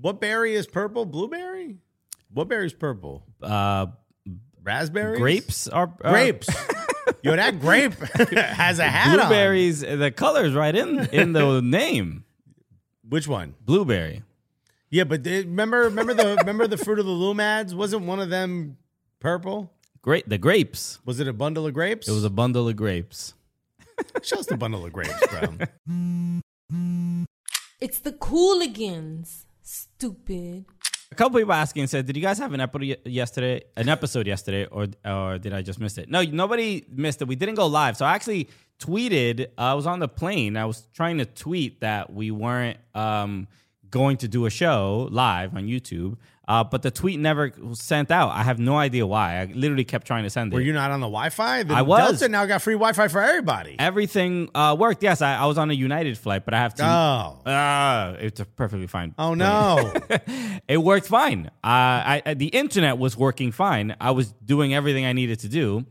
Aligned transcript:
What 0.00 0.20
berry 0.20 0.54
is 0.54 0.66
purple? 0.66 1.04
Blueberry? 1.04 1.76
What 2.32 2.48
berry 2.48 2.66
is 2.66 2.72
purple? 2.74 3.24
Uh, 3.42 3.86
Raspberries? 4.62 5.18
grapes 5.18 5.66
are 5.68 5.92
uh, 6.04 6.10
Grapes. 6.10 6.48
Yo, 7.22 7.34
that 7.34 7.58
grape 7.58 7.94
has 8.34 8.78
a 8.78 8.84
hat 8.84 9.18
on. 9.18 9.26
Blueberries. 9.28 9.80
The 9.80 10.10
color's 10.14 10.52
right 10.52 10.74
in 10.74 11.06
in 11.06 11.32
the 11.32 11.60
name. 11.64 12.24
Which 13.08 13.26
one? 13.26 13.54
Blueberry. 13.64 14.22
Yeah, 14.90 15.04
but 15.04 15.24
they- 15.24 15.40
remember, 15.40 15.82
remember 15.84 16.12
the 16.14 16.36
remember 16.36 16.66
the 16.66 16.76
fruit 16.76 16.98
of 16.98 17.06
the 17.06 17.10
loom 17.12 17.40
ads? 17.40 17.74
Wasn't 17.74 18.04
one 18.04 18.20
of 18.20 18.28
them 18.30 18.76
purple? 19.20 19.72
Great. 20.02 20.28
The 20.28 20.38
grapes. 20.38 20.98
Was 21.04 21.18
it 21.18 21.26
a 21.28 21.32
bundle 21.32 21.66
of 21.66 21.72
grapes? 21.74 22.06
It 22.08 22.12
was 22.12 22.24
a 22.24 22.30
bundle 22.30 22.68
of 22.68 22.76
grapes. 22.76 23.34
Show 24.22 24.38
us 24.38 24.46
the 24.46 24.56
bundle 24.56 24.84
of 24.84 24.92
grapes, 24.92 25.26
bro. 25.28 25.56
It's 27.80 27.98
the 27.98 28.12
Cooligans. 28.12 29.46
Stupid. 29.68 30.64
A 31.12 31.14
couple 31.14 31.38
people 31.38 31.52
asking 31.52 31.88
said, 31.88 32.06
"Did 32.06 32.16
you 32.16 32.22
guys 32.22 32.38
have 32.38 32.54
an 32.54 32.60
episode 32.60 32.96
yesterday? 33.04 33.62
An 33.76 33.90
episode 33.90 34.26
yesterday, 34.26 34.64
or 34.64 34.86
or 35.04 35.36
did 35.36 35.52
I 35.52 35.60
just 35.60 35.78
miss 35.78 35.98
it?" 35.98 36.08
No, 36.08 36.22
nobody 36.22 36.86
missed 36.90 37.20
it. 37.20 37.28
We 37.28 37.36
didn't 37.36 37.56
go 37.56 37.66
live, 37.66 37.98
so 37.98 38.06
I 38.06 38.14
actually 38.14 38.48
tweeted. 38.80 39.48
I 39.58 39.74
was 39.74 39.86
on 39.86 39.98
the 39.98 40.08
plane. 40.08 40.56
I 40.56 40.64
was 40.64 40.88
trying 40.94 41.18
to 41.18 41.26
tweet 41.26 41.80
that 41.80 42.10
we 42.10 42.30
weren't 42.30 42.78
um, 42.94 43.46
going 43.90 44.16
to 44.18 44.28
do 44.28 44.46
a 44.46 44.50
show 44.50 45.06
live 45.10 45.54
on 45.54 45.64
YouTube, 45.66 46.16
uh, 46.48 46.64
but 46.64 46.80
the 46.80 46.90
tweet 46.90 47.20
never 47.20 47.52
sent 47.74 48.10
out. 48.10 48.30
I 48.30 48.42
have 48.42 48.58
no 48.58 48.78
idea 48.78 49.06
why. 49.06 49.38
I 49.38 49.44
literally 49.54 49.84
kept 49.84 50.06
trying 50.06 50.24
to 50.24 50.30
send 50.30 50.50
it. 50.50 50.56
Were 50.56 50.62
you 50.62 50.72
not 50.72 50.90
on 50.90 51.00
the 51.00 51.06
Wi-Fi? 51.06 51.64
The 51.64 51.74
I 51.74 51.82
was. 51.82 52.18
Delta 52.18 52.28
now 52.30 52.46
got 52.46 52.62
free 52.62 52.74
Wi-Fi 52.74 53.08
for 53.08 53.20
everybody. 53.20 53.76
Everything 53.78 54.48
uh, 54.54 54.74
worked. 54.78 55.02
Yes, 55.02 55.20
I, 55.20 55.36
I 55.36 55.44
was 55.44 55.58
on 55.58 55.70
a 55.70 55.74
United 55.74 56.16
flight, 56.16 56.46
but 56.46 56.54
I 56.54 56.58
have 56.58 56.74
to. 56.76 56.84
Oh. 56.84 57.42
Ah, 57.44 58.12
it's 58.12 58.40
perfectly 58.56 58.86
fine. 58.86 59.14
Oh 59.18 59.34
no! 59.34 59.92
it 60.68 60.78
worked 60.78 61.06
fine. 61.06 61.48
Uh, 61.48 61.50
I, 61.62 62.22
I 62.24 62.34
the 62.34 62.48
internet 62.48 62.96
was 62.96 63.14
working 63.14 63.52
fine. 63.52 63.94
I 64.00 64.12
was 64.12 64.32
doing 64.44 64.72
everything 64.72 65.04
I 65.04 65.12
needed 65.12 65.40
to 65.40 65.48
do, 65.48 65.84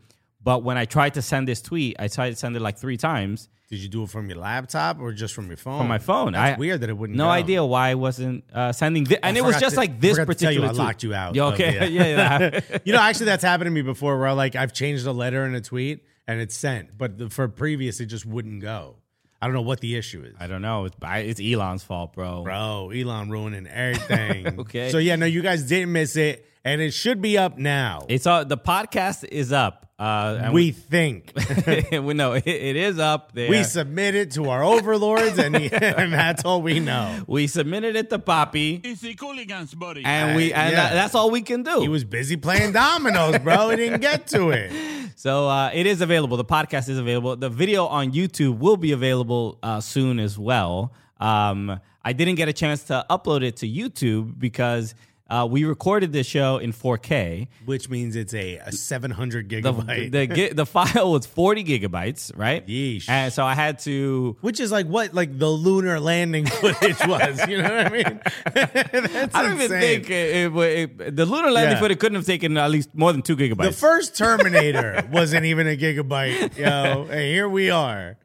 but 0.44 0.64
when 0.64 0.76
I 0.76 0.86
tried 0.86 1.14
to 1.14 1.22
send 1.22 1.48
this 1.48 1.62
tweet, 1.62 1.98
I 2.00 2.08
tried 2.08 2.32
to 2.32 2.36
send 2.36 2.56
it 2.56 2.62
like 2.62 2.80
three 2.80 2.98
times 2.98 3.48
Did 3.70 3.80
you 3.80 3.90
do 3.90 4.04
it 4.04 4.10
from 4.10 4.30
your 4.30 4.40
laptop 4.40 5.00
or 5.02 5.12
just 5.12 5.34
from 5.34 5.48
your 5.48 5.58
phone? 5.58 5.80
from 5.80 5.88
my 5.90 5.98
phone. 5.98 6.32
That's 6.34 6.56
I, 6.56 6.60
weird 6.60 6.82
that 6.82 6.90
it 6.90 6.98
wouldn't. 6.98 7.18
No 7.18 7.26
go. 7.26 7.30
idea 7.30 7.66
why 7.66 7.90
I 7.90 7.96
wasn't 7.96 8.46
uh, 8.54 8.72
sending. 8.72 9.06
Thi- 9.06 9.18
and 9.22 9.36
it 9.38 9.44
was 9.44 9.60
just 9.60 9.74
to- 9.76 9.80
like 9.82 10.00
this 10.00 10.16
forgot 10.18 10.32
to 10.32 10.40
tell 10.46 10.52
you 10.54 10.62
particular. 10.62 10.84
I 10.84 10.86
locked 10.88 11.04
you 11.04 11.14
out 11.14 11.36
Yeah, 11.36 11.46
okay. 11.48 11.78
the- 11.80 11.90
yeah, 11.92 12.40
yeah. 12.40 12.60
You 12.86 12.94
know, 12.94 13.02
actually, 13.02 13.26
that's 13.26 13.44
happened 13.44 13.68
to 13.68 13.72
me 13.72 13.82
before, 13.82 14.18
where 14.20 14.34
like 14.34 14.56
I've 14.56 14.72
changed 14.72 15.06
a 15.06 15.12
letter 15.12 15.44
in 15.46 15.54
a 15.54 15.60
tweet 15.62 16.06
and 16.28 16.40
it's 16.40 16.56
sent, 16.56 16.98
but 16.98 17.18
the, 17.18 17.30
for 17.30 17.48
previous, 17.50 18.00
it 18.00 18.06
just 18.06 18.26
wouldn't 18.26 18.62
go. 18.62 18.96
I 19.42 19.46
don't 19.48 19.54
know 19.54 19.62
what 19.62 19.82
the 19.82 19.96
issue 19.98 20.24
is. 20.24 20.34
I 20.40 20.48
don't 20.48 20.62
know. 20.64 20.86
It's, 20.86 20.96
it's 21.04 21.40
Elon's 21.42 21.84
fault, 21.84 22.14
bro. 22.14 22.44
Bro, 22.44 22.92
Elon 22.96 23.30
ruining 23.30 23.68
everything. 23.68 24.60
Okay. 24.62 24.90
So 24.92 24.98
yeah, 24.98 25.16
no, 25.18 25.26
you 25.26 25.42
guys 25.42 25.64
didn't 25.64 25.92
miss 25.92 26.16
it, 26.16 26.46
and 26.64 26.82
it 26.82 26.92
should 26.92 27.22
be 27.22 27.38
up 27.38 27.58
now. 27.58 28.06
It's 28.10 28.26
all 28.26 28.46
the 28.46 28.58
podcast 28.58 29.26
is 29.26 29.52
up. 29.52 29.87
Uh, 30.00 30.40
and 30.44 30.54
we 30.54 30.72
think 30.72 31.34
we, 31.92 32.00
we 32.00 32.14
know 32.14 32.34
it, 32.34 32.46
it 32.46 32.76
is 32.76 33.00
up 33.00 33.32
there. 33.32 33.50
we 33.50 33.64
submit 33.64 34.14
it 34.14 34.30
to 34.32 34.48
our 34.50 34.64
overlords, 34.64 35.40
and, 35.40 35.56
and 35.74 36.14
that's 36.14 36.46
all 36.46 36.62
we 36.62 36.80
know. 36.80 37.24
we 37.26 37.48
submitted 37.48 37.96
it 37.96 38.08
to 38.12 38.20
Poppy, 38.20 38.80
Easy 38.84 39.16
Cooligans, 39.16 39.76
buddy. 39.78 40.04
and 40.06 40.36
we 40.38 40.54
Uh, 40.54 40.58
and 40.62 40.72
yeah. 40.72 40.76
that- 40.90 40.94
that's 40.94 41.16
all 41.16 41.32
we 41.32 41.42
can 41.42 41.64
do. 41.64 41.82
He 41.82 41.88
was 41.88 42.04
busy 42.04 42.38
playing 42.38 42.74
dominoes, 42.74 43.40
bro. 43.40 43.70
He 43.72 43.76
didn't 43.78 44.02
get 44.02 44.28
to 44.28 44.50
it. 44.52 44.72
So 45.20 45.50
uh, 45.50 45.72
it 45.74 45.88
is 45.88 46.02
available. 46.02 46.38
The 46.38 46.46
podcast 46.46 46.90
is 46.90 47.00
available. 47.00 47.36
The 47.36 47.50
video 47.50 47.88
on 47.88 48.12
YouTube 48.12 48.60
will 48.60 48.78
be 48.78 48.92
available 48.92 49.58
uh, 49.64 49.82
soon 49.82 50.20
as 50.20 50.38
well. 50.38 50.94
Um, 51.20 51.80
I 52.06 52.14
didn't 52.14 52.36
get 52.36 52.50
a 52.50 52.54
chance 52.54 52.84
to 52.84 53.04
upload 53.10 53.42
it 53.44 53.56
to 53.58 53.68
YouTube 53.68 54.38
because 54.38 54.94
uh, 55.30 55.48
we 55.50 55.64
recorded 55.66 56.12
this 56.14 56.26
show 56.28 56.58
in 56.58 56.72
4K. 56.74 57.48
Which 57.66 57.90
means 57.90 58.16
it's 58.16 58.34
a, 58.34 58.58
a 58.58 58.72
700 58.72 59.50
The 59.50 59.62
gigabyte. 59.62 60.12
the, 60.12 60.28
gi- 60.28 60.54
the 60.54 60.66
file 60.78 61.12
was 61.12 61.26
40 61.26 61.64
gigabytes, 61.64 62.32
right? 62.36 62.66
Yeesh. 62.68 63.10
And 63.10 63.32
so 63.34 63.46
I 63.46 63.54
had 63.56 63.80
to. 63.80 64.38
which 64.42 64.60
is 64.60 64.72
like 64.72 64.86
what 64.88 65.14
like 65.14 65.38
the 65.38 65.50
lunar 65.50 66.00
landing 66.00 66.46
footage 66.62 67.00
was. 67.08 67.48
You 67.48 67.58
know 67.62 67.76
what 67.76 67.88
I 67.88 67.90
mean? 67.90 68.22
That's 68.54 69.36
I 69.36 69.44
don't 69.44 69.56
even 69.62 69.70
think 69.80 70.10
it, 70.10 70.54
it, 70.56 70.56
it- 71.02 71.16
the 71.16 71.26
lunar 71.26 71.52
landing 71.52 71.74
Yeah. 71.76 71.80
footage 71.80 72.00
couldn't 72.00 72.16
have 72.16 72.26
taken 72.26 72.58
at 72.58 72.72
least 72.72 72.90
more 72.94 73.12
than 73.12 73.22
two 73.22 73.36
gigabytes. 73.36 73.64
the 73.66 73.72
first 73.72 74.18
Terminator 74.18 75.08
wasn't 75.12 75.46
even 75.46 75.68
a 75.68 75.76
gigabyte. 75.78 76.58
Yo, 76.58 77.04
and 77.10 77.20
here 77.22 77.48
we 77.50 77.70
are. 77.70 78.18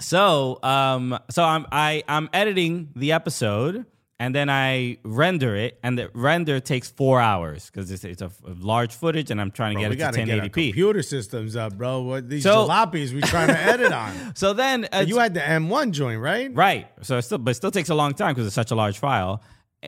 So, 0.00 0.58
um, 0.62 1.18
so 1.30 1.44
I'm 1.44 1.66
I 1.70 2.02
I'm 2.08 2.28
editing 2.32 2.90
the 2.96 3.12
episode 3.12 3.86
and 4.24 4.34
then 4.34 4.48
I 4.48 4.96
render 5.04 5.54
it, 5.54 5.78
and 5.82 5.98
the 5.98 6.10
render 6.14 6.58
takes 6.58 6.88
four 6.90 7.20
hours 7.20 7.66
because 7.70 7.90
it's, 7.90 8.04
it's 8.04 8.22
a, 8.22 8.30
a 8.46 8.54
large 8.58 8.94
footage, 8.94 9.30
and 9.30 9.38
I'm 9.38 9.50
trying 9.50 9.76
to 9.76 9.80
Bro, 9.88 9.96
get 9.96 10.14
it 10.14 10.20
to 10.20 10.24
get 10.24 10.38
our 10.40 10.46
1080p. 10.46 10.52
computer 10.52 11.02
systems 11.02 11.56
up, 11.56 11.76
bro. 11.76 12.00
What 12.00 12.30
these 12.30 12.42
So- 12.42 12.66
jalopies 12.66 13.12
we 13.12 13.20
trying 13.20 13.48
to 13.48 13.58
edit 13.58 13.92
on? 13.92 14.12
So 14.34 14.54
then, 14.54 14.88
uh, 14.92 15.04
you 15.06 15.18
had 15.18 15.34
the 15.34 15.40
M1 15.40 15.90
joint, 15.90 16.20
right? 16.20 16.50
right? 16.54 16.88
So 17.02 17.18
it 17.18 17.22
still, 17.22 17.38
but 17.38 17.50
it 17.50 17.54
still 17.54 17.70
takes 17.70 17.90
a 17.90 17.94
long 17.94 18.14
time 18.14 18.32
because 18.34 18.46
it's 18.46 18.54
such 18.54 18.70
a 18.70 18.74
large 18.74 18.98
file. 18.98 19.42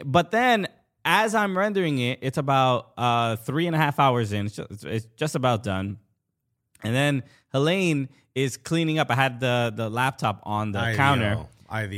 But 0.04 0.30
then, 0.30 0.68
as 1.04 1.34
I'm 1.34 1.56
rendering 1.56 1.98
it, 1.98 2.18
it's 2.20 2.36
about 2.36 2.92
uh, 2.98 3.36
three 3.36 3.66
and 3.66 3.74
a 3.74 3.78
half 3.78 3.98
hours 3.98 4.32
in. 4.32 4.46
It's 4.46 4.56
just, 4.56 4.84
it's 4.84 5.06
just 5.16 5.34
about 5.34 5.62
done. 5.62 5.96
And 6.84 6.94
then 6.94 7.22
Helene 7.52 8.08
is 8.34 8.58
cleaning 8.58 8.98
up. 8.98 9.10
I 9.10 9.14
had 9.14 9.40
the 9.40 9.72
the 9.74 9.88
laptop 9.88 10.42
on 10.44 10.72
the 10.72 10.78
IVO, 10.80 10.96
counter, 10.96 11.46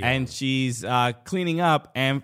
And 0.02 0.28
she's 0.28 0.84
uh, 0.84 1.12
cleaning 1.24 1.60
up. 1.60 1.90
And 1.94 2.22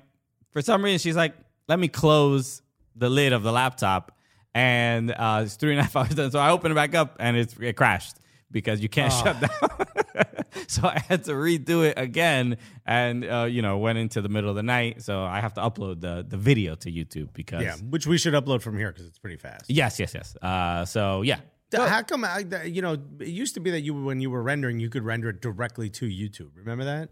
for 0.50 0.62
some 0.62 0.84
reason, 0.84 0.98
she's 0.98 1.16
like, 1.16 1.34
"Let 1.68 1.78
me 1.78 1.88
close 1.88 2.62
the 2.96 3.08
lid 3.08 3.32
of 3.32 3.42
the 3.42 3.52
laptop." 3.52 4.12
And 4.54 5.10
uh, 5.10 5.42
it's 5.44 5.56
three 5.56 5.72
and 5.72 5.80
a 5.80 5.82
half 5.82 5.96
hours 5.96 6.14
done. 6.14 6.30
So 6.30 6.38
I 6.38 6.50
open 6.50 6.70
it 6.72 6.74
back 6.76 6.94
up, 6.94 7.16
and 7.18 7.36
it's, 7.36 7.56
it 7.58 7.76
crashed 7.76 8.16
because 8.50 8.80
you 8.80 8.88
can't 8.88 9.12
shut 9.12 9.40
down. 9.40 10.24
so 10.68 10.86
I 10.86 11.00
had 11.08 11.24
to 11.24 11.32
redo 11.32 11.84
it 11.84 11.94
again, 11.98 12.58
and 12.86 13.24
uh, 13.24 13.46
you 13.50 13.62
know, 13.62 13.78
went 13.78 13.98
into 13.98 14.22
the 14.22 14.28
middle 14.28 14.50
of 14.50 14.56
the 14.56 14.62
night. 14.62 15.02
So 15.02 15.24
I 15.24 15.40
have 15.40 15.54
to 15.54 15.60
upload 15.60 16.00
the 16.00 16.24
the 16.26 16.36
video 16.36 16.76
to 16.76 16.90
YouTube 16.90 17.32
because 17.32 17.62
Yeah, 17.62 17.74
which 17.90 18.06
we 18.06 18.16
should 18.16 18.34
upload 18.34 18.62
from 18.62 18.78
here 18.78 18.92
because 18.92 19.06
it's 19.06 19.18
pretty 19.18 19.36
fast. 19.36 19.64
yes, 19.68 19.98
yes, 19.98 20.14
yes. 20.14 20.36
Uh, 20.40 20.84
so 20.84 21.22
yeah, 21.22 21.40
How 21.72 22.02
come? 22.02 22.24
I, 22.24 22.44
you 22.64 22.80
know, 22.82 22.96
it 23.18 23.26
used 23.28 23.54
to 23.54 23.60
be 23.60 23.72
that 23.72 23.80
you 23.80 23.94
when 24.04 24.20
you 24.20 24.30
were 24.30 24.42
rendering, 24.42 24.78
you 24.78 24.88
could 24.88 25.02
render 25.02 25.30
it 25.30 25.40
directly 25.42 25.90
to 25.90 26.06
YouTube. 26.06 26.50
Remember 26.54 26.84
that? 26.84 27.08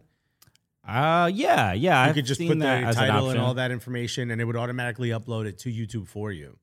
Uh, 0.87 1.31
yeah, 1.33 1.73
yeah. 1.73 2.03
You 2.05 2.09
I've 2.11 2.15
could 2.15 2.27
just 2.27 2.41
put 2.41 2.49
the 2.59 2.65
that 2.65 2.85
as 2.85 2.97
an 2.97 3.09
title 3.09 3.31
and 3.31 3.39
all 3.39 3.55
that 3.55 3.71
information, 3.71 4.31
and 4.31 4.41
it 4.41 4.45
would 4.45 4.57
automatically 4.57 5.11
upload 5.11 5.47
it 5.47 5.59
to 5.59 5.71
YouTube 5.71 6.07
for 6.09 6.33
you. 6.33 6.59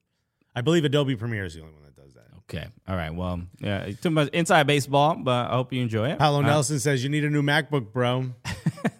I 0.54 0.60
believe 0.62 0.84
Adobe 0.84 1.16
Premiere 1.16 1.44
is 1.44 1.54
the 1.54 1.60
only 1.60 1.74
one 1.74 1.84
that 1.84 1.96
does 1.96 2.14
that. 2.14 2.26
Okay, 2.40 2.66
all 2.88 2.96
right. 2.96 3.14
Well, 3.14 3.42
yeah, 3.60 3.90
too 4.02 4.10
much 4.10 4.28
inside 4.30 4.66
baseball, 4.66 5.14
but 5.16 5.50
I 5.50 5.54
hope 5.54 5.72
you 5.72 5.80
enjoy 5.80 6.10
it. 6.10 6.18
Paulo 6.18 6.40
Uh, 6.40 6.42
Nelson 6.42 6.80
says 6.80 7.02
you 7.04 7.08
need 7.08 7.24
a 7.24 7.30
new 7.30 7.42
MacBook, 7.42 7.92
bro. 7.92 8.30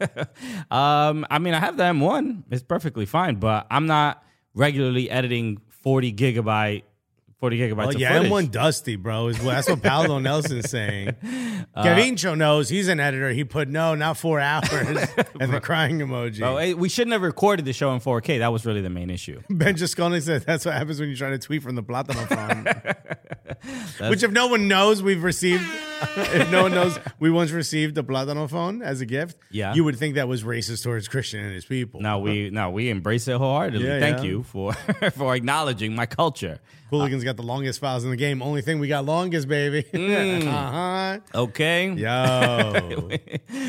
Um, 0.71 1.27
I 1.31 1.39
mean, 1.41 1.55
I 1.55 1.59
have 1.59 1.77
the 1.77 1.83
M1. 1.85 2.45
It's 2.51 2.63
perfectly 2.63 3.07
fine, 3.07 3.37
but 3.37 3.67
I'm 3.71 3.87
not 3.87 4.23
regularly 4.55 5.11
editing 5.11 5.61
40 5.69 6.13
gigabyte, 6.13 6.83
40 7.41 7.59
gigabytes 7.59 7.87
Oh 7.95 7.99
yeah, 7.99 8.19
footage. 8.19 8.31
M1 8.31 8.51
Dusty, 8.51 8.97
bro. 8.97 9.29
Is 9.29 9.39
that's 9.43 9.69
what 9.69 9.83
Paulo 9.83 10.19
Nelson's 10.21 10.69
saying. 10.71 11.09
Uh, 11.75 11.83
Gavincho 11.85 12.37
knows 12.37 12.69
he's 12.69 12.87
an 12.89 13.01
editor. 13.01 13.31
He 13.31 13.45
put 13.45 13.69
no, 13.69 13.95
not 13.95 14.19
four 14.19 14.41
hours, 14.41 14.71
and 15.41 15.53
the 15.53 15.61
crying 15.61 16.01
emoji. 16.01 16.43
Oh, 16.43 16.59
hey, 16.59 16.75
we 16.75 16.91
shouldn't 16.91 17.13
have 17.13 17.23
recorded 17.23 17.65
the 17.65 17.73
show 17.73 17.93
in 17.95 18.01
4K. 18.01 18.41
That 18.41 18.53
was 18.53 18.67
really 18.67 18.83
the 18.83 18.91
main 18.91 19.09
issue. 19.09 19.41
Ben 19.51 19.75
Giscone 19.75 20.21
said 20.21 20.43
that's 20.43 20.67
what 20.67 20.75
happens 20.75 21.01
when 21.01 21.09
you 21.09 21.17
try 21.17 21.31
to 21.31 21.39
tweet 21.39 21.63
from 21.63 21.77
the 21.77 21.83
Platano 21.83 22.29
phone. 22.29 24.11
Which, 24.11 24.23
if 24.23 24.31
no 24.31 24.47
one 24.47 24.69
knows, 24.69 25.03
we've 25.03 25.23
received. 25.23 25.65
if 26.17 26.51
no 26.51 26.63
one 26.65 26.73
knows, 26.73 26.99
we 27.19 27.31
once 27.31 27.51
received 27.51 27.97
a 27.99 28.03
plátano 28.03 28.49
phone 28.49 28.83
as 28.83 29.01
a 29.01 29.07
gift. 29.07 29.37
Yeah. 29.51 29.75
you 29.75 29.85
would 29.85 29.97
think 29.99 30.15
that 30.15 30.29
was 30.29 30.45
racist 30.45 30.83
towards 30.83 31.09
Christian 31.09 31.41
and 31.45 31.55
his 31.55 31.65
people. 31.65 32.01
No, 32.01 32.19
we 32.21 32.51
no, 32.51 32.71
we 32.71 32.89
embrace 32.91 33.29
it 33.29 33.37
wholeheartedly. 33.37 33.87
Yeah, 33.87 34.01
Thank 34.01 34.19
yeah. 34.19 34.25
you 34.25 34.43
for 34.43 34.73
for 35.13 35.35
acknowledging 35.35 35.95
my 35.95 36.07
culture. 36.07 36.59
Hooligans 36.91 37.23
got 37.25 37.37
the 37.37 37.43
longest 37.45 37.79
files 37.81 38.05
in 38.05 38.11
the 38.11 38.17
game. 38.17 38.43
Only 38.43 38.63
thing 38.63 38.81
we 38.81 38.89
got 38.89 39.05
longest, 39.05 39.49
baby. 39.49 39.85
Mm. 40.01 40.47
uh-huh. 40.47 41.19
Okay. 41.35 41.91
Yo. 41.93 43.09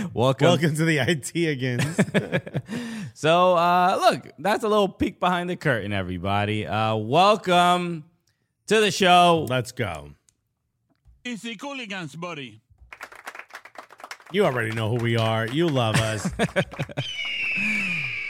Welcome. 0.14 0.48
Welcome 0.48 0.76
to 0.76 0.86
the 0.86 0.98
IT 1.00 1.36
again. 1.36 1.96
So, 3.14 3.56
uh, 3.56 3.98
look, 4.00 4.32
that's 4.40 4.64
a 4.64 4.68
little 4.70 4.88
peek 4.88 5.20
behind 5.20 5.50
the 5.50 5.56
curtain, 5.58 5.92
everybody. 5.94 6.66
Uh, 6.66 6.96
welcome 6.96 8.06
to 8.68 8.80
the 8.80 8.90
show. 8.90 9.46
Let's 9.50 9.72
go. 9.74 10.12
Easy 11.24 11.56
Cooligans, 11.56 12.20
buddy. 12.20 12.62
You 14.32 14.46
already 14.46 14.72
know 14.72 14.90
who 14.90 14.96
we 14.96 15.18
are. 15.18 15.46
You 15.46 15.68
love 15.68 15.98
us. 15.98 16.28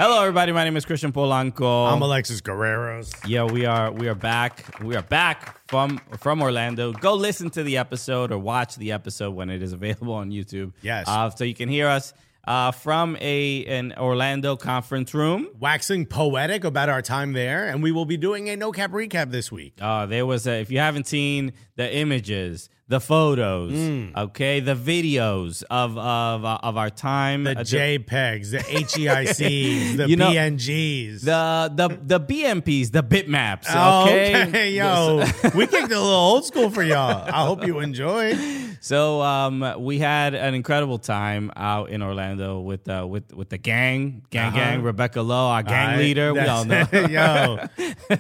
Hello, 0.02 0.20
everybody. 0.20 0.52
My 0.52 0.64
name 0.64 0.76
is 0.78 0.84
Christian 0.84 1.12
Polanco. 1.12 1.88
I'm 1.88 2.02
Alexis 2.02 2.42
Guerreros. 2.42 3.14
yeah, 3.28 3.44
we 3.44 3.68
are 3.68 3.92
we 3.92 4.08
are 4.08 4.16
back. 4.16 4.82
We 4.82 4.96
are 4.96 5.04
back 5.04 5.60
from 5.68 6.02
from 6.18 6.42
Orlando. 6.42 6.92
Go 6.92 7.14
listen 7.14 7.52
to 7.52 7.62
the 7.62 7.78
episode 7.78 8.32
or 8.32 8.40
watch 8.40 8.78
the 8.78 8.94
episode 8.94 9.36
when 9.36 9.52
it 9.52 9.62
is 9.62 9.74
available 9.74 10.16
on 10.16 10.32
YouTube. 10.32 10.74
Yes. 10.82 11.08
uh, 11.08 11.30
so 11.30 11.44
you 11.44 11.54
can 11.54 11.70
hear 11.70 11.88
us 11.88 12.16
uh, 12.46 12.72
from 12.72 13.16
a 13.22 13.64
an 13.66 13.94
Orlando 13.96 14.56
conference 14.56 15.14
room. 15.14 15.50
Waxing 15.60 16.08
poetic 16.08 16.64
about 16.64 16.90
our 16.90 17.04
time 17.04 17.34
there, 17.34 17.68
and 17.68 17.84
we 17.84 17.92
will 17.92 18.06
be 18.06 18.18
doing 18.18 18.50
a 18.50 18.56
no 18.56 18.72
cap 18.72 18.90
recap 18.94 19.30
this 19.30 19.52
week. 19.52 19.76
Uh, 19.80 20.08
there 20.08 20.26
was 20.26 20.48
a, 20.48 20.62
if 20.62 20.72
you 20.72 20.80
haven't 20.80 21.06
seen 21.06 21.54
the 21.76 21.96
images, 21.96 22.72
the 22.92 23.00
photos, 23.00 23.72
Mm. 23.72 24.16
okay, 24.26 24.60
the 24.60 24.76
videos 24.76 25.64
of 25.72 25.98
of 25.98 26.44
uh, 26.46 26.60
of 26.70 26.76
our 26.78 26.90
time, 26.92 27.46
The 27.46 27.60
uh, 27.60 27.64
JPEGs, 27.64 28.52
the 28.52 28.58
HEICs, 28.60 29.98
the 29.98 30.10
You 30.10 30.16
know, 30.18 30.30
PNGs. 30.32 31.22
the 31.22 31.72
the 31.74 31.88
the 32.18 32.20
BMPs, 32.20 32.92
the 32.92 33.02
bitmaps. 33.14 33.66
Oh, 33.70 34.04
Okay, 34.04 34.44
okay, 34.48 34.72
yo, 34.80 35.24
we 35.56 35.68
kicked 35.68 35.92
a 35.92 36.00
little 36.00 36.06
old 36.34 36.46
school 36.46 36.70
for 36.70 36.84
y'all. 36.84 37.24
I 37.40 37.46
hope 37.46 37.66
you 37.66 37.80
enjoyed. 37.80 38.38
So 38.84 39.22
um, 39.22 39.76
we 39.78 40.00
had 40.00 40.34
an 40.34 40.54
incredible 40.56 40.98
time 40.98 41.52
out 41.56 41.90
in 41.92 42.02
Orlando 42.02 42.60
with 42.60 42.90
uh, 42.90 43.06
with 43.08 43.32
with 43.34 43.50
the 43.50 43.58
gang, 43.58 44.24
gang, 44.32 44.48
Uh-huh. 44.48 44.58
gang. 44.58 44.82
Rebecca 44.82 45.22
Lowe, 45.22 45.48
our 45.56 45.64
gang 45.64 45.90
I- 45.92 45.98
leader. 45.98 46.34
We 46.34 46.40
all 46.42 46.66
know. 46.66 46.86
yo, 46.92 47.60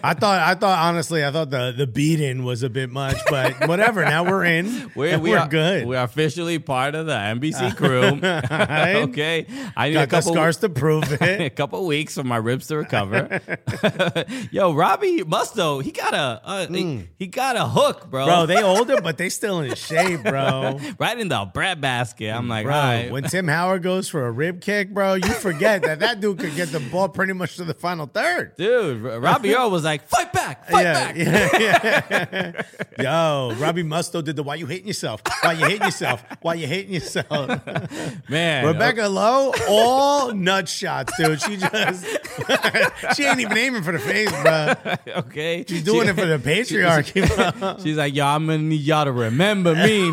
I 0.04 0.14
thought, 0.14 0.40
I 0.52 0.54
thought, 0.56 0.78
honestly, 0.88 1.26
I 1.26 1.32
thought 1.32 1.50
the 1.50 1.74
the 1.76 1.88
beating 1.88 2.44
was 2.44 2.62
a 2.64 2.70
bit 2.70 2.90
much, 2.90 3.18
but 3.30 3.68
whatever. 3.68 4.06
Now 4.06 4.24
we're 4.24 4.46
in. 4.46 4.61
We're, 4.96 5.14
and 5.14 5.22
we 5.22 5.32
we're 5.32 5.40
are, 5.40 5.48
good. 5.48 5.88
We 5.88 5.96
are 5.96 6.04
officially 6.04 6.60
part 6.60 6.96
of 6.96 7.06
the 7.06 7.14
NBC 7.14 7.76
crew. 7.78 8.20
Right? 8.20 8.96
okay, 9.10 9.46
I 9.76 9.90
need 9.90 9.94
Got 9.96 10.04
a 10.04 10.08
couple 10.08 10.34
scars 10.34 10.58
to 10.58 10.70
prove 10.70 11.12
it. 11.12 11.42
a 11.42 11.50
couple 11.50 11.86
weeks 11.86 12.16
for 12.16 12.24
my 12.24 12.38
ribs 12.38 12.68
to 12.68 12.78
recover. 12.78 13.42
Yo, 14.52 14.74
Robbie 14.74 15.20
Mustoe, 15.24 15.82
he 15.84 15.92
got 15.92 16.14
a 16.14 16.42
uh, 16.44 16.68
he, 16.68 17.08
he 17.18 17.28
got 17.28 17.56
a 17.56 17.66
hook, 17.66 18.10
bro. 18.10 18.26
Bro, 18.26 18.46
they 18.48 18.62
older, 18.62 19.02
but 19.02 19.18
they 19.18 19.30
still 19.30 19.62
in 19.62 19.74
shape, 19.76 20.24
bro. 20.24 20.80
right 21.00 21.18
in 21.18 21.28
the 21.30 21.50
bread 21.54 21.82
basket. 21.82 22.30
I'm 22.32 22.48
like, 22.48 22.66
Bro, 22.66 22.74
right. 22.74 23.12
when 23.12 23.24
Tim 23.24 23.48
Howard 23.48 23.84
goes 23.84 24.08
for 24.10 24.26
a 24.28 24.32
rib 24.32 24.62
kick, 24.62 24.94
bro, 24.94 25.16
you 25.16 25.34
forget 25.34 25.84
that 25.84 26.00
that 26.00 26.20
dude 26.20 26.40
could 26.40 26.56
get 26.56 26.70
the 26.70 26.80
ball 26.80 27.10
pretty 27.10 27.34
much 27.34 27.56
to 27.58 27.64
the 27.64 27.74
final 27.74 28.06
third. 28.06 28.56
Dude, 28.58 29.02
Robbie 29.02 29.56
Earle 29.56 29.72
was 29.72 29.84
like, 29.84 30.08
fight 30.08 30.32
back, 30.34 30.70
fight 30.70 30.84
back. 30.84 31.16
yeah, 31.16 31.50
yeah. 31.60 32.62
Yo, 33.00 33.56
Robbie 33.56 33.84
Mustoe 33.84 34.24
did 34.24 34.36
the 34.36 34.41
why 34.44 34.56
you 34.56 34.66
hating 34.66 34.88
yourself? 34.88 35.22
Why 35.42 35.54
you 35.54 35.66
hating 35.66 35.86
yourself? 35.86 36.24
Why 36.42 36.54
you 36.56 36.68
hating 36.68 36.94
yourself? 36.94 37.30
Man. 38.30 38.66
Rebecca 38.66 39.08
Lowe, 39.08 39.54
all 39.68 40.34
nut 40.34 40.68
shots, 40.68 41.16
dude. 41.18 41.42
She 41.42 41.58
just 41.58 42.06
she 43.16 43.24
ain't 43.24 43.40
even 43.40 43.58
aiming 43.58 43.84
for 43.84 43.92
the 43.92 44.00
face, 44.00 44.32
bro. 44.32 44.74
okay. 45.20 45.66
She's 45.68 45.84
doing 45.84 46.08
it 46.08 46.16
for 46.16 46.26
the 46.26 46.38
patriarchy, 46.38 47.60
bro. 47.60 47.78
She's 47.84 47.98
like, 47.98 48.16
yo, 48.16 48.26
I'm 48.26 48.48
gonna 48.48 48.60
need 48.60 48.82
y'all 48.82 49.06
to 49.06 49.12
remember 49.12 49.76
me. 49.76 50.12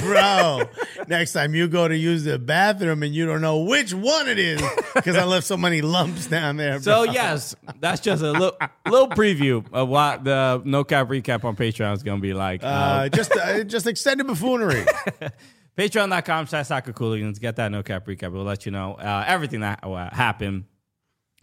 bro. 0.00 0.62
Next 1.08 1.32
time 1.32 1.54
you 1.54 1.68
go 1.68 1.88
to 1.88 1.96
use 1.96 2.24
the 2.24 2.38
bathroom 2.38 3.02
and 3.02 3.14
you 3.14 3.26
don't 3.26 3.40
know 3.40 3.58
which 3.58 3.92
one 3.92 4.28
it 4.28 4.38
is 4.38 4.62
because 4.94 5.16
I 5.16 5.24
left 5.24 5.46
so 5.46 5.56
many 5.56 5.82
lumps 5.82 6.26
down 6.26 6.56
there. 6.56 6.80
Bro. 6.80 7.04
So 7.06 7.12
yes, 7.12 7.54
that's 7.80 8.00
just 8.00 8.22
a 8.22 8.32
little 8.32 8.56
little 8.86 9.08
preview 9.08 9.64
of 9.72 9.88
what 9.88 10.24
the 10.24 10.62
no 10.64 10.84
cap 10.84 11.08
recap 11.08 11.44
on 11.44 11.56
Patreon 11.56 11.92
is 11.94 12.02
gonna 12.02 12.20
be 12.20 12.32
like. 12.32 12.62
Uh, 12.62 12.66
uh, 12.66 13.08
just 13.08 13.32
uh, 13.36 13.64
just 13.68 13.86
extended 13.86 14.26
buffoonery. 14.26 14.84
Patreon.com 15.76 16.46
slash 16.46 16.68
soccer 16.68 16.92
cooligans. 16.92 17.38
Get 17.38 17.56
that 17.56 17.70
no 17.70 17.82
cap 17.82 18.06
recap. 18.06 18.32
We'll 18.32 18.44
let 18.44 18.64
you 18.66 18.72
know 18.72 18.94
uh, 18.94 19.24
everything 19.26 19.60
that 19.60 19.80
uh, 19.82 20.08
happened 20.14 20.64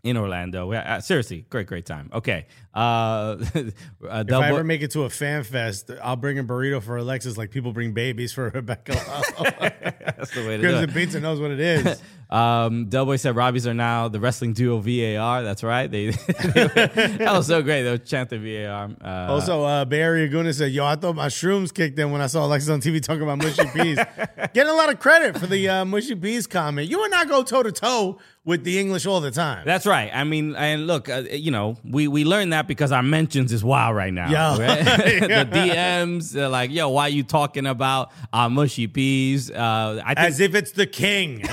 in 0.03 0.17
Orlando. 0.17 0.67
We- 0.67 0.75
Uh, 0.75 0.99
seriously, 1.01 1.45
great, 1.49 1.67
great 1.67 1.85
time. 1.85 2.09
Okay. 2.11 2.47
Uh, 2.73 2.77
uh, 3.37 3.37
If 3.53 4.33
I 4.33 4.49
ever 4.49 4.63
make 4.63 4.81
it 4.81 4.91
to 4.91 5.03
a 5.03 5.09
fan 5.09 5.43
fest, 5.43 5.91
I'll 6.01 6.15
bring 6.15 6.39
a 6.39 6.43
burrito 6.43 6.81
for 6.81 6.97
Alexis, 6.97 7.37
like 7.37 7.51
people 7.51 7.73
bring 7.73 7.93
babies 7.93 8.33
for 8.33 8.49
Rebecca. 8.53 8.93
that's 8.93 10.31
the 10.31 10.41
way 10.47 10.57
to 10.57 10.57
do 10.57 10.61
Crimson 10.63 10.89
it. 10.89 10.93
Pizza 10.93 11.19
knows 11.19 11.39
what 11.39 11.51
it 11.51 11.59
is. 11.59 12.01
Um, 12.33 12.85
Doughboy 12.87 13.17
said 13.17 13.35
Robbie's 13.35 13.67
are 13.67 13.75
now 13.75 14.07
the 14.07 14.19
wrestling 14.19 14.53
duo 14.53 14.79
VAR. 14.79 15.43
That's 15.43 15.61
right. 15.63 15.89
They, 15.89 16.07
that 16.11 17.29
was 17.31 17.45
so 17.45 17.61
great. 17.61 17.83
They 17.83 17.91
were 17.91 17.97
chanting 17.99 18.41
VAR. 18.43 18.89
Uh, 18.99 19.31
Also, 19.33 19.63
uh, 19.63 19.85
Bay 19.85 20.01
Area 20.01 20.27
Guna 20.27 20.51
said, 20.53 20.71
"Yo, 20.71 20.83
I 20.83 20.95
thought 20.95 21.15
my 21.15 21.27
shrooms 21.27 21.71
kicked 21.71 21.99
in 21.99 22.11
when 22.11 22.21
I 22.21 22.27
saw 22.27 22.45
Alexis 22.45 22.69
on 22.71 22.81
TV 22.81 23.01
talking 23.01 23.21
about 23.21 23.37
mushy 23.37 23.65
peas." 23.67 23.99
Getting 24.53 24.71
a 24.71 24.75
lot 24.75 24.91
of 24.91 24.99
credit 24.99 25.37
for 25.37 25.45
the 25.45 25.69
uh, 25.69 25.85
mushy 25.85 26.15
peas 26.15 26.47
comment. 26.47 26.89
You 26.89 27.03
and 27.05 27.13
I 27.13 27.25
go 27.25 27.43
toe 27.43 27.61
to 27.63 27.71
toe 27.71 28.19
with 28.45 28.63
the 28.65 28.77
English 28.79 29.05
all 29.05 29.21
the 29.21 29.31
time. 29.31 29.63
That's 29.65 29.85
right. 29.85 30.11
I 30.13 30.25
mean, 30.25 30.55
and 30.55 30.85
look, 30.85 31.07
uh, 31.09 31.23
you 31.31 31.51
know, 31.51 31.77
we 31.85 32.07
we 32.07 32.25
learned 32.25 32.51
that 32.53 32.67
because 32.67 32.91
our 32.91 33.03
mentions 33.03 33.53
is 33.53 33.63
wild 33.63 33.95
right 33.95 34.13
now. 34.13 34.29
Yo. 34.29 34.59
right? 34.59 34.83
the 34.83 35.49
DMs, 35.51 36.31
they're 36.31 36.49
like, 36.49 36.71
"Yo, 36.71 36.89
why 36.89 37.03
are 37.03 37.09
you 37.09 37.23
talking 37.23 37.67
about 37.67 38.11
our 38.33 38.49
mushy 38.49 38.87
peas?" 38.87 39.51
Uh, 39.51 40.01
I 40.03 40.15
think 40.15 40.27
As 40.27 40.39
if 40.39 40.55
it's 40.55 40.71
the 40.71 40.87
king. 40.87 41.43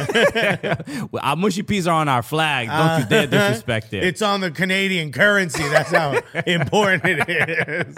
our 1.20 1.36
mushy 1.36 1.62
peas 1.62 1.86
are 1.86 2.00
on 2.00 2.08
our 2.08 2.22
flag. 2.22 2.68
Don't 2.68 3.00
you 3.00 3.06
dare 3.06 3.26
disrespect 3.48 3.92
it. 3.92 4.04
it's 4.04 4.22
on 4.22 4.40
the 4.40 4.50
Canadian 4.50 5.12
currency. 5.12 5.62
That's 5.68 5.90
how 5.90 6.20
important 6.46 7.02
it 7.04 7.94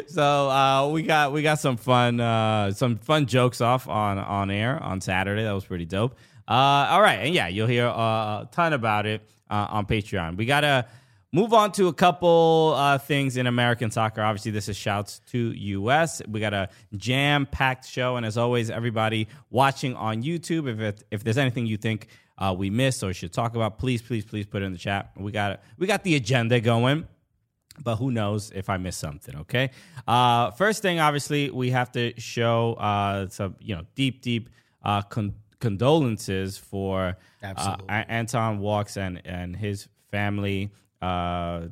is. 0.00 0.14
so 0.14 0.50
uh, 0.50 0.88
we 0.88 1.02
got 1.02 1.32
we 1.32 1.42
got 1.42 1.58
some 1.58 1.76
fun 1.76 2.20
uh, 2.20 2.72
some 2.72 2.98
fun 2.98 3.26
jokes 3.26 3.60
off 3.60 3.88
on 3.88 4.18
on 4.18 4.50
air 4.50 4.82
on 4.82 5.00
Saturday. 5.00 5.44
That 5.44 5.52
was 5.52 5.64
pretty 5.64 5.86
dope. 5.86 6.14
Uh, 6.48 6.88
all 6.90 7.00
right, 7.00 7.20
and 7.20 7.34
yeah, 7.34 7.48
you'll 7.48 7.68
hear 7.68 7.86
uh, 7.86 8.42
a 8.42 8.48
ton 8.52 8.72
about 8.72 9.06
it 9.06 9.22
uh, 9.50 9.66
on 9.70 9.86
Patreon. 9.86 10.36
We 10.36 10.46
gotta 10.46 10.86
move 11.32 11.52
on 11.52 11.72
to 11.72 11.88
a 11.88 11.92
couple 11.92 12.74
uh, 12.76 12.98
things 12.98 13.36
in 13.36 13.46
American 13.46 13.90
soccer. 13.90 14.22
Obviously, 14.22 14.50
this 14.50 14.68
is 14.68 14.76
shouts 14.76 15.20
to 15.30 15.38
US. 15.38 16.22
We 16.28 16.40
got 16.40 16.54
a 16.54 16.68
jam 16.96 17.46
packed 17.46 17.86
show, 17.86 18.16
and 18.16 18.26
as 18.26 18.36
always, 18.36 18.70
everybody 18.70 19.28
watching 19.50 19.94
on 19.94 20.22
YouTube, 20.22 20.68
if 20.68 20.80
it, 20.80 21.04
if 21.10 21.24
there's 21.24 21.38
anything 21.38 21.66
you 21.66 21.76
think 21.76 22.08
uh, 22.38 22.54
we 22.56 22.70
missed 22.70 23.02
or 23.02 23.12
should 23.12 23.32
talk 23.32 23.54
about, 23.54 23.78
please, 23.78 24.02
please, 24.02 24.24
please 24.24 24.46
put 24.46 24.62
it 24.62 24.66
in 24.66 24.72
the 24.72 24.78
chat. 24.78 25.12
We 25.16 25.32
got 25.32 25.52
it. 25.52 25.60
we 25.78 25.86
got 25.86 26.04
the 26.04 26.16
agenda 26.16 26.60
going 26.60 27.06
but 27.82 27.96
who 27.96 28.10
knows 28.10 28.50
if 28.54 28.68
I 28.68 28.76
miss 28.76 28.96
something? 28.96 29.34
Okay. 29.36 29.70
Uh, 30.06 30.50
first 30.50 30.82
thing, 30.82 31.00
obviously, 31.00 31.50
we 31.50 31.70
have 31.70 31.90
to 31.92 32.12
show 32.20 32.74
uh, 32.74 33.28
some, 33.28 33.56
you 33.60 33.74
know, 33.74 33.82
deep, 33.94 34.22
deep 34.22 34.50
uh, 34.82 35.02
con- 35.02 35.34
condolences 35.60 36.58
for 36.58 37.16
uh, 37.42 37.78
Anton 37.88 38.58
Walkes 38.58 38.96
and 38.96 39.22
and 39.24 39.56
his 39.56 39.88
family. 40.10 40.70
Uh, 41.02 41.66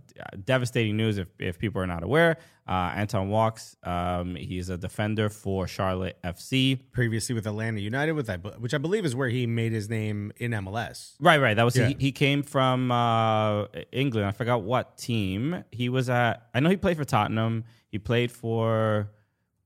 devastating 0.44 0.96
news 0.96 1.16
if, 1.16 1.28
if 1.38 1.58
people 1.58 1.80
are 1.80 1.86
not 1.86 2.02
aware. 2.02 2.36
Uh, 2.68 2.92
Anton 2.96 3.28
Walkes, 3.28 3.76
um, 3.84 4.34
he's 4.34 4.68
a 4.70 4.76
defender 4.76 5.28
for 5.28 5.66
Charlotte 5.68 6.18
FC. 6.24 6.78
Previously 6.92 7.34
with 7.34 7.46
Atlanta 7.46 7.80
United, 7.80 8.12
with 8.12 8.28
which 8.58 8.74
I 8.74 8.78
believe 8.78 9.04
is 9.04 9.14
where 9.14 9.28
he 9.28 9.46
made 9.46 9.70
his 9.72 9.88
name 9.88 10.32
in 10.38 10.50
MLS. 10.50 11.14
Right, 11.20 11.40
right. 11.40 11.54
That 11.54 11.62
was 11.62 11.76
Yeah. 11.76 11.88
he, 11.88 11.96
he 11.98 12.12
came 12.12 12.42
from 12.42 12.90
uh, 12.90 13.66
England. 13.92 14.26
I 14.26 14.32
forgot 14.32 14.62
what 14.62 14.98
team 14.98 15.62
he 15.70 15.88
was 15.88 16.10
at. 16.10 16.48
I 16.52 16.58
know 16.60 16.68
he 16.70 16.76
played 16.76 16.96
for 16.96 17.04
Tottenham. 17.04 17.64
He 17.88 17.98
played 17.98 18.30
for. 18.32 19.10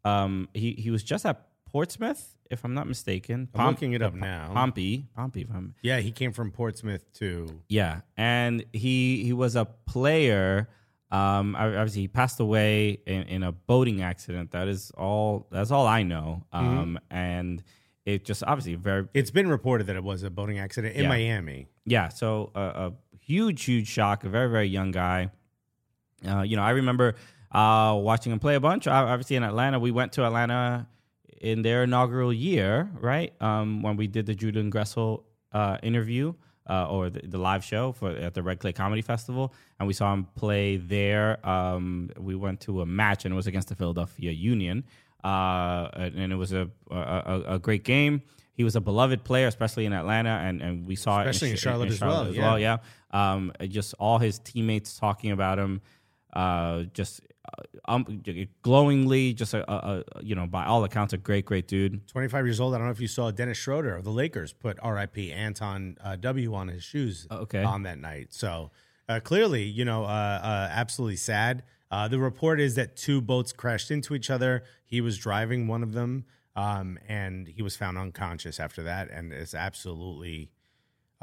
Um, 0.04 0.49
he 0.52 0.73
he 0.73 0.90
was 0.90 1.02
just 1.02 1.25
at 1.25 1.47
Portsmouth, 1.71 2.33
if 2.50 2.64
I'm 2.64 2.74
not 2.74 2.86
mistaken. 2.86 3.48
I'm 3.54 3.68
looking 3.68 3.92
it 3.94 4.02
up 4.02 4.14
now. 4.14 4.50
Pompey, 4.52 5.06
Pompey. 5.16 5.42
If 5.42 5.50
I'm, 5.50 5.74
Yeah, 5.82 6.00
he 6.00 6.10
came 6.10 6.32
from 6.32 6.50
Portsmouth 6.50 7.04
too. 7.12 7.60
yeah, 7.68 8.00
and 8.16 8.64
he 8.72 9.22
he 9.24 9.32
was 9.32 9.56
a 9.56 9.64
player. 9.64 10.68
Um, 11.10 11.54
ob- 11.54 11.74
obviously 11.74 12.02
he 12.02 12.08
passed 12.08 12.40
away 12.40 12.98
in, 13.06 13.22
in 13.24 13.42
a 13.44 13.52
boating 13.52 14.02
accident. 14.02 14.50
That 14.50 14.68
is 14.68 14.90
all. 14.96 15.46
That's 15.50 15.70
all 15.70 15.86
I 15.86 16.02
know. 16.02 16.44
Mm-hmm. 16.52 16.78
Um, 16.78 16.98
and 17.10 17.62
it 18.04 18.24
just 18.24 18.42
obviously 18.44 18.74
very 18.74 19.06
It's 19.14 19.30
been 19.30 19.48
reported 19.48 19.86
that 19.86 19.96
it 19.96 20.04
was 20.04 20.22
a 20.24 20.30
boating 20.30 20.58
accident 20.58 20.96
in 20.96 21.04
Yeah. 21.04 21.08
Miami. 21.08 21.68
yeah, 21.86 22.08
so 22.08 22.50
a, 22.54 22.60
a 22.60 22.92
huge, 23.20 23.64
huge 23.64 23.86
shock. 23.88 24.24
A 24.24 24.28
very, 24.28 24.50
very 24.50 24.66
young 24.68 24.90
guy. 24.90 25.30
Uh, 26.26 26.42
you 26.42 26.56
know, 26.56 26.62
I 26.62 26.70
remember 26.70 27.14
uh, 27.52 27.96
watching 28.00 28.32
him 28.32 28.40
play 28.40 28.56
a 28.56 28.60
bunch. 28.60 28.86
Ob- 28.88 29.08
Obviously, 29.08 29.36
in 29.36 29.42
Atlanta, 29.44 29.78
we 29.78 29.90
went 29.90 30.12
to 30.12 30.24
Atlanta 30.24 30.86
in 31.44 31.60
their 31.60 31.82
inaugural 31.82 32.32
year, 32.32 32.90
right? 33.00 33.32
Um, 33.40 33.82
when 33.82 33.96
we 33.96 34.06
did 34.06 34.24
the 34.24 34.34
Julian 34.34 34.70
Gressel 34.70 35.24
uh, 35.52 35.76
interview 35.82 36.32
uh, 36.70 36.88
or 36.88 37.10
the, 37.10 37.20
the 37.28 37.36
live 37.36 37.62
show 37.62 37.92
for 37.92 38.10
at 38.10 38.32
the 38.32 38.42
Red 38.42 38.60
Clay 38.60 38.72
Comedy 38.72 39.02
Festival, 39.02 39.52
and 39.78 39.86
we 39.86 39.92
saw 39.92 40.14
him 40.14 40.26
play 40.34 40.78
there. 40.78 41.46
Um, 41.46 42.10
we 42.18 42.34
went 42.34 42.60
to 42.62 42.80
a 42.80 42.86
match, 42.86 43.26
and 43.26 43.34
it 43.34 43.36
was 43.36 43.46
against 43.46 43.68
the 43.68 43.74
Philadelphia 43.74 44.32
Union, 44.32 44.84
uh, 45.22 45.90
and, 45.92 46.32
it 46.32 46.36
was 46.36 46.52
a, 46.54 46.70
a 46.90 47.42
a 47.46 47.58
great 47.58 47.84
game. 47.84 48.22
He 48.54 48.64
was 48.64 48.74
a 48.74 48.80
beloved 48.80 49.22
player, 49.24 49.46
especially 49.46 49.84
in 49.84 49.92
Atlanta, 49.92 50.30
and, 50.30 50.62
and 50.62 50.86
we 50.86 50.96
saw 50.96 51.20
Especially 51.20 51.48
it 51.48 51.50
in 51.52 51.56
Ch- 51.58 51.60
Charlotte 51.60 51.90
as 51.90 52.00
well, 52.00 52.22
as 52.22 52.36
yeah. 52.36 52.42
well. 52.42 52.58
Yeah, 52.58 52.76
um, 53.10 53.52
just 53.68 53.94
all 53.98 54.18
his 54.18 54.38
teammates 54.38 54.98
talking 54.98 55.30
about 55.30 55.58
him, 55.58 55.82
uh, 56.32 56.84
just 56.94 57.20
um, 57.87 58.23
glowingly, 58.62 59.32
just 59.34 59.54
a, 59.54 59.70
a, 59.70 60.04
a 60.16 60.23
you 60.23 60.34
know 60.34 60.46
by 60.46 60.64
all 60.64 60.84
accounts 60.84 61.12
a 61.12 61.18
great 61.18 61.44
great 61.44 61.68
dude. 61.68 62.06
25 62.08 62.46
years 62.46 62.61
old. 62.61 62.75
I 62.75 62.78
don't 62.78 62.87
know 62.87 62.92
if 62.92 63.00
you 63.00 63.08
saw 63.08 63.30
Dennis 63.30 63.58
Schroeder 63.58 63.96
of 63.96 64.04
the 64.04 64.11
Lakers 64.11 64.52
put 64.52 64.78
RIP 64.84 65.18
Anton 65.32 65.96
uh, 66.02 66.16
W 66.16 66.54
on 66.54 66.68
his 66.68 66.82
shoes 66.82 67.26
Oh, 67.30 67.38
okay. 67.38 67.62
on 67.62 67.82
that 67.84 67.99
night. 67.99 68.28
So 68.30 68.70
uh, 69.08 69.20
clearly, 69.20 69.64
you 69.64 69.84
know, 69.84 70.04
uh, 70.04 70.40
uh, 70.42 70.68
absolutely 70.73 71.16
sad. 71.16 71.62
Uh, 71.90 72.08
the 72.08 72.18
report 72.18 72.61
is 72.61 72.75
that 72.75 72.96
two 72.96 73.20
boats 73.20 73.52
crashed 73.52 73.90
into 73.90 74.14
each 74.14 74.30
other. 74.30 74.64
He 74.84 75.00
was 75.00 75.16
driving 75.18 75.68
one 75.68 75.82
of 75.82 75.92
them, 75.92 76.25
um, 76.56 76.99
and 77.06 77.46
he 77.46 77.62
was 77.62 77.76
found 77.76 77.99
unconscious 77.99 78.58
after 78.58 78.82
that. 78.84 79.11
And 79.11 79.32
it's 79.32 79.54
absolutely 79.54 80.50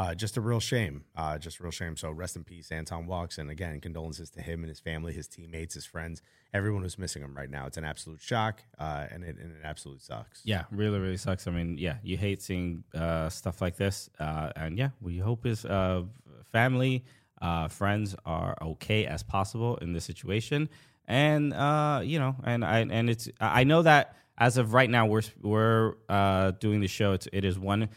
uh, 0.01 0.15
just 0.15 0.35
a 0.35 0.41
real 0.41 0.59
shame. 0.59 1.03
Uh, 1.15 1.37
just 1.37 1.59
a 1.59 1.63
real 1.63 1.71
shame. 1.71 1.95
So 1.95 2.09
rest 2.09 2.35
in 2.35 2.43
peace, 2.43 2.71
Anton 2.71 3.05
Walkes. 3.05 3.37
And 3.37 3.51
again, 3.51 3.79
condolences 3.79 4.31
to 4.31 4.41
him 4.41 4.61
and 4.61 4.69
his 4.69 4.79
family, 4.79 5.13
his 5.13 5.27
teammates, 5.27 5.75
his 5.75 5.85
friends, 5.85 6.23
everyone 6.55 6.81
who's 6.81 6.97
missing 6.97 7.21
him 7.21 7.37
right 7.37 7.49
now. 7.49 7.67
It's 7.67 7.77
an 7.77 7.85
absolute 7.85 8.19
shock, 8.19 8.63
uh, 8.79 9.05
and, 9.11 9.23
it, 9.23 9.37
and 9.37 9.51
it 9.51 9.61
absolutely 9.63 10.01
sucks. 10.01 10.41
Yeah, 10.43 10.63
really 10.71 10.97
really 10.97 11.17
sucks. 11.17 11.47
I 11.47 11.51
mean, 11.51 11.77
yeah, 11.77 11.97
you 12.01 12.17
hate 12.17 12.41
seeing 12.41 12.83
uh, 12.95 13.29
stuff 13.29 13.61
like 13.61 13.77
this, 13.77 14.09
uh, 14.19 14.51
and 14.55 14.75
yeah, 14.75 14.89
we 15.01 15.19
hope 15.19 15.43
his 15.43 15.65
uh, 15.65 16.03
family, 16.51 17.05
friends 17.69 18.15
are 18.25 18.57
okay 18.59 19.05
as 19.05 19.21
possible 19.21 19.77
in 19.77 19.93
this 19.93 20.05
situation, 20.05 20.67
and 21.07 21.53
you 22.07 22.17
know, 22.17 22.35
and 22.43 22.65
I 22.65 22.79
and 22.79 23.07
it's 23.07 23.29
I 23.39 23.63
know 23.65 23.83
that. 23.83 24.15
As 24.37 24.57
of 24.57 24.73
right 24.73 24.89
now, 24.89 25.05
we're 25.05 25.21
we're 25.43 25.93
uh, 26.09 26.51
doing 26.51 26.79
the 26.79 26.87
show. 26.87 27.11
It's, 27.11 27.27
it 27.31 27.45
is 27.45 27.59
1 27.59 27.89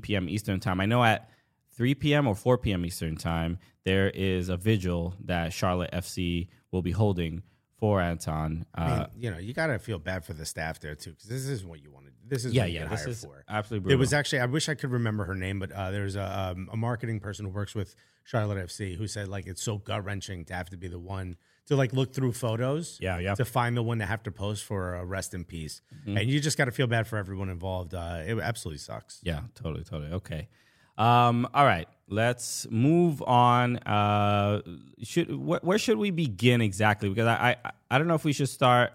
p.m. 0.00 0.30
Eastern 0.30 0.58
time. 0.58 0.80
I 0.80 0.86
know 0.86 1.04
at 1.04 1.28
3 1.76 1.94
p.m. 1.94 2.26
or 2.26 2.34
4 2.34 2.58
p.m. 2.58 2.84
Eastern 2.84 3.16
time, 3.16 3.58
there 3.84 4.10
is 4.10 4.48
a 4.48 4.56
vigil 4.56 5.14
that 5.24 5.52
Charlotte 5.52 5.90
FC 5.92 6.48
will 6.70 6.82
be 6.82 6.92
holding 6.92 7.42
for 7.78 8.00
Anton. 8.00 8.64
Uh, 8.76 8.80
I 8.80 8.98
mean, 8.98 9.06
you 9.16 9.30
know, 9.30 9.38
you 9.38 9.52
gotta 9.52 9.78
feel 9.78 9.98
bad 9.98 10.24
for 10.24 10.32
the 10.32 10.46
staff 10.46 10.80
there 10.80 10.94
too, 10.94 11.10
because 11.10 11.28
this 11.28 11.46
is 11.46 11.64
what 11.64 11.82
you 11.82 11.90
wanted. 11.90 12.12
This 12.26 12.44
is 12.44 12.54
yeah, 12.54 12.62
what 12.62 12.70
you 12.70 12.78
yeah, 12.80 12.88
this 12.88 13.06
is 13.06 13.24
for. 13.24 13.44
absolutely 13.48 13.92
It 13.92 13.96
was 13.96 14.12
actually. 14.12 14.40
I 14.40 14.46
wish 14.46 14.68
I 14.68 14.74
could 14.74 14.90
remember 14.90 15.24
her 15.24 15.34
name, 15.34 15.58
but 15.58 15.70
uh, 15.72 15.90
there's 15.90 16.16
a 16.16 16.52
um, 16.54 16.68
a 16.72 16.76
marketing 16.76 17.20
person 17.20 17.44
who 17.44 17.50
works 17.50 17.74
with 17.74 17.94
Charlotte 18.22 18.66
FC 18.66 18.96
who 18.96 19.06
said 19.06 19.28
like 19.28 19.46
it's 19.46 19.62
so 19.62 19.78
gut 19.78 20.04
wrenching 20.04 20.44
to 20.46 20.54
have 20.54 20.70
to 20.70 20.76
be 20.76 20.88
the 20.88 20.98
one 20.98 21.36
to 21.66 21.76
like 21.76 21.92
look 21.92 22.14
through 22.14 22.32
photos. 22.32 22.98
Yeah, 23.00 23.18
yeah. 23.18 23.34
To 23.34 23.44
find 23.44 23.76
the 23.76 23.82
one 23.82 23.98
to 23.98 24.06
have 24.06 24.22
to 24.22 24.30
post 24.30 24.64
for 24.64 24.94
a 24.94 25.04
rest 25.04 25.34
in 25.34 25.44
peace, 25.44 25.82
and 26.06 26.30
you 26.30 26.40
just 26.40 26.56
got 26.56 26.66
to 26.66 26.72
feel 26.72 26.86
bad 26.86 27.06
for 27.06 27.18
everyone 27.18 27.50
involved. 27.50 27.94
Uh, 27.94 28.22
it 28.26 28.38
absolutely 28.38 28.78
sucks. 28.78 29.20
Yeah, 29.22 29.40
totally, 29.54 29.84
totally. 29.84 30.12
Okay. 30.12 30.48
Um, 30.96 31.48
all 31.54 31.64
right, 31.64 31.88
let's 32.08 32.66
move 32.70 33.22
on. 33.22 33.78
Uh, 33.78 34.62
should 35.02 35.28
wh- 35.28 35.62
where 35.64 35.78
should 35.78 35.98
we 35.98 36.10
begin 36.10 36.60
exactly? 36.60 37.08
Because 37.08 37.26
I 37.26 37.56
I, 37.64 37.70
I 37.90 37.98
don't 37.98 38.06
know 38.06 38.14
if 38.14 38.24
we 38.24 38.32
should 38.32 38.48
start. 38.48 38.92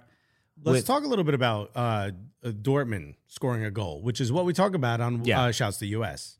Let's 0.63 0.77
with- 0.79 0.87
talk 0.87 1.03
a 1.03 1.07
little 1.07 1.25
bit 1.25 1.33
about 1.35 1.71
uh, 1.75 2.11
uh, 2.43 2.49
Dortmund 2.49 3.15
scoring 3.27 3.63
a 3.65 3.71
goal, 3.71 4.01
which 4.01 4.19
is 4.21 4.31
what 4.31 4.45
we 4.45 4.53
talk 4.53 4.73
about 4.75 5.01
on 5.01 5.23
Yeah. 5.25 5.41
uh, 5.43 5.51
Shouts 5.51 5.77
to 5.77 5.87
US. 5.87 6.37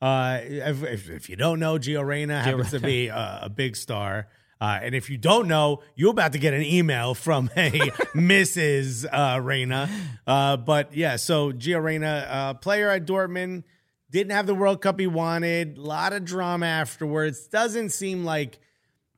Uh, 0.00 0.38
if, 0.42 0.82
if, 0.84 1.10
if 1.10 1.28
you 1.30 1.36
don't 1.36 1.58
know, 1.58 1.74
Gio 1.78 2.04
Reyna 2.06 2.40
happens 2.42 2.70
to 2.70 2.80
be 2.80 3.08
a, 3.08 3.40
a 3.42 3.48
big 3.48 3.76
star. 3.76 4.28
Uh, 4.60 4.78
and 4.82 4.94
if 4.94 5.08
you 5.10 5.16
don't 5.18 5.48
know, 5.48 5.82
you're 5.96 6.10
about 6.12 6.32
to 6.32 6.38
get 6.38 6.52
an 6.54 6.62
email 6.62 7.14
from 7.14 7.50
a 7.56 7.70
Mrs. 8.14 9.04
Uh, 9.10 9.40
Reyna. 9.40 9.88
Uh, 10.26 10.56
but 10.56 10.94
yeah, 10.96 11.16
so 11.16 11.52
Gio 11.52 11.82
Reyna, 11.82 12.26
uh, 12.28 12.54
player 12.54 12.90
at 12.90 13.06
Dortmund, 13.06 13.64
didn't 14.10 14.32
have 14.32 14.46
the 14.46 14.54
World 14.54 14.80
Cup 14.80 14.98
he 14.98 15.06
wanted. 15.06 15.78
A 15.78 15.80
lot 15.80 16.12
of 16.12 16.24
drama 16.24 16.66
afterwards. 16.66 17.46
Doesn't 17.46 17.90
seem 17.90 18.24
like 18.24 18.58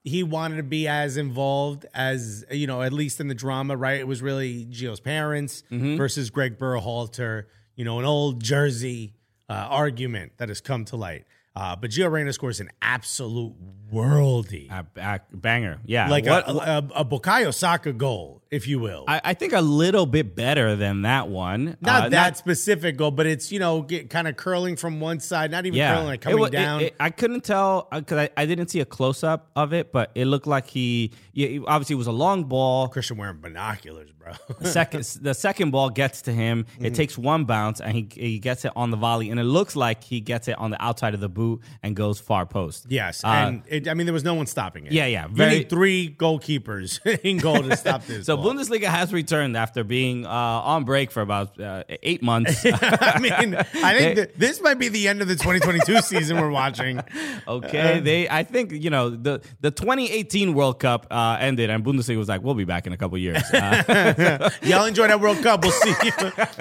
he 0.03 0.23
wanted 0.23 0.57
to 0.57 0.63
be 0.63 0.89
as 0.89 1.17
involved 1.17 1.87
as 1.95 2.45
you 2.51 2.67
know, 2.67 2.83
at 2.83 2.93
least 2.93 3.21
in 3.21 3.29
the 3.29 3.35
drama, 3.35 3.77
right? 3.77 4.01
It 4.01 4.07
was 4.09 4.23
really 4.23 4.65
Gio's 4.67 5.01
parents 5.01 5.63
versus 5.71 6.31
Gregg 6.31 6.59
Berhalter. 6.59 7.45
You 7.77 7.85
know, 7.85 7.99
an 7.99 8.05
old 8.05 8.43
Jersey 8.43 9.15
uh, 9.49 9.53
argument 9.53 10.33
that 10.39 10.49
has 10.49 10.61
come 10.61 10.85
to 10.87 10.97
light. 10.97 11.25
Uh, 11.57 11.75
but 11.77 11.91
Gio 11.91 12.11
Reyna 12.11 12.33
scores 12.33 12.61
an 12.61 12.71
absolute 12.81 13.55
worldie, 13.93 14.71
a, 14.71 14.87
a 14.97 15.21
banger, 15.37 15.81
yeah. 15.85 16.09
like 16.09 16.25
What- 16.25 16.49
a, 16.49 16.53
a, 16.53 16.77
a 17.01 17.05
Bukayo 17.05 17.53
Saka 17.53 17.93
goal, 17.93 18.40
if 18.51 18.67
you 18.67 18.79
will. 18.79 19.05
I, 19.07 19.21
I 19.25 19.35
think 19.35 19.53
a 19.53 19.61
little 19.61 20.07
bit 20.07 20.35
better 20.35 20.75
than 20.77 21.03
that 21.03 21.29
one. 21.29 21.77
not 21.81 22.05
Uh, 22.07 22.09
that 22.11 22.37
specific 22.37 22.97
goal, 22.97 23.11
but 23.11 23.27
it's 23.27 23.53
you 23.53 23.59
know 23.59 23.83
get, 23.83 24.11
kind 24.11 24.27
of 24.29 24.37
curling 24.37 24.77
from 24.77 25.01
one 25.01 25.21
side, 25.21 25.51
not 25.51 25.67
even 25.67 25.77
yeah, 25.77 25.95
curling, 25.95 26.07
like 26.09 26.21
coming 26.21 26.45
it- 26.45 26.51
down. 26.53 26.81
it- 26.83 26.97
I 26.99 27.11
couldn't 27.11 27.45
tell 27.45 27.89
because 27.93 28.19
I, 28.19 28.31
I 28.37 28.47
didn't 28.47 28.69
see 28.69 28.81
a 28.81 28.85
close 28.85 29.23
up 29.23 29.51
of 29.57 29.73
it, 29.73 29.93
but 29.93 30.11
it 30.15 30.25
looked 30.27 30.47
like 30.47 30.67
he. 30.69 31.13
Yeah, 31.33 31.61
obviously, 31.67 31.95
it 31.95 31.99
was 31.99 32.07
a 32.09 32.13
long 32.13 32.45
ball. 32.45 32.89
Christian 32.89 33.17
wearing 33.17 33.39
binoculars, 33.41 34.11
bro. 34.13 34.33
second 34.65 35.05
the 35.23 35.33
second 35.35 35.71
ball 35.71 35.91
gets 35.91 36.23
to 36.23 36.33
him. 36.33 36.65
Mm-hmm. 36.65 36.87
It 36.87 36.95
takes 36.95 37.17
one 37.17 37.45
bounce 37.45 37.81
and 37.81 37.93
he 37.95 38.09
he 38.13 38.39
gets 38.41 38.65
it 38.65 38.73
on 38.75 38.91
the 38.91 38.97
volley, 38.97 39.31
and 39.31 39.39
it 39.39 39.45
looks 39.45 39.77
like 39.77 40.03
he 40.05 40.21
gets 40.21 40.49
it 40.49 40.59
on 40.59 40.71
the 40.71 40.83
outside 40.83 41.15
of 41.15 41.21
the 41.21 41.29
boot 41.29 41.61
and 41.83 41.95
goes 41.95 42.19
far 42.21 42.47
post. 42.47 42.87
Yes, 42.89 43.23
Uh, 43.25 43.29
and 43.29 43.63
it, 43.69 43.89
I 43.89 43.95
mean 43.95 44.07
there 44.07 44.13
was 44.13 44.25
no 44.25 44.35
one 44.35 44.47
stopping 44.47 44.87
it. 44.87 44.93
Yeah, 44.93 45.07
yeah, 45.07 45.29
You 45.29 45.35
very- 45.37 45.59
need 45.61 45.71
three 45.71 46.15
goalkeepers 46.19 47.01
in 47.25 47.39
goal 47.39 47.63
to 47.63 47.77
stop 47.77 48.05
this. 48.07 48.27
So. 48.31 48.40
Bundesliga 48.41 48.85
has 48.85 49.13
returned 49.13 49.57
after 49.57 49.85
being 49.85 50.27
uh, 50.27 50.29
on 50.31 50.85
break 50.85 51.11
for 51.11 51.21
about 51.23 51.61
uh, 51.61 51.85
eight 52.03 52.23
months. 52.23 52.63
I 52.67 53.19
mean, 53.21 53.55
I 53.57 53.97
think 53.99 54.17
that 54.17 54.39
this 54.39 54.61
might 54.61 54.79
be 54.79 54.89
the 54.89 55.09
end 55.09 55.23
of 55.23 55.29
the 55.29 55.35
2022 55.37 56.01
season 56.03 56.41
we're 56.41 56.51
watching. 56.51 57.01
okay, 57.49 58.01
they 58.01 58.29
I 58.29 58.43
think 58.45 58.73
you 58.73 58.91
know 58.91 59.11
the 59.11 59.41
the 59.61 59.71
2018 59.71 60.55
World 60.55 60.79
Cup 60.81 61.07
uh, 61.11 61.37
ended 61.41 61.71
and 61.71 61.85
Bundesliga 61.85 62.19
was 62.19 62.29
like, 62.29 62.43
we'll 62.43 62.55
be 62.55 62.65
back 62.65 62.87
in 62.87 62.93
a 62.93 62.97
couple 62.97 63.17
years. 63.19 63.43
Uh, 63.53 64.51
Y'all 64.63 64.85
enjoy 64.87 65.09
that 65.09 65.21
World 65.21 65.43
Cup. 65.43 65.63
We'll 65.63 65.73
see. 65.73 65.95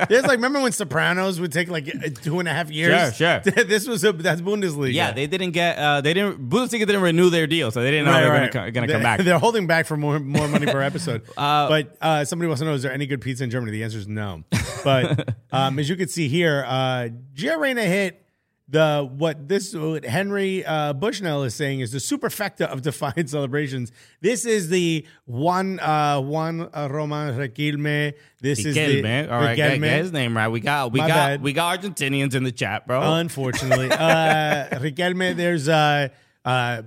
There's 0.10 0.24
like 0.24 0.38
remember 0.38 0.62
when 0.62 0.72
Sopranos 0.72 1.40
would 1.40 1.52
take 1.52 1.70
like 1.70 1.88
uh, 1.88 2.10
two 2.22 2.40
and 2.40 2.48
a 2.48 2.54
half 2.54 2.70
years. 2.72 3.16
Sure, 3.16 3.42
sure. 3.44 3.64
this 3.64 3.88
was 3.88 4.04
a 4.04 4.12
that's 4.14 4.42
Bundesliga. 4.42 4.94
yeah, 4.94 5.12
they 5.12 5.28
didn't 5.28 5.52
get 5.52 5.78
uh, 5.78 6.02
they 6.02 6.14
didn't 6.14 6.50
Bundesliga 6.50 6.80
didn't 6.86 7.02
renew 7.02 7.30
their 7.30 7.48
deal, 7.48 7.72
so 7.72 7.82
they 7.82 7.92
didn't 7.92 8.06
know 8.06 8.12
Right, 8.12 8.22
they 8.22 8.28
were 8.28 8.34
right. 8.36 8.52
going 8.52 8.66
to 8.66 8.72
going 8.72 8.88
to 8.88 8.94
They- 8.94 8.94
come 8.94 9.04
back. 9.04 9.22
They're 9.22 9.40
holding 9.40 9.68
back 9.68 9.86
for 9.86 9.96
more 9.98 10.20
more 10.20 10.48
money 10.48 10.66
per 10.66 10.82
episode. 10.82 11.22
But 11.70 11.96
uh, 12.02 12.26
somebody 12.26 12.48
wants 12.48 12.62
to 12.62 12.66
know: 12.66 12.74
Is 12.74 12.82
there 12.82 12.92
any 12.92 13.06
good 13.06 13.22
pizza 13.22 13.44
in 13.44 13.52
Germany? 13.52 13.72
The 13.72 13.84
answer 13.84 14.00
is 14.00 14.08
no. 14.08 14.44
But 14.84 15.36
um, 15.52 15.78
as 15.78 15.88
you 15.88 15.96
can 15.96 16.08
see 16.08 16.28
here, 16.28 16.66
uh, 16.68 17.10
hit 17.36 18.26
the 18.68 19.08
what 19.18 19.48
this 19.48 19.76
what 19.76 20.04
Henry 20.04 20.66
uh, 20.66 20.94
Bushnell 20.94 21.44
is 21.44 21.54
saying 21.54 21.82
is 21.82 21.92
the 21.92 22.00
superfecta 22.00 22.66
of 22.66 22.82
defiant 22.84 23.30
celebrations. 23.30 23.92
This 24.20 24.46
is 24.46 24.70
the 24.70 25.06
one 25.26 25.80
uh, 25.80 26.20
one 26.22 26.70
uh, 26.74 26.88
Roman 26.90 27.36
Riquelme. 27.36 28.14
This 28.42 28.66
is 28.66 28.74
the 28.74 29.28
All 29.30 29.40
right, 29.40 29.56
get, 29.56 29.74
Riquelme. 29.74 29.82
get 29.82 30.02
his 30.02 30.12
name 30.12 30.36
right. 30.36 30.48
We 30.48 30.62
got 30.62 30.92
we 30.92 31.02
My 31.02 31.08
got 31.08 31.16
bad. 31.16 31.44
we 31.44 31.54
got 31.54 31.80
Argentinians 31.80 32.34
in 32.34 32.44
the 32.44 32.52
chat, 32.52 32.88
bro. 32.88 33.00
Unfortunately, 33.14 33.90
uh, 33.92 34.80
Riquelme. 34.80 35.36
There's 35.36 35.70
uh, 35.70 36.10
uh, 36.44 36.82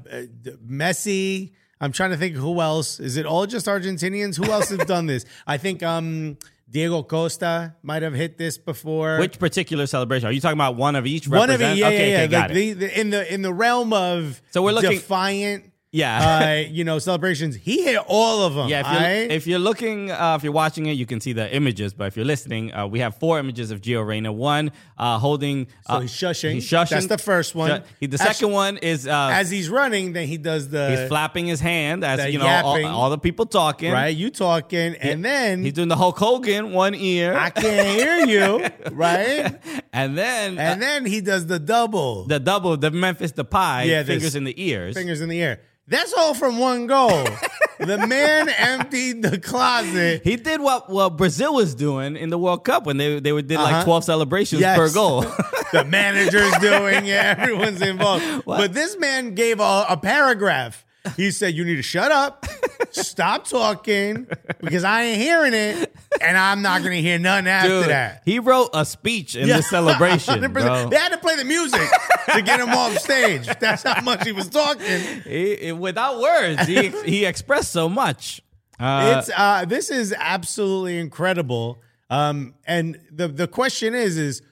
Messi. 0.66 1.52
I'm 1.82 1.92
trying 1.92 2.10
to 2.10 2.16
think 2.16 2.36
who 2.36 2.60
else. 2.60 3.00
Is 3.00 3.16
it 3.16 3.26
all 3.26 3.44
just 3.46 3.66
Argentinians? 3.66 4.36
Who 4.36 4.50
else 4.50 4.70
has 4.70 4.78
done 4.86 5.06
this? 5.06 5.24
I 5.46 5.58
think 5.58 5.82
um, 5.82 6.38
Diego 6.70 7.02
Costa 7.02 7.74
might 7.82 8.02
have 8.02 8.14
hit 8.14 8.38
this 8.38 8.56
before. 8.56 9.18
Which 9.18 9.38
particular 9.38 9.86
celebration? 9.86 10.28
Are 10.28 10.32
you 10.32 10.40
talking 10.40 10.56
about 10.56 10.76
one 10.76 10.94
of 10.96 11.06
each? 11.06 11.26
one 11.28 11.50
of 11.50 11.60
it? 11.60 11.76
Yeah, 11.76 11.86
okay, 11.88 12.10
yeah, 12.10 12.16
okay, 12.16 12.20
yeah. 12.22 12.26
got 12.28 12.50
Like 12.50 12.50
it. 12.50 12.54
the, 12.54 12.72
the, 12.86 13.00
in 13.00 13.10
the 13.10 13.34
in 13.34 13.42
the 13.42 13.52
realm 13.52 13.92
of 13.92 14.40
So 14.52 14.62
we're 14.62 14.72
looking- 14.72 14.92
defiant. 14.92 15.71
Yeah. 15.92 16.64
uh, 16.66 16.68
you 16.70 16.84
know 16.84 16.98
celebrations. 16.98 17.54
He 17.54 17.82
hit 17.84 17.98
all 18.08 18.42
of 18.46 18.54
them. 18.54 18.68
Yeah, 18.68 18.80
if 18.80 18.86
you're, 18.92 19.00
aight? 19.08 19.30
if 19.36 19.46
you're 19.46 19.58
looking, 19.58 20.10
uh, 20.10 20.34
if 20.36 20.42
you're 20.42 20.52
watching 20.52 20.86
it, 20.86 20.92
you 20.92 21.04
can 21.06 21.20
see 21.20 21.32
the 21.34 21.54
images. 21.54 21.92
But 21.92 22.06
if 22.06 22.16
you're 22.16 22.24
listening, 22.24 22.72
uh, 22.74 22.86
we 22.86 23.00
have 23.00 23.16
four 23.16 23.38
images 23.38 23.70
of 23.70 23.80
Gio 23.82 24.04
Reyna. 24.06 24.32
One 24.32 24.72
uh, 24.96 25.18
holding. 25.18 25.66
So 25.86 25.94
uh, 25.94 26.00
he's 26.00 26.10
shushing. 26.12 26.52
He's 26.54 26.66
shushing. 26.68 26.90
That's 26.90 27.06
the 27.06 27.18
first 27.18 27.54
one. 27.54 27.82
He- 28.00 28.06
the 28.06 28.14
As- 28.14 28.36
second 28.36 28.52
one 28.52 28.78
is 28.78 29.06
uh, 29.06 29.30
as 29.32 29.50
he's 29.50 29.68
running, 29.68 30.12
then 30.14 30.26
he 30.26 30.38
does 30.38 30.68
the 30.70 30.90
he's 30.96 31.08
flapping 31.08 31.46
his 31.46 31.60
hand 31.60 32.04
as 32.04 32.32
you 32.32 32.38
know 32.38 32.46
all, 32.46 32.84
all 32.86 33.10
the 33.10 33.18
people 33.18 33.44
talking. 33.46 33.92
right. 33.92 34.16
You 34.16 34.30
talking, 34.30 34.94
and 34.96 35.22
then 35.24 35.62
He's 35.62 35.74
doing 35.74 35.88
the 35.88 35.96
Hulk 35.96 36.16
Hogan 36.18 36.72
one 36.72 36.94
ear, 36.94 37.34
I 37.36 37.50
can't 37.50 37.86
hear 37.88 38.26
you, 38.26 38.66
right? 38.92 39.54
and 39.92 40.16
then 40.16 40.58
And 40.58 40.80
then 40.80 41.04
he 41.04 41.20
does 41.20 41.46
the 41.46 41.58
double 41.58 42.24
the 42.24 42.40
double, 42.40 42.76
the 42.76 42.90
Memphis 42.90 43.32
Depay, 43.32 43.86
Yeah, 43.86 44.02
fingers 44.04 44.34
in 44.34 44.44
the 44.44 44.54
ears. 44.62 44.94
fingers 44.96 45.20
in 45.20 45.28
the 45.28 45.40
air. 45.42 45.60
That's 45.88 46.12
all 46.12 46.34
from 46.34 46.58
one 46.58 46.86
goal. 46.86 47.24
the 47.78 47.98
man 48.06 48.48
emptied 48.48 49.22
the 49.22 49.38
closet. 49.38 50.22
He 50.24 50.36
did 50.36 50.60
what 50.60 50.88
what 50.88 51.16
Brazil 51.16 51.54
was 51.54 51.74
doing 51.74 52.16
in 52.16 52.30
the 52.30 52.38
World 52.38 52.64
Cup 52.64 52.86
when 52.86 52.96
they 52.98 53.18
they 53.20 53.30
did 53.42 53.58
like 53.58 53.74
Uh-huh. 53.74 53.84
twelve 53.84 54.04
celebrations 54.04 54.60
Yes. 54.60 54.78
per 54.78 54.90
goal. 54.92 55.22
the 55.72 55.84
manager's 55.84 56.52
doing 56.58 57.06
it. 57.06 57.14
Everyone's 57.38 57.82
involved. 57.82 58.24
But 58.46 58.72
this 58.72 58.96
man 58.98 59.34
gave 59.34 59.58
a, 59.60 59.86
a 59.88 59.96
paragraph. 59.96 60.84
He 61.16 61.30
said, 61.30 61.54
"You 61.54 61.64
need 61.64 61.76
to 61.76 61.82
shut 61.82 62.12
up, 62.12 62.46
stop 62.90 63.46
talking, 63.48 64.26
because 64.60 64.84
I 64.84 65.02
ain't 65.02 65.20
hearing 65.20 65.52
it, 65.52 65.94
and 66.20 66.36
I'm 66.36 66.62
not 66.62 66.82
going 66.82 66.92
to 66.92 67.02
hear 67.02 67.18
nothing 67.18 67.48
after 67.48 67.80
Dude, 67.80 67.88
that." 67.90 68.22
he 68.24 68.38
wrote 68.38 68.70
a 68.72 68.84
speech 68.84 69.34
in 69.34 69.48
the 69.48 69.62
celebration. 69.68 70.40
They 70.40 70.96
had 70.96 71.10
to 71.10 71.18
play 71.18 71.36
the 71.36 71.44
music 71.44 71.88
to 72.32 72.42
get 72.42 72.60
him 72.60 72.70
off 72.70 72.96
stage. 72.98 73.48
That's 73.58 73.82
how 73.82 74.00
much 74.02 74.24
he 74.24 74.32
was 74.32 74.48
talking. 74.48 75.22
He- 75.26 75.72
without 75.72 76.20
words, 76.20 76.66
he 76.66 76.88
he 77.04 77.24
expressed 77.24 77.72
so 77.72 77.88
much. 77.88 78.40
Uh, 78.78 79.16
it's 79.18 79.30
uh, 79.36 79.64
this 79.64 79.90
is 79.90 80.14
absolutely 80.16 80.98
incredible. 80.98 81.80
Um, 82.10 82.54
and 82.66 83.00
the 83.10 83.26
the 83.28 83.48
question 83.48 83.94
is, 83.94 84.16
is 84.16 84.42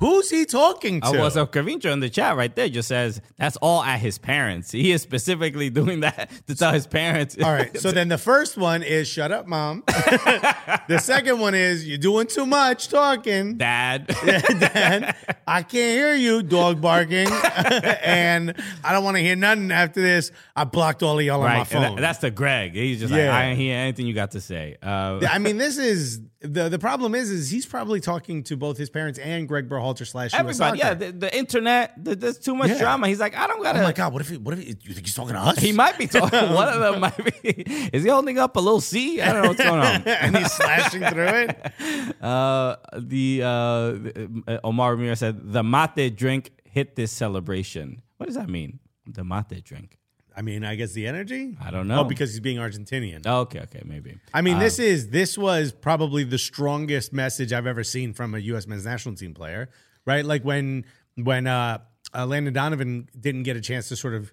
who's 0.00 0.30
he 0.30 0.44
talking 0.44 1.00
to? 1.02 1.06
Uh, 1.06 1.12
well, 1.12 1.30
so 1.30 1.46
Carvincho 1.46 1.92
in 1.92 2.00
the 2.00 2.10
chat 2.10 2.36
right 2.36 2.54
there 2.54 2.68
just 2.68 2.88
says 2.88 3.20
that's 3.36 3.56
all 3.58 3.82
at 3.82 4.00
his 4.00 4.18
parents. 4.18 4.72
He 4.72 4.90
is 4.92 5.02
specifically 5.02 5.70
doing 5.80 6.00
that 6.00 6.30
to 6.48 6.56
tell 6.56 6.72
his 6.72 6.86
parents. 6.86 7.36
All 7.40 7.52
right. 7.52 7.76
So 7.78 7.92
then 7.92 8.08
the 8.08 8.18
first 8.18 8.56
one 8.56 8.82
is 8.82 9.06
shut 9.06 9.30
up, 9.30 9.46
mom. 9.46 9.84
the 9.86 10.98
second 11.00 11.38
one 11.38 11.54
is 11.54 11.86
you're 11.86 11.98
doing 11.98 12.26
too 12.26 12.46
much 12.46 12.88
talking. 12.88 13.56
Dad. 13.56 14.06
Dad, 14.26 15.16
I 15.46 15.62
can't 15.62 15.72
hear 15.72 16.14
you, 16.14 16.42
dog 16.42 16.80
barking. 16.80 17.28
and 17.28 18.54
I 18.82 18.92
don't 18.92 19.04
want 19.04 19.16
to 19.16 19.22
hear 19.22 19.36
nothing 19.36 19.70
after 19.70 20.00
this. 20.00 20.32
I 20.56 20.64
blocked 20.64 21.02
all 21.02 21.18
of 21.18 21.24
y'all 21.24 21.42
on 21.42 21.48
my 21.48 21.58
right. 21.58 21.66
phone. 21.66 21.96
that- 21.96 22.00
that's 22.00 22.18
the 22.18 22.30
Gregg. 22.30 22.74
He's 22.74 23.00
just 23.00 23.12
like, 23.12 23.18
Yeah. 23.20 23.36
I 23.36 23.44
ain't 23.44 23.58
hear 23.58 23.76
anything 23.76 24.06
you 24.06 24.14
got 24.14 24.32
to 24.32 24.40
say. 24.40 24.76
Uh, 24.82 25.20
I 25.30 25.38
mean, 25.38 25.58
this 25.58 25.76
is 25.78 26.20
the 26.40 26.68
the 26.70 26.78
problem 26.78 27.14
is 27.14 27.30
is 27.30 27.50
he's 27.50 27.66
probably 27.66 28.00
talking 28.00 28.42
to 28.44 28.56
both 28.56 28.78
his 28.78 28.88
parents 28.88 29.18
and 29.18 29.46
Gregg 29.46 29.68
Berhalter 29.68 29.89
slash 29.98 30.32
US 30.32 30.40
everybody, 30.40 30.78
yeah, 30.78 30.94
the, 30.94 31.12
the 31.12 31.36
internet, 31.36 31.92
the, 32.02 32.14
there's 32.16 32.38
too 32.38 32.54
much 32.54 32.68
Yeah. 32.70 32.78
drama. 32.78 33.08
He's 33.08 33.20
like, 33.20 33.36
I 33.36 33.46
don't 33.46 33.62
gotta. 33.62 33.80
Oh 33.80 33.82
my 33.84 33.92
god! 33.92 34.12
What 34.12 34.22
if 34.22 34.28
he, 34.28 34.36
what 34.36 34.54
if 34.58 34.60
he, 34.64 34.76
you 34.82 34.94
think 34.94 35.06
he's 35.06 35.14
talking 35.14 35.34
to 35.34 35.40
us? 35.40 35.58
He 35.58 35.72
might 35.72 35.98
be 35.98 36.06
talking. 36.06 36.38
One 36.54 36.68
of 36.68 36.80
them 36.80 37.00
might 37.00 37.16
be. 37.42 37.50
Is 37.92 38.02
he 38.04 38.08
holding 38.10 38.38
up 38.38 38.56
a 38.56 38.60
little 38.60 38.80
C? 38.80 39.20
I 39.20 39.32
don't 39.32 39.42
know 39.42 39.48
what's 39.50 39.62
going 39.62 39.80
on. 39.80 40.02
and 40.06 40.36
he's 40.36 40.52
slashing 40.52 41.02
through 41.04 41.26
it. 41.48 42.22
Uh, 42.22 42.76
the 42.98 43.42
uh, 43.42 43.90
the- 43.92 44.42
uh, 44.46 44.58
Omar 44.64 44.92
Ramirez 44.94 45.18
said 45.20 45.52
the 45.52 45.62
mate 45.62 46.16
drink 46.16 46.50
hit 46.64 46.96
this 46.96 47.12
celebration. 47.12 48.02
What 48.16 48.26
does 48.26 48.36
that 48.36 48.48
mean? 48.48 48.80
The 49.06 49.24
mate 49.24 49.64
drink. 49.64 49.96
I 50.36 50.42
mean, 50.42 50.64
I 50.64 50.74
guess 50.74 50.92
the 50.92 51.06
energy. 51.06 51.56
I 51.60 51.70
don't 51.70 51.88
know. 51.88 52.00
Oh, 52.00 52.04
because 52.04 52.30
he's 52.30 52.40
being 52.40 52.58
Argentinian. 52.58 53.22
Oh, 53.26 53.40
okay, 53.40 53.60
okay, 53.60 53.82
maybe. 53.84 54.18
I 54.32 54.42
mean, 54.42 54.58
this 54.58 54.78
is 54.78 55.10
this 55.10 55.36
was 55.36 55.72
probably 55.72 56.24
the 56.24 56.38
strongest 56.38 57.12
message 57.12 57.52
I've 57.52 57.66
ever 57.66 57.84
seen 57.84 58.12
from 58.12 58.34
a 58.34 58.38
U.S. 58.38 58.66
men's 58.66 58.84
national 58.84 59.16
team 59.16 59.34
player, 59.34 59.70
right? 60.06 60.24
Like 60.24 60.44
when 60.44 60.84
when 61.16 61.46
uh, 61.46 61.78
uh, 62.14 62.26
Landon 62.26 62.54
Donovan 62.54 63.08
didn't 63.18 63.42
get 63.42 63.56
a 63.56 63.60
chance 63.60 63.88
to 63.88 63.96
sort 63.96 64.14
of 64.14 64.32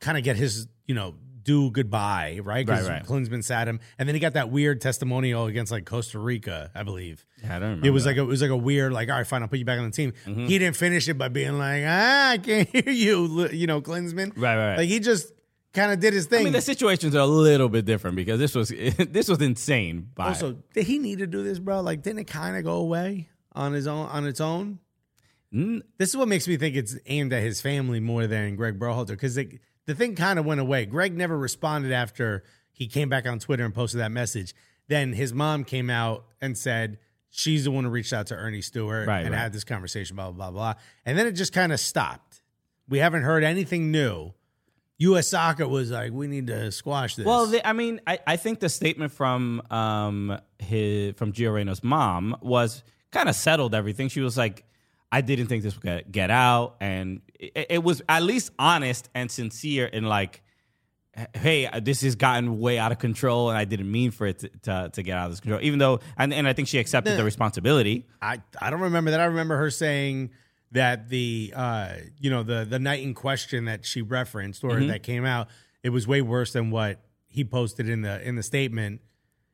kind 0.00 0.18
of 0.18 0.24
get 0.24 0.36
his 0.36 0.66
you 0.86 0.94
know 0.94 1.14
do 1.48 1.70
goodbye, 1.70 2.40
right? 2.42 2.66
Because 2.66 2.86
Right, 2.86 2.98
right. 2.98 3.06
Klinsmann 3.06 3.42
sat 3.42 3.66
him, 3.66 3.80
and 3.98 4.06
then 4.06 4.14
he 4.14 4.20
got 4.20 4.34
that 4.34 4.50
weird 4.50 4.82
testimonial 4.82 5.46
against 5.46 5.72
like 5.72 5.86
Costa 5.86 6.18
Rica, 6.18 6.70
I 6.74 6.82
believe. 6.82 7.24
Yeah, 7.42 7.56
I 7.56 7.58
don't 7.58 7.82
It 7.82 7.88
was 7.88 8.04
remember 8.04 8.20
like 8.20 8.26
a, 8.26 8.28
it 8.28 8.30
was 8.30 8.42
like 8.42 8.50
a 8.50 8.56
weird 8.56 8.92
like 8.92 9.08
all 9.08 9.16
right, 9.16 9.26
fine, 9.26 9.40
I'll 9.40 9.48
put 9.48 9.58
you 9.58 9.64
back 9.64 9.78
on 9.78 9.86
the 9.86 9.90
team. 9.96 10.12
Mm-hmm. 10.26 10.46
He 10.46 10.58
didn't 10.58 10.76
finish 10.76 11.08
it 11.08 11.14
by 11.14 11.28
being 11.28 11.56
like 11.56 11.84
ah, 11.86 12.30
I 12.32 12.36
can't 12.38 12.68
hear 12.72 12.90
you, 12.90 13.48
you 13.48 13.66
know, 13.66 13.80
Klinsmann. 13.80 14.32
Right, 14.36 14.56
right. 14.56 14.76
Like 14.76 14.88
he 14.90 15.00
just 15.00 15.32
kind 15.72 15.90
of 15.90 16.00
did 16.00 16.12
his 16.12 16.26
thing. 16.26 16.40
I 16.40 16.44
mean, 16.44 16.52
the 16.52 16.60
situations 16.60 17.14
are 17.14 17.20
a 17.20 17.26
little 17.26 17.70
bit 17.70 17.86
different 17.86 18.16
because 18.16 18.38
this 18.38 18.54
was 18.54 18.68
this 18.98 19.26
was 19.28 19.40
insane. 19.40 20.10
Also, 20.18 20.58
did 20.74 20.86
he 20.86 20.98
need 20.98 21.20
to 21.20 21.26
do 21.26 21.42
this, 21.42 21.58
bro? 21.58 21.80
Like, 21.80 22.02
didn't 22.02 22.18
it 22.18 22.26
kind 22.26 22.58
of 22.58 22.64
go 22.64 22.74
away 22.74 23.30
on 23.52 23.72
his 23.72 23.86
own 23.86 24.06
on 24.08 24.26
its 24.26 24.42
own? 24.42 24.80
Mm. 25.54 25.80
This 25.96 26.10
is 26.10 26.16
what 26.18 26.28
makes 26.28 26.46
me 26.46 26.58
think 26.58 26.76
it's 26.76 26.94
aimed 27.06 27.32
at 27.32 27.42
his 27.42 27.62
family 27.62 28.00
more 28.00 28.26
than 28.26 28.54
Gregg 28.54 28.78
Berhalter 28.78 29.08
because 29.08 29.38
the 29.88 29.94
thing 29.94 30.14
kind 30.14 30.38
of 30.38 30.44
went 30.44 30.60
away. 30.60 30.84
Gregg 30.84 31.16
never 31.16 31.36
responded 31.36 31.92
after 31.92 32.44
he 32.70 32.86
came 32.86 33.08
back 33.08 33.26
on 33.26 33.38
Twitter 33.38 33.64
and 33.64 33.74
posted 33.74 34.00
that 34.00 34.12
message. 34.12 34.54
Then 34.86 35.14
his 35.14 35.32
mom 35.32 35.64
came 35.64 35.88
out 35.88 36.26
and 36.42 36.58
said 36.58 36.98
she's 37.30 37.64
the 37.64 37.70
one 37.70 37.84
who 37.84 37.90
reached 37.90 38.12
out 38.12 38.26
to 38.26 38.34
Earnie 38.34 38.60
Stewart 38.60 39.08
Right, 39.08 39.22
and 39.24 39.30
right. 39.30 39.40
had 39.40 39.54
this 39.54 39.64
conversation, 39.64 40.14
blah 40.14 40.30
blah 40.30 40.50
blah 40.50 40.50
blah. 40.50 40.80
And 41.06 41.18
then 41.18 41.26
it 41.26 41.32
just 41.32 41.54
kind 41.54 41.72
of 41.72 41.80
stopped. 41.80 42.42
We 42.86 42.98
haven't 42.98 43.22
heard 43.22 43.42
anything 43.42 43.90
new. 43.90 44.34
U.S. 44.98 45.28
Soccer 45.28 45.66
was 45.66 45.90
like, 45.90 46.12
we 46.12 46.26
need 46.26 46.48
to 46.48 46.70
squash 46.70 47.16
this. 47.16 47.24
Well, 47.24 47.46
the, 47.46 47.66
I 47.66 47.72
mean, 47.72 48.00
I, 48.06 48.18
I 48.26 48.36
think 48.36 48.60
the 48.60 48.68
statement 48.68 49.12
from 49.12 49.62
um 49.70 50.38
his 50.58 51.14
from 51.14 51.32
Gio 51.32 51.54
Reyna's 51.54 51.82
mom 51.82 52.36
was 52.42 52.82
kind 53.10 53.30
of 53.30 53.34
settled 53.34 53.74
everything. 53.74 54.08
She 54.08 54.20
was 54.20 54.36
like, 54.36 54.66
I 55.10 55.20
didn't 55.22 55.46
think 55.46 55.62
this 55.62 55.74
would 55.74 55.82
get, 55.84 56.12
get 56.12 56.30
out, 56.30 56.76
and 56.80 57.20
it, 57.38 57.66
it 57.70 57.82
was 57.82 58.02
at 58.08 58.22
least 58.22 58.50
honest 58.58 59.08
and 59.14 59.30
sincere 59.30 59.86
in 59.86 60.04
like, 60.04 60.42
hey, 61.34 61.68
this 61.82 62.02
has 62.02 62.14
gotten 62.14 62.58
way 62.58 62.78
out 62.78 62.92
of 62.92 62.98
control, 62.98 63.48
and 63.48 63.58
I 63.58 63.64
didn't 63.64 63.90
mean 63.90 64.10
for 64.10 64.26
it 64.26 64.40
to, 64.40 64.48
to, 64.62 64.90
to 64.92 65.02
get 65.02 65.16
out 65.18 65.26
of 65.26 65.32
this 65.32 65.40
control. 65.40 65.60
Even 65.62 65.78
though, 65.78 66.00
and, 66.16 66.32
and 66.34 66.46
I 66.46 66.52
think 66.52 66.68
she 66.68 66.78
accepted 66.78 67.16
the 67.16 67.24
responsibility. 67.24 68.06
I, 68.20 68.42
I 68.60 68.70
don't 68.70 68.80
remember 68.80 69.10
that. 69.12 69.20
I 69.20 69.24
remember 69.24 69.56
her 69.56 69.70
saying 69.70 70.30
that 70.72 71.08
the 71.08 71.50
uh 71.56 71.94
you 72.20 72.28
know 72.28 72.42
the 72.42 72.66
the 72.68 72.78
night 72.78 73.02
in 73.02 73.14
question 73.14 73.64
that 73.64 73.86
she 73.86 74.02
referenced 74.02 74.62
or 74.62 74.72
Mm-hmm. 74.72 74.88
that 74.88 75.02
came 75.02 75.24
out 75.24 75.48
it 75.82 75.88
was 75.88 76.06
way 76.06 76.20
worse 76.20 76.52
than 76.52 76.70
what 76.70 77.00
he 77.26 77.42
posted 77.42 77.88
in 77.88 78.02
the 78.02 78.20
in 78.20 78.36
the 78.36 78.42
statement 78.42 79.00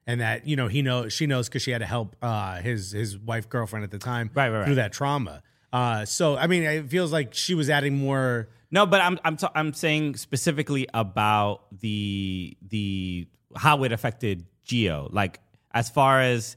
and 0.06 0.20
that 0.20 0.46
you 0.46 0.56
know 0.56 0.68
he 0.68 0.82
knows 0.82 1.12
she 1.12 1.26
knows 1.26 1.48
because 1.48 1.62
she 1.62 1.70
had 1.70 1.78
to 1.78 1.86
help 1.86 2.16
uh 2.22 2.60
his 2.60 2.90
his 2.92 3.18
wife 3.18 3.48
girlfriend 3.48 3.84
at 3.84 3.90
the 3.90 3.98
time 3.98 4.30
Right, 4.34 4.48
right, 4.48 4.58
right. 4.58 4.64
through 4.66 4.74
that 4.76 4.92
trauma 4.92 5.42
uh 5.72 6.04
so 6.04 6.36
I 6.36 6.46
mean 6.46 6.62
it 6.62 6.88
feels 6.90 7.12
like 7.12 7.34
she 7.34 7.54
was 7.54 7.68
adding 7.70 7.96
more 7.96 8.48
No, 8.70 8.86
but 8.86 9.00
I'm 9.00 9.18
I'm 9.24 9.36
t- 9.36 9.46
I'm 9.54 9.72
saying 9.72 10.16
specifically 10.16 10.86
about 10.94 11.62
the 11.80 12.56
the 12.68 13.28
how 13.56 13.84
it 13.84 13.92
affected 13.92 14.46
Gio. 14.66 15.08
Like 15.12 15.40
as 15.72 15.88
far 15.90 16.20
as 16.20 16.56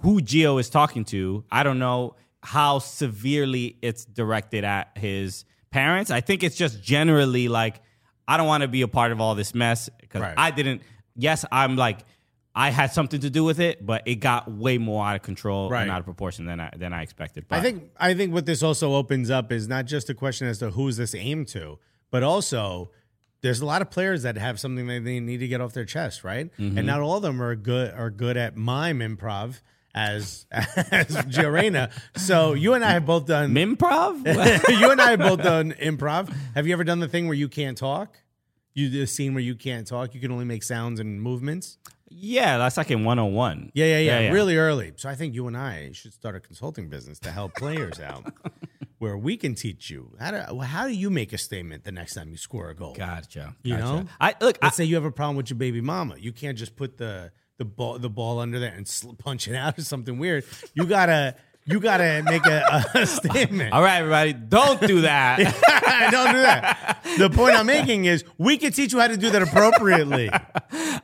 who 0.00 0.20
Gio 0.20 0.58
is 0.60 0.68
talking 0.70 1.04
to, 1.06 1.44
I 1.50 1.62
don't 1.62 1.78
know 1.78 2.16
how 2.42 2.78
severely 2.78 3.76
it's 3.82 4.04
directed 4.04 4.64
at 4.64 4.96
his 4.96 5.44
parents. 5.70 6.10
I 6.10 6.20
think 6.20 6.42
it's 6.42 6.56
just 6.56 6.82
generally 6.82 7.48
like 7.48 7.80
I 8.28 8.36
don't 8.36 8.46
want 8.46 8.62
to 8.62 8.68
be 8.68 8.82
a 8.82 8.88
part 8.88 9.12
of 9.12 9.20
all 9.20 9.34
this 9.34 9.54
mess 9.54 9.88
because 10.00 10.22
Right. 10.22 10.34
I 10.36 10.50
didn't. 10.50 10.82
Yes, 11.16 11.44
I'm 11.50 11.76
like 11.76 12.00
I 12.54 12.70
had 12.70 12.92
something 12.92 13.20
to 13.20 13.30
do 13.30 13.44
with 13.44 13.60
it, 13.60 13.84
but 13.86 14.02
it 14.06 14.16
got 14.16 14.50
way 14.50 14.76
more 14.78 15.04
out 15.06 15.14
of 15.16 15.22
control 15.22 15.70
Right. 15.70 15.82
and 15.82 15.90
out 15.90 16.00
of 16.00 16.04
proportion 16.04 16.46
than 16.46 16.58
I 16.60 16.70
than 16.76 16.92
I 16.92 17.02
expected. 17.02 17.46
But 17.48 17.58
I 17.58 17.62
think 17.62 17.90
I 17.96 18.14
think 18.14 18.32
what 18.32 18.46
this 18.46 18.62
also 18.62 18.94
opens 18.94 19.30
up 19.30 19.52
is 19.52 19.68
not 19.68 19.86
just 19.86 20.10
a 20.10 20.14
question 20.14 20.48
as 20.48 20.58
to 20.58 20.70
who's 20.70 20.96
this 20.96 21.14
aimed 21.14 21.48
to, 21.48 21.78
but 22.10 22.22
also 22.22 22.90
there's 23.42 23.60
a 23.60 23.66
lot 23.66 23.80
of 23.82 23.90
players 23.90 24.22
that 24.24 24.36
have 24.36 24.58
something 24.60 24.86
that 24.88 25.04
they 25.04 25.20
need 25.20 25.38
to 25.38 25.48
get 25.48 25.60
off 25.60 25.72
their 25.72 25.84
chest, 25.84 26.24
right? 26.24 26.50
Mm-hmm. 26.58 26.76
And 26.78 26.86
not 26.86 27.00
all 27.00 27.16
of 27.16 27.22
them 27.22 27.40
are 27.40 27.54
good 27.54 27.94
are 27.94 28.10
good 28.10 28.36
at 28.36 28.56
mime 28.56 28.98
improv 28.98 29.60
as 29.94 30.46
as 30.50 31.06
Gio 31.26 31.52
Reyna. 31.52 31.90
So 32.16 32.54
you 32.54 32.74
and 32.74 32.84
I 32.84 32.90
have 32.92 33.06
both 33.06 33.26
done 33.26 33.54
Mimprov. 33.54 34.26
you 34.80 34.90
and 34.90 35.00
I 35.00 35.10
have 35.10 35.20
both 35.20 35.42
done 35.42 35.72
improv. 35.80 36.34
Have 36.54 36.66
you 36.66 36.72
ever 36.72 36.84
done 36.84 36.98
the 37.00 37.08
thing 37.08 37.26
where 37.28 37.36
you 37.36 37.48
can't 37.48 37.78
talk? 37.78 38.18
You 38.74 38.88
the 38.88 39.06
scene 39.06 39.34
where 39.34 39.42
you 39.42 39.54
can't 39.56 39.86
talk, 39.86 40.14
you 40.14 40.20
can 40.20 40.30
only 40.32 40.44
make 40.44 40.62
sounds 40.62 41.00
and 41.00 41.20
movements. 41.20 41.78
yeah, 42.08 42.58
that's 42.58 42.76
like 42.76 42.90
in 42.90 43.04
101. 43.04 43.72
Yeah, 43.74 43.98
yeah, 43.98 44.20
yeah, 44.20 44.30
Really 44.32 44.56
early. 44.56 44.92
So 44.96 45.08
I 45.08 45.14
think 45.14 45.34
you 45.34 45.46
and 45.46 45.56
I 45.56 45.90
should 45.92 46.12
start 46.12 46.36
a 46.36 46.40
consulting 46.40 46.88
business 46.88 47.18
to 47.20 47.30
help 47.30 47.54
players 47.54 47.98
out, 48.10 48.32
where 48.98 49.16
we 49.16 49.36
can 49.36 49.54
teach 49.54 49.90
you 49.90 50.12
how 50.20 50.30
to 50.30 50.62
how 50.64 50.86
do 50.86 50.94
you 50.94 51.10
make 51.10 51.32
a 51.32 51.38
statement 51.38 51.84
the 51.84 51.92
next 51.92 52.14
time 52.14 52.30
you 52.30 52.36
score 52.36 52.70
a 52.70 52.74
goal. 52.74 52.94
Gotcha. 52.94 53.54
You 53.62 53.76
gotcha. 53.76 53.84
know? 54.02 54.08
I 54.20 54.34
look. 54.40 54.58
I, 54.62 54.66
Let's 54.66 54.76
say 54.76 54.84
you 54.84 54.94
have 54.96 55.04
a 55.04 55.10
problem 55.12 55.36
with 55.36 55.50
your 55.50 55.58
baby 55.58 55.80
mama. 55.80 56.16
You 56.18 56.32
can't 56.32 56.56
just 56.58 56.76
put 56.76 56.96
the 56.98 57.32
the 57.58 57.64
ball 57.64 57.98
the 57.98 58.10
ball 58.10 58.38
under 58.38 58.58
there 58.58 58.72
and 58.74 58.86
sl- 58.88 59.12
punch 59.14 59.46
it 59.48 59.54
out 59.56 59.78
or 59.78 59.82
something 59.82 60.18
weird. 60.18 60.44
You 60.74 60.86
gotta 60.86 61.34
you 61.70 61.80
gotta 61.80 62.22
make 62.24 62.44
a, 62.46 62.84
a 62.94 63.06
statement. 63.06 63.72
all 63.72 63.82
right, 63.82 63.98
everybody, 63.98 64.32
don't 64.32 64.80
do 64.80 65.02
that. 65.02 65.38
Don't 66.10 66.32
do 66.32 66.40
that. 66.42 67.02
The 67.18 67.30
point 67.30 67.54
I'm 67.54 67.66
making 67.66 68.06
is 68.06 68.24
we 68.38 68.56
can 68.56 68.72
teach 68.72 68.92
you 68.92 68.98
how 69.00 69.06
to 69.08 69.16
do 69.16 69.30
that 69.30 69.42
appropriately. 69.42 70.30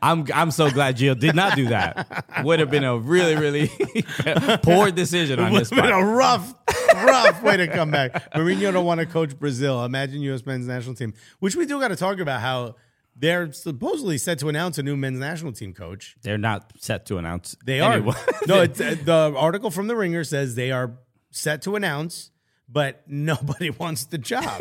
I'm 0.02 0.26
I'm 0.34 0.50
so 0.50 0.70
glad 0.70 0.96
Jill 0.96 1.14
did 1.14 1.34
not 1.34 1.54
do 1.54 1.68
that. 1.68 2.24
Would 2.42 2.60
have 2.60 2.70
been 2.70 2.82
a 2.84 2.96
really 2.96 3.36
really 3.36 3.68
poor 4.62 4.90
decision 4.90 5.38
on 5.38 5.52
this. 5.52 5.70
would 5.70 5.78
have 5.80 5.90
been 5.90 6.00
a 6.00 6.04
rough, 6.04 6.54
rough 6.94 7.42
way 7.42 7.56
to 7.58 7.68
come 7.68 7.90
back. 7.90 8.32
Mourinho 8.32 8.72
don't 8.72 8.86
want 8.86 9.00
to 9.00 9.06
coach 9.06 9.38
Brazil. 9.38 9.84
Imagine 9.84 10.22
U.S. 10.22 10.44
men's 10.46 10.66
national 10.66 10.94
team, 10.94 11.12
which 11.40 11.54
we 11.56 11.66
do 11.66 11.78
got 11.78 11.88
to 11.88 11.96
talk 11.96 12.18
about 12.18 12.40
how 12.40 12.74
they're 13.18 13.52
supposedly 13.52 14.18
set 14.18 14.38
to 14.40 14.48
announce 14.48 14.78
a 14.78 14.82
new 14.82 14.96
men's 14.96 15.18
national 15.18 15.52
team 15.52 15.72
coach. 15.72 16.16
They're 16.22 16.38
not 16.38 16.72
set 16.78 17.06
to 17.06 17.18
announce. 17.18 17.56
They 17.64 17.80
are. 17.80 18.00
no, 18.00 18.12
it's, 18.62 18.80
uh, 18.80 18.96
the 19.02 19.34
article 19.36 19.70
from 19.70 19.86
the 19.86 19.96
Ringer 19.96 20.24
says 20.24 20.54
they 20.54 20.70
are 20.70 20.98
set 21.30 21.62
to 21.62 21.76
announce, 21.76 22.30
but 22.68 23.02
nobody 23.06 23.70
wants 23.78 24.04
the 24.06 24.18
job. 24.18 24.60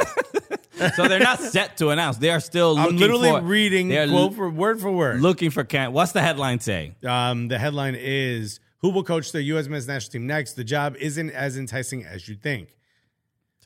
so 0.95 1.07
they're 1.07 1.19
not 1.19 1.39
set 1.39 1.77
to 1.77 1.89
announce. 1.89 2.17
They 2.17 2.29
are 2.29 2.39
still. 2.39 2.77
I'm 2.77 2.85
looking 2.85 2.99
literally 2.99 3.29
for, 3.29 3.41
reading 3.41 3.89
quote 4.09 4.33
for 4.35 4.49
word 4.49 4.79
for 4.79 4.91
word. 4.91 5.21
looking 5.21 5.49
for 5.49 5.63
can. 5.63 5.91
What's 5.93 6.13
the 6.13 6.21
headline 6.21 6.59
say? 6.59 6.95
Um, 7.05 7.47
the 7.49 7.57
headline 7.57 7.95
is 7.97 8.59
Who 8.79 8.91
will 8.91 9.03
coach 9.03 9.31
the 9.31 9.41
U.S. 9.43 9.67
men's 9.67 9.87
national 9.87 10.11
team 10.11 10.27
next? 10.27 10.53
The 10.53 10.63
job 10.63 10.95
isn't 10.97 11.31
as 11.31 11.57
enticing 11.57 12.05
as 12.05 12.27
you 12.27 12.35
think. 12.35 12.75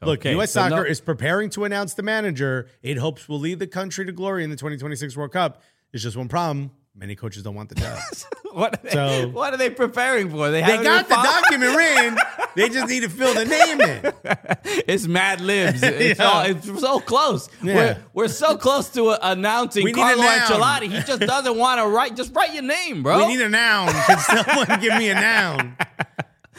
Look, 0.02 0.20
Okay, 0.20 0.32
U.S. 0.32 0.52
so 0.54 0.62
soccer 0.62 0.76
no- 0.84 0.90
is 0.90 1.02
preparing 1.02 1.50
to 1.52 1.66
announce 1.66 1.94
the 1.94 2.04
manager 2.04 2.68
it 2.82 2.98
hopes 2.98 3.28
will 3.28 3.40
lead 3.40 3.60
the 3.60 3.68
country 3.68 4.06
to 4.06 4.12
glory 4.12 4.44
in 4.44 4.50
the 4.50 4.56
2026 4.56 5.18
World 5.18 5.32
Cup. 5.34 5.62
There's 5.92 6.04
just 6.04 6.16
one 6.16 6.28
problem. 6.30 6.72
Many 6.96 7.16
coaches 7.16 7.44
don't 7.44 7.56
want 7.56 7.70
the 7.70 7.76
job. 7.76 8.00
What? 8.52 8.84
Are 8.84 8.90
they, 8.90 9.26
what 9.28 9.54
are 9.54 9.58
they 9.58 9.70
preparing 9.70 10.32
for? 10.32 10.50
They, 10.50 10.62
they 10.62 10.62
haven't 10.64 10.84
got 10.84 11.08
the 11.08 11.14
filed- 11.14 11.44
document 11.44 11.80
in. 11.80 12.18
They 12.56 12.68
just 12.68 12.88
need 12.88 13.02
to 13.02 13.10
fill 13.10 13.36
the 13.36 13.46
name 13.46 13.80
in. 13.80 14.12
It's 14.88 15.06
Mad 15.06 15.40
Libs. 15.40 15.84
It's, 15.84 16.20
Yeah. 16.20 16.26
all, 16.26 16.42
it's 16.46 16.66
so 16.80 17.00
close. 17.00 17.48
Yeah. 17.62 17.76
We're, 17.76 17.98
we're 18.24 18.28
so 18.28 18.58
close 18.58 18.90
to 18.92 19.10
uh, 19.10 19.20
announcing 19.22 19.84
We 19.84 19.94
Carlo. 19.94 20.24
Ancelotti. 20.24 20.90
He 20.92 21.00
just 21.04 21.20
doesn't 21.22 21.58
want 21.58 21.80
to 21.80 21.88
write. 21.88 22.16
Just 22.16 22.34
write 22.36 22.56
your 22.56 22.64
name, 22.64 23.04
bro. 23.04 23.20
We 23.20 23.28
need 23.36 23.42
a 23.42 23.50
noun. 23.50 23.94
Can 23.94 24.18
someone 24.18 24.80
give 24.82 24.96
me 24.98 25.10
a 25.10 25.14
noun? 25.14 25.78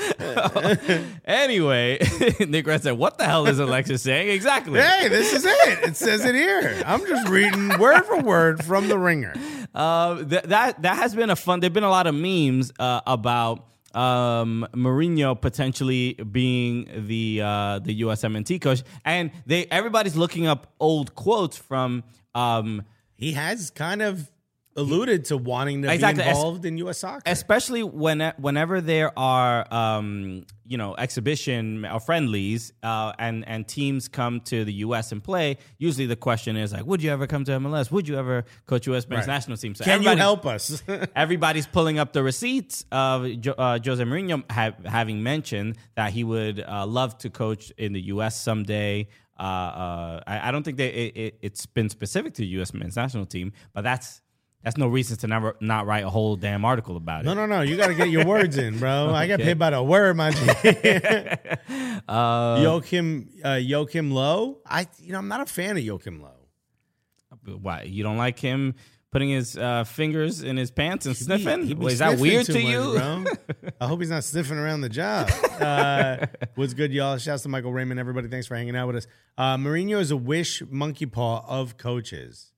anyway, 1.24 1.98
Nick 2.48 2.66
Red 2.66 2.82
said, 2.82 2.92
"What 2.92 3.18
the 3.18 3.24
hell 3.24 3.46
is 3.46 3.58
Alexis 3.58 4.02
saying 4.02 4.28
exactly?" 4.30 4.80
Hey, 4.80 5.08
this 5.08 5.32
is 5.32 5.44
it. 5.44 5.78
It 5.88 5.96
says 5.96 6.24
it 6.24 6.34
here. 6.34 6.82
I'm 6.86 7.04
just 7.06 7.28
reading 7.28 7.78
word 7.78 8.02
for 8.02 8.20
word 8.20 8.64
from 8.64 8.88
the 8.88 8.98
ringer. 8.98 9.34
Uh, 9.74 10.24
th- 10.24 10.42
that 10.44 10.82
that 10.82 10.96
has 10.96 11.14
been 11.14 11.30
a 11.30 11.36
fun. 11.36 11.60
There've 11.60 11.72
been 11.72 11.84
a 11.84 11.90
lot 11.90 12.06
of 12.06 12.14
memes 12.14 12.72
uh, 12.78 13.00
about 13.06 13.66
um, 13.94 14.66
Mourinho 14.74 15.40
potentially 15.40 16.14
being 16.14 16.88
the 17.06 17.40
uh, 17.42 17.78
the 17.80 18.02
USMNT 18.02 18.60
coach, 18.60 18.82
and 19.04 19.30
they 19.46 19.66
everybody's 19.66 20.16
looking 20.16 20.46
up 20.46 20.72
old 20.80 21.14
quotes 21.14 21.56
from. 21.56 22.04
Um, 22.34 22.84
He 23.16 23.32
has 23.32 23.70
kind 23.70 24.00
of 24.02 24.30
alluded 24.76 25.24
to 25.26 25.36
wanting 25.36 25.82
to 25.82 25.92
Exactly. 25.92 26.22
be 26.22 26.28
involved 26.30 26.64
in 26.64 26.78
U.S. 26.78 26.98
soccer. 26.98 27.22
especially 27.26 27.82
when 27.82 28.32
whenever 28.38 28.80
there 28.80 29.16
are 29.18 29.66
um, 29.74 30.44
you 30.64 30.78
know 30.78 30.94
exhibition 30.96 31.84
or 31.84 31.98
friendlies 32.00 32.72
uh, 32.82 33.12
and 33.18 33.46
and 33.48 33.66
teams 33.66 34.06
come 34.08 34.40
to 34.42 34.64
the 34.64 34.72
U.S. 34.86 35.10
and 35.12 35.22
play. 35.22 35.58
Usually 35.78 36.06
the 36.06 36.16
question 36.16 36.56
is 36.56 36.72
like, 36.72 36.86
would 36.86 37.02
you 37.02 37.10
ever 37.10 37.26
come 37.26 37.44
to 37.44 37.52
MLS? 37.52 37.90
Would 37.90 38.06
you 38.08 38.16
ever 38.16 38.44
coach 38.66 38.86
U.S. 38.86 39.08
men's 39.08 39.26
Right. 39.26 39.34
national 39.34 39.56
team? 39.56 39.74
So 39.74 39.84
Can 39.84 40.02
you 40.02 40.16
help 40.16 40.46
us? 40.46 40.82
Everybody's 41.16 41.66
pulling 41.66 41.98
up 41.98 42.12
the 42.12 42.22
receipts 42.22 42.84
of 42.92 43.26
jo- 43.40 43.54
uh, 43.58 43.78
Jose 43.84 44.02
Mourinho 44.04 44.44
ha- 44.50 44.74
having 44.86 45.22
mentioned 45.22 45.76
that 45.96 46.12
he 46.12 46.22
would 46.24 46.60
uh, 46.60 46.86
love 46.86 47.18
to 47.18 47.30
coach 47.30 47.72
in 47.76 47.92
the 47.92 48.00
U.S. 48.14 48.40
someday. 48.40 49.08
Uh, 49.38 49.42
uh, 49.42 50.20
I, 50.26 50.48
I 50.48 50.50
don't 50.52 50.62
think 50.62 50.76
that 50.76 50.92
it, 50.96 51.16
it, 51.16 51.38
it's 51.40 51.64
been 51.66 51.88
specific 51.88 52.34
to 52.34 52.42
the 52.42 52.48
U.S. 52.58 52.72
men's 52.74 52.94
national 52.96 53.24
team, 53.26 53.52
but 53.72 53.82
that's 53.82 54.20
that's 54.62 54.76
no 54.76 54.86
reason 54.88 55.16
to 55.18 55.26
never 55.26 55.56
not 55.60 55.86
write 55.86 56.04
a 56.04 56.10
whole 56.10 56.36
damn 56.36 56.64
article 56.64 56.96
about 56.96 57.22
it. 57.22 57.24
no, 57.26 57.34
no, 57.34 57.46
no. 57.46 57.62
You 57.62 57.76
got 57.76 57.86
to 57.88 57.94
get 57.94 58.10
your 58.10 58.24
words 58.26 58.58
in, 58.58 58.78
bro. 58.78 59.12
I 59.14 59.26
get 59.26 59.40
paid 59.40 59.58
by 59.58 59.70
the 59.70 59.82
word, 59.82 60.16
my 60.16 60.30
G. 60.30 60.40
Uh, 62.08 62.58
Joachim, 62.62 63.28
uh, 63.44 63.54
Joachim 63.54 64.10
Löw. 64.10 64.56
I, 64.66 64.86
you 64.98 65.12
know, 65.12 65.18
I'm 65.18 65.28
not 65.28 65.42
a 65.42 65.46
fan 65.46 65.76
of 65.76 65.82
Joachim 65.82 66.20
Löw. 66.20 67.60
Why 67.62 67.82
you 67.82 68.02
don't 68.02 68.16
like 68.16 68.38
him 68.38 68.74
putting 69.12 69.28
his 69.28 69.56
uh, 69.56 69.84
fingers 69.84 70.42
in 70.42 70.56
his 70.56 70.70
pants 70.70 71.06
and 71.06 71.16
sniffing? 71.16 71.66
He 71.66 71.74
Well, 71.74 71.88
is 71.88 71.98
that 72.00 72.18
weird 72.18 72.46
to 72.46 72.52
much, 72.54 72.62
you? 72.62 72.94
bro. 72.96 73.24
I 73.80 73.86
hope 73.86 74.00
he's 74.00 74.10
not 74.10 74.24
sniffing 74.24 74.58
around 74.58 74.80
the 74.80 74.88
job. 74.88 75.30
Uh, 75.60 76.26
what's 76.54 76.72
good, 76.72 76.90
y'all? 76.90 77.18
Shouts 77.18 77.42
to 77.42 77.48
Michael 77.50 77.70
Raymond. 77.70 78.00
Everybody, 78.00 78.28
thanks 78.28 78.46
for 78.46 78.56
hanging 78.56 78.74
out 78.74 78.86
with 78.86 78.96
us. 78.96 79.06
Uh, 79.36 79.58
Mourinho 79.58 80.00
is 80.00 80.10
a 80.10 80.16
wish 80.16 80.62
monkey 80.70 81.04
paw 81.04 81.44
of 81.46 81.76
coaches. 81.76 82.50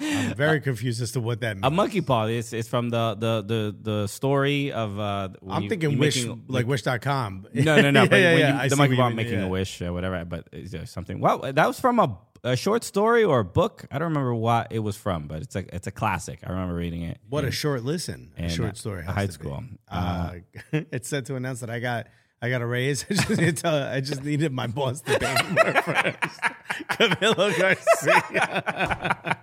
I'm 0.00 0.34
very 0.34 0.60
confused 0.60 1.02
as 1.02 1.12
to 1.12 1.20
what 1.20 1.40
that 1.40 1.56
means. 1.56 1.66
A 1.66 1.70
monkey 1.70 2.00
paw. 2.00 2.26
It's, 2.26 2.52
it's 2.52 2.68
from 2.68 2.90
the 2.90 3.14
the 3.18 3.42
the 3.42 3.76
the 3.90 4.06
story 4.06 4.72
of. 4.72 4.98
Uh, 4.98 5.28
I'm 5.48 5.64
you- 5.64 5.68
thinking 5.68 5.98
wish, 5.98 6.16
making- 6.24 6.44
like 6.48 6.66
wish.com. 6.66 7.46
No, 7.54 7.80
no, 7.80 7.90
no. 7.90 8.06
But 8.08 8.20
Yeah, 8.20 8.30
when 8.32 8.38
yeah, 8.40 8.62
you, 8.64 8.70
the 8.70 8.76
monkey 8.76 8.96
paw 8.96 9.08
mean, 9.08 9.16
making 9.16 9.38
yeah. 9.40 9.44
a 9.46 9.48
wish 9.48 9.82
or 9.82 9.92
whatever. 9.92 10.24
But 10.24 10.48
is 10.52 10.70
there 10.70 10.86
something? 10.86 11.20
Well, 11.20 11.38
that 11.52 11.66
was 11.66 11.80
from 11.80 11.98
a, 11.98 12.16
a 12.44 12.56
short 12.56 12.84
story 12.84 13.24
or 13.24 13.40
a 13.40 13.44
book. 13.44 13.84
I 13.90 13.98
don't 13.98 14.08
remember 14.08 14.34
what 14.34 14.68
it 14.70 14.78
was 14.80 14.96
from, 14.96 15.26
but 15.26 15.42
it's 15.42 15.56
a 15.56 15.64
it's 15.74 15.86
a 15.86 15.92
classic. 15.92 16.40
I 16.46 16.50
remember 16.50 16.74
reading 16.74 17.02
it. 17.02 17.18
What 17.28 17.44
a 17.44 17.50
short 17.50 17.82
listen, 17.84 18.32
a 18.38 18.48
short 18.48 18.70
uh, 18.70 18.74
story. 18.74 19.04
high 19.04 19.26
school. 19.28 19.64
Uh, 19.90 20.34
it's 20.72 21.08
set 21.08 21.26
to 21.26 21.34
announce 21.36 21.60
that 21.60 21.70
I 21.70 21.80
got 21.80 22.06
I 22.40 22.50
got 22.50 22.62
a 22.62 22.66
raise. 22.66 23.04
I 23.10 23.14
just, 23.14 23.30
need 23.40 23.56
to 23.58 23.90
I 23.94 24.00
just 24.00 24.22
needed 24.24 24.52
my 24.52 24.66
boss 24.66 25.00
to 25.02 25.18
pay 25.18 25.34
me 25.34 25.50
more 25.52 25.82
first. 25.82 26.40
Camilo 26.90 27.58
Garcia. 27.58 29.36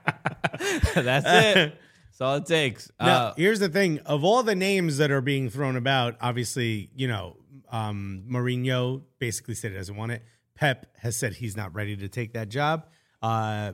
That's 0.95 1.25
it. 1.25 1.79
That's 2.07 2.21
all 2.21 2.35
it 2.35 2.45
takes. 2.45 2.89
Now, 2.99 3.07
Uh, 3.07 3.33
here's 3.35 3.59
the 3.59 3.67
thing: 3.69 3.99
of 4.05 4.23
all 4.23 4.43
the 4.43 4.55
names 4.55 4.97
that 4.97 5.11
are 5.11 5.21
being 5.21 5.49
thrown 5.49 5.75
about, 5.75 6.15
obviously, 6.21 6.89
you 6.95 7.07
know, 7.07 7.35
um, 7.69 8.23
Mourinho 8.29 9.01
basically 9.19 9.55
said 9.55 9.71
he 9.71 9.77
doesn't 9.77 9.95
want 9.97 10.13
it. 10.13 10.23
Pep 10.55 10.85
has 10.99 11.17
said 11.17 11.33
he's 11.33 11.57
not 11.57 11.73
ready 11.75 11.97
to 11.97 12.07
take 12.07 12.31
that 12.33 12.47
job. 12.47 12.85
Uh, 13.21 13.73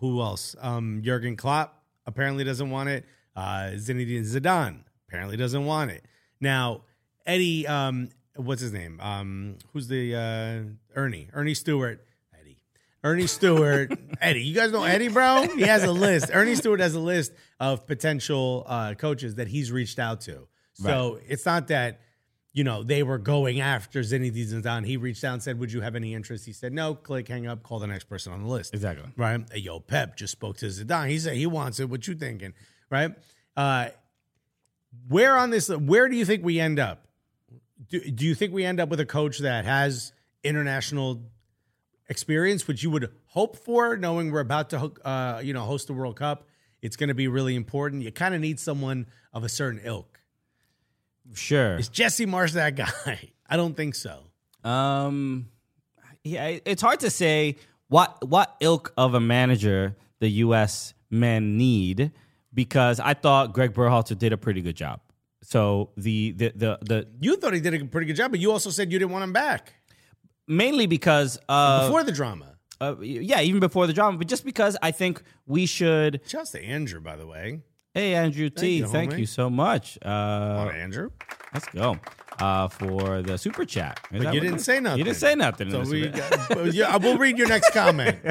who 0.00 0.20
else? 0.20 0.54
Um, 0.60 1.00
Jurgen 1.02 1.36
Klopp 1.36 1.82
apparently 2.06 2.44
doesn't 2.44 2.68
want 2.68 2.90
it. 2.90 3.06
Uh, 3.34 3.70
Zinedine 3.76 4.20
Zidane 4.26 4.80
apparently 5.08 5.38
doesn't 5.38 5.64
want 5.64 5.90
it. 5.90 6.04
Now, 6.40 6.82
Eddie, 7.24 7.66
um, 7.66 8.10
what's 8.36 8.60
his 8.60 8.72
name? 8.72 9.00
Um, 9.00 9.56
who's 9.72 9.88
the 9.88 10.14
uh, 10.14 10.98
Earnie? 10.98 11.28
Earnie 11.32 11.54
Stewart. 11.54 12.04
Eddie. 12.38 12.58
Earnie 13.02 13.26
Stewart. 13.26 13.92
Eddie. 14.20 14.42
You 14.42 14.54
guys 14.54 14.72
know 14.72 14.84
Eddie, 14.84 15.08
bro? 15.08 15.46
He 15.54 15.62
has 15.62 15.84
a 15.84 15.92
list. 15.92 16.30
Earnie 16.32 16.54
Stewart 16.56 16.80
has 16.80 16.94
a 16.94 17.00
list 17.00 17.32
of 17.60 17.86
potential 17.86 18.64
uh, 18.66 18.94
coaches 18.94 19.36
that 19.36 19.48
he's 19.48 19.70
reached 19.72 19.98
out 19.98 20.22
to. 20.22 20.48
So 20.74 21.20
it's 21.28 21.46
not 21.46 21.68
that 21.68 22.00
you 22.54 22.62
know, 22.62 22.84
they 22.84 23.02
were 23.02 23.18
going 23.18 23.60
after 23.60 24.00
Zinedine 24.00 24.46
Zidane. 24.46 24.86
He 24.86 24.96
reached 24.96 25.24
out 25.24 25.34
and 25.34 25.42
said, 25.42 25.58
"Would 25.58 25.72
you 25.72 25.80
have 25.80 25.96
any 25.96 26.14
interest?" 26.14 26.46
He 26.46 26.52
said, 26.52 26.72
"No." 26.72 26.94
Click, 26.94 27.26
hang 27.26 27.48
up, 27.48 27.64
call 27.64 27.80
the 27.80 27.88
next 27.88 28.04
person 28.04 28.32
on 28.32 28.44
the 28.44 28.48
list. 28.48 28.72
Exactly. 28.72 29.10
Right. 29.16 29.44
Yo, 29.56 29.80
Pep 29.80 30.16
just 30.16 30.30
spoke 30.32 30.56
to 30.58 30.66
Zidane. 30.66 31.08
He 31.08 31.18
said 31.18 31.36
he 31.36 31.46
wants 31.46 31.80
it. 31.80 31.90
What 31.90 32.06
you 32.06 32.14
thinking? 32.14 32.54
Right. 32.90 33.12
Uh, 33.56 33.88
where 35.08 35.36
on 35.36 35.50
this? 35.50 35.68
Where 35.68 36.08
do 36.08 36.16
you 36.16 36.24
think 36.24 36.44
we 36.44 36.60
end 36.60 36.78
up? 36.78 37.03
Do, 37.88 38.00
do 38.00 38.24
you 38.24 38.34
think 38.34 38.52
we 38.52 38.64
end 38.64 38.80
up 38.80 38.88
with 38.88 39.00
a 39.00 39.06
coach 39.06 39.38
that 39.38 39.64
has 39.64 40.12
international 40.42 41.22
experience, 42.08 42.66
which 42.66 42.82
you 42.82 42.90
would 42.90 43.10
hope 43.26 43.56
for, 43.56 43.96
knowing 43.96 44.30
we're 44.30 44.40
about 44.40 44.70
to, 44.70 44.92
uh, 45.04 45.40
you 45.42 45.52
know, 45.52 45.62
host 45.62 45.86
the 45.86 45.92
World 45.92 46.16
Cup? 46.16 46.48
It's 46.82 46.96
going 46.96 47.08
to 47.08 47.14
be 47.14 47.28
really 47.28 47.54
important. 47.54 48.02
You 48.02 48.12
kind 48.12 48.34
of 48.34 48.40
need 48.40 48.60
someone 48.60 49.06
of 49.32 49.44
a 49.44 49.48
certain 49.48 49.80
ilk. 49.84 50.20
sure. 51.32 51.78
Is 51.78 51.88
Jesse 51.88 52.26
Marsh 52.26 52.52
that 52.52 52.76
guy? 52.76 53.30
I 53.48 53.56
don't 53.56 53.76
think 53.76 53.94
so. 53.94 54.24
Um, 54.62 55.48
yeah, 56.22 56.58
it's 56.64 56.82
hard 56.82 57.00
to 57.00 57.10
say 57.10 57.56
what 57.88 58.26
what 58.26 58.56
ilk 58.60 58.92
of 58.96 59.14
a 59.14 59.20
manager 59.20 59.94
the 60.20 60.28
U.S. 60.28 60.94
men 61.10 61.58
need 61.58 62.12
because 62.52 62.98
I 62.98 63.14
thought 63.14 63.52
Gregg 63.52 63.74
Berhalter 63.74 64.16
did 64.16 64.32
a 64.32 64.38
pretty 64.38 64.62
good 64.62 64.76
job. 64.76 65.00
So 65.44 65.90
the 65.96 66.32
the 66.32 66.52
the, 66.54 66.78
the 66.80 67.08
You 67.20 67.36
thought 67.36 67.52
he 67.52 67.60
did 67.60 67.74
a 67.74 67.84
pretty 67.84 68.06
good 68.06 68.16
job, 68.16 68.30
but 68.30 68.40
you 68.40 68.50
also 68.50 68.70
said 68.70 68.90
you 68.90 68.98
didn't 68.98 69.12
want 69.12 69.24
him 69.24 69.32
back 69.32 69.74
mainly 70.46 70.86
because 70.86 71.38
uh, 71.48 71.86
before 71.86 72.02
the 72.02 72.12
drama. 72.12 72.56
uh 72.80 72.96
yeah 73.00 73.40
even 73.40 73.60
before 73.60 73.86
the 73.86 73.92
drama, 73.92 74.18
but 74.18 74.26
just 74.26 74.44
because 74.44 74.76
I 74.82 74.90
think 74.90 75.22
we 75.46 75.66
should. 75.66 76.20
Shouts 76.26 76.50
to 76.52 76.62
Andrew, 76.62 77.00
by 77.00 77.16
the 77.16 77.26
way. 77.26 77.60
Hey 77.92 78.14
Andrew 78.14 78.50
T, 78.50 78.78
you, 78.78 78.86
thank 78.86 79.16
you 79.16 79.26
so 79.26 79.48
much. 79.48 79.98
Uh, 80.04 80.70
Andrew. 80.74 81.10
let's 81.52 81.68
go 81.68 81.98
uh, 82.40 82.66
for 82.68 83.22
the 83.22 83.38
super 83.38 83.64
chat. 83.64 84.00
Is 84.12 84.24
But 84.24 84.34
you 84.34 84.40
didn't 84.40 84.58
say 84.60 84.80
nothing. 84.80 84.98
You 84.98 85.04
didn't 85.04 85.18
say 85.18 85.34
nothing. 85.36 85.70
So 85.70 85.82
we, 85.82 86.08
got, 86.08 86.72
yeah, 86.74 86.96
we'll 86.96 87.18
read 87.18 87.38
your 87.38 87.48
next 87.48 87.70
comment. 87.70 88.18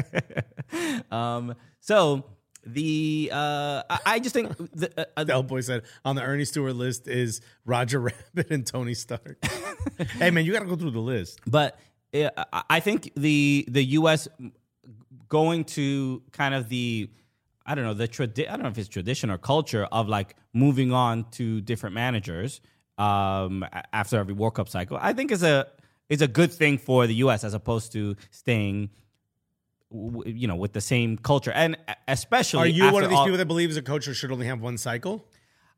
Um, 1.10 1.54
so 1.78 2.24
the 2.66 3.30
uh, 3.32 3.82
I, 4.06 4.18
just 4.20 4.34
think 4.34 4.56
the, 4.74 4.90
uh, 4.96 5.04
uh, 5.16 5.24
The 5.24 5.32
Hellboy 5.32 5.64
said 5.64 5.82
on 6.04 6.16
the 6.16 6.22
Earnie 6.22 6.44
Stewart 6.46 6.74
list 6.76 7.08
is 7.08 7.40
Roger 7.64 8.00
Rabbit 8.34 8.50
and 8.50 8.66
Tony 8.66 8.94
Stark. 8.94 9.38
hey 10.18 10.30
man, 10.30 10.44
you 10.44 10.52
got 10.52 10.60
to 10.60 10.66
go 10.66 10.76
through 10.76 10.90
the 10.92 10.98
list. 11.00 11.40
but 11.46 11.78
uh, 12.14 12.30
I- 12.52 12.62
I 12.70 12.80
think 12.80 13.12
the 13.16 13.64
the 13.68 13.84
U.S. 13.98 14.28
going 15.28 15.64
to 15.64 16.22
kind 16.32 16.54
of 16.54 16.68
the 16.68 17.10
I 17.66 17.74
don't 17.74 17.84
know 17.84 17.94
the 17.94 18.08
tradi- 18.08 18.48
I 18.48 18.52
don't 18.52 18.62
know 18.62 18.68
if 18.68 18.78
it's 18.78 18.88
tradition 18.88 19.30
or 19.30 19.38
culture 19.38 19.84
of 19.84 20.08
like 20.08 20.36
moving 20.52 20.92
on 20.92 21.30
to 21.32 21.60
different 21.60 21.94
managers 21.94 22.60
um, 22.98 23.64
after 23.92 24.18
every 24.18 24.34
World 24.34 24.54
Cup 24.54 24.68
cycle. 24.68 24.98
I 25.00 25.12
think 25.12 25.30
is 25.32 25.42
a 25.42 25.66
is 26.08 26.20
a 26.22 26.28
good 26.28 26.52
thing 26.52 26.78
for 26.78 27.06
the 27.06 27.14
U.S. 27.16 27.42
as 27.44 27.54
opposed 27.54 27.92
to 27.92 28.16
staying. 28.30 28.90
You 30.26 30.48
know, 30.48 30.56
with 30.56 30.72
the 30.72 30.80
same 30.80 31.16
culture, 31.16 31.52
and 31.52 31.76
especially 32.08 32.60
Are 32.62 32.66
you 32.66 32.90
one 32.92 33.04
of 33.04 33.10
these 33.10 33.18
all- 33.18 33.24
people 33.26 33.38
that 33.38 33.46
believes 33.46 33.76
a 33.76 33.82
coach 33.82 34.04
should 34.04 34.32
only 34.32 34.46
have 34.46 34.60
one 34.60 34.76
cycle? 34.76 35.24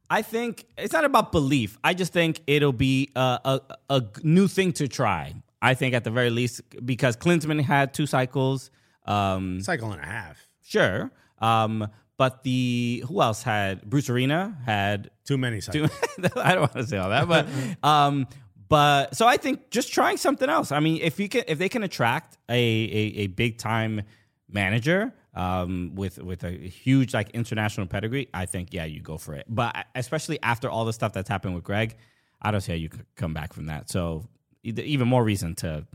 I 0.09 0.22
think 0.22 0.64
it's 0.79 0.92
not 0.92 1.05
about 1.05 1.33
belief. 1.33 1.79
I 1.85 1.92
just 1.92 2.12
think 2.12 2.40
it'll 2.46 2.72
be 2.72 3.11
a, 3.16 3.40
a, 3.44 3.61
a 3.90 4.02
new 4.22 4.46
thing 4.48 4.72
to 4.74 4.88
try. 4.88 5.35
I 5.61 5.74
think 5.74 5.94
at 5.94 6.05
the 6.05 6.11
very 6.11 6.31
least, 6.31 6.61
because 6.85 7.16
Klinsmann 7.16 7.61
had 7.61 7.92
two 7.92 8.07
cycles. 8.07 8.70
Um, 9.05 9.61
Cycle 9.61 9.90
and 9.92 10.00
a 10.00 10.07
half. 10.07 10.46
sure. 10.64 11.11
Um, 11.40 11.88
but 12.18 12.42
the 12.44 13.05
who 13.09 13.20
else 13.20 13.42
had 13.42 13.83
Bruce 13.83 14.09
Arena 14.09 14.57
had 14.64 15.11
Too 15.26 15.37
many 15.37 15.61
cycles. 15.61 15.90
I 16.37 16.52
don't 16.52 16.61
want 16.61 16.72
to 16.74 16.87
say 16.87 16.96
all 16.96 17.11
that, 17.11 17.29
but 17.29 17.46
um, 17.87 18.26
but 18.68 19.14
so 19.16 19.26
I 19.26 19.37
think 19.37 19.70
just 19.70 19.92
trying 19.92 20.16
something 20.16 20.48
else. 20.48 20.72
I 20.72 20.81
mean, 20.81 21.00
if 21.02 21.20
you 21.20 21.29
can, 21.29 21.44
if 21.46 21.59
they 21.59 21.68
can 21.68 21.83
attract 21.83 22.38
a 22.48 22.55
a, 22.55 23.18
a 23.22 23.26
big 23.29 23.59
time 23.59 24.02
manager 24.48 25.12
um, 25.35 25.92
with 25.94 26.18
with 26.18 26.44
a 26.44 26.50
huge 26.50 27.14
like 27.14 27.31
international 27.31 27.87
pedigree, 27.87 28.29
I 28.33 28.46
think 28.46 28.72
yeah, 28.72 28.85
you 28.85 29.00
go 29.00 29.18
for 29.18 29.35
it. 29.35 29.46
But 29.48 29.87
especially 29.94 30.38
after 30.42 30.68
all 30.70 30.85
the 30.85 30.92
stuff 30.92 31.12
that's 31.12 31.29
happened 31.29 31.55
with 31.55 31.64
Gregg, 31.64 31.96
I 32.40 32.50
don't 32.50 32.61
see 32.61 32.72
how 32.72 32.76
you 32.76 32.88
could 32.88 33.07
come 33.16 33.35
back 33.35 33.52
from 33.52 33.66
that. 33.66 33.90
So 33.90 34.29
even 34.62 35.07
more 35.07 35.22
reason 35.22 35.55
to 35.57 35.87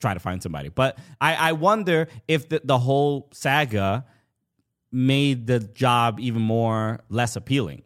try 0.00 0.12
to 0.12 0.20
find 0.20 0.42
somebody. 0.42 0.68
But 0.68 0.98
I, 1.20 1.34
I 1.34 1.52
wonder 1.52 2.08
if 2.28 2.48
the, 2.48 2.60
the 2.62 2.78
whole 2.78 3.30
saga 3.32 4.04
made 4.92 5.46
the 5.46 5.60
job 5.60 6.20
even 6.20 6.42
more 6.42 7.00
less 7.08 7.36
appealing. 7.36 7.82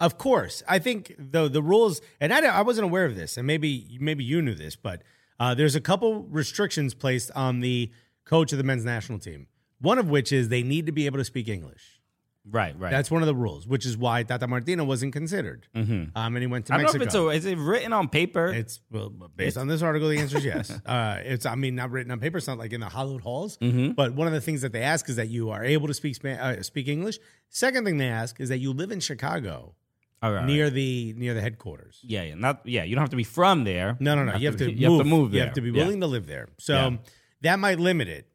Of 0.00 0.16
course, 0.16 0.62
I 0.66 0.78
think 0.78 1.14
the 1.18 1.48
the 1.48 1.62
rules, 1.62 2.00
and 2.20 2.32
I, 2.32 2.40
I 2.46 2.62
wasn't 2.62 2.86
aware 2.86 3.04
of 3.04 3.16
this, 3.16 3.36
and 3.36 3.46
maybe 3.46 3.98
maybe 4.00 4.24
you 4.24 4.40
knew 4.40 4.54
this, 4.54 4.74
but 4.74 5.02
uh, 5.38 5.54
there's 5.54 5.76
a 5.76 5.80
couple 5.80 6.22
restrictions 6.24 6.94
placed 6.94 7.30
on 7.36 7.60
the 7.60 7.90
coach 8.24 8.52
of 8.52 8.58
the 8.58 8.64
men's 8.64 8.84
national 8.84 9.18
team. 9.18 9.46
One 9.80 9.98
of 9.98 10.08
which 10.08 10.32
is 10.32 10.48
they 10.48 10.62
need 10.62 10.86
to 10.86 10.92
be 10.92 11.06
able 11.06 11.18
to 11.18 11.24
speak 11.24 11.48
English. 11.48 12.00
Right, 12.48 12.78
right. 12.78 12.90
That's 12.90 13.10
one 13.10 13.22
of 13.22 13.26
the 13.26 13.34
rules, 13.34 13.66
which 13.66 13.84
is 13.84 13.98
why 13.98 14.22
Tata 14.22 14.46
Martino 14.46 14.82
wasn't 14.84 15.12
considered. 15.12 15.66
Um, 15.74 16.10
and 16.16 16.38
he 16.38 16.46
went 16.46 16.66
to 16.66 16.74
I 16.74 16.78
don't 16.78 16.84
Mexico. 16.84 16.98
know 17.24 17.28
if 17.28 17.36
it's 17.36 17.46
a, 17.46 17.50
is 17.50 17.52
it 17.52 17.62
written 17.62 17.92
on 17.92 18.08
paper? 18.08 18.48
It's 18.48 18.80
well, 18.90 19.10
based 19.10 19.58
on 19.58 19.68
this 19.68 19.82
article, 19.82 20.08
the 20.08 20.18
answer 20.18 20.38
is 20.38 20.44
yes. 20.44 20.70
uh, 20.86 21.18
it's 21.22 21.44
I 21.44 21.54
mean 21.54 21.74
not 21.74 21.90
written 21.90 22.10
on 22.10 22.18
paper. 22.18 22.38
It's 22.38 22.46
not 22.46 22.58
like 22.58 22.72
in 22.72 22.80
the 22.80 22.88
hollowed 22.88 23.20
halls. 23.20 23.58
Mm-hmm. 23.58 23.92
But 23.92 24.14
one 24.14 24.26
of 24.26 24.32
the 24.32 24.40
things 24.40 24.62
that 24.62 24.72
they 24.72 24.82
ask 24.82 25.08
is 25.10 25.16
that 25.16 25.28
you 25.28 25.50
are 25.50 25.62
able 25.62 25.86
to 25.88 25.94
speak 25.94 26.14
Span- 26.14 26.38
uh, 26.38 26.62
speak 26.62 26.88
English. 26.88 27.18
Second 27.50 27.84
thing 27.84 27.98
they 27.98 28.08
ask 28.08 28.40
is 28.40 28.48
that 28.48 28.58
you 28.58 28.72
live 28.72 28.90
in 28.90 29.00
Chicago, 29.00 29.74
All 30.22 30.32
right, 30.32 30.44
near 30.44 30.68
the 30.70 31.14
near 31.16 31.32
the 31.34 31.40
headquarters. 31.40 31.98
yeah, 32.02 32.22
yeah, 32.22 32.34
not 32.34 32.60
yeah. 32.66 32.84
You 32.84 32.94
don't 32.94 33.02
have 33.02 33.10
to 33.10 33.16
be 33.16 33.24
from 33.24 33.64
there. 33.64 33.96
No, 34.00 34.14
no, 34.14 34.24
no. 34.24 34.36
You 34.36 34.46
have 34.48 34.56
to, 34.58 34.70
you 34.70 34.88
move. 34.88 34.98
have 34.98 35.04
to 35.06 35.10
move. 35.10 35.34
You 35.34 35.40
have 35.40 35.52
to 35.54 35.60
be 35.62 35.70
Yeah. 35.70 35.84
willing 35.84 36.00
to 36.00 36.06
live 36.06 36.26
there. 36.26 36.48
So 36.58 36.74
Yeah. 36.74 36.96
that 37.42 37.58
might 37.58 37.78
limit 37.80 38.08
it. 38.08 38.26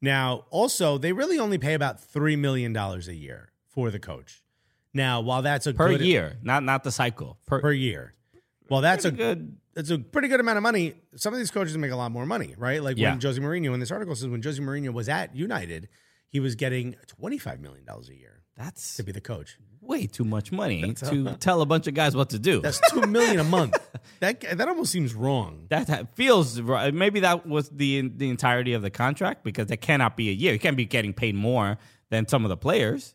Now, 0.00 0.44
also, 0.50 0.98
they 0.98 1.12
really 1.12 1.38
only 1.38 1.58
pay 1.58 1.74
about 1.74 2.00
three 2.00 2.36
million 2.36 2.72
dollars 2.72 3.08
a 3.08 3.14
year 3.14 3.52
for 3.68 3.90
the 3.90 3.98
coach. 3.98 4.42
Now, 4.94 5.20
while 5.20 5.42
that's 5.42 5.66
a 5.66 5.74
per 5.74 5.88
good, 5.90 6.00
year, 6.02 6.36
not 6.42 6.62
not 6.62 6.82
the 6.84 6.92
cycle 6.92 7.38
per. 7.46 7.60
per 7.60 7.72
year, 7.72 8.14
well, 8.70 8.80
that's 8.80 9.04
a 9.04 9.10
good. 9.10 9.56
That's 9.74 9.90
a 9.90 9.98
pretty 9.98 10.28
good 10.28 10.38
amount 10.40 10.56
of 10.56 10.62
money. 10.62 10.94
Some 11.16 11.34
of 11.34 11.38
these 11.38 11.50
coaches 11.50 11.76
make 11.76 11.90
a 11.90 11.96
lot 11.96 12.12
more 12.12 12.24
money, 12.26 12.54
right? 12.56 12.80
Like 12.80 12.96
Yeah. 12.96 13.10
when 13.10 13.20
Jose 13.20 13.40
Mourinho, 13.40 13.74
in 13.74 13.80
this 13.80 13.90
article 13.90 14.14
says 14.14 14.28
when 14.28 14.40
Jose 14.40 14.62
Mourinho 14.62 14.92
was 14.92 15.08
at 15.08 15.34
United, 15.34 15.88
he 16.28 16.38
was 16.38 16.54
getting 16.54 16.94
twenty 17.08 17.38
five 17.38 17.60
million 17.60 17.84
dollars 17.84 18.08
a 18.08 18.14
year 18.14 18.42
That's 18.56 18.96
to 18.96 19.02
be 19.02 19.10
the 19.10 19.20
coach. 19.20 19.58
Way 19.86 20.06
too 20.06 20.24
much 20.24 20.50
money 20.52 20.94
to 20.94 21.36
tell 21.40 21.60
a 21.62 21.66
bunch 21.66 21.86
of 21.86 21.94
guys 21.94 22.16
what 22.16 22.30
to 22.30 22.38
do. 22.38 22.60
That's 22.60 22.80
two 22.90 23.02
million 23.02 23.40
a 23.40 23.44
month. 23.44 23.76
That 24.20 24.40
that 24.58 24.68
almost 24.68 24.92
seems 24.92 25.14
wrong. 25.14 25.66
that 25.70 25.86
that 25.88 26.14
feels 26.14 26.60
right. 26.60 26.92
Maybe 26.94 27.20
that 27.20 27.46
was 27.46 27.68
the 27.70 28.08
the 28.14 28.28
entirety 28.30 28.72
of 28.74 28.82
the 28.82 28.90
contract 28.90 29.44
because 29.44 29.70
it 29.70 29.78
cannot 29.78 30.16
be 30.16 30.28
a 30.28 30.32
year. 30.32 30.52
You 30.52 30.58
can't 30.58 30.76
be 30.76 30.84
getting 30.84 31.12
paid 31.14 31.34
more 31.34 31.78
than 32.10 32.28
some 32.28 32.44
of 32.44 32.48
the 32.50 32.56
players. 32.56 33.14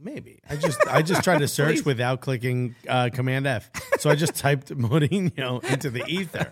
Maybe 0.00 0.40
I 0.50 0.56
just 0.56 0.84
I 0.88 1.02
just 1.02 1.22
tried 1.24 1.38
to 1.38 1.48
search 1.60 1.84
without 1.84 2.20
clicking 2.20 2.74
uh, 2.88 3.10
Command 3.12 3.46
F, 3.46 3.70
so 3.98 4.10
I 4.10 4.14
just 4.16 4.34
typed 4.34 4.68
Mourinho 4.76 5.62
into 5.64 5.90
the 5.90 6.04
ether. 6.06 6.50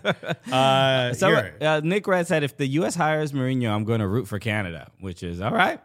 Uh, 0.51 1.13
So 1.13 1.27
here. 1.29 1.55
uh, 1.61 1.81
Nick 1.83 2.07
Red 2.07 2.27
said, 2.27 2.43
if 2.43 2.55
the 2.57 2.67
U.S. 2.79 2.95
hires 2.95 3.33
Mourinho, 3.33 3.69
I'm 3.71 3.83
going 3.83 3.99
to 3.99 4.07
root 4.07 4.27
for 4.27 4.39
Canada, 4.39 4.89
which 5.01 5.21
is 5.21 5.41
all 5.41 5.51
right, 5.51 5.79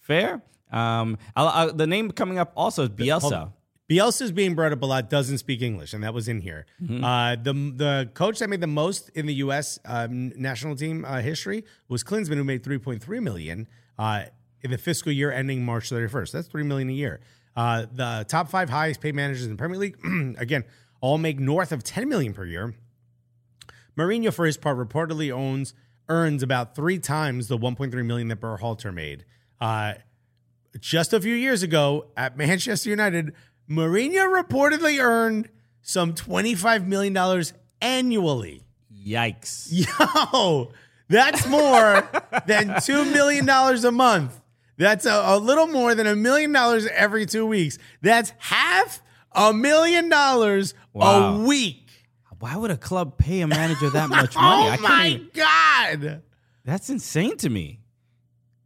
fair. 0.00 0.42
Um, 0.70 1.18
I'll, 1.36 1.48
I'll, 1.48 1.72
the 1.72 1.86
name 1.86 2.10
coming 2.10 2.38
up 2.38 2.52
also 2.56 2.84
is 2.84 2.88
Bielsa. 2.90 3.52
Bielsa's 3.90 4.32
being 4.32 4.54
brought 4.54 4.72
up 4.72 4.82
a 4.82 4.86
lot. 4.86 5.10
Doesn't 5.10 5.38
speak 5.38 5.60
English, 5.60 5.92
and 5.92 6.02
that 6.04 6.14
was 6.14 6.26
in 6.26 6.40
here. 6.40 6.64
Uh, 7.04 7.36
the 7.36 7.52
the 7.52 8.10
coach 8.14 8.38
that 8.38 8.48
made 8.48 8.60
the 8.60 8.66
most 8.66 9.10
in 9.10 9.26
the 9.26 9.34
U.S. 9.34 9.78
Um, 9.84 10.30
national 10.36 10.74
team 10.74 11.04
uh, 11.04 11.20
history 11.20 11.64
was 11.88 12.02
Klinsmann, 12.02 12.36
who 12.36 12.44
made 12.44 12.64
three 12.64 12.78
point 12.78 13.02
three 13.02 13.20
million 13.20 13.68
uh, 13.98 14.24
in 14.62 14.70
the 14.70 14.78
fiscal 14.78 15.12
year 15.12 15.30
ending 15.30 15.64
March 15.64 15.90
thirty 15.90 16.08
first. 16.08 16.32
That's 16.32 16.48
three 16.48 16.62
million 16.64 16.88
a 16.88 16.94
year. 16.94 17.20
Uh, 17.54 17.86
the 17.92 18.24
top 18.26 18.48
five 18.48 18.70
highest 18.70 19.00
paid 19.00 19.14
managers 19.14 19.44
in 19.44 19.50
the 19.50 19.56
Premier 19.56 19.78
League, 19.78 19.98
again, 20.38 20.64
all 21.00 21.18
make 21.18 21.38
north 21.38 21.70
of 21.70 21.84
ten 21.84 22.08
million 22.08 22.32
per 22.32 22.46
year. 22.46 22.74
Mourinho, 23.96 24.32
for 24.32 24.46
his 24.46 24.56
part, 24.56 24.76
reportedly 24.76 25.30
owns 25.30 25.74
earns 26.08 26.42
about 26.42 26.74
three 26.74 26.98
times 26.98 27.48
the 27.48 27.56
1.3 27.56 28.04
million 28.04 28.28
that 28.28 28.40
Berhalter 28.40 28.92
made. 28.92 29.24
Uh, 29.60 29.94
just 30.80 31.12
a 31.12 31.20
few 31.20 31.34
years 31.34 31.62
ago 31.62 32.06
at 32.16 32.36
Manchester 32.36 32.90
United, 32.90 33.32
Mourinho 33.68 34.42
reportedly 34.42 35.02
earned 35.02 35.48
some 35.82 36.14
25 36.14 36.86
million 36.86 37.12
dollars 37.12 37.52
annually. 37.80 38.62
Yikes! 39.06 39.68
Yo, 40.32 40.72
that's 41.08 41.46
more 41.46 42.08
than 42.46 42.80
two 42.82 43.04
million 43.06 43.44
dollars 43.46 43.84
a 43.84 43.92
month. 43.92 44.40
That's 44.76 45.06
a, 45.06 45.12
a 45.26 45.38
little 45.38 45.66
more 45.68 45.94
than 45.94 46.06
a 46.06 46.16
million 46.16 46.52
dollars 46.52 46.86
every 46.88 47.26
two 47.26 47.46
weeks. 47.46 47.78
That's 48.02 48.32
half 48.38 49.02
a 49.32 49.52
million 49.52 50.08
dollars 50.08 50.74
Wow. 50.92 51.34
a 51.36 51.44
week. 51.44 51.80
Why 52.40 52.56
would 52.56 52.70
a 52.70 52.76
club 52.76 53.16
pay 53.16 53.40
a 53.40 53.46
manager 53.46 53.88
that 53.90 54.08
much 54.10 54.34
money? 54.34 54.66
Oh 54.66 54.70
can't 54.70 54.80
my 54.82 55.06
even- 55.08 55.30
god! 55.34 56.22
that's 56.64 56.90
insane 56.90 57.36
to 57.38 57.48
me. 57.50 57.80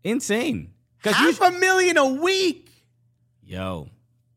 Insane. 0.05 0.73
Half 1.15 1.41
a 1.41 1.51
million 1.53 1.97
a 1.97 2.07
week. 2.07 2.71
yo, 3.45 3.89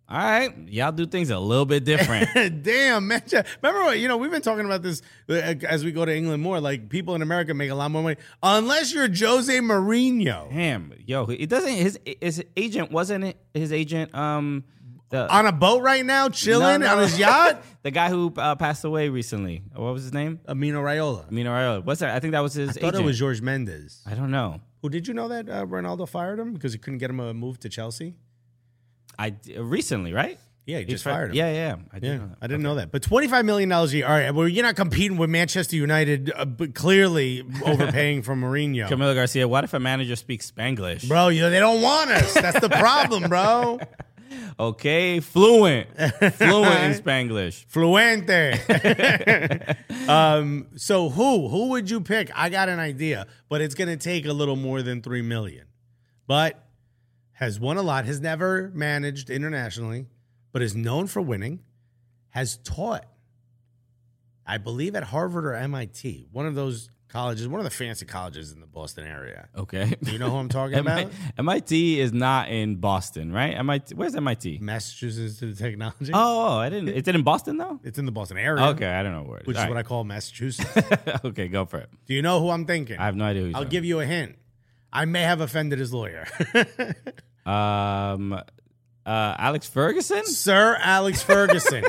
all 0.10 0.18
right, 0.18 0.54
y'all 0.68 0.92
do 0.92 1.06
things 1.06 1.30
a 1.30 1.40
little 1.40 1.66
bit 1.66 1.86
different. 1.86 2.28
Damn, 2.64 3.08
man. 3.08 3.22
Remember 3.62 3.86
what, 3.86 3.98
you 4.00 4.10
know, 4.10 4.18
we've 4.18 4.30
been 4.32 4.42
talking 4.42 4.66
about 4.66 4.82
this 4.82 5.02
uh, 5.30 5.34
as 5.34 5.86
we 5.86 5.94
go 5.94 6.04
to 6.04 6.14
England 6.14 6.44
more. 6.44 6.60
Like, 6.60 6.90
people 6.90 7.16
in 7.16 7.22
America 7.22 7.54
make 7.54 7.70
a 7.72 7.76
lot 7.76 7.92
more 7.92 8.04
money 8.04 8.18
unless 8.44 8.94
you're 8.94 9.08
Jose 9.08 9.58
Mourinho. 9.60 10.50
Damn, 10.52 10.94
yo, 11.06 11.26
it 11.26 11.48
doesn't. 11.50 11.72
His 11.72 11.98
his 12.20 12.44
agent 12.58 12.92
wasn't 12.92 13.24
it 13.24 13.38
his 13.54 13.72
agent. 13.72 14.14
Um, 14.14 14.66
the 15.12 15.30
On 15.34 15.46
a 15.46 15.52
boat 15.52 15.82
right 15.82 16.06
now, 16.06 16.30
chilling 16.30 16.82
No, 16.82 16.88
no. 16.88 16.96
on 16.98 17.04
his 17.04 17.20
yacht? 17.20 17.64
the 17.84 17.92
guy 17.92 18.10
who 18.10 18.34
uh, 18.38 18.56
passed 18.56 18.84
away 18.86 19.10
recently. 19.10 19.62
What 19.76 19.94
was 19.94 20.04
his 20.04 20.14
name? 20.14 20.40
Amino 20.48 20.82
Raiola. 20.82 21.30
Mino 21.32 21.52
Raiola. 21.52 21.84
What's 21.84 22.00
that? 22.00 22.16
I 22.16 22.20
think 22.22 22.32
that 22.32 22.40
was 22.40 22.54
his 22.54 22.70
I 22.70 22.74
thought 22.82 22.88
agent. 22.94 23.04
it 23.04 23.06
was 23.08 23.20
George 23.20 23.42
Mendes. 23.42 24.02
I 24.06 24.14
don't 24.16 24.32
know. 24.32 24.62
Who 24.82 24.90
did 24.90 25.08
you 25.08 25.14
know 25.14 25.28
that 25.28 25.48
uh, 25.50 25.66
Ronaldo 25.66 26.08
fired 26.10 26.40
him 26.40 26.54
because 26.54 26.74
he 26.74 26.80
couldn't 26.80 27.00
get 27.00 27.10
him 27.10 27.20
a 27.20 27.34
move 27.34 27.60
to 27.60 27.70
Chelsea? 27.70 28.16
I 29.20 29.36
recently, 29.58 30.14
right? 30.14 30.40
Yeah, 30.66 30.80
he 30.80 30.86
just 30.86 31.04
fi- 31.04 31.12
fired 31.12 31.32
him. 31.32 31.36
Yeah, 31.36 31.52
yeah. 31.52 31.76
I 31.92 32.00
did 32.00 32.08
Yeah, 32.08 32.18
know 32.18 32.28
that. 32.28 32.38
I 32.42 32.48
didn't 32.48 32.64
know 32.64 32.76
that. 32.76 32.92
But 32.92 33.02
$25 33.02 33.46
million 33.46 33.72
a 33.72 33.86
year. 33.88 34.06
All 34.06 34.12
right, 34.14 34.32
well, 34.32 34.48
you're 34.48 34.64
not 34.64 34.76
competing 34.76 35.18
with 35.18 35.30
Manchester 35.30 35.76
United, 35.76 36.32
uh, 36.36 36.46
but 36.46 36.76
clearly 36.76 37.44
overpaying 37.66 38.22
for 38.22 38.36
Mourinho. 38.36 38.88
Camilo 38.90 39.14
Garcia. 39.16 39.48
What 39.48 39.64
if 39.64 39.74
a 39.74 39.80
manager 39.80 40.16
speaks 40.16 40.52
Spanglish? 40.52 41.08
Bro, 41.08 41.30
you, 41.30 41.50
they 41.50 41.60
don't 41.60 41.82
want 41.82 42.12
us. 42.12 42.34
That's 42.36 42.60
the 42.60 42.70
problem, 42.70 43.24
bro. 43.30 43.80
Okay, 44.60 45.20
fluent, 45.20 45.88
fluent 45.98 46.84
in 46.84 46.94
Spanglish. 46.94 47.66
Fluente. 47.68 48.58
um, 50.10 50.68
so 50.76 51.10
who 51.10 51.48
who 51.48 51.70
would 51.70 51.90
you 51.90 52.02
pick? 52.02 52.32
I 52.36 52.50
got 52.50 52.70
an 52.70 52.80
idea, 52.80 53.28
but 53.50 53.62
it's 53.62 53.76
going 53.76 53.90
to 53.90 53.98
take 53.98 54.26
a 54.26 54.34
little 54.34 54.56
more 54.56 54.82
than 54.82 55.02
three 55.02 55.22
million. 55.22 55.66
But 56.28 56.64
has 57.34 57.60
won 57.60 57.78
a 57.78 57.82
lot. 57.82 58.06
Has 58.06 58.20
never 58.20 58.72
managed 58.74 59.30
internationally, 59.30 60.08
but 60.52 60.62
is 60.62 60.76
known 60.76 61.08
for 61.08 61.22
winning. 61.22 61.60
Has 62.30 62.58
taught, 62.58 63.06
I 64.46 64.58
believe, 64.58 64.96
at 64.96 65.06
Harvard 65.06 65.46
or 65.46 65.54
MIT, 65.54 66.28
one 66.32 66.46
of 66.46 66.56
those 66.56 66.90
colleges, 67.12 67.48
one 67.48 67.60
of 67.60 67.64
the 67.66 67.70
fancy 67.70 68.06
colleges 68.06 68.52
in 68.52 68.60
the 68.62 68.66
Boston 68.68 69.06
area. 69.06 69.50
Okay. 69.58 69.96
Do 70.02 70.12
you 70.12 70.18
know 70.20 70.30
who 70.30 70.38
I'm 70.38 70.50
talking 70.62 70.78
about? 70.80 71.12
MIT 71.38 72.00
is 72.00 72.14
not 72.14 72.50
in 72.50 72.78
Boston, 72.78 73.32
right? 73.32 73.56
MIT. 73.58 73.96
Where's 73.96 74.16
MIT? 74.16 74.60
Massachusetts 74.62 75.20
Institute 75.42 75.52
of 75.54 75.58
Technology. 75.60 76.12
Oh, 76.14 76.58
I 76.58 76.70
didn't. 76.70 76.90
It's 76.90 77.08
in 77.08 77.22
Boston 77.24 77.58
though. 77.58 77.80
It's 77.84 78.00
in 78.00 78.06
the 78.06 78.12
Boston 78.12 78.38
area. 78.38 78.64
Okay, 78.68 78.88
I 78.88 79.04
don't 79.04 79.12
know 79.14 79.24
where. 79.24 79.38
it 79.40 79.42
is. 79.44 79.48
Which 79.48 79.58
is 79.58 79.64
All 79.64 79.70
what 79.70 79.78
I 79.78 79.84
call 79.84 80.04
Massachusetts. 80.04 80.70
okay, 81.26 81.48
go 81.48 81.66
for 81.66 81.80
it. 81.80 81.90
Do 82.06 82.14
you 82.14 82.22
know 82.22 82.40
who 82.40 82.50
I'm 82.50 82.66
thinking? 82.66 82.98
I 82.98 83.06
have 83.06 83.16
no 83.16 83.26
idea 83.26 83.44
who. 83.44 83.48
You're 83.50 83.58
I'll 83.58 83.66
give 83.66 83.86
you 83.86 84.00
a 84.00 84.06
hint. 84.06 84.38
I 84.94 85.06
may 85.06 85.22
have 85.22 85.42
offended 85.42 85.80
his 85.80 85.94
lawyer. 85.94 86.28
Um, 87.44 88.40
uh, 89.06 89.36
Alex 89.38 89.68
Ferguson. 89.68 90.26
Sir 90.26 90.78
Alex 90.80 91.22
Ferguson 91.24 91.84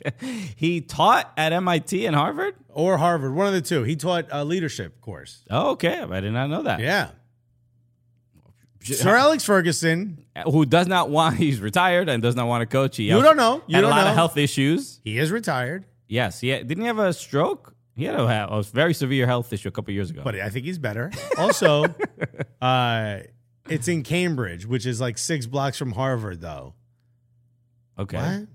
He 0.56 0.80
taught 0.80 1.32
at 1.36 1.52
MIT 1.52 2.06
and 2.06 2.14
Harvard. 2.16 2.54
or 2.70 2.98
Harvard, 2.98 3.34
one 3.34 3.46
of 3.46 3.52
the 3.52 3.60
two. 3.60 3.82
He 3.84 3.96
taught 3.96 4.26
a 4.30 4.44
leadership 4.44 5.00
course. 5.00 5.44
Oh, 5.50 5.70
okay. 5.72 6.00
I 6.00 6.20
did 6.20 6.32
not 6.32 6.48
know 6.48 6.62
that. 6.62 6.80
Yeah. 6.80 7.10
Sir 8.82 9.16
Alex 9.16 9.42
Ferguson, 9.44 10.24
Who 10.44 10.64
does 10.64 10.86
not 10.86 11.10
want? 11.10 11.36
He's 11.38 11.60
retired 11.60 12.08
and 12.08 12.22
does 12.22 12.36
not 12.36 12.46
want 12.46 12.62
to 12.62 12.66
coach. 12.66 12.96
He 12.96 13.04
You 13.08 13.20
don't 13.20 13.36
know. 13.36 13.62
You 13.66 13.76
had 13.76 13.80
don't 13.82 13.90
a 13.92 13.94
lot 13.96 14.04
know. 14.04 14.10
of 14.10 14.14
health 14.16 14.36
issues. 14.36 15.00
he 15.02 15.18
is 15.18 15.30
retired. 15.32 15.84
Yes. 16.08 16.42
Yeah. 16.42 16.58
Didn't 16.58 16.82
he 16.82 16.86
have 16.86 16.98
a 17.00 17.12
stroke? 17.12 17.74
He 17.96 18.04
had 18.04 18.14
a, 18.14 18.22
a 18.52 18.62
very 18.62 18.94
severe 18.94 19.26
health 19.26 19.52
issue 19.52 19.68
a 19.68 19.72
couple 19.72 19.92
years 19.94 20.10
ago. 20.10 20.20
but 20.22 20.36
I 20.36 20.50
think 20.50 20.66
he's 20.66 20.78
better. 20.78 21.10
Also, 21.38 21.86
uh, 22.60 23.18
it's 23.68 23.88
in 23.88 24.02
Cambridge, 24.02 24.66
which 24.66 24.86
is 24.86 25.00
like 25.00 25.18
six 25.18 25.46
blocks 25.46 25.78
from 25.78 25.92
Harvard, 25.92 26.40
though. 26.40 26.74
okay. 27.98 28.16
What? 28.16 28.48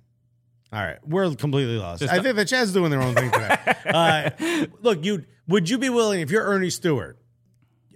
All 0.73 0.81
right, 0.85 1.05
we're 1.05 1.35
completely 1.35 1.77
lost. 1.77 2.01
Just- 2.01 2.13
I 2.13 2.21
think 2.21 2.37
the 2.37 2.45
Chad's 2.45 2.71
doing 2.71 2.91
their 2.91 3.01
own 3.01 3.13
thing 3.13 3.29
today. 3.29 3.57
uh, 3.85 4.65
look, 4.81 5.03
you 5.03 5.25
would 5.47 5.69
you 5.69 5.77
be 5.77 5.89
willing 5.89 6.21
if 6.21 6.31
you're 6.31 6.45
Earnie 6.45 6.69
Stewart? 6.69 7.17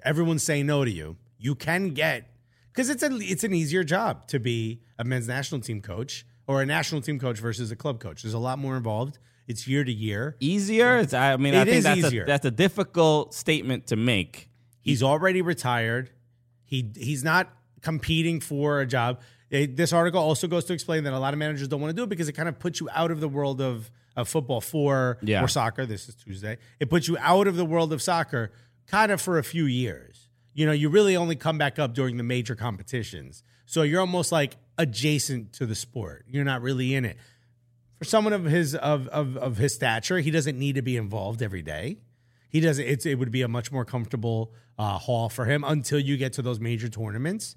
Everyone's 0.03 0.43
saying 0.43 0.65
no 0.65 0.83
to 0.83 0.91
you. 0.91 1.15
You 1.37 1.55
can 1.55 1.91
get 1.91 2.29
because 2.73 2.89
it's 2.89 3.01
a 3.01 3.09
it's 3.21 3.45
an 3.45 3.53
easier 3.53 3.85
job 3.85 4.27
to 4.27 4.39
be 4.39 4.81
a 4.99 5.05
men's 5.05 5.27
national 5.27 5.61
team 5.61 5.81
coach 5.81 6.25
or 6.47 6.61
a 6.61 6.65
national 6.65 7.01
team 7.01 7.17
coach 7.17 7.39
versus 7.39 7.71
a 7.71 7.77
club 7.77 8.01
coach. 8.01 8.23
There's 8.23 8.33
a 8.33 8.39
lot 8.39 8.59
more 8.59 8.75
involved. 8.75 9.19
It's 9.47 9.67
year 9.67 9.83
to 9.83 9.91
year. 9.91 10.35
Easier? 10.39 10.97
It's, 10.97 11.13
I 11.13 11.37
mean, 11.37 11.55
I 11.55 11.63
think 11.65 11.77
is 11.77 11.83
that's 11.85 11.99
easier. 11.99 12.23
a, 12.23 12.27
that's 12.27 12.45
a 12.45 12.51
difficult 12.51 13.33
statement 13.33 13.87
to 13.87 13.95
make. 13.95 14.49
He's 14.81 15.01
already 15.01 15.41
retired. 15.41 16.09
He 16.65 16.91
he's 16.97 17.23
not 17.23 17.49
competing 17.81 18.39
for 18.39 18.81
a 18.81 18.85
job. 18.87 19.21
Eh, 19.51 19.67
this 19.69 19.93
article 19.93 20.19
also 20.19 20.47
goes 20.47 20.65
to 20.65 20.73
explain 20.73 21.03
that 21.03 21.13
a 21.13 21.19
lot 21.19 21.33
of 21.33 21.37
managers 21.39 21.67
don't 21.67 21.79
want 21.81 21.91
to 21.91 21.95
do 21.95 22.03
it 22.03 22.09
because 22.09 22.27
it 22.27 22.33
kind 22.33 22.49
of 22.49 22.57
puts 22.59 22.79
you 22.79 22.89
out 22.91 23.11
of 23.11 23.19
the 23.19 23.29
world 23.29 23.61
of, 23.61 23.91
of 24.15 24.27
football 24.27 24.59
for 24.61 25.17
Yeah. 25.21 25.43
or 25.43 25.47
soccer. 25.47 25.85
This 25.85 26.09
is 26.09 26.15
Tuesday. 26.15 26.57
It 26.79 26.89
puts 26.89 27.07
you 27.07 27.17
out 27.19 27.47
of 27.47 27.55
the 27.55 27.65
world 27.65 27.93
of 27.93 28.01
soccer 28.01 28.51
kind 28.87 29.11
of 29.11 29.21
for 29.21 29.37
a 29.37 29.43
few 29.43 29.65
years. 29.65 30.29
You 30.53 30.65
know, 30.65 30.71
you 30.71 30.89
really 30.89 31.15
only 31.15 31.35
come 31.35 31.57
back 31.57 31.77
up 31.77 31.93
during 31.93 32.17
the 32.17 32.23
major 32.23 32.55
competitions. 32.55 33.43
So 33.67 33.83
you're 33.83 33.99
almost 34.01 34.31
like 34.31 34.55
adjacent 34.77 35.53
to 35.53 35.65
the 35.65 35.75
sport. 35.75 36.25
You're 36.27 36.43
not 36.45 36.61
really 36.61 36.95
in 36.95 37.05
it. 37.05 37.17
For 37.99 38.05
someone 38.05 38.33
of 38.33 38.45
his 38.45 38.73
of 38.75 39.07
of, 39.09 39.37
of 39.37 39.57
his 39.57 39.73
stature, 39.75 40.19
he 40.19 40.31
doesn't 40.31 40.57
need 40.57 40.75
to 40.75 40.81
be 40.81 40.97
involved 40.97 41.41
every 41.41 41.61
day. 41.61 41.97
He 42.49 42.59
doesn't. 42.59 42.85
It's 42.85 43.05
it 43.05 43.15
would 43.19 43.31
be 43.31 43.41
a 43.41 43.47
much 43.47 43.71
more 43.71 43.85
comfortable 43.85 44.53
uh, 44.77 44.97
haul 44.97 45.29
for 45.29 45.45
him 45.45 45.63
until 45.63 45.99
you 45.99 46.17
get 46.17 46.33
to 46.33 46.41
those 46.41 46.59
major 46.59 46.89
tournaments. 46.89 47.55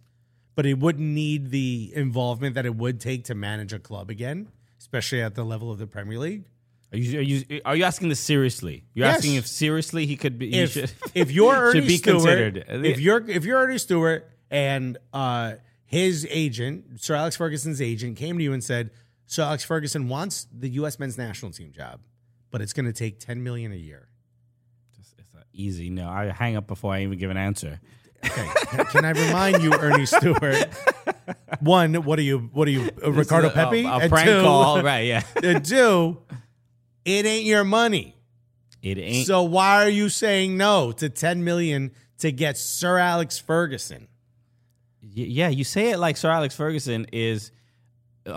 But 0.55 0.65
he 0.65 0.75
wouldn't 0.75 1.07
need 1.09 1.51
the 1.51 1.93
involvement 1.95 2.55
that 2.57 2.67
it 2.67 2.75
would 2.75 3.01
take 3.01 3.25
to 3.27 3.35
manage 3.35 3.73
a 3.73 3.79
club 3.79 4.11
again, 4.11 4.49
especially 4.81 5.23
at 5.23 5.35
the 5.37 5.45
level 5.45 5.71
of 5.71 5.79
the 5.79 5.87
Premier 5.87 6.19
League. 6.19 6.45
Are 6.93 6.97
you, 6.99 7.19
are 7.19 7.23
you 7.23 7.61
are 7.67 7.77
you 7.77 7.85
asking 7.85 8.09
this 8.09 8.19
seriously? 8.19 8.85
You're 8.95 9.07
Yes. 9.07 9.19
asking 9.19 9.35
if 9.35 9.47
seriously 9.47 10.07
he 10.07 10.17
could 10.17 10.39
be. 10.39 10.53
If 10.59 10.73
should, 10.73 10.91
if 11.15 11.31
you're 11.31 11.55
Earnie 11.71 11.81
should 11.81 11.87
be 11.87 11.97
Stewart, 11.99 12.15
considered. 12.23 12.65
if 12.87 12.99
you're 12.99 13.29
if 13.31 13.45
you're 13.45 13.61
Earnie 13.67 13.79
Stewart 13.79 14.29
and 14.51 14.97
uh, 15.13 15.55
his 15.85 16.27
agent, 16.31 17.01
Sir 17.01 17.15
Alex 17.15 17.37
Ferguson's 17.37 17.81
agent, 17.83 18.17
came 18.17 18.39
to 18.39 18.43
you 18.43 18.53
and 18.53 18.65
said, 18.65 18.91
Sir 19.27 19.43
Alex 19.43 19.63
Ferguson 19.65 20.09
wants 20.09 20.47
the 20.53 20.71
U.S. 20.71 20.99
men's 20.99 21.19
national 21.19 21.53
team 21.53 21.73
job, 21.73 22.01
but 22.51 22.63
it's 22.63 22.73
going 22.73 22.87
to 22.87 22.93
take 22.93 23.21
ten 23.21 23.43
million 23.45 23.71
a 23.71 23.77
year. 23.77 24.08
Easy. 25.59 25.91
No, 25.91 26.09
I 26.09 26.27
hang 26.31 26.57
up 26.57 26.67
before 26.67 26.95
I 26.95 27.03
even 27.03 27.19
give 27.19 27.31
an 27.31 27.37
answer. 27.37 27.81
Okay. 28.25 28.49
Can 28.91 29.05
I 29.05 29.11
remind 29.11 29.63
you, 29.63 29.71
Earnie 29.73 30.07
Stewart? 30.07 30.69
One, 31.61 31.95
what 31.95 32.19
are 32.19 32.23
you? 32.23 32.39
What 32.53 32.67
are 32.69 32.71
you, 32.71 32.91
uh, 33.05 33.11
Ricardo 33.13 33.51
Pepe? 33.51 33.85
A, 33.85 33.89
a 33.89 33.99
And 33.99 34.11
prank 34.13 34.29
two- 34.29 34.41
call, 34.43 34.83
right? 34.83 35.01
Yeah, 35.07 35.23
And 35.43 35.65
two, 35.65 36.19
it 37.05 37.27
ain't 37.27 37.45
your 37.45 37.65
money. 37.65 38.17
it 38.83 38.99
ain't. 38.99 39.27
So 39.27 39.43
why 39.43 39.83
are 39.85 39.89
you 39.89 40.09
saying 40.09 40.57
no 40.57 40.93
to 40.93 41.09
ten 41.09 41.43
million 41.45 41.91
to 42.19 42.31
get 42.33 42.57
Sir 42.57 42.99
Alex 42.99 43.39
Ferguson? 43.39 44.09
Y- 45.03 45.09
yeah, 45.15 45.49
you 45.49 45.65
say 45.65 45.91
it 45.91 45.99
like 45.99 46.17
Sir 46.17 46.31
Alex 46.31 46.55
Ferguson 46.57 47.07
is, 47.13 47.51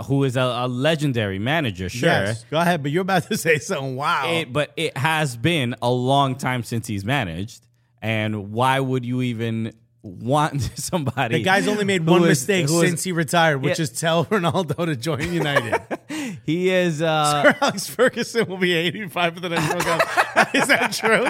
who 0.06 0.24
is 0.24 0.36
a, 0.36 0.42
a 0.42 0.68
legendary 0.68 1.40
manager. 1.40 1.90
Sure, 1.90 2.10
Yes. 2.10 2.46
Go 2.50 2.60
ahead, 2.60 2.84
but 2.84 2.92
you're 2.92 3.02
about 3.02 3.24
to 3.28 3.38
say 3.46 3.58
something. 3.58 3.96
Wow. 3.96 4.32
It, 4.32 4.54
but 4.54 4.72
it 4.78 4.96
has 4.98 5.38
been 5.38 5.76
a 5.82 5.92
long 5.92 6.36
time 6.36 6.64
since 6.64 6.88
he's 6.88 7.06
managed, 7.06 7.66
and 8.02 8.52
why 8.52 8.80
would 8.80 9.06
you 9.06 9.22
even 9.22 9.74
want 10.04 10.62
somebody? 10.76 11.38
the 11.38 11.44
guy's 11.44 11.68
only 11.68 11.84
made 11.86 12.06
one 12.06 12.22
is- 12.24 12.28
mistake 12.30 12.66
is- 12.66 12.80
since 12.80 13.04
he 13.04 13.12
retired, 13.12 13.62
which 13.62 13.78
Yeah. 13.80 13.84
is 13.84 13.90
tell 13.92 14.26
Ronaldo 14.26 14.86
to 14.86 14.96
join 14.96 15.32
United. 15.34 15.82
he 16.46 16.70
is. 16.70 17.02
Uh, 17.02 17.44
Sir 17.52 17.58
Alex 17.62 17.88
Ferguson 17.88 18.48
will 18.48 18.58
be 18.58 18.74
85 18.74 19.34
for 19.36 19.40
the 19.42 19.50
next 19.50 19.70
World 19.70 19.84
Cup. 20.02 20.56
Is 20.56 20.68
that 20.68 20.92
true? 20.94 21.28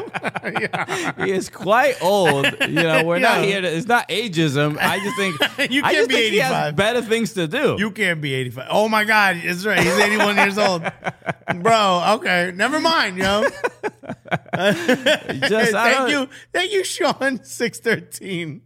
yeah. 0.62 1.26
he 1.26 1.32
is 1.32 1.50
quite 1.50 2.02
old. 2.02 2.46
You 2.62 2.70
know, 2.70 3.04
we're 3.04 3.20
not 3.20 3.44
here 3.44 3.62
to. 3.62 3.68
It's 3.68 3.88
not 3.88 4.08
ageism. 4.10 4.78
I 4.80 5.00
just 5.00 5.18
think 5.18 5.72
You 5.72 5.82
can't 5.82 5.96
just 5.96 6.10
be 6.10 6.16
think 6.16 6.32
he 6.34 6.38
has 6.40 6.52
85. 6.52 6.76
better 6.76 7.02
things 7.02 7.34
to 7.34 7.48
do. 7.48 7.76
You 7.78 7.92
can't 7.92 8.22
be 8.22 8.34
85. 8.34 8.68
Oh 8.70 8.88
my 8.90 9.04
God, 9.04 9.42
that's 9.44 9.66
right. 9.66 9.80
He's 9.80 9.98
81 9.98 10.38
years 10.38 10.58
old. 10.58 10.84
Bro, 11.62 12.04
okay. 12.16 12.52
Never 12.56 12.80
mind, 12.80 13.18
yo. 13.18 13.44
just 15.50 15.72
Thank 15.72 16.10
you. 16.10 16.30
Thank 16.54 16.72
you, 16.72 16.84
Sean 16.84 17.44
613. 17.44 18.62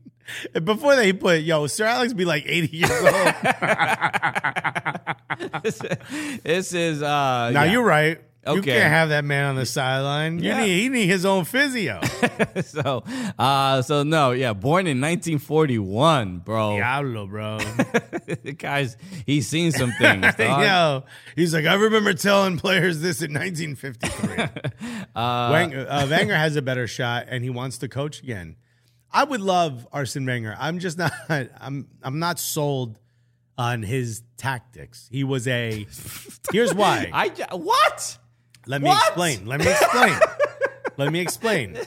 Before 0.63 0.95
they 0.95 1.13
put, 1.13 1.41
yo, 1.41 1.67
Sir 1.67 1.85
Alex 1.85 2.13
be 2.13 2.25
like 2.25 2.45
80 2.47 2.77
years 2.77 2.91
old. 2.91 3.33
This 6.43 6.73
is. 6.73 7.01
Uh, 7.01 7.51
now 7.51 7.63
yeah. 7.63 7.71
you're 7.71 7.83
right. 7.83 8.21
You 8.47 8.61
can't 8.61 8.91
have 8.91 9.09
that 9.09 9.25
man 9.25 9.45
on 9.45 9.55
the 9.55 9.65
sideline. 9.65 10.39
Yeah. 10.39 10.61
need, 10.61 10.81
he 10.81 10.89
need 10.89 11.07
his 11.07 11.25
own 11.25 11.45
physio. 11.45 11.99
so, 12.63 13.03
uh, 13.39 13.81
so 13.81 14.03
no, 14.03 14.31
yeah, 14.31 14.53
born 14.53 14.87
in 14.87 15.01
1941, 15.01 16.39
bro. 16.39 16.77
Diablo, 16.77 17.25
bro. 17.25 17.57
the 18.43 18.55
guy's 18.57 18.97
he's 19.25 19.47
seen 19.47 19.71
some 19.71 19.91
things. 19.99 20.33
Yo, 20.37 21.03
he's 21.35 21.53
like, 21.53 21.65
I 21.65 21.73
remember 21.73 22.13
telling 22.13 22.57
players 22.57 23.01
this 23.01 23.21
in 23.21 23.33
1953. 23.33 24.43
uh, 25.15 25.49
Wenger, 25.51 25.87
uh, 25.89 26.07
Wenger 26.07 26.35
has 26.35 26.55
a 26.55 26.61
better 26.61 26.87
shot, 26.87 27.25
and 27.29 27.43
he 27.43 27.49
wants 27.49 27.79
to 27.79 27.87
coach 27.87 28.21
again. 28.21 28.57
I 29.11 29.23
would 29.23 29.41
love 29.41 29.87
Arsene 29.91 30.25
Wenger. 30.25 30.55
I'm 30.59 30.79
just 30.79 30.97
not. 30.97 31.13
I'm. 31.29 31.87
I'm 32.03 32.19
not 32.19 32.37
sold 32.37 32.99
on 33.57 33.81
his 33.81 34.21
tactics. 34.37 35.07
He 35.11 35.23
was 35.23 35.47
a. 35.47 35.87
Here's 36.51 36.73
why. 36.73 37.09
I 37.13 37.29
what? 37.55 38.17
Let 38.67 38.81
me 38.81 38.89
What? 38.89 39.07
explain. 39.07 39.45
Let 39.45 39.59
me 39.59 39.69
explain. 39.71 40.19
Let 40.97 41.11
me 41.11 41.19
explain. 41.19 41.77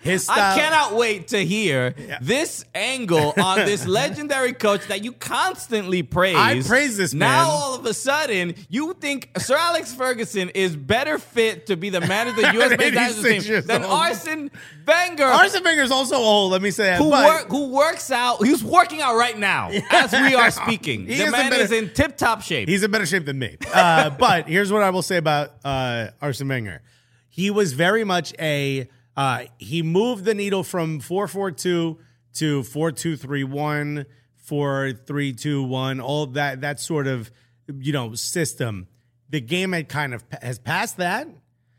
His 0.00 0.24
style. 0.24 0.56
I 0.56 0.60
cannot 0.60 0.94
wait 0.94 1.28
to 1.28 1.44
hear 1.44 1.94
this 2.22 2.64
angle 2.74 3.34
on 3.36 3.58
this 3.58 3.84
legendary 4.00 4.52
coach 4.52 4.86
that 4.88 5.02
you 5.02 5.12
constantly 5.12 6.02
praise. 6.04 6.36
I 6.36 6.62
praise 6.62 6.96
this 6.96 7.12
Now 7.12 7.26
man. 7.26 7.46
all 7.48 7.74
of 7.74 7.84
a 7.84 7.92
sudden, 7.92 8.54
you 8.68 8.94
think 8.94 9.30
Sir 9.38 9.56
Alex 9.56 9.92
Ferguson 9.92 10.50
is 10.50 10.76
better 10.76 11.18
fit 11.18 11.66
to 11.66 11.76
be 11.76 11.90
the 11.90 12.00
manager 12.00 12.30
of 12.46 12.52
the 12.52 12.52
U.S. 12.58 12.78
Men's 12.78 12.94
national 12.94 13.40
team 13.40 13.66
than 13.66 13.82
old. 13.84 13.92
Arsene 13.92 14.50
Wenger, 14.86 15.24
Arsene 15.24 15.64
Wenger 15.64 15.82
is 15.82 15.90
also 15.90 16.14
old. 16.16 16.52
Let 16.52 16.62
me 16.62 16.70
say 16.70 16.84
that. 16.84 16.98
who 16.98 17.10
work, 17.10 17.48
who 17.48 17.68
works 17.70 18.10
out. 18.10 18.44
He's 18.44 18.62
working 18.62 19.00
out 19.00 19.16
right 19.16 19.36
now 19.38 19.70
as 19.90 20.12
we 20.12 20.34
are 20.36 20.50
speaking. 20.52 21.06
He 21.06 21.16
the 21.18 21.24
is 21.24 21.32
man 21.32 21.50
better- 21.50 21.62
is 21.64 21.72
in 21.72 21.92
tip 21.92 22.16
top 22.16 22.42
shape. 22.42 22.68
He's 22.68 22.82
in 22.84 22.90
better 22.90 23.06
shape 23.06 23.24
than 23.24 23.38
me. 23.38 23.56
Uh, 23.74 24.10
but 24.18 24.46
here's 24.48 24.70
what 24.72 24.82
I 24.82 24.90
will 24.90 25.02
say 25.02 25.16
about 25.16 25.50
uh, 25.64 26.08
Arsene 26.22 26.46
Wenger. 26.48 26.82
He 27.30 27.50
was 27.50 27.72
very 27.72 28.04
much 28.04 28.32
a. 28.38 28.88
Uh, 29.18 29.46
he 29.58 29.82
moved 29.82 30.24
the 30.24 30.32
needle 30.32 30.62
from 30.62 31.00
four 31.00 31.26
four 31.26 31.50
two 31.50 31.98
to 32.34 32.62
four 32.62 32.92
two 32.92 33.16
three 33.16 33.42
one, 33.42 34.06
four 34.36 34.92
three 34.92 35.32
two 35.32 35.60
one. 35.60 36.00
All 36.00 36.26
that 36.26 36.60
that 36.60 36.78
sort 36.78 37.08
of 37.08 37.28
you 37.66 37.92
know 37.92 38.14
system. 38.14 38.86
The 39.28 39.40
game 39.40 39.72
had 39.72 39.88
kind 39.88 40.14
of 40.14 40.24
has 40.40 40.60
passed 40.60 40.98
that. 40.98 41.26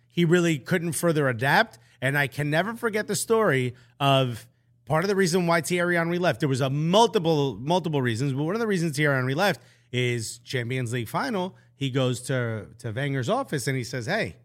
He 0.10 0.26
really 0.26 0.60
couldn't 0.60 0.92
further 0.92 1.30
adapt, 1.30 1.80
and 2.02 2.18
I 2.18 2.28
can 2.28 2.50
never 2.50 2.74
forget 2.74 3.08
the 3.08 3.16
story 3.16 3.74
of 4.02 4.46
part 4.86 5.06
of 5.06 5.08
the 5.08 5.16
reason 5.16 5.48
why 5.48 5.62
Thierry 5.62 5.96
Henry 5.96 6.20
left. 6.20 6.42
There 6.42 6.50
was 6.50 6.60
a 6.60 6.70
multiple 6.70 7.58
multiple 7.58 8.02
reasons, 8.02 8.34
but 8.34 8.44
one 8.44 8.56
of 8.56 8.60
the 8.60 8.68
reasons 8.68 8.98
Thierry 8.98 9.16
Henry 9.16 9.34
left 9.34 9.62
is 9.94 10.40
Champions 10.40 10.92
League 10.92 11.08
final. 11.08 11.56
He 11.78 11.90
goes 11.90 12.20
to 12.24 12.68
to 12.80 12.92
Wenger's 12.92 13.30
office 13.30 13.66
and 13.66 13.78
he 13.78 13.86
says, 13.86 14.08
"Hey, 14.08 14.36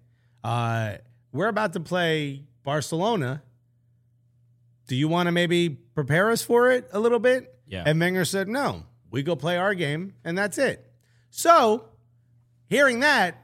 uh, 0.44 0.98
we're 1.32 1.48
about 1.48 1.72
to 1.72 1.80
play 1.80 2.44
Barcelona. 2.64 3.42
Do 4.86 4.96
you 4.96 5.08
want 5.08 5.28
to 5.28 5.32
maybe 5.32 5.70
prepare 5.70 6.30
us 6.30 6.42
for 6.42 6.70
it 6.70 6.88
a 6.92 6.98
little 6.98 7.18
bit?" 7.18 7.54
Yeah. 7.66 7.84
And 7.86 7.98
Wenger 8.00 8.24
said, 8.24 8.48
"No, 8.48 8.84
we 9.10 9.22
go 9.22 9.36
play 9.36 9.56
our 9.56 9.74
game, 9.74 10.14
and 10.24 10.36
that's 10.36 10.58
it." 10.58 10.90
So, 11.30 11.86
hearing 12.66 13.00
that 13.00 13.36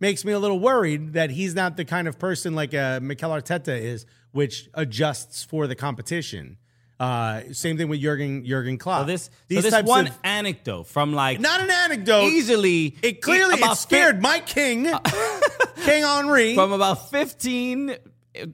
makes 0.00 0.24
me 0.24 0.32
a 0.32 0.38
little 0.38 0.58
worried 0.58 1.12
that 1.12 1.30
he's 1.30 1.54
not 1.54 1.76
the 1.76 1.84
kind 1.84 2.08
of 2.08 2.18
person 2.18 2.54
like 2.54 2.74
uh, 2.74 3.00
Mikel 3.00 3.30
Arteta 3.30 3.78
is, 3.80 4.04
which 4.32 4.68
adjusts 4.74 5.44
for 5.44 5.66
the 5.66 5.74
competition. 5.76 6.58
Uh, 6.98 7.52
same 7.52 7.76
thing 7.76 7.88
with 7.88 8.00
Jurgen 8.00 8.44
Jurgen 8.44 8.78
Klopp. 8.78 9.02
so 9.02 9.06
this, 9.06 9.30
so 9.50 9.60
this 9.60 9.82
one 9.84 10.06
of 10.06 10.18
anecdote 10.22 10.86
from 10.86 11.12
like 11.12 11.40
not 11.40 11.60
an 11.60 11.68
anecdote. 11.70 12.26
easily 12.26 12.96
It 13.02 13.20
clearly 13.20 13.54
about 13.58 13.72
it 13.72 13.80
scared 13.80 14.22
my 14.22 14.38
king, 14.38 14.84
King 15.84 16.04
Henry. 16.04 16.54
from 16.54 16.70
about 16.72 17.10
15 17.10 17.96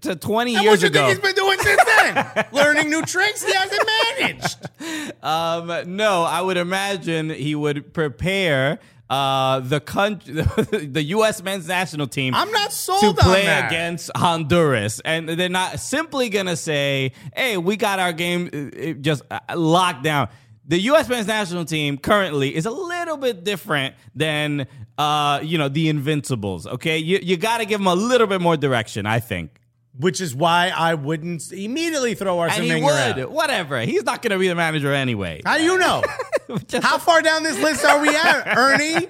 to 0.01 0.16
20 0.16 0.55
And 0.57 0.64
years 0.64 0.83
what 0.83 0.93
do 0.93 0.99
you 0.99 1.05
ago. 1.05 1.07
think 1.09 1.22
he's 1.22 1.35
been 1.35 1.45
doing 1.45 1.59
since 1.61 1.85
then? 1.85 2.47
Learning 2.53 2.91
new 2.91 3.03
tricks 3.03 3.45
he 3.45 3.53
hasn't 3.53 3.89
managed. 4.18 5.24
Um, 5.24 5.97
no, 5.97 6.22
I 6.22 6.41
would 6.41 6.57
imagine 6.57 7.31
he 7.31 7.55
would 7.55 7.93
prepare 7.93 8.79
uh, 9.11 9.61
the 9.61 9.81
country, 9.81 10.35
the 10.72 11.03
U.S. 11.09 11.43
men's 11.43 11.66
national 11.68 12.09
team. 12.09 12.35
I'm 12.35 12.51
not 12.53 12.72
sold 12.72 13.16
to 13.16 13.22
play 13.22 13.45
that. 13.47 13.68
against 13.70 14.11
Honduras, 14.16 15.01
and 15.05 15.29
they're 15.29 15.49
not 15.49 15.81
simply 15.81 16.29
gonna 16.29 16.57
say, 16.57 17.12
"Hey, 17.35 17.57
we 17.57 17.76
got 17.76 17.99
our 18.01 18.12
game 18.12 18.51
uh, 18.53 18.91
uh, 18.91 18.93
just 18.95 19.22
uh, 19.31 19.41
locked 19.57 20.03
down." 20.05 20.29
The 20.66 20.79
U.S. 20.81 21.09
men's 21.09 21.26
national 21.26 21.64
team 21.64 21.97
currently 21.97 22.55
is 22.55 22.66
a 22.66 22.70
little 22.70 23.16
bit 23.16 23.43
different 23.45 23.95
than, 24.14 24.66
uh, 24.99 25.41
you 25.43 25.57
know, 25.57 25.68
the 25.70 25.89
Invincibles. 25.89 26.66
Okay, 26.66 26.99
you 26.99 27.18
you 27.22 27.39
got 27.39 27.59
to 27.59 27.64
give 27.64 27.81
them 27.81 27.87
a 27.87 27.95
little 27.95 28.26
bit 28.26 28.43
more 28.43 28.59
direction, 28.59 29.07
I 29.07 29.20
think. 29.20 29.59
Which 29.99 30.20
is 30.20 30.32
why 30.34 30.68
I 30.74 30.94
wouldn't 30.94 31.51
immediately 31.53 32.14
throw 32.14 32.40
And 32.40 32.51
Arsene 32.53 32.62
he 32.64 32.70
Wenger 32.70 32.86
would, 32.86 33.18
out. 33.24 33.30
Whatever. 33.32 33.80
He's 33.80 34.05
not 34.05 34.22
going 34.22 34.30
to 34.30 34.38
be 34.38 34.46
the 34.46 34.55
manager 34.55 34.92
anyway. 34.92 35.42
How 35.44 35.59
do 35.59 35.64
you 35.64 35.76
know? 35.76 36.03
How 36.80 36.99
far 36.99 37.20
down 37.20 37.42
this 37.42 37.59
list 37.61 37.84
are 37.84 38.01
we 38.01 38.09
at, 38.09 38.46
Earnie? 38.57 39.09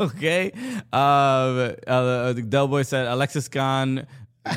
okay. 0.00 0.52
Uh, 0.92 0.96
uh, 1.86 2.32
Del 2.34 2.68
Boy 2.68 2.82
said 2.82 3.06
Alexis 3.06 3.48
gone 3.48 4.06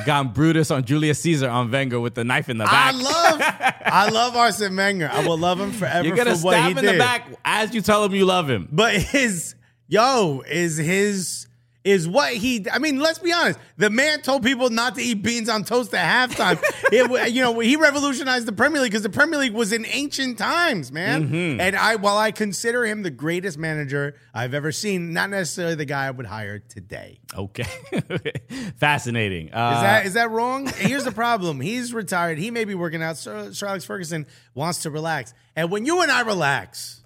gone 0.05 0.33
Brutus 0.33 0.69
on 0.69 0.83
Julius 0.83 1.19
Caesar 1.21 1.49
on 1.49 1.71
Wenger 1.71 1.99
with 1.99 2.13
the 2.13 2.23
knife 2.23 2.49
in 2.49 2.57
the 2.57 2.65
back. 2.65 2.93
I 2.93 2.97
love, 2.97 3.41
I 3.85 4.09
love 4.11 4.35
Arsene 4.35 4.75
Wenger. 4.75 5.09
I 5.11 5.25
will 5.25 5.37
love 5.37 5.59
him 5.59 5.71
forever 5.71 6.05
You're 6.05 6.15
gonna 6.17 6.31
for 6.31 6.51
stab 6.51 6.71
him 6.71 6.77
in 6.77 6.83
did. 6.83 6.95
the 6.95 6.99
back 6.99 7.27
as 7.45 7.73
you 7.73 7.81
tell 7.81 8.03
him 8.03 8.13
you 8.13 8.25
love 8.25 8.49
him. 8.49 8.67
But 8.71 8.95
his 8.95 9.55
yo 9.87 10.43
is 10.47 10.75
his 10.77 11.46
is 11.87 12.05
what 12.05 12.33
he. 12.33 12.65
I 12.69 12.79
mean, 12.79 12.99
let's 12.99 13.19
be 13.19 13.31
honest. 13.31 13.57
The 13.77 13.89
man 13.89 14.21
told 14.21 14.43
people 14.43 14.69
not 14.69 14.95
to 14.95 15.01
eat 15.01 15.23
beans 15.23 15.47
on 15.47 15.63
toast 15.63 15.93
at 15.93 16.29
halftime. 16.29 16.61
it, 16.91 17.31
you 17.31 17.41
know, 17.41 17.57
he 17.59 17.77
revolutionized 17.77 18.45
the 18.45 18.51
Premier 18.51 18.81
League 18.81 18.91
because 18.91 19.03
the 19.03 19.09
Premier 19.09 19.39
League 19.39 19.53
was 19.53 19.71
in 19.71 19.85
ancient 19.85 20.37
times, 20.37 20.91
man. 20.91 21.29
Mm-hmm. 21.29 21.61
And 21.61 21.75
I, 21.77 21.95
while 21.95 22.17
I 22.17 22.31
consider 22.31 22.85
him 22.85 23.03
the 23.03 23.09
greatest 23.09 23.57
manager 23.57 24.15
I've 24.33 24.53
ever 24.53 24.73
seen, 24.73 25.13
not 25.13 25.29
necessarily 25.29 25.75
the 25.75 25.85
guy 25.85 26.07
I 26.07 26.11
would 26.11 26.25
hire 26.25 26.59
today. 26.59 27.19
Okay. 27.33 27.63
Fascinating. 28.77 29.53
Uh, 29.53 29.75
Is 29.75 29.81
that 29.81 30.05
is 30.07 30.13
that 30.15 30.31
wrong? 30.31 30.67
Here's 30.67 31.05
the 31.05 31.11
problem. 31.13 31.61
He's 31.61 31.93
retired. 31.93 32.37
He 32.37 32.51
may 32.51 32.65
be 32.65 32.75
working 32.75 33.01
out. 33.01 33.15
Sir, 33.15 33.53
Sir 33.53 33.67
Alex 33.67 33.85
Ferguson 33.85 34.25
wants 34.53 34.83
to 34.83 34.89
relax. 34.91 35.33
And 35.55 35.71
when 35.71 35.85
you 35.85 36.01
and 36.01 36.11
I 36.11 36.21
relax, 36.21 37.01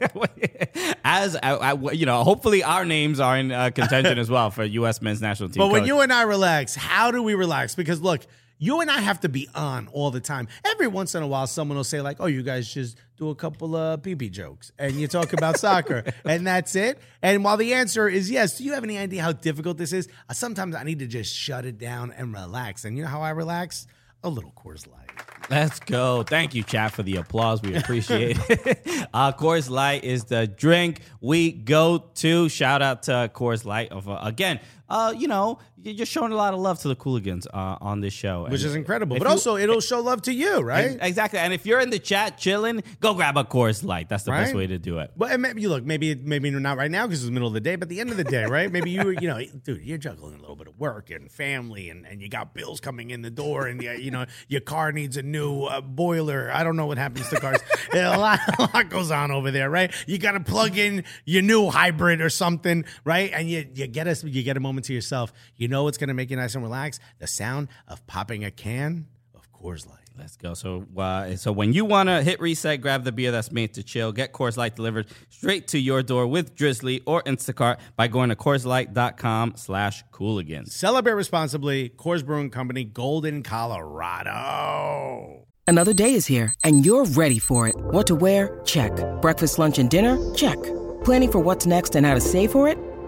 as 1.04 1.36
I, 1.36 1.54
I- 1.72 1.92
you 1.92 2.06
know, 2.06 2.22
hopefully 2.24 2.62
our 2.62 2.84
names 2.84 3.20
are 3.20 3.36
in 3.36 3.52
uh, 3.52 3.70
contention 3.70 4.18
as 4.18 4.30
well 4.30 4.50
for 4.50 4.64
U.S. 4.64 5.00
men's 5.02 5.20
national 5.20 5.48
team. 5.50 5.60
But 5.60 5.70
when 5.70 5.86
you 5.86 6.00
and 6.00 6.12
I 6.12 6.22
relax, 6.22 6.74
how 6.74 7.10
do 7.10 7.22
we 7.22 7.34
relax? 7.34 7.74
Because 7.74 8.00
look, 8.00 8.26
you 8.58 8.80
and 8.80 8.90
I 8.90 9.00
have 9.00 9.20
to 9.20 9.28
be 9.28 9.48
on 9.54 9.86
all 9.88 10.10
the 10.10 10.20
time. 10.20 10.48
Every 10.64 10.86
once 10.86 11.14
in 11.14 11.22
a 11.22 11.26
while, 11.26 11.46
someone 11.46 11.76
will 11.76 11.84
say 11.84 12.00
like, 12.00 12.16
"Oh, 12.20 12.26
you 12.26 12.42
guys 12.42 12.72
just 12.72 12.96
do 13.18 13.28
a 13.28 13.34
couple 13.34 13.76
of 13.76 14.02
pee 14.02 14.14
jokes 14.30 14.72
and 14.78 14.94
you 14.94 15.08
talk 15.08 15.34
about 15.34 15.58
soccer, 15.66 16.04
and 16.24 16.46
that's 16.46 16.74
it." 16.74 16.98
And 17.22 17.44
while 17.44 17.58
the 17.58 17.74
answer 17.74 18.08
is 18.08 18.30
yes, 18.30 18.56
do 18.56 18.64
you 18.64 18.72
have 18.72 18.82
any 18.84 18.96
idea 18.96 19.22
how 19.22 19.32
difficult 19.32 19.76
this 19.76 19.92
is? 19.92 20.08
Uh, 20.28 20.32
sometimes 20.32 20.74
I 20.74 20.84
need 20.84 21.00
to 21.00 21.06
just 21.06 21.34
shut 21.34 21.66
it 21.66 21.76
down 21.76 22.12
and 22.12 22.32
relax. 22.32 22.84
And 22.86 22.96
you 22.96 23.02
know 23.02 23.10
how 23.10 23.20
I 23.20 23.30
relax? 23.30 23.86
A 24.24 24.30
little 24.30 24.52
Coors 24.56 24.90
Light. 24.90 25.05
Let's 25.48 25.78
go. 25.78 26.24
Thank 26.24 26.54
you, 26.54 26.64
chat, 26.64 26.92
for 26.92 27.02
the 27.04 27.16
applause. 27.16 27.62
We 27.62 27.76
appreciate 27.76 28.38
it. 28.48 29.08
uh, 29.14 29.32
Coors 29.32 29.70
Light 29.70 30.02
is 30.02 30.24
the 30.24 30.46
drink 30.46 31.02
we 31.20 31.52
go 31.52 31.98
to. 32.16 32.48
Shout 32.48 32.82
out 32.82 33.04
to 33.04 33.30
Coors 33.32 33.64
Light. 33.64 33.92
Of 33.92 34.08
uh, 34.08 34.18
again, 34.22 34.58
uh, 34.88 35.12
you 35.16 35.28
know, 35.28 35.58
you're 35.82 35.94
just 35.94 36.10
showing 36.12 36.32
a 36.32 36.36
lot 36.36 36.54
of 36.54 36.60
love 36.60 36.80
to 36.80 36.88
the 36.88 36.96
Cooligans 36.96 37.46
uh, 37.52 37.76
on 37.80 38.00
this 38.00 38.12
show, 38.12 38.42
Which 38.44 38.62
And 38.62 38.70
is 38.70 38.74
incredible, 38.74 39.16
but 39.18 39.24
you- 39.24 39.30
also 39.30 39.56
it'll 39.56 39.80
show 39.80 40.00
love 40.00 40.22
to 40.22 40.32
you, 40.32 40.60
right? 40.60 40.96
exactly. 41.00 41.38
And 41.38 41.52
if 41.52 41.64
you're 41.66 41.80
in 41.80 41.90
the 41.90 41.98
chat 41.98 42.38
chilling, 42.38 42.82
go 43.00 43.14
grab 43.14 43.36
a 43.36 43.44
Coors 43.44 43.84
Light. 43.84 44.08
That's 44.08 44.24
the 44.24 44.30
best 44.32 44.54
way 44.54 44.66
to 44.66 44.78
do 44.78 44.98
it. 44.98 45.10
Well, 45.16 45.30
and 45.30 45.40
maybe 45.42 45.62
you 45.62 45.68
look, 45.68 45.84
maybe 45.84 46.14
maybe 46.14 46.50
not 46.50 46.76
right 46.78 46.90
now 46.90 47.06
because 47.06 47.20
it's 47.20 47.26
the 47.26 47.32
middle 47.32 47.48
of 47.48 47.54
the 47.54 47.60
day, 47.60 47.76
but 47.76 47.84
at 47.86 47.88
the 47.90 48.00
end 48.00 48.10
of 48.10 48.16
the 48.16 48.24
day, 48.24 48.44
right? 48.46 48.70
Maybe 48.70 48.90
you, 48.90 49.10
you 49.10 49.28
know, 49.28 49.40
dude, 49.64 49.82
you're 49.82 49.98
juggling 49.98 50.34
a 50.34 50.40
little 50.40 50.56
bit 50.56 50.66
of 50.68 50.78
work 50.78 51.10
and 51.10 51.30
family, 51.30 51.90
and, 51.90 52.06
and 52.06 52.20
you 52.20 52.28
got 52.28 52.54
bills 52.54 52.80
coming 52.80 53.10
in 53.10 53.22
the 53.22 53.30
door, 53.30 53.66
and 53.66 53.82
you, 53.82 53.92
you 53.92 54.10
know 54.10 54.26
your 54.48 54.60
car 54.60 54.92
needs 54.92 55.16
a 55.16 55.22
new 55.22 55.64
uh, 55.64 55.80
boiler. 55.80 56.50
I 56.52 56.64
don't 56.64 56.76
know 56.76 56.86
what 56.86 56.98
happens 56.98 57.28
to 57.30 57.40
cars. 57.40 57.58
a 57.92 58.16
lot, 58.18 58.40
a 58.58 58.62
lot 58.74 58.88
goes 58.90 59.10
on 59.10 59.30
over 59.30 59.50
there, 59.50 59.70
right? 59.70 59.92
You 60.06 60.18
got 60.18 60.32
to 60.32 60.40
plug 60.40 60.76
in 60.78 61.04
your 61.24 61.42
new 61.42 61.70
hybrid 61.70 62.20
or 62.20 62.30
something, 62.30 62.84
right? 63.04 63.30
And 63.32 63.48
you 63.48 63.66
you 63.74 63.86
get 63.86 64.06
us, 64.06 64.22
you 64.24 64.42
get 64.42 64.56
a 64.56 64.60
moment 64.60 64.75
to 64.82 64.92
yourself. 64.92 65.32
You 65.56 65.68
know 65.68 65.84
what's 65.84 65.98
going 65.98 66.08
to 66.08 66.14
make 66.14 66.30
you 66.30 66.36
nice 66.36 66.54
and 66.54 66.62
relaxed? 66.62 67.00
The 67.18 67.26
sound 67.26 67.68
of 67.88 68.06
popping 68.06 68.44
a 68.44 68.50
can 68.50 69.06
of 69.34 69.50
Coors 69.52 69.88
Light. 69.88 70.00
Let's 70.18 70.36
go. 70.36 70.54
So, 70.54 70.86
uh, 70.96 71.36
so 71.36 71.52
when 71.52 71.74
you 71.74 71.84
want 71.84 72.08
to 72.08 72.22
hit 72.22 72.40
reset, 72.40 72.80
grab 72.80 73.04
the 73.04 73.12
beer 73.12 73.30
that's 73.30 73.52
made 73.52 73.74
to 73.74 73.82
chill. 73.82 74.12
Get 74.12 74.32
Coors 74.32 74.56
Light 74.56 74.74
delivered 74.74 75.08
straight 75.28 75.68
to 75.68 75.78
your 75.78 76.02
door 76.02 76.26
with 76.26 76.56
Drizly 76.56 77.02
or 77.06 77.22
Instacart 77.24 77.78
by 77.96 78.08
going 78.08 78.30
to 78.30 78.36
CoorsLight.com 78.36 79.54
slash 79.56 80.04
Cooligans. 80.12 80.68
Celebrate 80.68 81.14
responsibly. 81.14 81.90
Coors 81.90 82.24
Brewing 82.24 82.50
Company, 82.50 82.84
Golden, 82.84 83.42
Colorado. 83.42 85.46
Another 85.66 85.92
day 85.92 86.14
is 86.14 86.26
here, 86.26 86.54
and 86.62 86.86
you're 86.86 87.06
ready 87.06 87.40
for 87.40 87.66
it. 87.66 87.74
What 87.76 88.06
to 88.06 88.14
wear? 88.14 88.60
Check. 88.64 88.92
Breakfast, 89.20 89.58
lunch, 89.58 89.78
and 89.78 89.90
dinner? 89.90 90.16
Check. 90.34 90.62
Planning 91.04 91.32
for 91.32 91.40
what's 91.40 91.66
next 91.66 91.96
and 91.96 92.06
how 92.06 92.14
to 92.14 92.20
save 92.20 92.52
for 92.52 92.68
it? 92.68 92.78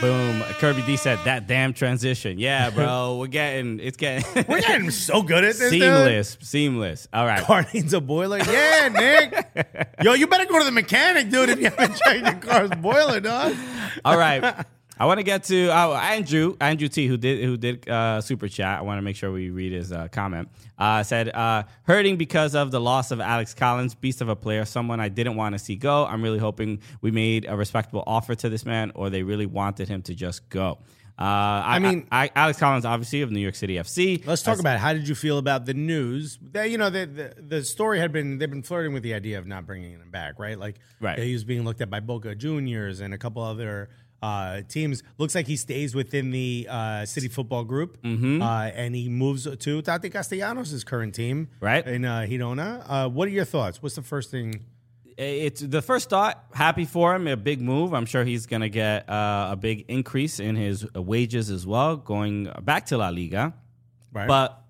Boom. 0.00 0.40
Kirby 0.58 0.80
D 0.82 0.96
said 0.96 1.18
that 1.24 1.46
damn 1.46 1.74
transition. 1.74 2.38
Yeah, 2.38 2.70
bro. 2.70 3.16
We're 3.20 3.26
getting, 3.26 3.80
it's 3.80 3.98
getting 3.98 4.24
We're 4.48 4.60
getting 4.62 4.90
so 4.90 5.22
good 5.22 5.44
at 5.44 5.56
this. 5.56 5.70
dude. 5.70 5.82
seamless. 5.82 6.38
Seamless. 6.40 7.08
All 7.12 7.26
right. 7.26 7.42
Car 7.42 7.66
needs 7.74 7.92
a 7.92 8.00
boiler. 8.00 8.38
Yeah, 8.38 8.88
Nick. 8.88 9.94
Yo, 10.02 10.14
you 10.14 10.26
better 10.26 10.46
go 10.46 10.58
to 10.58 10.64
the 10.64 10.70
mechanic, 10.72 11.28
dude, 11.30 11.50
if 11.50 11.58
you 11.58 11.66
haven't 11.70 11.96
checked 11.98 12.24
your 12.24 12.34
car's 12.52 12.70
boiler, 12.70 13.20
dog. 13.20 13.54
All 14.04 14.16
right. 14.16 14.64
I 15.00 15.06
want 15.06 15.18
to 15.18 15.24
get 15.24 15.44
to 15.44 15.70
uh, 15.70 15.94
Andrew, 15.94 16.56
Andrew 16.60 16.86
T, 16.88 17.06
who 17.06 17.16
did 17.16 17.42
who 17.42 17.56
did 17.56 17.88
uh, 17.88 18.20
super 18.20 18.48
chat. 18.48 18.78
I 18.78 18.82
want 18.82 18.98
to 18.98 19.02
make 19.02 19.16
sure 19.16 19.32
we 19.32 19.48
read 19.48 19.72
his 19.72 19.92
uh, 19.92 20.08
comment. 20.08 20.50
Uh, 20.78 21.02
said 21.02 21.30
uh, 21.30 21.62
hurting 21.84 22.18
because 22.18 22.54
of 22.54 22.70
the 22.70 22.80
loss 22.80 23.10
of 23.10 23.18
Alex 23.18 23.54
Callens, 23.54 23.98
beast 23.98 24.20
of 24.20 24.28
a 24.28 24.36
player, 24.36 24.66
someone 24.66 25.00
I 25.00 25.08
didn't 25.08 25.36
want 25.36 25.54
to 25.54 25.58
see 25.58 25.74
go. 25.74 26.04
I'm 26.04 26.20
really 26.22 26.38
hoping 26.38 26.80
we 27.00 27.10
made 27.10 27.46
a 27.48 27.56
respectable 27.56 28.04
offer 28.06 28.34
to 28.34 28.50
this 28.50 28.66
man, 28.66 28.92
or 28.94 29.08
they 29.08 29.22
really 29.22 29.46
wanted 29.46 29.88
him 29.88 30.02
to 30.02 30.14
just 30.14 30.46
go. 30.50 30.78
Uh, 31.18 31.62
I, 31.66 31.78
mean- 31.80 32.06
I, 32.10 32.30
Alex 32.34 32.58
Callens, 32.58 32.86
obviously 32.86 33.20
of 33.20 33.30
New 33.30 33.40
York 33.40 33.54
City 33.54 33.74
FC. 33.74 34.26
Let's 34.26 34.42
talk 34.42 34.58
about 34.58 34.76
it. 34.76 34.78
how 34.78 34.94
did 34.94 35.06
you 35.06 35.14
feel 35.14 35.36
about 35.36 35.66
the 35.66 35.74
news? 35.74 36.38
That, 36.52 36.70
you 36.70 36.78
know, 36.78 36.88
the, 36.88 37.04
the 37.04 37.42
the 37.42 37.62
story 37.64 37.98
had 37.98 38.10
been 38.10 38.38
they've 38.38 38.48
been 38.48 38.62
flirting 38.62 38.94
with 38.94 39.02
the 39.02 39.12
idea 39.12 39.38
of 39.38 39.46
not 39.46 39.66
bringing 39.66 39.92
him 39.92 40.10
back, 40.10 40.38
right? 40.38 40.58
Like, 40.58 40.76
Right. 40.98 41.18
he 41.18 41.34
was 41.34 41.44
being 41.44 41.62
looked 41.64 41.82
at 41.82 41.90
by 41.90 42.00
Boca 42.00 42.34
Juniors 42.34 43.00
and 43.00 43.12
a 43.12 43.18
couple 43.18 43.42
other 43.42 43.90
uh, 44.22 44.62
teams. 44.68 45.02
Looks 45.18 45.34
like 45.34 45.46
he 45.46 45.56
stays 45.56 45.94
within 45.94 46.30
the 46.30 46.66
uh, 46.70 47.04
City 47.06 47.28
Football 47.28 47.64
Group, 47.64 48.00
mm-hmm. 48.02 48.42
uh, 48.42 48.64
and 48.74 48.94
he 48.94 49.08
moves 49.08 49.46
to 49.56 49.82
Tati 49.82 50.10
Castellanos' 50.10 50.84
current 50.84 51.14
team, 51.14 51.48
Right. 51.60 51.86
in 51.86 52.04
uh, 52.04 52.26
Girona. 52.28 52.84
Uh, 52.86 53.08
what 53.08 53.28
are 53.28 53.32
your 53.32 53.44
thoughts? 53.44 53.82
What's 53.82 53.94
the 53.94 54.02
first 54.02 54.30
thing? 54.30 54.64
it's 55.22 55.60
the 55.60 55.82
first 55.82 56.08
thought. 56.08 56.46
Happy 56.54 56.86
for 56.86 57.14
him, 57.14 57.26
a 57.26 57.36
big 57.36 57.60
move. 57.60 57.92
I'm 57.92 58.06
sure 58.06 58.24
he's 58.24 58.46
going 58.46 58.62
to 58.62 58.70
get 58.70 59.08
uh, 59.08 59.48
a 59.52 59.56
big 59.56 59.84
increase 59.88 60.40
in 60.40 60.56
his 60.56 60.90
wages 60.94 61.50
as 61.50 61.66
well, 61.66 61.96
going 61.96 62.50
back 62.62 62.86
to 62.86 62.96
La 62.96 63.10
Liga. 63.10 63.52
Right. 64.12 64.26
But 64.26 64.62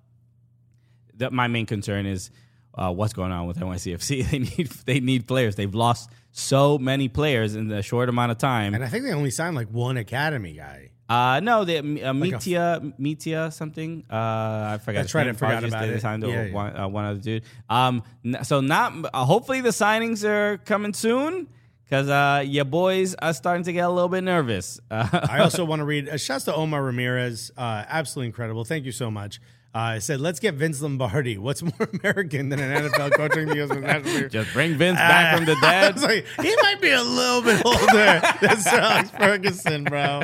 that 1.19 1.33
my 1.33 1.47
main 1.47 1.67
concern 1.67 2.05
is 2.05 2.31
uh, 2.75 2.93
what's 2.93 3.13
going 3.13 3.31
on 3.31 3.47
with 3.47 3.59
NYCFC. 3.59 4.27
They 4.31 4.39
need 4.39 4.71
they 4.87 5.01
need 5.01 5.29
players. 5.29 5.55
They've 5.55 5.75
lost 5.75 6.11
so 6.33 6.79
many 6.79 7.09
players 7.09 7.55
in 7.55 7.71
a 7.73 7.83
short 7.83 8.09
amount 8.09 8.33
of 8.33 8.39
time. 8.39 8.75
and 8.75 8.85
I 8.85 8.89
think 8.89 9.05
they 9.05 9.13
only 9.13 9.31
signed 9.31 9.57
like 9.57 9.69
one 9.69 9.97
academy 9.97 10.53
guy. 10.55 10.91
Uh, 11.09 11.41
no, 11.41 11.65
they, 11.65 11.79
uh, 11.79 11.81
a- 11.83 11.85
Mitia, 12.15 12.93
Mitia 13.01 13.53
something. 13.53 14.05
Uh, 14.09 14.15
I 14.15 14.79
forgot. 14.79 15.01
That's 15.01 15.15
right, 15.15 15.27
I 15.27 15.33
forgot 15.33 15.65
about 15.65 15.89
it. 15.89 16.01
signed 16.01 16.23
Yeah, 16.23 16.45
yeah. 16.45 16.53
one, 16.53 16.77
uh, 16.77 16.87
one 16.89 17.05
other 17.05 17.19
dude. 17.19 17.43
Um, 17.69 18.05
so 18.45 18.61
not. 18.61 18.93
Uh, 19.13 19.25
hopefully 19.25 19.61
the 19.61 19.71
signings 19.71 20.23
are 20.25 20.59
coming 20.59 20.95
soon 20.95 21.49
because 21.85 22.09
uh, 22.09 22.45
your 22.47 22.65
boys 22.65 23.15
are 23.17 23.35
starting 23.35 23.65
to 23.65 23.73
get 23.73 23.81
a 23.81 23.91
little 23.91 24.09
bit 24.09 24.23
nervous. 24.23 24.79
Uh, 24.89 25.09
I 25.29 25.41
also 25.41 25.65
want 25.65 25.81
to 25.81 25.85
read. 25.85 26.09
Uh, 26.09 26.17
shouts 26.17 26.45
to 26.45 26.55
Omar 26.55 26.81
Ramirez. 26.85 27.51
Uh, 27.59 27.85
absolutely 27.89 28.27
incredible. 28.29 28.63
Thank 28.65 28.85
you 28.85 28.93
so 28.93 29.11
much. 29.11 29.41
Uh, 29.73 29.79
I 29.79 29.99
said, 30.01 30.21
let's 30.21 30.41
get 30.41 30.55
Vince 30.55 30.83
Lombardi. 30.83 31.39
What's 31.39 31.63
more 31.79 31.89
American 32.01 32.49
than 32.49 32.59
an 32.59 32.91
NFL 32.91 33.13
coaching 33.13 33.47
the 33.47 33.55
U.S. 33.57 33.71
national 33.71 34.03
team? 34.03 34.29
Just 34.29 34.53
bring 34.53 34.75
Vince 34.75 34.99
back 34.99 35.37
from 35.37 35.45
the 35.47 35.55
dead. 35.61 36.01
like, 36.01 36.27
he 36.43 36.57
might 36.63 36.81
be 36.81 36.91
a 36.91 37.03
little 37.03 37.41
bit 37.41 37.65
older 37.65 38.21
than 38.41 38.57
Sir 38.59 38.71
Alex 38.81 39.11
Ferguson, 39.11 39.85
bro. 39.85 40.23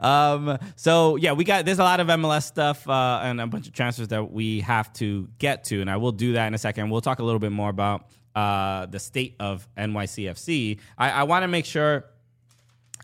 Um, 0.00 0.58
so 0.76 1.16
yeah, 1.16 1.32
we 1.32 1.44
got 1.44 1.66
there's 1.66 1.80
a 1.80 1.84
lot 1.84 2.00
of 2.00 2.06
MLS 2.06 2.44
stuff 2.44 2.88
uh, 2.88 3.20
and 3.22 3.42
a 3.42 3.46
bunch 3.46 3.66
of 3.66 3.74
transfers 3.74 4.08
that 4.08 4.32
we 4.32 4.60
have 4.60 4.90
to 4.94 5.28
get 5.38 5.64
to, 5.64 5.82
and 5.82 5.90
I 5.90 5.98
will 5.98 6.12
do 6.12 6.32
that 6.32 6.46
in 6.46 6.54
a 6.54 6.58
second. 6.58 6.88
We'll 6.88 7.02
talk 7.02 7.18
a 7.18 7.24
little 7.24 7.40
bit 7.40 7.52
more 7.52 7.68
about 7.68 8.06
uh, 8.34 8.86
the 8.86 8.98
state 8.98 9.36
of 9.38 9.68
NYCFC. 9.76 10.78
I, 10.96 11.10
I 11.10 11.22
want 11.24 11.42
to 11.42 11.48
make 11.48 11.66
sure 11.66 12.06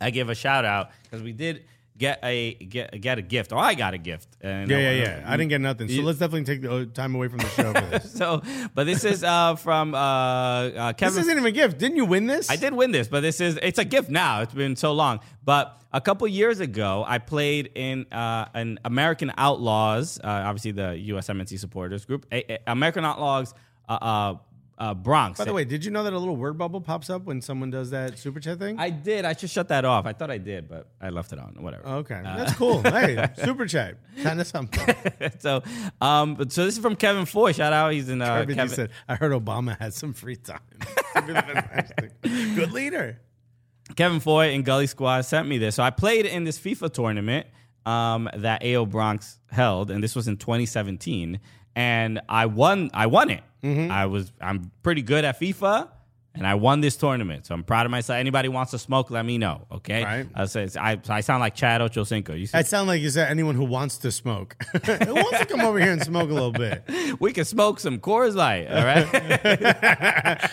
I 0.00 0.08
give 0.10 0.30
a 0.30 0.34
shout 0.34 0.64
out 0.64 0.90
because 1.02 1.22
we 1.22 1.32
did 1.32 1.64
get 1.98 2.20
a 2.22 2.54
get 2.54 3.00
get 3.00 3.18
a 3.18 3.22
gift, 3.22 3.52
or 3.52 3.58
I 3.58 3.74
got 3.74 3.92
a 3.92 3.98
gift. 3.98 4.28
And 4.40 4.70
Yeah, 4.70 4.78
yeah, 4.78 4.92
yeah. 4.92 5.24
I 5.26 5.36
didn't 5.36 5.50
get 5.50 5.60
nothing. 5.60 5.88
So 5.88 5.94
You- 5.94 6.02
let's 6.04 6.18
definitely 6.18 6.44
take 6.44 6.62
the 6.62 6.72
uh, 6.74 6.84
time 6.94 7.14
away 7.14 7.28
from 7.28 7.38
the 7.38 7.48
show 7.48 7.72
for 7.72 7.80
this. 7.90 8.12
So, 8.18 8.42
but 8.74 8.84
this 8.84 9.04
is 9.04 9.22
uh, 9.24 9.56
from 9.56 9.94
uh, 9.94 9.98
uh, 9.98 10.92
Kevin. 10.94 11.14
this 11.14 11.24
isn't 11.24 11.36
even 11.38 11.46
a 11.46 11.50
gift. 11.52 11.78
Didn't 11.78 11.96
you 11.96 12.04
win 12.06 12.26
this? 12.26 12.48
I 12.50 12.56
did 12.56 12.72
win 12.72 12.92
this, 12.92 13.08
but 13.08 13.20
this 13.20 13.40
is 13.40 13.58
it's 13.62 13.78
a 13.78 13.84
gift 13.84 14.08
now. 14.10 14.40
It's 14.42 14.54
been 14.54 14.76
so 14.76 14.92
long. 14.92 15.20
But 15.44 15.76
a 15.92 16.00
couple 16.00 16.26
years 16.28 16.60
ago, 16.60 17.04
I 17.06 17.18
played 17.18 17.70
in 17.74 18.06
uh, 18.12 18.46
an 18.54 18.78
American 18.84 19.32
Outlaws, 19.36 20.18
uh, 20.22 20.26
obviously 20.28 20.72
the 20.72 21.02
USMNT 21.10 21.58
supporters 21.58 22.04
group, 22.04 22.26
a, 22.30 22.52
a- 22.54 22.58
American 22.66 23.04
Outlaws 23.04 23.54
uh, 23.88 24.34
uh, 24.78 24.82
uh, 24.82 24.94
Bronx. 24.94 25.38
By 25.38 25.44
the 25.44 25.52
way, 25.52 25.64
did 25.64 25.84
you 25.84 25.90
know 25.90 26.04
that 26.04 26.12
a 26.12 26.18
little 26.18 26.36
word 26.36 26.56
bubble 26.56 26.80
pops 26.80 27.10
up 27.10 27.24
when 27.24 27.40
someone 27.40 27.70
does 27.70 27.90
that 27.90 28.18
super 28.18 28.40
chat 28.40 28.58
thing? 28.58 28.78
I 28.78 28.90
did. 28.90 29.24
I 29.24 29.34
should 29.34 29.50
shut 29.50 29.68
that 29.68 29.84
off. 29.84 30.06
I 30.06 30.12
thought 30.12 30.30
I 30.30 30.38
did, 30.38 30.68
but 30.68 30.88
I 31.00 31.10
left 31.10 31.32
it 31.32 31.38
on. 31.38 31.56
Whatever. 31.60 31.86
okay, 31.86 32.20
that's 32.22 32.54
cool. 32.54 32.82
hey, 32.82 33.28
super 33.44 33.66
chat, 33.66 33.96
kind 34.22 34.40
of 34.40 34.46
something. 34.46 34.94
so, 35.38 35.62
um, 36.00 36.34
but 36.34 36.52
so 36.52 36.64
this 36.64 36.76
is 36.76 36.82
from 36.82 36.96
Kevin 36.96 37.24
Foy. 37.24 37.52
Shout 37.52 37.72
out. 37.72 37.92
He's 37.92 38.08
in 38.08 38.22
uh, 38.22 38.44
Kevin. 38.46 38.68
said, 38.68 38.90
I 39.08 39.14
heard 39.14 39.32
Obama 39.32 39.78
had 39.78 39.94
some 39.94 40.12
free 40.12 40.36
time. 40.36 40.60
Good 42.22 42.72
leader. 42.72 43.20
Kevin 43.96 44.20
Foy 44.20 44.50
and 44.54 44.64
Gully 44.64 44.86
Squad 44.86 45.24
sent 45.24 45.48
me 45.48 45.58
this. 45.58 45.76
So 45.76 45.82
I 45.82 45.90
played 45.90 46.26
in 46.26 46.44
this 46.44 46.58
FIFA 46.58 46.92
tournament 46.92 47.46
um, 47.86 48.28
that 48.36 48.62
AO 48.64 48.84
Bronx 48.84 49.38
held, 49.50 49.90
and 49.90 50.02
this 50.02 50.14
was 50.14 50.28
in 50.28 50.36
2017. 50.36 51.40
And 51.78 52.20
I 52.28 52.46
won. 52.46 52.90
I 52.92 53.06
won 53.06 53.30
it. 53.30 53.44
I 53.62 54.06
was. 54.06 54.32
I'm 54.40 54.72
pretty 54.82 55.02
good 55.02 55.24
at 55.24 55.38
FIFA, 55.38 55.88
and 56.34 56.44
I 56.44 56.56
won 56.56 56.80
this 56.80 56.96
tournament. 56.96 57.46
So 57.46 57.54
I'm 57.54 57.62
proud 57.62 57.86
of 57.86 57.92
myself. 57.92 58.18
Anybody 58.18 58.48
wants 58.48 58.72
to 58.72 58.80
smoke? 58.80 59.12
Let 59.12 59.24
me 59.24 59.38
know. 59.38 59.64
Okay. 59.70 60.02
Right. 60.02 60.26
I 60.34 60.46
says 60.46 60.76
I. 60.76 60.98
I 61.08 61.20
sound 61.20 61.38
like 61.40 61.54
Chad 61.54 61.80
Ochocinco. 61.80 62.36
You 62.36 62.46
see, 62.46 62.58
That 62.58 62.66
sound 62.66 62.88
like 62.88 63.00
you 63.00 63.10
said 63.10 63.30
anyone 63.30 63.54
who 63.54 63.64
wants 63.64 63.98
to 63.98 64.10
smoke. 64.10 64.56
who 64.86 65.14
wants 65.14 65.38
to 65.38 65.46
come 65.46 65.60
over 65.60 65.78
here 65.78 65.92
and 65.92 66.02
smoke 66.02 66.30
a 66.30 66.34
little 66.34 66.50
bit? 66.50 66.82
we 67.20 67.32
can 67.32 67.44
smoke 67.44 67.78
some 67.78 68.00
Coors 68.00 68.34
Light. 68.34 68.66
All 68.66 68.84
right. 68.84 69.06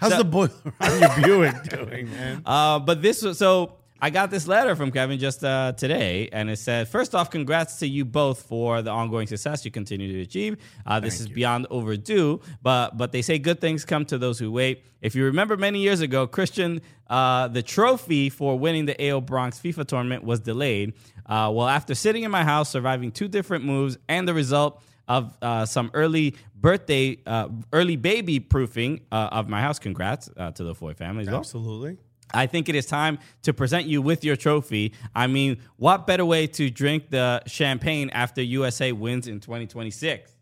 How's 0.00 0.18
the 0.18 0.24
boiler 0.24 0.50
on 0.80 1.00
your 1.00 1.16
Buick 1.22 1.62
doing, 1.64 2.10
man? 2.10 2.42
Uh, 2.44 2.78
but 2.78 3.00
this 3.00 3.22
was 3.22 3.38
so 3.38 3.76
I 4.00 4.10
got 4.10 4.30
this 4.30 4.46
letter 4.46 4.76
from 4.76 4.90
Kevin 4.90 5.18
just 5.18 5.42
uh, 5.42 5.72
today, 5.72 6.28
and 6.30 6.50
it 6.50 6.58
said, 6.58 6.88
first 6.88 7.14
off, 7.14 7.30
congrats 7.30 7.78
to 7.78 7.86
you 7.86 8.04
both 8.04 8.42
for 8.42 8.82
the 8.82 8.90
ongoing 8.90 9.26
success 9.26 9.64
you 9.64 9.70
continue 9.70 10.12
to 10.12 10.20
achieve. 10.20 10.58
Uh, 10.84 11.00
this 11.00 11.18
is 11.20 11.28
beyond 11.28 11.66
overdue, 11.70 12.40
but 12.62 12.96
but 12.98 13.12
they 13.12 13.22
say 13.22 13.38
good 13.38 13.60
things 13.60 13.84
come 13.84 14.04
to 14.06 14.18
those 14.18 14.38
who 14.38 14.52
wait. 14.52 14.84
If 15.00 15.14
you 15.14 15.24
remember 15.24 15.56
many 15.56 15.80
years 15.80 16.00
ago, 16.00 16.26
Christian, 16.26 16.82
uh, 17.08 17.48
the 17.48 17.62
trophy 17.62 18.28
for 18.28 18.58
winning 18.58 18.84
the 18.84 19.10
AO 19.10 19.20
Bronx 19.20 19.58
FIFA 19.58 19.86
tournament 19.86 20.24
was 20.24 20.40
delayed. 20.40 20.92
Uh, 21.24 21.50
well, 21.54 21.66
after 21.66 21.94
sitting 21.94 22.24
in 22.24 22.30
my 22.30 22.44
house, 22.44 22.68
surviving 22.70 23.12
two 23.12 23.28
different 23.28 23.64
moves, 23.64 23.96
and 24.08 24.28
the 24.28 24.34
result 24.34 24.82
of 25.08 25.36
uh, 25.40 25.64
some 25.64 25.90
early 25.94 26.34
birthday, 26.54 27.16
uh, 27.26 27.48
early 27.72 27.96
baby 27.96 28.40
proofing 28.40 29.00
uh, 29.12 29.28
of 29.32 29.48
my 29.48 29.60
house. 29.60 29.78
Congrats 29.78 30.28
uh, 30.36 30.50
to 30.52 30.64
the 30.64 30.74
Foy 30.74 30.94
family 30.94 31.22
as 31.22 31.28
well. 31.28 31.38
Absolutely. 31.38 31.98
I 32.32 32.46
think 32.46 32.68
it 32.68 32.74
is 32.74 32.86
time 32.86 33.18
to 33.42 33.52
present 33.52 33.86
you 33.86 34.02
with 34.02 34.24
your 34.24 34.36
trophy. 34.36 34.92
I 35.14 35.26
mean, 35.26 35.58
what 35.76 36.06
better 36.06 36.24
way 36.24 36.46
to 36.48 36.70
drink 36.70 37.10
the 37.10 37.42
champagne 37.46 38.10
after 38.10 38.42
USA 38.42 38.92
wins 38.92 39.28
in 39.28 39.40
2026? 39.40 40.32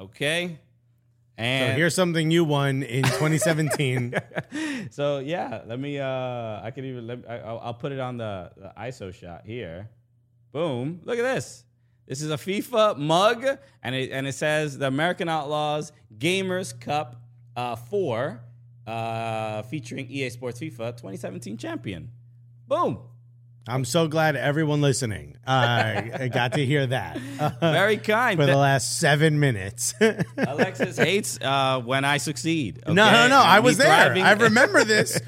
Okay. 0.00 0.58
And 1.36 1.72
So 1.72 1.76
here's 1.76 1.94
something 1.94 2.30
you 2.30 2.44
won 2.44 2.82
in 2.82 3.04
2017. 3.04 4.14
so 4.90 5.18
yeah, 5.18 5.62
let 5.66 5.78
me. 5.78 5.98
Uh, 5.98 6.60
I 6.62 6.72
can 6.74 6.84
even. 6.84 7.06
Let, 7.06 7.18
I, 7.28 7.38
I'll, 7.38 7.58
I'll 7.60 7.74
put 7.74 7.92
it 7.92 8.00
on 8.00 8.16
the, 8.16 8.50
the 8.56 8.72
ISO 8.76 9.14
shot 9.14 9.42
here. 9.46 9.88
Boom! 10.50 11.00
Look 11.04 11.18
at 11.18 11.22
this. 11.22 11.64
This 12.08 12.22
is 12.22 12.30
a 12.32 12.36
FIFA 12.36 12.96
mug, 12.98 13.46
and 13.84 13.94
it 13.94 14.10
and 14.10 14.26
it 14.26 14.32
says 14.32 14.78
the 14.78 14.88
American 14.88 15.28
Outlaws 15.28 15.92
Gamers 16.18 16.78
Cup 16.78 17.22
uh, 17.54 17.76
Four, 17.76 18.40
uh, 18.88 19.62
featuring 19.62 20.06
EA 20.10 20.30
Sports 20.30 20.60
FIFA 20.60 20.96
2017 20.96 21.56
champion. 21.58 22.10
Boom! 22.66 22.98
I'm 23.70 23.84
so 23.84 24.08
glad 24.08 24.34
everyone 24.34 24.80
listening 24.80 25.36
uh, 25.46 26.26
got 26.32 26.52
to 26.54 26.64
hear 26.64 26.86
that 26.86 27.18
Very 27.60 27.98
kind. 27.98 28.40
for 28.40 28.46
the 28.46 28.56
last 28.56 28.98
seven 28.98 29.38
minutes. 29.40 29.92
Alexis 30.38 30.96
hates 30.96 31.38
uh, 31.42 31.78
when 31.82 32.02
I 32.06 32.16
succeed. 32.16 32.80
No, 32.86 32.94
no, 32.94 33.28
no. 33.28 33.36
I 33.38 33.60
was 33.60 33.76
there. 33.76 33.86
thriving- 33.88 34.22
I 34.24 34.32
remember 34.32 34.84
this 34.84 35.20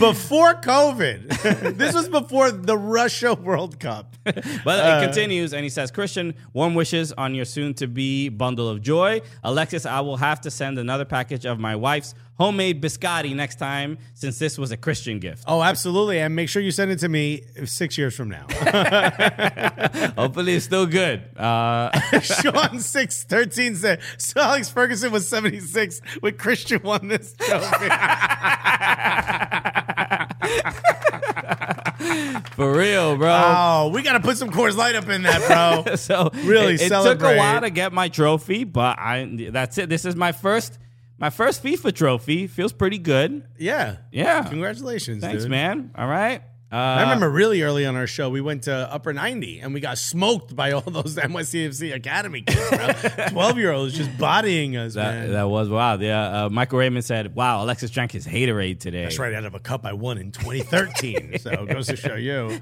before 0.00 0.54
COVID. 0.54 1.76
this 1.78 1.94
was 1.94 2.08
before 2.08 2.50
the 2.50 2.76
Russia 2.76 3.34
World 3.34 3.78
Cup. 3.78 4.16
But 4.24 4.34
Uh, 4.80 4.98
it 5.00 5.04
continues, 5.04 5.52
and 5.54 5.62
he 5.62 5.68
says, 5.70 5.92
Christian, 5.92 6.34
warm 6.52 6.74
wishes 6.74 7.12
on 7.12 7.36
your 7.36 7.44
soon 7.44 7.72
to 7.74 7.86
be 7.86 8.28
bundle 8.30 8.68
of 8.68 8.82
joy. 8.82 9.20
Alexis, 9.44 9.86
I 9.86 10.00
will 10.00 10.16
have 10.16 10.40
to 10.40 10.50
send 10.50 10.78
another 10.80 11.04
package 11.04 11.46
of 11.46 11.60
my 11.60 11.76
wife's 11.76 12.14
homemade 12.38 12.82
biscotti 12.82 13.34
next 13.34 13.56
time 13.56 13.98
since 14.14 14.38
this 14.38 14.58
was 14.58 14.70
a 14.70 14.76
Christian 14.76 15.18
gift. 15.18 15.44
Oh, 15.46 15.62
absolutely. 15.62 16.20
And 16.20 16.34
make 16.36 16.48
sure 16.48 16.62
you 16.62 16.70
send 16.70 16.90
it 16.90 16.98
to 17.00 17.08
me 17.08 17.42
six 17.64 17.98
years 17.98 18.16
from 18.16 18.28
now. 18.28 18.46
Hopefully, 20.16 20.54
it's 20.54 20.64
still 20.64 20.86
good. 20.86 21.22
Uh, 21.36 21.98
Sean 22.20 22.80
six 22.80 23.24
thirteen 23.24 23.74
said 23.74 24.00
so. 24.18 24.40
Alex 24.40 24.70
Ferguson 24.70 25.12
was 25.12 25.28
seventy 25.28 25.60
six 25.60 26.00
when 26.20 26.36
Christian 26.36 26.80
won 26.82 27.08
this 27.08 27.34
trophy. 27.38 27.66
for 32.52 32.76
real, 32.76 33.16
bro. 33.16 33.32
oh, 33.32 33.90
we 33.92 34.02
got 34.02 34.12
to 34.12 34.20
put 34.20 34.36
some 34.36 34.50
Coors 34.50 34.76
Light 34.76 34.94
up 34.94 35.08
in 35.08 35.22
that, 35.22 35.84
bro. 35.84 35.96
so 35.96 36.30
Really 36.44 36.74
it, 36.74 36.82
it 36.82 36.88
took 36.90 37.22
a 37.22 37.36
while 37.36 37.62
to 37.62 37.70
get 37.70 37.92
my 37.92 38.08
trophy, 38.08 38.64
but 38.64 38.98
I 38.98 39.48
that's 39.50 39.78
it. 39.78 39.88
This 39.88 40.04
is 40.04 40.14
my 40.14 40.32
first 40.32 40.78
my 41.18 41.30
first 41.30 41.62
FIFA 41.64 41.94
trophy. 41.94 42.46
Feels 42.46 42.72
pretty 42.72 42.98
good. 42.98 43.44
Yeah, 43.58 43.96
Yeah. 44.12 44.42
Congratulations, 44.44 45.22
Thanks, 45.22 45.42
dude. 45.44 45.50
man. 45.50 45.90
All 45.96 46.06
right. 46.08 46.42
Uh, 46.72 46.74
I 46.76 47.02
remember 47.02 47.30
really 47.30 47.62
early 47.62 47.86
on 47.86 47.94
our 47.94 48.08
show, 48.08 48.28
we 48.28 48.40
went 48.40 48.64
to 48.64 48.74
Upper 48.74 49.12
90 49.12 49.60
and 49.60 49.72
we 49.72 49.78
got 49.78 49.98
smoked 49.98 50.54
by 50.56 50.72
all 50.72 50.80
those 50.86 51.14
NYCFC 51.14 51.94
Academy 51.94 52.42
kids, 52.42 53.30
12 53.30 53.56
year 53.58 53.70
olds 53.70 53.96
just 53.96 54.18
bodying 54.18 54.76
us, 54.76 54.94
that, 54.94 55.14
man. 55.14 55.32
that 55.32 55.48
was 55.48 55.68
wild. 55.68 56.00
Yeah. 56.02 56.46
Uh, 56.46 56.50
Michael 56.50 56.80
Raymond 56.80 57.04
said, 57.04 57.36
"Wow, 57.36 57.62
Alexis 57.62 57.92
drank 57.92 58.10
his 58.10 58.26
haterade 58.26 58.80
today." 58.80 59.04
That's 59.04 59.16
right 59.20 59.32
out 59.32 59.44
of 59.44 59.54
a 59.54 59.60
cup 59.60 59.86
I 59.86 59.92
won 59.92 60.18
in 60.18 60.32
2013. 60.32 61.38
so 61.40 61.50
it 61.52 61.68
goes 61.68 61.86
to 61.86 61.94
show 61.96 62.16
you. 62.16 62.58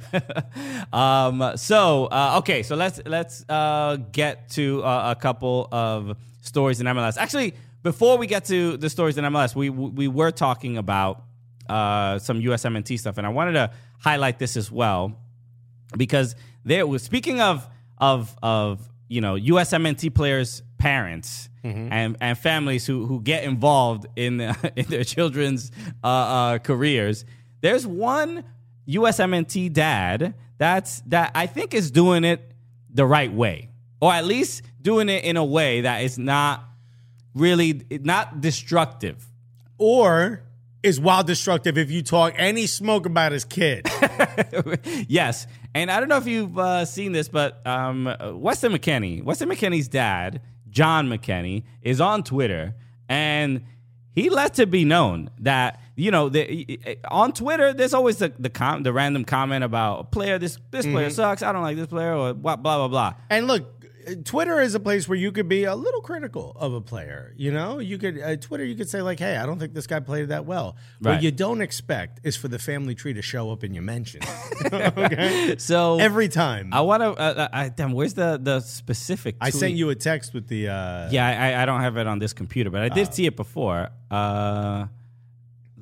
Um, 0.92 1.52
so 1.57 2.05
uh, 2.07 2.36
okay, 2.40 2.62
so 2.62 2.76
let's 2.76 3.00
let's 3.07 3.44
uh, 3.48 3.96
get 4.12 4.50
to 4.50 4.82
uh, 4.84 5.14
a 5.16 5.20
couple 5.20 5.66
of 5.72 6.16
stories 6.42 6.78
in 6.80 6.86
MLS. 6.86 7.16
Actually, 7.16 7.55
before 7.85 8.16
we 8.16 8.26
get 8.26 8.47
to 8.47 8.76
the 8.78 8.91
stories 8.91 9.16
in 9.18 9.24
MLS, 9.26 9.55
we 9.55 9.70
we 9.70 10.09
were 10.09 10.32
talking 10.32 10.76
about 10.78 11.22
uh, 11.68 12.18
some 12.18 12.41
USMNT 12.41 12.99
stuff, 12.99 13.18
and 13.18 13.26
I 13.26 13.30
wanted 13.30 13.53
to 13.53 13.70
highlight 14.01 14.39
this 14.41 14.57
as 14.57 14.72
well 14.72 15.16
because 15.97 16.35
there 16.64 16.87
was 16.87 17.05
speaking 17.05 17.41
of 17.41 17.68
of 17.99 18.35
of 18.43 18.89
you 19.07 19.20
know 19.20 19.35
USMNT 19.35 20.12
players' 20.14 20.62
parents 20.78 21.49
and 21.93 22.16
and 22.20 22.37
families 22.37 22.87
who 22.87 23.07
who 23.07 23.20
get 23.20 23.45
involved 23.45 24.07
in 24.16 24.41
in 24.76 24.87
their 24.87 25.05
children's 25.05 25.70
uh, 26.03 26.07
uh, 26.07 26.59
careers. 26.59 27.24
There's 27.61 27.87
one 27.87 28.45
USMNT 28.89 29.72
dad 29.72 30.35
that's 30.57 31.03
that 31.03 31.32
I 31.35 31.47
think 31.47 31.74
is 31.74 31.91
doing 31.91 32.24
it 32.24 32.41
the 32.89 33.05
right 33.05 33.32
way, 33.32 33.68
or 34.01 34.12
at 34.12 34.24
least 34.24 34.62
doing 34.80 35.11
it 35.11 35.24
in 35.24 35.37
a 35.37 35.45
way 35.45 35.82
that 35.82 36.03
is 36.03 36.18
not 36.18 36.64
really 37.35 37.82
not 37.91 38.41
destructive. 38.41 39.26
Or 39.78 40.45
is 40.85 41.01
wild 41.01 41.26
destructive 41.26 41.78
if 41.78 41.91
you 41.91 42.03
talk 42.03 42.35
any 42.37 42.66
smoke 42.66 43.07
about 43.07 43.32
his 43.32 43.45
kid. 43.45 43.89
yes, 45.09 45.47
and 45.74 45.91
I 45.91 45.99
don't 45.99 46.11
know 46.11 46.18
if 46.18 46.26
you've 46.26 46.59
uh, 46.59 46.85
seen 46.85 47.12
this, 47.12 47.28
but 47.28 47.66
um, 47.66 48.05
Weston 48.35 48.72
McKennie, 48.72 49.22
Weston 49.22 49.49
McKennie's 49.49 49.89
dad, 49.89 50.43
John 50.68 51.09
McKennie, 51.09 51.64
is 51.80 52.03
on 52.03 52.22
Twitter, 52.22 52.74
and 53.09 53.62
he 54.12 54.28
let 54.28 54.59
it 54.59 54.70
be 54.70 54.85
known 54.85 55.30
that 55.41 55.80
you 55.97 56.11
know 56.11 56.28
the, 56.28 56.99
on 57.11 57.32
Twitter, 57.32 57.72
there's 57.72 57.95
always 57.95 58.18
the 58.18 58.32
the, 58.39 58.51
com- 58.51 58.82
the 58.82 58.93
random 58.93 59.24
comment 59.24 59.64
about 59.64 60.01
a 60.01 60.05
player. 60.05 60.39
This 60.39 60.59
this 60.70 60.85
player 60.85 61.09
sucks. 61.09 61.43
I 61.43 61.53
don't 61.53 61.62
like 61.62 61.76
this 61.76 61.87
player, 61.87 62.14
or 62.14 62.35
blah 62.35 62.57
blah 62.57 62.76
blah 62.76 62.89
blah. 62.89 63.14
And 63.30 63.47
look, 63.47 63.74
Twitter 64.24 64.61
is 64.61 64.74
a 64.74 64.80
place 64.80 65.09
where 65.09 65.16
you 65.18 65.32
could 65.32 65.48
be 65.48 65.64
a 65.64 65.74
little 65.74 66.00
critical 66.00 66.52
of 66.57 66.72
a 66.74 66.80
player. 66.80 67.32
You 67.36 67.52
know, 67.52 67.78
you 67.78 67.98
could 67.98 68.20
uh, 68.20 68.36
Twitter. 68.36 68.64
You 68.64 68.74
could 68.74 68.88
say 68.88 69.02
like, 69.02 69.18
"Hey, 69.18 69.36
I 69.36 69.46
don't 69.46 69.59
think 69.59 69.74
this 69.74 69.86
guy 69.86 70.00
played 70.00 70.28
that 70.28 70.44
well." 70.46 70.76
Right. 71.00 71.14
What 71.14 71.22
you 71.22 71.30
don't 71.30 71.61
expect 71.61 72.20
is 72.24 72.36
for 72.36 72.48
the 72.48 72.59
family 72.59 72.94
tree 72.94 73.14
to 73.14 73.22
show 73.22 73.50
up 73.50 73.64
in 73.64 73.74
your 73.74 73.82
mention. 73.82 74.20
okay, 74.72 75.57
So 75.59 75.98
every 75.98 76.28
time. 76.28 76.70
I 76.72 76.80
want 76.82 77.02
to. 77.02 77.11
Uh, 77.12 77.48
I, 77.52 77.68
damn, 77.68 77.92
where's 77.92 78.14
the 78.14 78.38
the 78.42 78.61
specific? 78.61 79.36
I 79.40 79.50
sent 79.50 79.74
you 79.74 79.90
a 79.90 79.94
text 79.94 80.34
with 80.34 80.48
the. 80.48 80.68
Uh, 80.68 81.09
Yeah, 81.11 81.26
I, 81.26 81.62
I 81.62 81.66
don't 81.66 81.80
have 81.80 81.96
it 81.96 82.07
on 82.07 82.18
this 82.18 82.32
computer, 82.32 82.70
but 82.70 82.82
I 82.82 82.88
did 82.88 83.12
see 83.14 83.26
it 83.26 83.36
before. 83.36 83.90
Uh, 84.11 84.86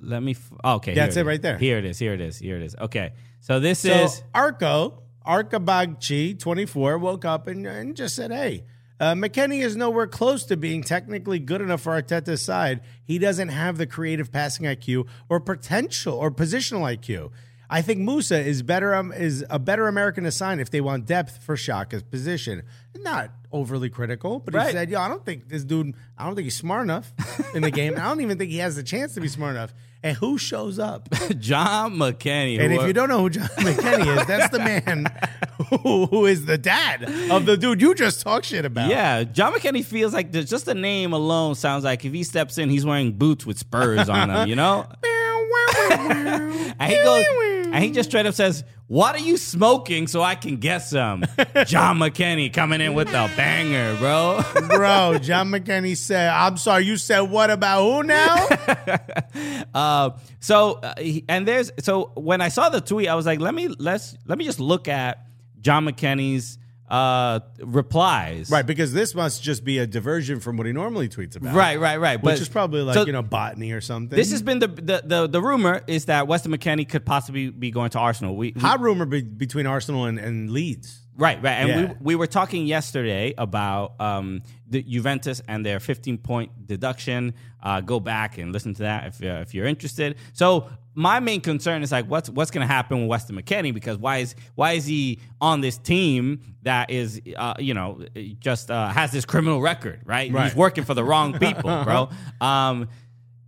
let 0.00 0.22
me. 0.22 0.32
F- 0.32 0.52
oh, 0.64 0.74
okay, 0.76 0.94
That's 0.94 1.14
here 1.14 1.24
it 1.24 1.26
right 1.26 1.42
there. 1.42 1.58
Here 1.58 1.78
it 1.78 1.84
is. 1.84 1.98
Here 1.98 2.14
it 2.14 2.20
is. 2.20 2.38
Here 2.38 2.56
it 2.56 2.62
is. 2.62 2.74
Okay, 2.76 3.12
so 3.40 3.60
this 3.60 3.80
So 3.80 3.90
is 3.90 4.22
Arco, 4.34 5.01
Arkabagchi, 5.26 6.38
24, 6.38 6.98
woke 6.98 7.24
up 7.24 7.46
and, 7.46 7.66
and 7.66 7.96
just 7.96 8.14
said, 8.14 8.30
hey, 8.30 8.64
uh, 9.00 9.14
McKennie 9.14 9.64
is 9.64 9.76
nowhere 9.76 10.06
close 10.06 10.44
to 10.44 10.56
being 10.56 10.82
technically 10.82 11.38
good 11.40 11.60
enough 11.60 11.80
for 11.80 12.00
Arteta's 12.00 12.44
side. 12.44 12.80
He 13.04 13.18
doesn't 13.18 13.48
have 13.48 13.76
the 13.76 13.86
creative 13.86 14.30
passing 14.30 14.66
IQ 14.66 15.06
or 15.28 15.40
potential 15.40 16.14
or 16.14 16.30
positional 16.30 16.82
IQ. 16.82 17.30
I 17.72 17.80
think 17.80 18.00
Musa 18.00 18.38
is 18.38 18.62
better 18.62 18.94
um, 18.94 19.12
is 19.12 19.44
a 19.48 19.58
better 19.58 19.88
American 19.88 20.24
to 20.24 20.30
sign 20.30 20.60
if 20.60 20.68
they 20.70 20.82
want 20.82 21.06
depth 21.06 21.42
for 21.42 21.56
Xhaka's 21.56 22.02
position. 22.02 22.62
Not 22.98 23.30
overly 23.50 23.88
critical, 23.88 24.38
but 24.40 24.52
Right. 24.54 24.66
he 24.66 24.72
said, 24.72 24.90
"Yo, 24.90 25.00
I 25.00 25.08
don't 25.08 25.24
think 25.24 25.48
this 25.48 25.64
dude. 25.64 25.94
I 26.18 26.26
don't 26.26 26.34
think 26.34 26.44
he's 26.44 26.54
smart 26.56 26.82
enough 26.82 27.12
in 27.54 27.62
the 27.62 27.70
game. 27.80 27.94
I 27.96 28.02
don't 28.08 28.20
even 28.20 28.36
think 28.36 28.50
he 28.50 28.58
has 28.58 28.76
the 28.76 28.82
chance 28.82 29.14
to 29.14 29.20
be 29.22 29.28
smart 29.28 29.56
enough." 29.56 29.72
And 30.04 30.16
who 30.16 30.36
shows 30.36 30.78
up? 30.80 31.08
John 31.38 31.94
McKennie. 31.94 32.58
And 32.60 32.72
if 32.74 32.82
you 32.86 32.92
don't 32.92 33.08
know 33.08 33.20
who 33.20 33.30
John 33.30 33.46
McKennie 33.58 34.18
is, 34.20 34.26
that's 34.26 34.50
the 34.50 34.58
man 34.58 35.06
who, 35.70 36.06
who 36.06 36.26
is 36.26 36.44
the 36.44 36.58
dad 36.58 37.04
of 37.30 37.46
the 37.46 37.56
dude 37.56 37.80
you 37.80 37.94
just 37.94 38.20
talked 38.20 38.46
shit 38.46 38.64
about. 38.64 38.90
Yeah, 38.90 39.22
John 39.24 39.52
McKennie 39.54 39.84
feels 39.84 40.12
like 40.12 40.30
just 40.32 40.66
the 40.66 40.74
name 40.74 41.12
alone 41.12 41.54
sounds 41.54 41.84
like 41.84 42.04
if 42.04 42.12
he 42.12 42.24
steps 42.24 42.58
in, 42.58 42.68
he's 42.68 42.84
wearing 42.84 43.12
boots 43.12 43.46
with 43.46 43.58
spurs 43.58 44.08
on 44.08 44.28
them, 44.28 44.48
you 44.48 44.56
know? 44.56 44.86
and 45.90 46.82
he 46.92 46.96
goes, 47.04 47.24
and 47.72 47.84
he 47.84 47.90
just 47.90 48.10
straight 48.10 48.26
up 48.26 48.34
says, 48.34 48.64
"What 48.86 49.14
are 49.14 49.20
you 49.24 49.36
smoking 49.36 50.06
so 50.06 50.22
I 50.22 50.34
can 50.34 50.56
get 50.56 50.78
some?" 50.78 51.20
John 51.66 51.98
McKennie 51.98 52.52
coming 52.52 52.80
in 52.80 52.94
with 52.94 53.08
a 53.08 53.30
banger, 53.36 53.96
bro. 53.96 54.40
Bro, 54.68 55.18
John 55.22 55.50
McKennie 55.50 55.96
said, 55.96 56.28
I'm 56.28 56.56
sorry, 56.56 56.84
you 56.84 56.96
said 56.96 57.20
what 57.20 57.50
about 57.50 57.82
who 57.82 58.02
now? 58.02 58.46
Uh, 59.74 60.10
so 60.40 60.74
uh, 60.74 60.94
he- 60.98 61.24
and 61.28 61.48
there's 61.48 61.70
so 61.80 62.12
when 62.14 62.40
I 62.42 62.48
saw 62.48 62.68
the 62.68 62.80
tweet, 62.80 63.08
I 63.08 63.14
was 63.14 63.24
like, 63.26 63.40
let 63.40 63.54
me 63.54 63.68
let's 63.68 64.14
let 64.26 64.36
me 64.38 64.44
just 64.44 64.60
look 64.60 64.86
at 64.86 65.26
John 65.60 65.86
McKennie's 65.86 66.58
uh 66.92 67.40
replies. 67.60 68.50
right, 68.50 68.66
because 68.66 68.92
this 68.92 69.14
must 69.14 69.42
just 69.42 69.64
be 69.64 69.78
a 69.78 69.86
diversion 69.86 70.40
from 70.40 70.56
what 70.58 70.66
he 70.66 70.72
normally 70.72 71.08
tweets 71.08 71.36
about. 71.36 71.54
right, 71.54 71.80
right, 71.80 71.98
right. 71.98 72.16
Which 72.22 72.34
But- 72.34 72.40
is 72.40 72.48
probably 72.50 72.82
like, 72.82 72.94
so 72.94 73.06
you 73.06 73.12
know, 73.12 73.22
botany 73.22 73.72
or 73.72 73.80
something. 73.80 74.14
This 74.16 74.30
has 74.30 74.42
been 74.42 74.58
the, 74.58 74.68
the 74.68 75.02
the 75.04 75.26
the 75.26 75.40
rumor 75.40 75.82
is 75.86 76.04
that 76.04 76.26
Weston 76.28 76.52
McKennie 76.52 76.86
could 76.88 77.06
possibly 77.06 77.48
be 77.50 77.70
going 77.70 77.90
to 77.90 77.98
Arsenal. 77.98 78.36
We, 78.36 78.52
we- 78.54 78.60
hot 78.60 78.80
rumor 78.80 79.06
be- 79.06 79.22
between 79.22 79.66
Arsenal 79.66 80.04
and, 80.04 80.18
and 80.18 80.50
Leeds. 80.50 80.98
Right, 81.16 81.42
right. 81.42 81.52
And 81.52 81.68
Yeah. 81.68 81.86
we, 81.92 81.94
we 82.00 82.14
were 82.16 82.26
talking 82.26 82.66
yesterday 82.66 83.34
about 83.36 84.00
um, 84.00 84.40
the 84.66 84.82
Juventus 84.82 85.42
and 85.46 85.64
their 85.64 85.78
15 85.78 86.18
point 86.18 86.66
deduction. 86.66 87.34
Uh, 87.62 87.80
go 87.82 88.00
back 88.00 88.38
and 88.38 88.52
listen 88.52 88.72
to 88.74 88.82
that 88.82 89.06
if, 89.08 89.22
uh, 89.22 89.40
if 89.42 89.54
you're 89.54 89.66
interested. 89.66 90.16
So, 90.32 90.70
my 90.94 91.20
main 91.20 91.40
concern 91.40 91.82
is 91.82 91.90
like, 91.90 92.06
what's 92.06 92.28
what's 92.28 92.50
going 92.50 92.66
to 92.66 92.72
happen 92.72 93.00
with 93.00 93.08
Weston 93.08 93.36
McKennie? 93.36 93.72
Because 93.72 93.96
why 93.96 94.18
is 94.18 94.34
why 94.56 94.72
is 94.72 94.84
he 94.84 95.20
on 95.40 95.60
this 95.62 95.78
team 95.78 96.40
that 96.64 96.90
is, 96.90 97.20
uh, 97.36 97.54
you 97.58 97.72
know, 97.72 98.04
just 98.40 98.70
uh, 98.70 98.88
has 98.88 99.10
this 99.10 99.24
criminal 99.24 99.62
record, 99.62 100.00
right? 100.04 100.30
Right. 100.30 100.44
He's 100.44 100.54
working 100.54 100.84
for 100.84 100.92
the 100.94 101.02
wrong 101.04 101.38
people, 101.38 101.84
bro. 101.84 102.10
Um, 102.42 102.88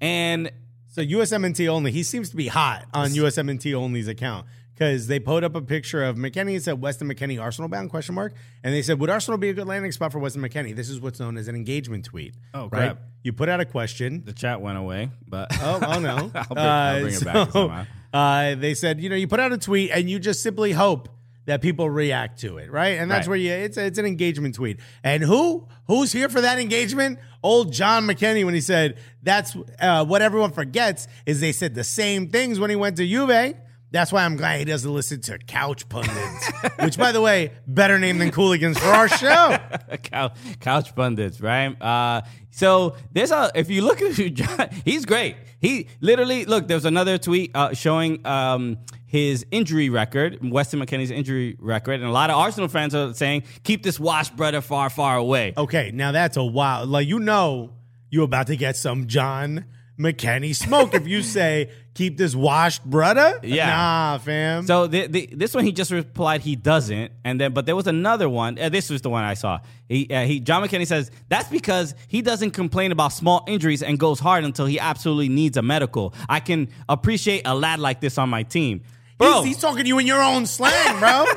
and 0.00 0.50
So 0.88 1.02
USMNT 1.02 1.66
only, 1.68 1.90
he 1.92 2.02
seems 2.02 2.30
to 2.30 2.36
be 2.36 2.48
hot 2.48 2.86
on 2.94 3.10
USMNT 3.10 3.78
only's 3.78 4.08
account 4.08 4.46
because 4.74 5.06
they 5.06 5.18
put 5.20 5.44
up 5.44 5.54
a 5.54 5.62
picture 5.62 6.02
of 6.04 6.16
McKennie 6.16 6.54
and 6.54 6.62
said 6.62 6.80
Weston 6.80 7.08
McKennie 7.08 7.40
Arsenal 7.40 7.68
bound 7.68 7.90
question 7.90 8.14
mark, 8.14 8.34
and 8.62 8.74
they 8.74 8.82
said 8.82 8.98
would 9.00 9.10
Arsenal 9.10 9.38
be 9.38 9.48
a 9.50 9.52
good 9.54 9.66
landing 9.66 9.92
spot 9.92 10.12
for 10.12 10.18
Weston 10.18 10.42
McKennie? 10.42 10.74
This 10.74 10.88
is 10.90 11.00
what's 11.00 11.20
known 11.20 11.36
as 11.36 11.48
an 11.48 11.54
engagement 11.56 12.04
tweet. 12.04 12.34
Oh, 12.52 12.62
right? 12.62 12.70
crap. 12.70 12.98
You 13.22 13.32
put 13.32 13.48
out 13.48 13.60
a 13.60 13.64
question. 13.64 14.22
the 14.24 14.32
chat 14.32 14.60
went 14.60 14.76
away, 14.78 15.10
but 15.28 15.48
Oh, 15.60 15.80
oh 15.86 15.98
no. 16.00 16.30
I'll 16.34 16.44
bring- 16.44 16.58
I'll 16.58 17.00
bring 17.00 17.14
it 17.14 17.24
back 17.24 17.50
somehow. 17.52 17.86
uh, 18.12 18.54
they 18.56 18.74
said, 18.74 19.00
you 19.00 19.08
know, 19.08 19.16
you 19.16 19.28
put 19.28 19.40
out 19.40 19.52
a 19.52 19.58
tweet 19.58 19.90
and 19.92 20.10
you 20.10 20.18
just 20.18 20.42
simply 20.42 20.72
hope 20.72 21.08
that 21.46 21.60
people 21.60 21.88
react 21.90 22.40
to 22.40 22.56
it, 22.56 22.70
right? 22.72 22.98
And 22.98 23.10
that's 23.10 23.26
Right. 23.26 23.32
where 23.32 23.38
you 23.38 23.52
it's 23.52 23.76
it's 23.76 23.98
an 23.98 24.06
engagement 24.06 24.54
tweet. 24.54 24.80
And 25.02 25.22
who 25.22 25.68
who's 25.86 26.10
here 26.10 26.28
for 26.30 26.40
that 26.40 26.58
engagement? 26.58 27.18
Old 27.42 27.70
John 27.72 28.06
McKennie 28.06 28.44
when 28.46 28.54
he 28.54 28.62
said 28.62 28.96
that's 29.22 29.54
uh, 29.78 30.04
what 30.06 30.22
everyone 30.22 30.52
forgets 30.52 31.06
is 31.26 31.40
they 31.40 31.52
said 31.52 31.74
the 31.74 31.84
same 31.84 32.28
things 32.28 32.58
when 32.58 32.70
he 32.70 32.76
went 32.76 32.96
to 32.96 33.06
Juve. 33.06 33.54
That's 33.94 34.10
why 34.10 34.24
I'm 34.24 34.34
glad 34.34 34.58
he 34.58 34.64
doesn't 34.64 34.92
listen 34.92 35.20
to 35.20 35.38
Couch 35.38 35.88
Pundits, 35.88 36.50
which, 36.80 36.98
by 36.98 37.12
the 37.12 37.20
way, 37.20 37.52
better 37.68 37.96
name 37.96 38.18
than 38.18 38.32
Cooligans 38.32 38.76
for 38.76 38.88
our 38.88 39.06
show. 39.06 39.56
Couch, 40.02 40.36
couch 40.58 40.96
pundits, 40.96 41.40
right? 41.40 41.80
Uh, 41.80 42.22
so 42.50 42.96
there's 43.12 43.30
a 43.30 43.52
if 43.54 43.70
you 43.70 43.82
look 43.82 44.02
at 44.02 44.14
John, 44.34 44.68
he's 44.84 45.04
great. 45.04 45.36
He 45.60 45.86
literally 46.00 46.44
look. 46.44 46.66
There's 46.66 46.84
another 46.84 47.18
tweet 47.18 47.52
uh, 47.54 47.72
showing 47.72 48.26
um, 48.26 48.78
his 49.06 49.46
injury 49.52 49.90
record, 49.90 50.40
Weston 50.42 50.80
McKennie's 50.80 51.12
injury 51.12 51.56
record, 51.60 52.00
and 52.00 52.04
a 52.04 52.12
lot 52.12 52.30
of 52.30 52.36
Arsenal 52.36 52.68
fans 52.68 52.96
are 52.96 53.14
saying, 53.14 53.44
"Keep 53.62 53.84
this 53.84 54.00
washed 54.00 54.34
brother 54.34 54.60
far, 54.60 54.90
far 54.90 55.16
away." 55.16 55.54
Okay, 55.56 55.92
now 55.94 56.10
that's 56.10 56.36
a 56.36 56.44
wild. 56.44 56.88
Like 56.88 57.06
you 57.06 57.20
know, 57.20 57.74
you're 58.10 58.24
about 58.24 58.48
to 58.48 58.56
get 58.56 58.76
some 58.76 59.06
John 59.06 59.66
McKennie 59.98 60.54
smoke 60.54 60.94
if 60.94 61.06
you 61.06 61.22
say 61.22 61.70
keep 61.94 62.18
this 62.18 62.34
washed, 62.34 62.84
brother. 62.84 63.40
Yeah. 63.42 63.66
nah, 63.66 64.18
fam. 64.18 64.66
So 64.66 64.86
the, 64.86 65.06
the, 65.06 65.26
this 65.32 65.54
one 65.54 65.64
he 65.64 65.72
just 65.72 65.90
replied 65.90 66.42
he 66.42 66.56
doesn't, 66.56 67.12
and 67.24 67.40
then 67.40 67.52
but 67.52 67.66
there 67.66 67.76
was 67.76 67.86
another 67.86 68.28
one. 68.28 68.58
Uh, 68.58 68.68
this 68.68 68.90
was 68.90 69.02
the 69.02 69.10
one 69.10 69.24
I 69.24 69.34
saw. 69.34 69.60
He 69.88 70.08
uh, 70.10 70.24
he 70.24 70.40
John 70.40 70.62
McKennie 70.62 70.86
says 70.86 71.10
that's 71.28 71.48
because 71.48 71.94
he 72.08 72.22
doesn't 72.22 72.50
complain 72.50 72.92
about 72.92 73.12
small 73.12 73.44
injuries 73.46 73.82
and 73.82 73.98
goes 73.98 74.20
hard 74.20 74.44
until 74.44 74.66
he 74.66 74.78
absolutely 74.78 75.28
needs 75.28 75.56
a 75.56 75.62
medical. 75.62 76.14
I 76.28 76.40
can 76.40 76.68
appreciate 76.88 77.42
a 77.44 77.54
lad 77.54 77.78
like 77.80 78.00
this 78.00 78.18
on 78.18 78.28
my 78.28 78.42
team, 78.42 78.82
bro. 79.18 79.42
he's, 79.42 79.54
he's 79.54 79.62
talking 79.62 79.82
to 79.82 79.88
you 79.88 79.98
in 79.98 80.06
your 80.06 80.22
own 80.22 80.46
slang, 80.46 80.98
bro. 80.98 81.24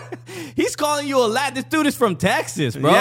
He's 0.55 0.76
calling 0.76 1.08
you 1.08 1.20
a 1.20 1.28
lad. 1.28 1.55
This 1.55 1.66
dude 1.66 1.86
is 1.86 1.95
from 1.95 2.16
Texas, 2.16 2.76
bro. 2.76 2.91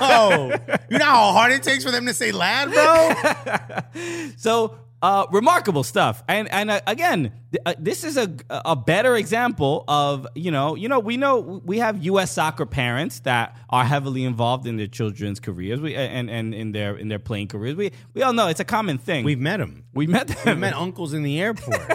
oh, 0.00 0.52
you 0.90 0.98
know 0.98 1.04
how 1.04 1.32
hard 1.32 1.52
it 1.52 1.62
takes 1.62 1.84
for 1.84 1.90
them 1.90 2.04
to 2.06 2.12
say 2.12 2.32
lad, 2.32 2.70
bro. 2.72 4.32
So 4.36 4.76
uh, 5.02 5.26
remarkable 5.30 5.84
stuff, 5.84 6.22
and 6.26 6.50
and 6.50 6.70
uh, 6.70 6.80
again, 6.86 7.32
th- 7.52 7.62
uh, 7.66 7.74
this 7.78 8.02
is 8.02 8.16
a 8.16 8.34
a 8.50 8.74
better 8.74 9.14
example 9.16 9.84
of 9.88 10.26
you 10.34 10.50
know 10.50 10.74
you 10.74 10.88
know 10.88 10.98
we 11.00 11.16
know 11.16 11.60
we 11.64 11.78
have 11.78 12.02
U.S. 12.04 12.32
soccer 12.32 12.64
parents 12.66 13.20
that 13.20 13.56
are 13.68 13.84
heavily 13.84 14.24
involved 14.24 14.66
in 14.66 14.76
their 14.78 14.86
children's 14.86 15.38
careers, 15.38 15.80
we 15.80 15.94
and 15.94 16.30
and 16.30 16.54
in 16.54 16.72
their 16.72 16.96
in 16.96 17.08
their 17.08 17.18
playing 17.18 17.48
careers. 17.48 17.76
We 17.76 17.92
we 18.14 18.22
all 18.22 18.32
know 18.32 18.48
it's 18.48 18.60
a 18.60 18.64
common 18.64 18.98
thing. 18.98 19.24
We've 19.24 19.38
met 19.38 19.58
them. 19.58 19.84
we 19.92 20.06
met 20.06 20.34
We 20.46 20.54
met 20.54 20.74
uncles 20.74 21.12
in 21.12 21.22
the 21.22 21.40
airport. 21.40 21.86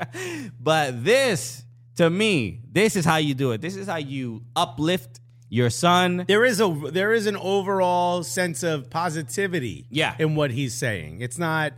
but 0.60 1.04
this 1.04 1.64
to 1.96 2.10
me, 2.10 2.60
this 2.70 2.96
is 2.96 3.04
how 3.04 3.16
you 3.16 3.34
do 3.34 3.52
it. 3.52 3.60
This 3.60 3.76
is 3.76 3.86
how 3.86 3.96
you 3.96 4.42
uplift 4.56 5.20
your 5.52 5.68
son. 5.70 6.24
there 6.28 6.44
is 6.44 6.60
a 6.60 6.68
there 6.92 7.12
is 7.12 7.26
an 7.26 7.36
overall 7.36 8.22
sense 8.22 8.62
of 8.62 8.88
positivity 8.90 9.86
Yeah. 9.90 10.14
in 10.18 10.34
what 10.36 10.50
he's 10.52 10.74
saying. 10.74 11.20
It's 11.20 11.38
not, 11.38 11.72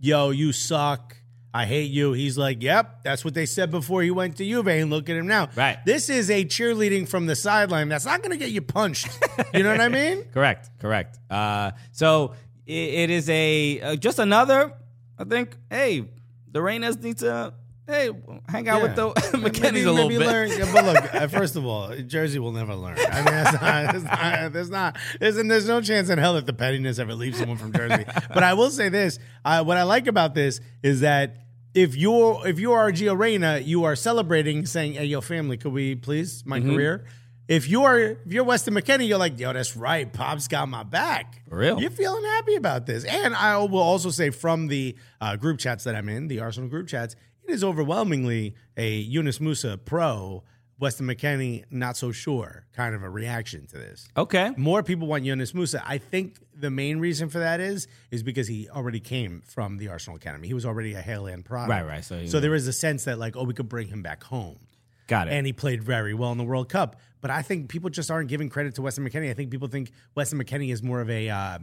yo, 0.00 0.30
you 0.30 0.52
suck. 0.52 1.16
I 1.52 1.66
hate 1.66 1.90
you. 1.90 2.12
He's 2.12 2.38
like, 2.38 2.62
yep, 2.62 3.02
that's 3.02 3.24
what 3.24 3.34
they 3.34 3.44
said 3.44 3.72
before 3.72 4.02
he 4.02 4.10
went 4.12 4.36
to 4.36 4.44
Juve, 4.44 4.68
and 4.68 4.88
look 4.88 5.08
at 5.08 5.16
him 5.16 5.26
now. 5.26 5.48
Right. 5.56 5.78
This 5.84 6.08
is 6.08 6.30
a 6.30 6.44
cheerleading 6.44 7.08
from 7.08 7.26
the 7.26 7.34
sideline. 7.34 7.88
That's 7.88 8.04
not 8.04 8.20
going 8.22 8.30
to 8.30 8.36
get 8.36 8.50
you 8.50 8.62
punched. 8.62 9.08
You 9.52 9.64
know 9.64 9.72
what 9.72 9.80
I 9.80 9.88
mean? 10.00 10.24
Correct, 10.32 10.70
correct. 10.78 11.18
Uh, 11.28 11.72
so 11.92 12.34
i 12.68 12.72
it 12.72 13.10
is 13.10 13.28
a 13.28 13.80
uh, 13.80 13.96
just 13.96 14.20
another. 14.20 14.72
I 15.18 15.24
think. 15.24 15.56
Hey, 15.68 16.04
the 16.52 16.60
Reynas 16.60 17.02
need 17.02 17.18
to 17.18 17.52
hey 17.86 18.10
hang 18.48 18.68
out 18.68 18.82
with 18.82 18.96
the 18.96 19.10
McKennies 19.38 19.62
Maybe- 19.72 19.82
a 19.84 19.92
little 19.92 20.08
maybe 20.08 20.24
bit. 20.24 20.26
Learn, 20.28 20.72
but 20.72 20.84
look, 20.84 21.14
uh, 21.14 21.28
first 21.28 21.56
of 21.56 21.66
all, 21.66 21.94
Jersey 22.06 22.38
will 22.38 22.52
never 22.52 22.74
learn. 22.74 22.96
I 23.10 23.16
mean, 23.16 23.24
that's 23.24 23.52
not, 23.52 23.92
that's 23.92 24.04
not, 24.04 24.52
there's 24.52 24.70
not, 24.70 24.96
there's, 25.18 25.34
there's 25.36 25.68
no 25.68 25.80
chance 25.80 26.08
in 26.10 26.18
hell 26.18 26.34
that 26.34 26.46
the 26.46 26.52
pettiness 26.52 26.98
ever 26.98 27.14
leaves 27.14 27.38
someone 27.38 27.58
from 27.58 27.72
Jersey. 27.72 28.04
but 28.32 28.42
I 28.42 28.54
will 28.54 28.70
say 28.70 28.88
this: 28.88 29.18
uh, 29.44 29.64
what 29.64 29.76
I 29.76 29.82
like 29.84 30.06
about 30.06 30.34
this 30.34 30.60
is 30.82 31.00
that 31.00 31.36
if 31.74 31.96
you're 31.96 32.46
if 32.46 32.58
you 32.60 32.72
are 32.72 32.90
Gio 32.92 33.16
Reyna, 33.18 33.58
you 33.58 33.84
are 33.84 33.96
celebrating, 33.96 34.66
saying, 34.66 34.94
"Hey, 34.94 35.06
yo, 35.06 35.20
family, 35.20 35.56
could 35.56 35.72
we 35.72 35.94
please 35.94 36.44
my 36.46 36.60
Mm-hmm. 36.60 36.74
career." 36.74 37.04
If 37.48 37.68
you're 37.68 37.98
if 37.98 38.18
you're 38.26 38.44
Weston 38.44 38.74
McKennie, 38.74 39.08
you're 39.08 39.18
like, 39.18 39.40
yo, 39.40 39.52
that's 39.52 39.76
right. 39.76 40.12
Pop's 40.12 40.46
got 40.46 40.68
my 40.68 40.84
back. 40.84 41.42
For 41.48 41.58
real. 41.58 41.80
You're 41.80 41.90
feeling 41.90 42.22
happy 42.22 42.54
about 42.54 42.86
this. 42.86 43.02
And 43.04 43.34
I 43.34 43.56
will 43.58 43.80
also 43.80 44.10
say 44.10 44.30
from 44.30 44.68
the 44.68 44.96
uh, 45.20 45.34
group 45.34 45.58
chats 45.58 45.82
that 45.82 45.96
I'm 45.96 46.08
in, 46.08 46.28
the 46.28 46.38
Arsenal 46.38 46.68
group 46.68 46.86
chats, 46.86 47.16
it 47.50 47.54
is 47.54 47.64
overwhelmingly 47.64 48.54
a 48.76 48.96
Yunus 48.98 49.40
Musa 49.40 49.76
pro 49.78 50.42
Weston 50.78 51.06
McKennie, 51.06 51.64
not 51.70 51.96
so 51.96 52.10
sure, 52.10 52.64
kind 52.72 52.94
of 52.94 53.02
a 53.02 53.10
reaction 53.10 53.66
to 53.66 53.76
this. 53.76 54.08
Okay. 54.16 54.50
More 54.56 54.82
people 54.82 55.06
want 55.06 55.24
Yunus 55.24 55.52
Musa. 55.52 55.82
I 55.86 55.98
think 55.98 56.38
the 56.54 56.70
main 56.70 56.98
reason 57.00 57.28
for 57.28 57.38
that 57.40 57.60
is 57.60 57.86
is 58.10 58.22
because 58.22 58.48
he 58.48 58.68
already 58.70 59.00
came 59.00 59.42
from 59.44 59.76
the 59.76 59.88
Arsenal 59.88 60.16
Academy. 60.16 60.48
He 60.48 60.54
was 60.54 60.64
already 60.64 60.94
a 60.94 61.02
Hale 61.02 61.26
End 61.28 61.44
product. 61.44 61.70
Right, 61.70 61.86
right. 61.86 62.04
So, 62.04 62.18
you 62.18 62.28
So 62.28 62.38
know. 62.38 62.42
there 62.42 62.54
is 62.54 62.66
a 62.66 62.72
sense 62.72 63.04
that 63.04 63.18
like, 63.18 63.36
oh, 63.36 63.44
we 63.44 63.52
could 63.52 63.68
bring 63.68 63.88
him 63.88 64.02
back 64.02 64.24
home. 64.24 64.58
Got 65.06 65.28
it. 65.28 65.32
And 65.32 65.44
he 65.44 65.52
played 65.52 65.82
very 65.84 66.14
well 66.14 66.32
in 66.32 66.38
the 66.38 66.44
World 66.44 66.68
Cup. 66.70 66.96
But 67.20 67.30
I 67.30 67.42
think 67.42 67.68
people 67.68 67.90
just 67.90 68.10
aren't 68.10 68.30
giving 68.30 68.48
credit 68.48 68.76
to 68.76 68.82
Weston 68.82 69.06
McKennie. 69.06 69.28
I 69.28 69.34
think 69.34 69.50
people 69.50 69.68
think 69.68 69.90
Weston 70.14 70.42
McKennie 70.42 70.72
is 70.72 70.82
more 70.82 71.00
of 71.02 71.10
a 71.10 71.28
uh, 71.28 71.58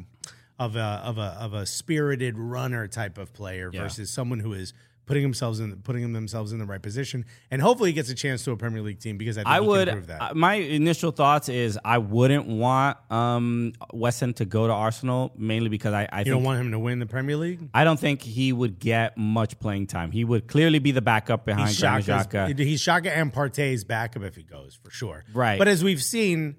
of 0.59 0.75
a 0.75 0.79
of 1.03 1.17
a 1.17 1.35
of 1.39 1.53
a 1.53 1.65
spirited 1.65 2.37
runner 2.37 2.87
type 2.87 3.17
of 3.17 3.33
player 3.33 3.71
Yeah. 3.73 3.81
versus 3.81 4.11
someone 4.11 4.39
who 4.41 4.53
is 4.53 4.73
putting 5.07 5.23
themselves 5.23 5.59
in 5.59 5.75
putting 5.77 6.13
themselves 6.13 6.51
in 6.51 6.59
the 6.59 6.65
right 6.65 6.81
position. 6.81 7.25
And 7.49 7.61
hopefully 7.61 7.89
he 7.89 7.93
gets 7.93 8.09
a 8.09 8.15
chance 8.15 8.43
to 8.43 8.51
a 8.51 8.57
Premier 8.57 8.81
League 8.81 8.99
team 8.99 9.17
because 9.17 9.37
I 9.37 9.41
think 9.41 9.47
I 9.47 9.61
he 9.61 9.67
would. 9.67 10.11
uh, 10.11 10.33
my 10.35 10.55
initial 10.55 11.11
thoughts 11.11 11.49
is 11.49 11.79
I 11.83 11.97
wouldn't 11.97 12.45
want 12.45 12.97
um, 13.09 13.73
Weston 13.91 14.33
to 14.35 14.45
go 14.45 14.67
to 14.67 14.73
Arsenal 14.73 15.31
mainly 15.35 15.69
because 15.69 15.93
I, 15.93 16.07
I 16.11 16.19
you 16.19 16.25
don't 16.25 16.43
want 16.43 16.59
him 16.59 16.71
to 16.71 16.79
win 16.79 16.99
the 16.99 17.05
Premier 17.05 17.37
League. 17.37 17.69
I 17.73 17.83
don't 17.85 17.99
think 17.99 18.21
he 18.21 18.53
would 18.53 18.79
get 18.79 19.17
much 19.17 19.57
playing 19.59 19.87
time. 19.87 20.11
He 20.11 20.23
would 20.23 20.47
clearly 20.47 20.79
be 20.79 20.91
the 20.91 21.01
backup 21.01 21.45
behind 21.45 21.69
He's 21.69 21.79
Xhaka. 21.79 22.59
he's 22.59 22.83
Xhaka 22.83 23.07
and 23.07 23.33
Partey's 23.33 23.83
backup 23.83 24.23
if 24.23 24.35
he 24.35 24.43
goes 24.43 24.77
for 24.83 24.91
sure. 24.91 25.23
Right. 25.33 25.57
But 25.57 25.69
as 25.69 25.83
we've 25.83 26.03
seen, 26.03 26.57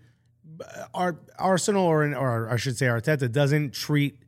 uh, 0.61 0.87
our 0.95 1.21
Arsenal 1.39 1.85
or 1.85 2.03
or 2.15 2.49
I 2.51 2.57
should 2.57 2.79
say 2.79 2.87
Arteta 2.87 3.31
doesn't 3.31 3.75
treat 3.75 4.19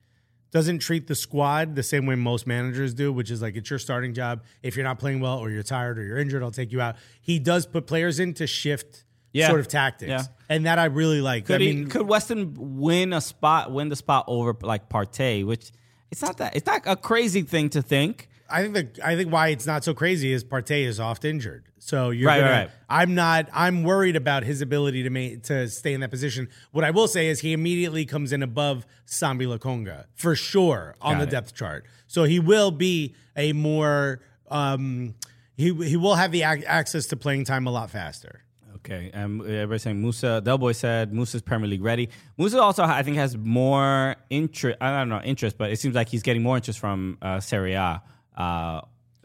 doesn't 0.51 0.80
treat 0.80 1.07
the 1.07 1.14
squad 1.14 1.74
the 1.76 1.82
same 1.82 2.07
way 2.07 2.14
most 2.16 2.46
managers 2.46 2.92
do, 2.94 3.12
which 3.12 3.30
is 3.30 3.40
like 3.40 3.57
it's 3.57 3.70
your 3.70 3.78
starting 3.78 4.14
job. 4.14 4.42
If 4.62 4.76
you're 4.76 4.84
not 4.84 4.98
playing 4.98 5.20
well 5.20 5.38
or 5.38 5.51
you're 5.51 5.62
tired 5.62 5.98
or 5.98 6.03
you're 6.03 6.18
injured, 6.18 6.42
I'll 6.42 6.51
take 6.51 6.72
you 6.72 6.80
out. 6.80 6.96
He 7.20 7.38
does 7.38 7.66
put 7.66 7.86
players 7.86 8.18
in 8.18 8.34
to 8.34 8.46
shift 8.46 9.05
Yeah. 9.32 9.48
sort 9.48 9.61
of 9.61 9.68
tactics. 9.68 10.09
Yeah. 10.11 10.24
And 10.48 10.66
that 10.66 10.78
I 10.78 10.86
really 10.86 11.20
like. 11.20 11.46
Could 11.46 11.61
I 11.61 11.64
he, 11.64 11.72
mean, 11.72 11.88
could 11.88 12.03
Weston 12.09 12.55
win 12.80 13.12
a 13.12 13.20
spot, 13.20 13.70
win 13.70 13.88
the 13.88 13.96
spot 13.96 14.24
over 14.26 14.57
like 14.62 14.88
Partey, 14.88 15.46
which 15.46 15.70
it's 16.11 16.22
not 16.22 16.38
that 16.38 16.57
it's 16.57 16.66
not 16.66 16.82
a 16.86 16.96
crazy 16.96 17.42
thing 17.42 17.68
to 17.70 17.82
think. 17.82 18.28
I 18.51 18.62
think 18.62 18.74
the 18.96 19.07
I 19.07 19.16
think 19.16 19.32
why 19.32 19.48
it's 19.48 19.66
not 19.66 19.84
so 19.84 19.94
crazy 19.94 20.32
is 20.32 20.44
Partey 20.44 20.84
is 20.84 20.98
oft 21.01 21.24
injured. 21.24 21.64
So 21.78 22.11
you're 22.11 22.26
Right, 22.28 22.40
gonna, 22.40 22.51
right. 22.53 22.70
I'm 22.88 23.14
not. 23.14 23.48
I'm 23.55 23.82
worried 23.84 24.16
about 24.16 24.42
his 24.44 24.61
ability 24.61 25.03
to 25.05 25.11
make 25.11 25.44
to 25.44 25.68
stay 25.68 25.94
in 25.94 26.01
that 26.01 26.11
position. 26.11 26.48
What 26.72 26.84
I 26.84 26.90
will 26.90 27.09
say 27.09 27.28
is 27.28 27.40
he 27.40 27.53
immediately 27.53 28.05
comes 28.05 28.32
in 28.32 28.42
above 28.42 28.86
Sambi 29.07 29.46
Lokonga 29.46 30.05
for 30.14 30.34
sure 30.36 30.94
on 31.01 31.14
Got 31.14 31.18
the 31.20 31.26
it. 31.28 31.30
depth 31.30 31.55
chart. 31.55 31.84
So 32.07 32.24
he 32.24 32.38
will 32.40 32.70
be 32.70 33.14
a 33.36 33.53
more. 33.53 34.20
Um, 34.51 35.14
he 35.57 35.72
he 35.84 35.96
will 35.96 36.14
have 36.16 36.32
the 36.32 36.42
ac- 36.42 36.66
access 36.66 37.07
to 37.07 37.16
playing 37.16 37.44
time 37.44 37.66
a 37.66 37.70
lot 37.70 37.90
faster. 37.90 38.42
Okay, 38.76 39.11
um, 39.12 39.40
everybody's 39.42 39.82
saying 39.82 40.01
Musa. 40.01 40.40
Del 40.42 40.57
Boy 40.57 40.72
said 40.72 41.12
Musa's 41.12 41.42
Premier 41.42 41.68
League 41.68 41.82
ready. 41.82 42.09
Musa 42.38 42.59
also, 42.61 42.82
I 42.82 43.03
think, 43.03 43.16
has 43.18 43.36
more 43.36 44.16
interest. 44.30 44.78
I 44.80 44.98
don't 44.98 45.11
know 45.11 45.20
interest, 45.22 45.59
but 45.59 45.70
it 45.70 45.78
seems 45.78 45.94
like 45.94 46.09
he's 46.09 46.22
getting 46.22 46.42
more 46.42 46.57
interest 46.57 46.78
from 46.78 47.18
uh, 47.20 47.40
Serie 47.40 47.74
A. 47.74 48.03
Uh, 48.37 48.81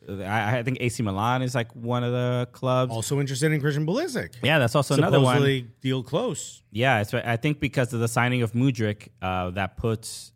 I, 0.08 0.60
I 0.60 0.64
think 0.64 0.78
AC 0.82 1.02
Milan 1.02 1.42
is 1.42 1.56
like 1.56 1.72
one 1.76 2.04
of 2.04 2.12
the 2.12 2.48
clubs. 2.52 2.92
Also 2.92 3.20
interested 3.20 3.52
in 3.52 3.60
Christian 3.60 3.86
Pulisic. 3.88 4.36
yeah, 4.44 4.60
that's 4.60 4.76
also 4.76 4.94
another 4.96 5.20
one. 5.20 5.36
Supposedly 5.38 5.68
deal 5.82 6.04
close. 6.04 6.62
Yeah, 6.72 7.02
it's, 7.02 7.14
I 7.14 7.38
think 7.38 7.60
because 7.60 7.92
of 7.94 8.00
the 8.00 8.08
signing 8.08 8.42
of 8.44 8.52
Mudryk, 8.54 9.08
uh, 9.22 9.50
that 9.52 9.78
puts 9.78 10.32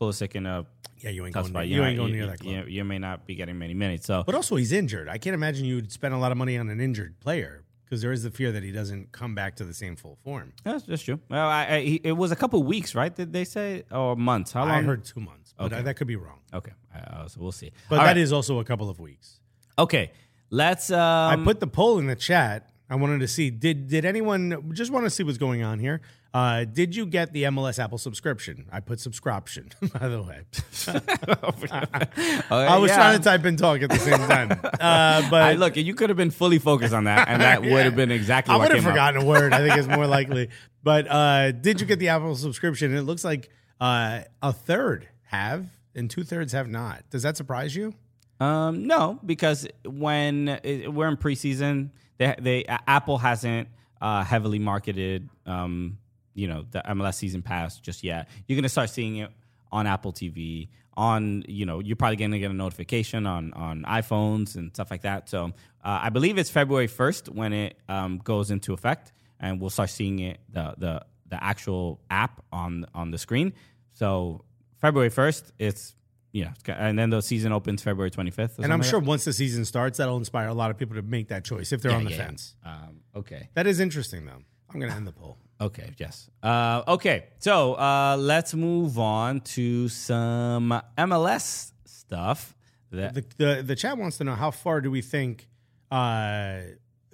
Pulisic 0.00 0.34
in 0.34 0.46
a 0.46 0.66
Yeah, 0.98 1.10
you 1.10 1.24
ain't 1.24 1.34
going. 1.34 1.46
spot. 1.46 1.68
You 1.68 1.76
You're 1.76 1.84
ain't 1.86 1.98
going 1.98 2.10
you, 2.14 2.16
near 2.16 2.26
that 2.26 2.40
club. 2.40 2.52
you, 2.52 2.64
you 2.66 2.84
may 2.84 2.98
not 2.98 3.26
be 3.26 3.34
getting 3.36 3.58
many 3.58 3.74
minutes. 3.74 4.06
So 4.06 4.24
But 4.26 4.34
also, 4.34 4.56
he's 4.56 4.72
injured. 4.72 5.08
I 5.08 5.18
can't 5.18 5.34
imagine 5.34 5.66
you'd 5.66 5.92
spend 5.92 6.12
a 6.12 6.18
lot 6.18 6.32
of 6.32 6.38
money 6.38 6.58
on 6.58 6.68
an 6.68 6.80
injured 6.80 7.20
player 7.20 7.62
because 7.86 8.02
there 8.02 8.12
is 8.12 8.22
the 8.24 8.30
fear 8.30 8.50
that 8.52 8.62
he 8.62 8.72
doesn't 8.72 9.12
come 9.12 9.34
back 9.34 9.56
to 9.56 9.64
the 9.64 9.72
same 9.72 9.96
full 9.96 10.18
form. 10.24 10.52
that's, 10.64 10.84
that's 10.84 11.02
true. 11.02 11.20
Well, 11.30 11.48
I, 11.48 11.66
I, 11.76 11.80
he, 11.80 12.00
it 12.04 12.12
was 12.12 12.32
a 12.32 12.36
couple 12.36 12.62
weeks, 12.64 12.94
right? 12.94 13.14
Did 13.14 13.32
they 13.32 13.44
say 13.44 13.84
or 13.90 14.16
months? 14.16 14.52
How 14.52 14.62
long? 14.62 14.70
I 14.72 14.82
heard 14.82 15.04
two 15.04 15.20
months, 15.20 15.54
but 15.56 15.66
Okay. 15.66 15.76
I, 15.76 15.82
that 15.82 15.94
could 15.94 16.06
be 16.08 16.16
wrong. 16.16 16.40
Okay, 16.52 16.72
uh, 16.94 17.28
so 17.28 17.40
we'll 17.40 17.52
see. 17.52 17.72
But 17.88 18.00
All 18.00 18.04
that 18.04 18.16
is 18.16 18.32
right. 18.32 18.36
also 18.36 18.58
a 18.58 18.64
couple 18.64 18.90
of 18.90 18.98
weeks. 19.00 19.40
okay. 19.78 20.10
Let's. 20.50 20.92
Um, 20.92 21.00
I 21.00 21.44
put 21.44 21.58
the 21.58 21.66
poll 21.66 21.98
in 21.98 22.06
the 22.06 22.14
chat. 22.14 22.70
I 22.88 22.94
wanted 22.94 23.18
to 23.18 23.26
see 23.26 23.50
did 23.50 23.88
did 23.88 24.04
anyone 24.04 24.70
just 24.74 24.92
want 24.92 25.04
to 25.04 25.10
see 25.10 25.24
what's 25.24 25.38
going 25.38 25.64
on 25.64 25.80
here? 25.80 26.00
Uh, 26.36 26.66
did 26.66 26.94
you 26.94 27.06
get 27.06 27.32
the 27.32 27.44
MLS 27.44 27.82
Apple 27.82 27.96
subscription? 27.96 28.66
I 28.70 28.80
put 28.80 29.00
subscription, 29.00 29.70
by 29.80 30.06
the 30.06 30.22
way. 30.22 30.42
I 32.50 32.76
was 32.76 32.90
trying 32.90 33.16
to 33.16 33.24
type 33.24 33.46
and 33.46 33.58
talk 33.58 33.80
at 33.80 33.88
the 33.88 33.98
same 33.98 34.18
time. 34.18 34.60
Uh, 34.86 35.28
but 35.30 35.42
I 35.42 35.52
look, 35.54 35.76
you 35.76 35.94
could 35.94 36.10
have 36.10 36.18
been 36.18 36.30
fully 36.30 36.58
focused 36.58 36.92
on 36.92 37.04
that, 37.04 37.28
and 37.28 37.40
that 37.40 37.62
would 37.62 37.84
have 37.84 37.96
been 37.96 38.10
exactly. 38.10 38.54
I 38.54 38.58
would 38.58 38.68
have 38.68 38.76
came 38.76 38.86
up. 38.86 38.92
forgotten 38.92 39.22
a 39.22 39.24
word. 39.24 39.54
I 39.54 39.66
think 39.66 39.78
it's 39.78 39.88
more 39.88 40.06
likely. 40.06 40.50
But 40.82 41.10
uh, 41.10 41.52
did 41.52 41.80
you 41.80 41.86
get 41.86 41.98
the 41.98 42.08
Apple 42.08 42.36
subscription? 42.36 42.94
It 42.94 43.02
looks 43.02 43.24
like 43.24 43.48
uh, 43.80 44.20
a 44.42 44.52
third 44.52 45.08
have 45.28 45.70
and 45.94 46.10
two 46.10 46.22
thirds 46.22 46.52
have 46.52 46.68
not. 46.68 47.08
Does 47.08 47.22
that 47.22 47.38
surprise 47.38 47.74
you? 47.74 47.94
Um, 48.38 48.86
no, 48.86 49.18
because 49.24 49.66
when 49.86 50.60
it, 50.62 50.92
we're 50.92 51.08
in 51.08 51.16
preseason, 51.16 51.90
they, 52.18 52.34
they 52.38 52.64
Apple 52.66 53.16
hasn't 53.16 53.68
uh, 54.00 54.22
heavily 54.22 54.58
marketed, 54.58 55.28
um, 55.46 55.98
you 56.36 56.46
know, 56.46 56.64
the 56.70 56.82
MLS 56.88 57.14
season 57.14 57.42
pass 57.42 57.80
just 57.80 58.04
yet. 58.04 58.28
You're 58.46 58.56
gonna 58.56 58.68
start 58.68 58.90
seeing 58.90 59.16
it 59.16 59.30
on 59.72 59.86
Apple 59.86 60.12
TV. 60.12 60.68
On 60.96 61.42
you 61.48 61.66
know, 61.66 61.80
you're 61.80 61.96
probably 61.96 62.16
gonna 62.16 62.38
get 62.38 62.50
a 62.50 62.54
notification 62.54 63.26
on 63.26 63.52
on 63.54 63.82
iPhones 63.82 64.54
and 64.54 64.72
stuff 64.72 64.90
like 64.90 65.02
that. 65.02 65.28
So 65.28 65.46
uh, 65.84 66.00
I 66.02 66.08
believe 66.10 66.38
it's 66.38 66.50
February 66.50 66.88
1st 66.88 67.28
when 67.34 67.52
it 67.52 67.76
um, 67.88 68.18
goes 68.18 68.50
into 68.50 68.72
effect, 68.72 69.12
and 69.40 69.60
we'll 69.60 69.70
start 69.70 69.90
seeing 69.90 70.20
it 70.20 70.38
the 70.48 70.74
the 70.78 71.04
the 71.28 71.42
actual 71.42 72.00
app 72.10 72.42
on 72.52 72.86
on 72.94 73.10
the 73.10 73.18
screen. 73.18 73.52
So 73.92 74.44
February 74.80 75.10
1st, 75.10 75.52
it's 75.58 75.94
yeah, 76.32 76.52
and 76.68 76.98
then 76.98 77.10
the 77.10 77.22
season 77.22 77.52
opens 77.52 77.82
February 77.82 78.10
25th. 78.10 78.58
And 78.58 78.70
I'm 78.72 78.82
sure 78.82 79.00
once 79.00 79.24
the 79.24 79.32
season 79.32 79.64
starts, 79.64 79.96
that'll 79.98 80.18
inspire 80.18 80.48
a 80.48 80.54
lot 80.54 80.70
of 80.70 80.76
people 80.76 80.96
to 80.96 81.02
make 81.02 81.28
that 81.28 81.44
choice 81.44 81.72
if 81.72 81.80
they're 81.80 81.92
that. 81.92 81.96
on 81.98 82.04
the 82.04 82.10
Yeah, 82.10 82.16
yeah, 82.16 82.26
fence. 82.26 82.54
yeah. 82.62 82.72
Um, 82.74 83.00
okay. 83.16 83.48
That 83.54 83.66
is 83.66 83.80
interesting, 83.80 84.26
though. 84.26 84.42
I'm 84.70 84.78
going 84.80 84.90
to 84.90 84.96
end 84.96 85.06
the 85.06 85.12
poll. 85.12 85.38
Okay. 85.60 85.90
Yes. 85.98 86.28
Uh, 86.42 86.82
okay. 86.86 87.26
So 87.38 87.74
uh, 87.74 88.16
let's 88.18 88.54
move 88.54 88.98
on 88.98 89.40
to 89.56 89.88
some 89.88 90.80
MLS 90.98 91.72
stuff. 91.84 92.54
That 92.92 93.14
The, 93.14 93.24
the 93.36 93.62
the 93.62 93.76
chat 93.76 93.96
wants 93.98 94.18
to 94.18 94.24
know 94.24 94.34
how 94.34 94.50
far 94.50 94.80
do 94.80 94.90
we 94.90 95.02
think 95.02 95.48
uh, 95.90 96.58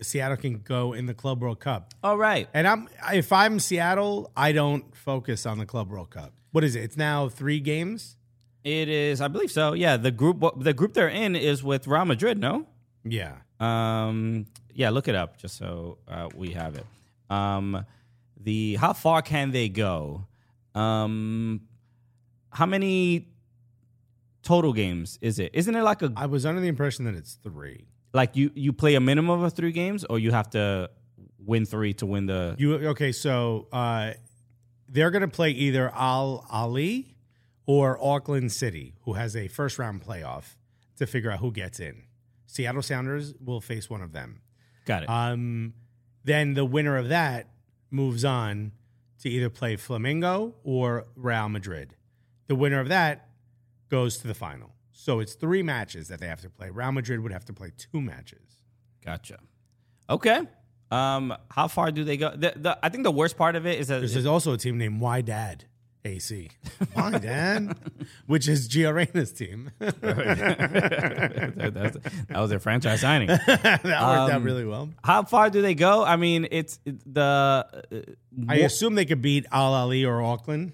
Seattle 0.00 0.36
can 0.36 0.58
go 0.58 0.92
in 0.92 1.06
the 1.06 1.14
Club 1.14 1.40
World 1.40 1.60
Cup? 1.60 1.94
all 2.02 2.16
right. 2.18 2.48
And 2.52 2.66
I'm 2.66 2.88
if 3.12 3.32
I'm 3.32 3.58
Seattle, 3.60 4.30
I 4.36 4.52
don't 4.52 4.94
focus 4.94 5.46
on 5.46 5.58
the 5.58 5.66
Club 5.66 5.90
World 5.90 6.10
Cup. 6.10 6.32
What 6.50 6.64
is 6.64 6.74
it? 6.76 6.82
It's 6.82 6.96
now 6.96 7.28
three 7.28 7.60
games. 7.60 8.16
It 8.64 8.88
is. 8.88 9.20
I 9.20 9.28
believe 9.28 9.50
so. 9.50 9.72
Yeah. 9.72 9.96
The 9.96 10.10
group. 10.10 10.42
The 10.60 10.72
group 10.74 10.94
they're 10.94 11.08
in 11.08 11.34
is 11.36 11.62
with 11.64 11.86
Real 11.86 12.04
Madrid. 12.04 12.38
No. 12.38 12.66
Yeah. 13.04 13.36
Um, 13.58 14.46
yeah, 14.74 14.90
look 14.90 15.08
it 15.08 15.14
up 15.14 15.36
just 15.36 15.56
so 15.56 15.98
uh, 16.08 16.28
we 16.34 16.50
have 16.52 16.76
it. 16.76 16.86
Um, 17.30 17.84
the 18.42 18.76
how 18.76 18.92
far 18.92 19.22
can 19.22 19.50
they 19.50 19.68
go? 19.68 20.26
Um, 20.74 21.62
how 22.50 22.66
many 22.66 23.28
total 24.42 24.72
games 24.72 25.18
is 25.20 25.38
it? 25.38 25.50
Isn't 25.54 25.74
it 25.74 25.82
like 25.82 26.02
a 26.02 26.12
I 26.16 26.26
was 26.26 26.44
under 26.44 26.60
the 26.60 26.68
impression 26.68 27.04
that 27.06 27.14
it's 27.14 27.34
three. 27.34 27.86
like 28.12 28.36
you 28.36 28.50
you 28.54 28.72
play 28.72 28.94
a 28.94 29.00
minimum 29.00 29.42
of 29.42 29.52
three 29.52 29.72
games, 29.72 30.04
or 30.04 30.18
you 30.18 30.32
have 30.32 30.50
to 30.50 30.90
win 31.38 31.64
three 31.64 31.94
to 31.94 32.06
win 32.06 32.26
the? 32.26 32.54
You 32.58 32.74
okay? 32.88 33.12
So 33.12 33.68
uh, 33.72 34.12
they're 34.88 35.10
going 35.10 35.22
to 35.22 35.28
play 35.28 35.50
either 35.50 35.90
Al 35.94 36.46
Ahly 36.52 37.14
or 37.66 37.98
Auckland 38.02 38.52
City, 38.52 38.94
who 39.02 39.14
has 39.14 39.36
a 39.36 39.48
first 39.48 39.78
round 39.78 40.04
playoff 40.04 40.56
to 40.96 41.06
figure 41.06 41.30
out 41.30 41.38
who 41.38 41.52
gets 41.52 41.80
in. 41.80 42.02
Seattle 42.46 42.82
Sounders 42.82 43.34
will 43.42 43.60
face 43.60 43.88
one 43.88 44.02
of 44.02 44.12
them. 44.12 44.42
Got 44.84 45.04
it. 45.04 45.08
Um, 45.08 45.72
then 46.24 46.54
the 46.54 46.64
winner 46.64 46.96
of 46.96 47.08
that 47.08 47.48
moves 47.92 48.24
on 48.24 48.72
to 49.20 49.28
either 49.28 49.50
play 49.50 49.76
Flamengo 49.76 50.54
or 50.64 51.06
Real 51.14 51.48
Madrid. 51.48 51.94
The 52.48 52.54
winner 52.54 52.80
of 52.80 52.88
that 52.88 53.28
goes 53.88 54.18
to 54.18 54.26
the 54.26 54.34
final. 54.34 54.70
So 54.92 55.20
it's 55.20 55.34
three 55.34 55.62
matches 55.62 56.08
that 56.08 56.20
they 56.20 56.26
have 56.26 56.40
to 56.42 56.50
play. 56.50 56.70
Real 56.70 56.92
Madrid 56.92 57.20
would 57.20 57.32
have 57.32 57.44
to 57.46 57.52
play 57.52 57.72
two 57.76 58.00
matches. 58.00 58.62
gotcha. 59.04 59.38
Okay. 60.08 60.42
Um, 60.90 61.34
how 61.50 61.68
far 61.68 61.90
do 61.90 62.04
they 62.04 62.16
go? 62.16 62.30
The, 62.30 62.52
the, 62.54 62.78
I 62.82 62.88
think 62.88 63.04
the 63.04 63.10
worst 63.10 63.36
part 63.36 63.56
of 63.56 63.66
it 63.66 63.80
is 63.80 63.88
that 63.88 64.00
There's 64.00 64.26
also 64.26 64.52
a 64.52 64.58
team 64.58 64.76
named 64.76 65.00
Wydad 65.00 65.62
AC. 66.04 66.50
Why 66.94 67.18
Dad? 67.18 67.76
Which 68.26 68.48
is 68.48 68.68
Gio 68.68 68.92
Reyna's 68.92 69.30
team. 69.32 69.70
that, 69.78 70.00
that's- 71.74 71.96
that 72.28 72.38
was 72.38 72.50
their 72.50 72.58
franchise 72.58 73.00
signing. 73.00 73.28
that 73.46 73.84
worked 73.84 73.86
out 73.86 74.32
Um, 74.32 74.42
really 74.44 74.64
well. 74.64 74.88
How 75.04 75.22
far 75.24 75.50
do 75.50 75.62
they 75.62 75.74
go? 75.74 76.04
I 76.04 76.16
mean, 76.16 76.46
it's 76.50 76.78
the 76.84 77.20
uh, 77.20 77.62
I 78.48 78.56
assume 78.56 78.94
they 78.94 79.04
could 79.04 79.22
beat 79.22 79.46
Al 79.52 79.72
Ahly 79.72 80.06
or 80.06 80.22
Auckland. 80.22 80.72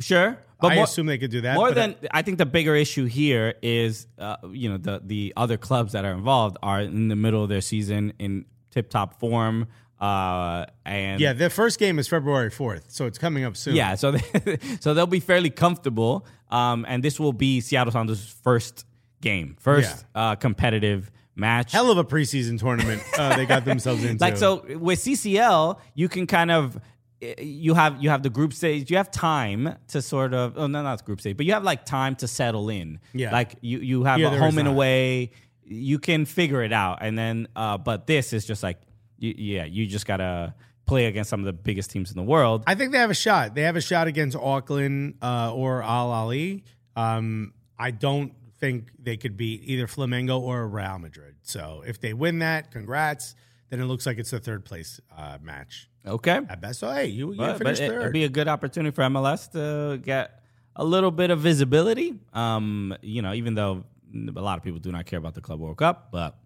sure, 0.00 0.38
but 0.60 0.72
I 0.72 0.76
more, 0.76 0.84
assume 0.84 1.06
they 1.06 1.18
could 1.18 1.30
do 1.30 1.42
that. 1.42 1.54
more 1.56 1.72
than 1.72 1.94
I 2.10 2.22
think 2.22 2.38
the 2.38 2.46
bigger 2.46 2.74
issue 2.74 3.04
here 3.04 3.54
is 3.62 4.06
uh, 4.18 4.36
you 4.50 4.70
know 4.70 4.78
the 4.78 5.02
the 5.04 5.32
other 5.36 5.56
clubs 5.56 5.92
that 5.92 6.04
are 6.04 6.12
involved 6.12 6.56
are 6.62 6.80
in 6.80 7.08
the 7.08 7.16
middle 7.16 7.42
of 7.42 7.48
their 7.48 7.60
season 7.60 8.12
in 8.18 8.44
tip 8.70 8.88
top 8.90 9.18
form. 9.20 9.66
Uh, 10.00 10.66
and 10.84 11.20
Yeah, 11.20 11.32
the 11.32 11.50
first 11.50 11.78
game 11.78 11.98
is 11.98 12.06
February 12.08 12.50
4th, 12.50 12.84
so 12.88 13.06
it's 13.06 13.18
coming 13.18 13.44
up 13.44 13.56
soon. 13.56 13.74
yeah, 13.74 13.94
so 13.96 14.12
they, 14.12 14.58
so 14.80 14.94
they'll 14.94 15.06
be 15.06 15.20
fairly 15.20 15.50
comfortable. 15.50 16.26
Um, 16.50 16.86
and 16.88 17.02
this 17.02 17.18
will 17.18 17.32
be 17.32 17.60
Seattle 17.60 17.92
Sounders' 17.92 18.26
first 18.42 18.86
game, 19.20 19.56
first 19.58 20.04
uh, 20.14 20.36
competitive 20.36 21.10
match. 21.34 21.72
Hell 21.72 21.90
of 21.90 21.98
a 21.98 22.04
preseason 22.04 22.58
tournament 22.58 23.02
uh, 23.18 23.36
they 23.36 23.46
got 23.46 23.64
themselves 23.64 24.04
into. 24.08 24.22
like 24.22 24.36
so 24.36 24.64
with 24.78 25.00
CCL, 25.00 25.78
you 25.94 26.08
can 26.08 26.26
kind 26.26 26.50
of 26.50 26.80
eh, 27.22 27.34
you 27.40 27.74
have 27.74 28.02
you 28.02 28.10
have 28.10 28.22
the 28.22 28.30
group 28.30 28.52
stage. 28.52 28.90
You 28.90 28.96
have 28.96 29.10
time 29.10 29.74
to 29.88 30.02
sort 30.02 30.34
of 30.34 30.54
oh 30.56 30.66
no 30.66 30.82
not 30.82 31.04
group 31.04 31.20
stage, 31.20 31.36
but 31.36 31.46
you 31.46 31.52
have 31.52 31.64
like 31.64 31.84
time 31.84 32.16
to 32.16 32.28
settle 32.28 32.68
in. 32.68 33.00
Yeah. 33.12 33.32
like 33.32 33.56
you 33.60 33.78
you 33.78 34.04
have 34.04 34.18
Here 34.18 34.28
a 34.28 34.38
home 34.38 34.58
and 34.58 34.68
away. 34.68 35.32
You 35.70 35.98
can 35.98 36.24
figure 36.24 36.62
it 36.62 36.72
out, 36.72 36.98
and 37.02 37.18
then 37.18 37.46
uh, 37.54 37.76
but 37.76 38.06
this 38.06 38.32
is 38.32 38.46
just 38.46 38.62
like 38.62 38.78
you, 39.18 39.34
yeah, 39.36 39.64
you 39.64 39.86
just 39.86 40.06
gotta 40.06 40.54
play 40.86 41.06
against 41.06 41.30
some 41.30 41.40
of 41.40 41.46
the 41.46 41.52
biggest 41.52 41.90
teams 41.90 42.10
in 42.10 42.16
the 42.16 42.22
world. 42.22 42.64
I 42.66 42.74
think 42.74 42.92
they 42.92 42.98
have 42.98 43.10
a 43.10 43.14
shot. 43.14 43.54
They 43.54 43.62
have 43.62 43.76
a 43.76 43.80
shot 43.80 44.06
against 44.06 44.36
Auckland 44.36 45.14
uh, 45.22 45.52
or 45.54 45.82
Al 45.82 46.08
Ahly. 46.08 46.62
Um, 46.96 47.52
I 47.78 47.90
don't 47.90 48.32
think 48.58 48.90
they 48.98 49.16
could 49.16 49.36
beat 49.36 49.62
either 49.64 49.86
Flamengo 49.86 50.40
or 50.40 50.66
Real 50.66 50.98
Madrid. 50.98 51.36
So 51.42 51.84
if 51.86 52.00
they 52.00 52.12
win 52.12 52.40
that, 52.40 52.70
congrats. 52.70 53.34
Then 53.70 53.80
it 53.80 53.84
looks 53.84 54.06
like 54.06 54.18
it's 54.18 54.30
the 54.30 54.40
third 54.40 54.64
place 54.64 54.98
uh, 55.16 55.38
match 55.42 55.90
okay, 56.06 56.40
at 56.48 56.60
best. 56.60 56.80
So 56.80 56.90
hey, 56.90 57.06
you, 57.06 57.32
you 57.32 57.36
but, 57.36 57.58
finished 57.58 57.80
but 57.80 57.84
it, 57.84 57.90
third. 57.90 58.02
would 58.04 58.12
be 58.12 58.24
a 58.24 58.28
good 58.28 58.48
opportunity 58.48 58.94
for 58.94 59.02
MLS 59.02 59.50
to 59.52 59.98
get 59.98 60.42
a 60.74 60.84
little 60.84 61.10
bit 61.10 61.30
of 61.30 61.40
visibility. 61.40 62.14
Um, 62.32 62.96
you 63.02 63.20
know, 63.20 63.34
even 63.34 63.54
though 63.54 63.84
a 64.14 64.40
lot 64.40 64.56
of 64.56 64.64
people 64.64 64.80
do 64.80 64.90
not 64.90 65.06
care 65.06 65.18
about 65.18 65.34
the 65.34 65.42
Club 65.42 65.60
World 65.60 65.76
Cup, 65.76 66.08
but 66.10 66.38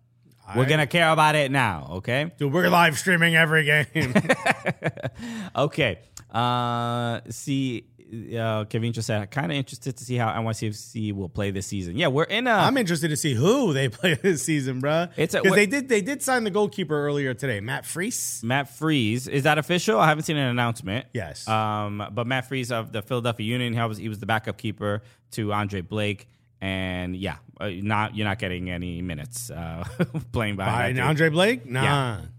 we're 0.57 0.66
gonna 0.68 0.86
care 0.86 1.11
about 1.11 1.34
it 1.34 1.51
now. 1.51 1.88
Okay, 1.93 2.30
Dude, 2.38 2.53
we're 2.53 2.68
live 2.68 2.99
streaming 2.99 3.36
every 3.36 3.64
game. 3.64 3.86
okay. 5.57 5.99
Uh, 6.30 7.20
see, 7.30 7.84
uh, 8.38 8.64
Kevin 8.64 8.93
just 8.93 9.07
said, 9.07 9.30
kind 9.30 9.51
of 9.51 9.57
interested 9.57 9.97
to 9.97 10.05
see 10.05 10.16
how 10.16 10.28
NYCFC 10.28 11.14
will 11.14 11.28
play 11.28 11.51
this 11.51 11.66
season. 11.66 11.97
Yeah, 11.97 12.09
we're 12.09 12.24
in 12.24 12.47
a. 12.47 12.51
I'm 12.51 12.76
interested 12.76 13.09
to 13.09 13.16
see 13.16 13.34
who 13.34 13.72
they 13.72 13.88
play 13.90 14.14
this 14.14 14.43
season, 14.43 14.80
bruh. 14.82 15.11
It's 15.16 15.34
a- 15.34 15.43
because 15.43 15.57
they 15.57 15.66
did 15.66 15.88
they 15.88 16.01
did 16.03 16.22
sign 16.22 16.45
the 16.45 16.51
goalkeeper 16.51 16.95
earlier 17.07 17.34
today, 17.34 17.61
Matt 17.61 17.86
Freese. 17.86 18.43
Matt 18.43 18.68
Freese 18.68 19.26
is 19.26 19.45
that 19.45 19.59
official? 19.59 19.99
I 19.99 20.09
haven't 20.09 20.24
seen 20.24 20.36
an 20.36 20.49
announcement. 20.49 21.07
Yes. 21.12 21.47
Um, 21.49 22.07
but 22.12 22.26
Matt 22.26 22.49
Freese 22.49 22.70
of 22.70 22.93
the 22.93 23.03
Philadelphia 23.03 23.47
Union, 23.47 23.72
he 23.72 23.80
was 23.80 23.99
he 23.99 24.09
was 24.09 24.18
the 24.18 24.26
backup 24.26 24.59
keeper 24.59 25.03
to 25.32 25.53
Andre 25.53 25.80
Blake, 25.80 26.28
and 26.62 27.16
yeah, 27.16 27.38
uh, 27.60 27.70
not 27.74 28.16
you're 28.16 28.24
not 28.24 28.38
getting 28.38 28.70
any 28.70 29.02
minutes 29.02 29.50
uh, 29.50 29.84
playing 30.32 30.54
By 30.54 30.64
behind 30.64 30.94
dude. 30.96 31.04
Andre 31.04 31.28
Blake? 31.28 31.66
Nah. 31.66 31.82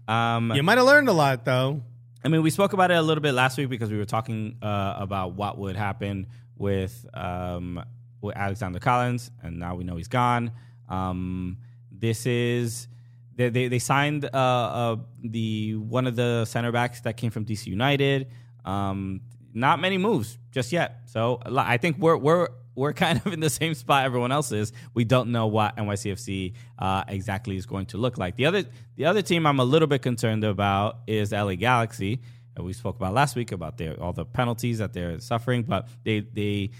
Yeah. 0.08 0.36
Um, 0.36 0.50
You 0.52 0.62
might 0.62 0.78
have 0.78 0.86
learned 0.86 1.08
a 1.10 1.12
lot 1.12 1.44
though. 1.44 1.82
I 2.24 2.28
mean, 2.28 2.42
we 2.42 2.48
spoke 2.48 2.72
about 2.72 2.90
it 2.90 2.94
a 2.94 3.02
little 3.02 3.20
bit 3.20 3.32
last 3.32 3.58
week 3.58 3.68
because 3.68 3.90
we 3.90 3.98
were 3.98 4.06
talking 4.06 4.56
uh, 4.62 4.94
about 4.96 5.34
what 5.34 5.58
would 5.58 5.76
happen 5.76 6.26
with 6.56 7.04
um, 7.12 7.84
with 8.22 8.34
Alexander 8.34 8.78
Callens, 8.80 9.30
and 9.42 9.58
now 9.58 9.74
we 9.74 9.84
know 9.84 9.96
he's 9.96 10.08
gone. 10.08 10.52
Um, 10.88 11.58
this 11.92 12.24
is 12.24 12.88
they 13.36 13.50
they, 13.50 13.68
they 13.68 13.78
signed 13.78 14.24
uh, 14.24 14.28
uh, 14.38 14.96
the 15.22 15.74
one 15.74 16.06
of 16.06 16.16
the 16.16 16.46
center 16.46 16.72
backs 16.72 17.02
that 17.02 17.18
came 17.18 17.30
from 17.30 17.44
DC 17.44 17.66
United. 17.66 18.28
Um, 18.64 19.20
not 19.52 19.80
many 19.80 19.98
moves 19.98 20.38
just 20.50 20.72
yet, 20.72 21.02
so 21.04 21.42
I 21.44 21.76
think 21.76 21.98
we're 21.98 22.16
we're 22.16 22.48
we're 22.74 22.92
kind 22.92 23.20
of 23.24 23.32
in 23.32 23.40
the 23.40 23.50
same 23.50 23.74
spot 23.74 24.04
everyone 24.04 24.32
else 24.32 24.52
is. 24.52 24.72
We 24.94 25.04
don't 25.04 25.30
know 25.30 25.46
what 25.46 25.76
NYCFC 25.76 26.54
uh, 26.78 27.04
exactly 27.08 27.56
is 27.56 27.66
going 27.66 27.86
to 27.86 27.98
look 27.98 28.18
like. 28.18 28.36
The 28.36 28.46
other 28.46 28.64
the 28.96 29.06
other 29.06 29.22
team 29.22 29.46
I'm 29.46 29.60
a 29.60 29.64
little 29.64 29.88
bit 29.88 30.02
concerned 30.02 30.44
about 30.44 31.00
is 31.06 31.32
LA 31.32 31.54
Galaxy. 31.54 32.20
And 32.56 32.64
we 32.64 32.72
spoke 32.72 32.96
about 32.96 33.14
last 33.14 33.34
week 33.34 33.50
about 33.50 33.78
their 33.78 34.00
all 34.00 34.12
the 34.12 34.24
penalties 34.24 34.78
that 34.78 34.92
they're 34.92 35.18
suffering, 35.18 35.62
but 35.64 35.88
they 36.04 36.20
they 36.20 36.70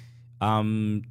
um, 0.40 1.02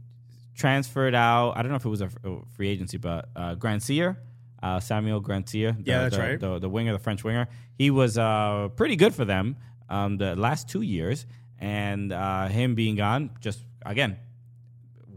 transferred 0.55 1.15
out. 1.15 1.53
I 1.57 1.61
don't 1.61 1.71
know 1.71 1.77
if 1.77 1.85
it 1.85 1.89
was 1.89 2.01
a, 2.01 2.09
free 2.55 2.69
agency, 2.69 2.97
but 2.97 3.29
uh, 3.35 3.55
Grandsir, 3.55 4.17
uh, 4.61 4.79
Samuel 4.79 5.21
Grandsir, 5.21 5.75
the, 5.75 5.83
Yeah, 5.83 6.01
that's 6.03 6.15
the, 6.15 6.21
right. 6.21 6.39
The, 6.39 6.59
the 6.59 6.69
winger, 6.69 6.93
the 6.93 6.99
French 6.99 7.23
winger, 7.23 7.47
he 7.77 7.91
was 7.91 8.17
uh, 8.17 8.69
pretty 8.75 8.95
good 8.95 9.13
for 9.13 9.25
them 9.25 9.57
um, 9.89 10.17
the 10.17 10.35
last 10.35 10.69
two 10.69 10.81
years, 10.81 11.25
and 11.59 12.13
uh, 12.13 12.47
him 12.47 12.75
being 12.75 12.95
gone, 12.95 13.31
just 13.41 13.59
again, 13.85 14.17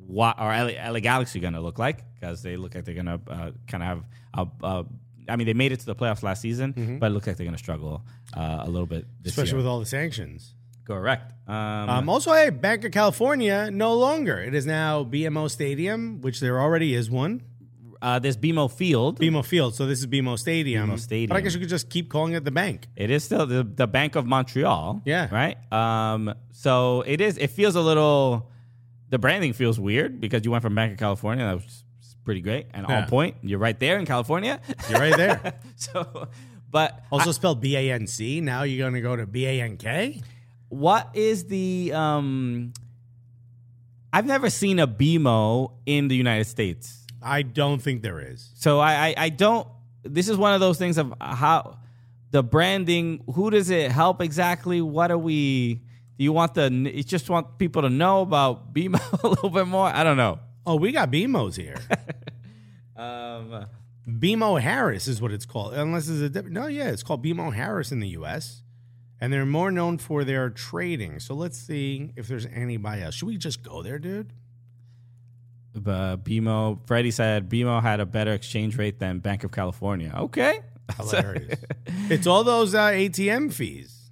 what 0.07 0.39
are 0.39 0.51
LA, 0.65 0.73
LA 0.91 1.01
Galaxy 1.01 1.41
going 1.41 1.55
to 1.55 1.61
look 1.61 1.79
like? 1.79 2.05
Because 2.15 2.43
they 2.43 2.57
look 2.57 2.75
like 2.75 2.85
they're 2.85 2.95
going 2.95 3.07
to 3.07 3.21
uh, 3.31 3.51
kind 3.67 3.83
of 3.83 3.89
have 3.89 4.03
a. 4.35 4.67
a 4.67 4.85
I 5.29 5.35
mean, 5.35 5.47
they 5.49 5.55
made 5.55 5.73
it 5.73 5.81
to 5.81 5.87
the 5.87 5.95
playoffs 5.97 6.23
last 6.23 6.41
season, 6.41 6.99
but 7.01 7.07
it 7.07 7.11
looks 7.11 7.27
like 7.27 7.37
they're 7.37 7.45
going 7.47 7.57
to 7.57 7.63
struggle 7.63 8.05
uh, 8.37 8.61
a 8.63 8.71
little 8.71 8.87
bit 8.87 9.05
this 9.05 9.09
Mm-hmm. 9.09 9.29
Especially 9.29 9.49
year. 9.51 9.57
with 9.57 9.67
all 9.67 9.81
the 9.81 9.87
sanctions. 9.87 10.55
Correct. 10.87 11.33
Um, 11.49 11.55
Um, 11.91 12.09
also, 12.09 12.33
hey, 12.33 12.51
Banc 12.51 12.85
of 12.85 12.93
California 12.93 13.69
no 13.73 13.95
longer. 13.95 14.39
It 14.39 14.55
is 14.55 14.67
now 14.67 15.03
BMO 15.03 15.51
Stadium, 15.51 16.21
which 16.21 16.39
there 16.39 16.61
already 16.61 16.95
is 16.95 17.11
one. 17.11 17.43
uh, 18.01 18.21
there's 18.21 18.37
BMO 18.37 18.71
Field. 18.71 19.19
BMO 19.19 19.45
Field. 19.45 19.75
So 19.75 19.85
this 19.87 19.99
is 19.99 20.07
BMO 20.07 20.39
Stadium. 20.39 20.91
BMO 20.91 20.99
Stadium. 21.01 21.29
But 21.31 21.39
I 21.39 21.41
guess 21.41 21.55
you 21.55 21.61
could 21.61 21.69
just 21.71 21.91
keep 21.91 22.09
calling 22.09 22.35
it 22.35 22.45
the 22.45 22.53
bank. 22.53 22.87
It 22.95 23.11
is 23.11 23.25
still 23.25 23.47
the, 23.47 23.65
the 23.65 23.89
Bank 23.89 24.15
of 24.15 24.27
Montreal. 24.27 25.03
Yeah. 25.05 25.27
Right. 25.35 25.57
Um. 25.73 26.33
So 26.53 27.03
it 27.07 27.21
is. 27.21 27.37
It 27.37 27.51
feels 27.51 27.75
a 27.75 27.81
little. 27.81 28.53
The 29.11 29.19
branding 29.19 29.53
feels 29.53 29.79
weird 29.79 30.21
because 30.21 30.45
you 30.45 30.51
went 30.51 30.63
from 30.63 30.75
Banc 30.75 30.93
of 30.93 30.99
California. 30.99 31.45
That 31.47 31.55
was 31.57 31.85
pretty 32.25 32.41
great 32.41 32.67
and 32.75 32.87
Yeah. 32.89 33.03
on 33.03 33.09
point. 33.09 33.37
You're 33.43 33.59
right 33.61 33.79
there 33.79 33.99
in 33.99 34.07
California. 34.07 34.61
You're 34.91 34.99
right 35.01 35.17
there. 35.17 35.55
so, 35.77 36.29
but 36.71 37.05
Also 37.13 37.31
spelled 37.33 37.61
B 37.61 37.77
A 37.77 37.93
N 37.93 38.07
C. 38.07 38.41
Now 38.41 38.65
you're 38.65 38.83
going 38.85 38.95
to 38.95 39.01
go 39.01 39.15
to 39.17 39.27
B 39.27 39.47
A 39.47 39.61
N 39.63 39.77
K. 39.77 40.23
what 40.69 41.11
is 41.15 41.45
the 41.45 41.93
um? 41.95 42.73
I've 44.13 44.27
never 44.27 44.49
seen 44.51 44.79
a 44.79 44.87
BMO 44.89 45.73
in 45.85 46.09
the 46.09 46.17
United 46.17 46.47
States. 46.47 47.05
I 47.23 47.43
don't 47.43 47.81
think 47.83 48.03
there 48.03 48.19
is. 48.21 48.51
So 48.55 48.79
I, 48.81 49.09
I, 49.09 49.15
I 49.19 49.29
don't. 49.29 49.69
This 50.05 50.29
is 50.29 50.37
one 50.37 50.55
of 50.55 50.61
those 50.61 50.79
things 50.79 50.97
of 50.99 51.13
how 51.21 51.79
the 52.31 52.43
branding. 52.43 53.23
Who 53.35 53.51
does 53.51 53.71
it 53.71 53.91
help 53.93 54.21
exactly? 54.23 54.81
What 54.81 55.11
are 55.11 55.19
we? 55.19 55.83
Do 56.19 56.25
you 56.25 56.33
want 56.33 56.55
the? 56.55 56.71
You 56.71 57.03
just 57.03 57.29
want 57.29 57.59
people 57.59 57.83
to 57.83 57.91
know 57.91 58.23
about 58.23 58.73
BMO 58.73 59.23
a 59.23 59.29
little 59.29 59.51
bit 59.51 59.67
more? 59.67 59.87
I 59.89 60.03
don't 60.05 60.17
know. 60.17 60.39
Oh, 60.67 60.77
we 60.77 60.93
got 60.93 61.11
BMOs 61.11 61.57
here. 61.57 61.77
Um, 62.99 63.67
BMO 64.09 64.59
Harris 64.59 65.07
is 65.07 65.21
what 65.21 65.31
it's 65.31 65.45
called. 65.45 65.75
Unless 65.75 66.09
it's 66.09 66.35
a. 66.35 66.43
No, 66.45 66.67
yeah, 66.67 66.89
it's 66.89 67.03
called 67.03 67.23
BMO 67.23 67.53
Harris 67.53 67.93
in 67.93 68.01
the 68.01 68.09
U.S. 68.09 68.63
And 69.21 69.31
they're 69.31 69.45
more 69.45 69.71
known 69.71 69.99
for 69.99 70.25
their 70.25 70.49
trading. 70.49 71.21
So 71.21 71.35
let's 71.35 71.59
see 71.59 72.13
if 72.17 72.27
there's 72.27 72.47
anybody 72.47 73.03
else. 73.03 73.15
Should 73.17 73.29
we 73.29 73.37
just 73.37 73.63
go 73.63 73.83
there, 73.83 73.99
dude? 73.99 74.33
but 75.75 76.25
BMO. 76.25 76.79
Freddie 76.87 77.11
said 77.11 77.49
BMO 77.49 77.83
had 77.83 78.01
a 78.01 78.07
better 78.07 78.33
exchange 78.33 78.77
rate 78.79 78.99
than 78.99 79.19
Banc 79.19 79.45
of 79.45 79.53
California. 79.53 80.13
Okay. 80.17 80.61
Hilarious. 80.97 81.61
it's 82.09 82.27
all 82.27 82.45
those 82.45 82.75
uh, 82.75 82.87
ATM 82.89 83.53
fees. 83.53 84.11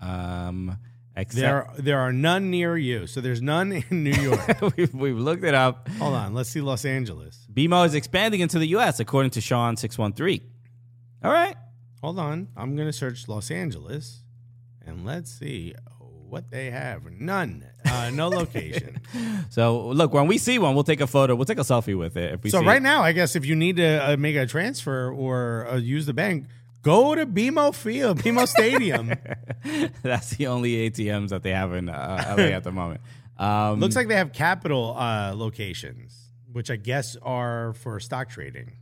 Um, 0.00 0.78
except 1.16 1.76
There, 1.76 1.82
there 1.84 2.00
are 2.00 2.12
none 2.12 2.50
near 2.50 2.76
you. 2.76 3.06
So 3.06 3.20
there's 3.20 3.42
none 3.42 3.72
in 3.90 4.04
New 4.04 4.10
York. 4.22 4.76
we've, 4.76 4.94
we've 4.94 5.18
looked 5.18 5.44
it 5.44 5.54
up. 5.54 5.88
Hold 5.98 6.14
on, 6.14 6.34
let's 6.34 6.48
see 6.50 6.60
Los 6.60 6.84
Angeles. 6.84 7.46
BMO 7.52 7.86
is 7.86 7.94
expanding 7.94 8.40
into 8.40 8.58
the 8.58 8.66
U.S. 8.68 9.00
according 9.00 9.30
to 9.32 9.40
Sean 9.40 9.76
six 9.76 9.96
one 9.98 10.12
three. 10.12 10.42
All 11.22 11.32
right. 11.32 11.56
Hold 12.02 12.18
on, 12.18 12.48
I'm 12.56 12.76
gonna 12.76 12.92
search 12.92 13.28
Los 13.28 13.50
Angeles, 13.50 14.22
and 14.84 15.06
let's 15.06 15.30
see 15.30 15.74
what 16.28 16.50
they 16.50 16.70
have. 16.70 17.04
None, 17.12 17.64
uh, 17.86 18.10
no 18.12 18.28
location. 18.40 19.00
So 19.50 19.88
look, 19.88 20.12
when 20.12 20.26
we 20.26 20.36
see 20.36 20.58
one, 20.58 20.74
we'll 20.74 20.84
take 20.84 21.00
a 21.00 21.06
photo. 21.06 21.34
We'll 21.34 21.46
take 21.46 21.58
a 21.58 21.62
selfie 21.62 21.96
with 21.96 22.16
it. 22.18 22.34
If 22.34 22.42
we 22.42 22.50
so 22.50 22.62
right 22.62 22.76
it. 22.76 22.82
now, 22.82 23.02
I 23.02 23.12
guess 23.12 23.36
if 23.36 23.46
you 23.46 23.54
need 23.56 23.76
to 23.76 24.10
uh, 24.12 24.16
make 24.18 24.36
a 24.36 24.46
transfer 24.46 25.10
or 25.12 25.66
uh, 25.70 25.76
use 25.76 26.04
the 26.06 26.12
bank, 26.12 26.46
go 26.84 27.14
to 27.16 27.26
BMO 27.26 27.74
Field, 27.74 28.18
BMO 28.20 28.46
Stadium. 28.46 29.12
That's 30.02 30.30
the 30.36 30.46
only 30.46 30.88
ATMs 30.90 31.30
that 31.30 31.42
they 31.42 31.50
have 31.50 31.72
in 31.74 31.88
uh, 31.88 32.34
LA 32.38 32.44
at 32.44 32.62
the 32.62 32.70
moment. 32.72 33.00
Um, 33.36 33.80
Looks 33.80 33.96
like 33.96 34.06
they 34.06 34.14
have 34.14 34.32
capital 34.32 34.94
uh, 34.96 35.32
locations, 35.34 36.16
which 36.52 36.70
I 36.70 36.76
guess 36.76 37.16
are 37.22 37.72
for 37.74 37.98
stock 37.98 38.28
trading. 38.28 38.72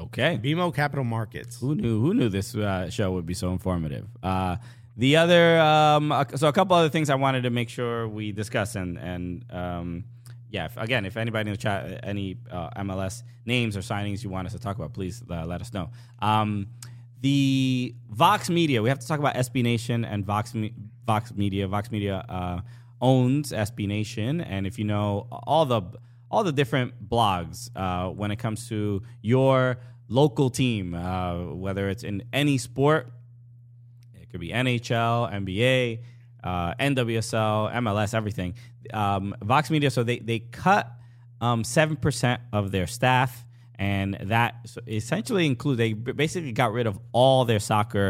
okay. 0.00 0.40
BMO 0.42 0.74
Capital 0.74 1.04
Markets. 1.04 1.60
Who 1.60 1.74
knew? 1.76 2.00
Who 2.00 2.14
knew 2.14 2.28
this 2.28 2.56
uh, 2.56 2.90
show 2.90 3.12
would 3.12 3.26
be 3.26 3.34
so 3.34 3.52
informative? 3.52 4.08
Uh, 4.22 4.56
the 4.96 5.16
other, 5.16 5.58
um, 5.60 6.10
uh, 6.12 6.24
so 6.34 6.48
a 6.48 6.52
couple 6.52 6.76
other 6.76 6.88
things 6.90 7.08
I 7.08 7.14
wanted 7.14 7.42
to 7.44 7.50
make 7.50 7.68
sure 7.68 8.08
we 8.08 8.32
discuss, 8.32 8.74
and 8.74 8.98
and 8.98 9.44
um, 9.50 10.04
yeah, 10.50 10.66
if, 10.66 10.76
again, 10.76 11.06
if 11.06 11.16
anybody 11.16 11.48
in 11.48 11.54
the 11.54 11.58
chat, 11.62 12.00
any 12.02 12.36
uh, 12.50 12.68
MLS 12.82 13.22
names 13.46 13.74
or 13.76 13.80
signings 13.80 14.22
you 14.22 14.28
want 14.28 14.46
us 14.46 14.52
to 14.52 14.58
talk 14.58 14.76
about, 14.76 14.92
please 14.92 15.22
uh, 15.30 15.46
let 15.46 15.60
us 15.62 15.72
know. 15.72 15.88
Um, 16.20 16.66
the 17.22 17.94
Vox 18.10 18.50
Media, 18.50 18.82
we 18.82 18.88
have 18.88 18.98
to 18.98 19.06
talk 19.06 19.20
about 19.20 19.34
SB 19.36 19.62
Nation 19.62 20.04
and 20.04 20.26
Vox 20.26 20.52
Vox 21.06 21.32
Media. 21.34 21.68
Vox 21.68 21.90
Media 21.90 22.24
uh, 22.28 22.60
owns 23.00 23.52
SB 23.52 23.86
Nation, 23.86 24.40
and 24.40 24.66
if 24.66 24.78
you 24.78 24.84
know 24.84 25.28
all 25.30 25.64
the 25.64 25.82
all 26.30 26.42
the 26.42 26.52
different 26.52 27.08
blogs 27.08 27.70
uh, 27.76 28.10
when 28.10 28.30
it 28.30 28.36
comes 28.36 28.68
to 28.68 29.02
your 29.20 29.78
local 30.08 30.50
team, 30.50 30.94
uh, 30.94 31.54
whether 31.54 31.88
it's 31.88 32.02
in 32.02 32.24
any 32.32 32.58
sport. 32.58 33.12
It 34.14 34.30
could 34.30 34.40
be 34.40 34.48
NHL, 34.48 35.32
NBA, 35.32 36.00
uh, 36.42 36.74
NWSL, 36.74 37.72
MLS, 37.74 38.14
everything. 38.14 38.54
Um, 38.92 39.34
Vox 39.42 39.70
Media, 39.70 39.90
so 39.90 40.02
they 40.02 40.18
they 40.18 40.40
cut 40.40 40.90
um, 41.40 41.62
seven 41.62 41.96
percent 41.96 42.40
of 42.52 42.72
their 42.72 42.88
staff, 42.88 43.44
and 43.82 44.08
that 44.34 44.50
essentially 44.86 45.44
includes 45.52 45.78
they 45.78 45.92
basically 45.92 46.52
got 46.52 46.70
rid 46.78 46.86
of 46.86 46.96
all 47.12 47.44
their 47.50 47.58
soccer 47.70 48.08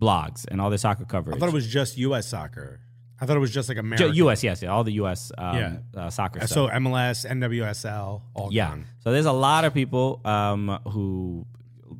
blogs 0.00 0.40
and 0.50 0.56
all 0.60 0.70
their 0.74 0.78
soccer 0.86 1.04
coverage. 1.04 1.36
I 1.36 1.38
thought 1.40 1.48
it 1.54 1.58
was 1.62 1.66
just 1.80 1.98
U.S. 1.98 2.26
soccer. 2.28 2.80
I 3.20 3.26
thought 3.26 3.36
it 3.36 3.40
was 3.40 3.50
just 3.58 3.68
like 3.68 3.76
American. 3.78 4.14
U.S. 4.24 4.42
Yes, 4.48 4.62
yeah, 4.62 4.70
all 4.74 4.84
the 4.84 4.96
U.S. 5.02 5.32
Um, 5.36 5.56
Yeah. 5.58 5.76
uh, 6.02 6.10
soccer. 6.10 6.38
stuff. 6.40 6.50
So 6.50 6.68
MLS, 6.68 7.18
NWSL, 7.38 8.22
all 8.34 8.48
Yeah. 8.52 8.68
gone. 8.68 8.86
So 9.02 9.12
there's 9.12 9.26
a 9.26 9.32
lot 9.48 9.64
of 9.66 9.74
people 9.74 10.20
um, 10.24 10.78
who 10.92 11.44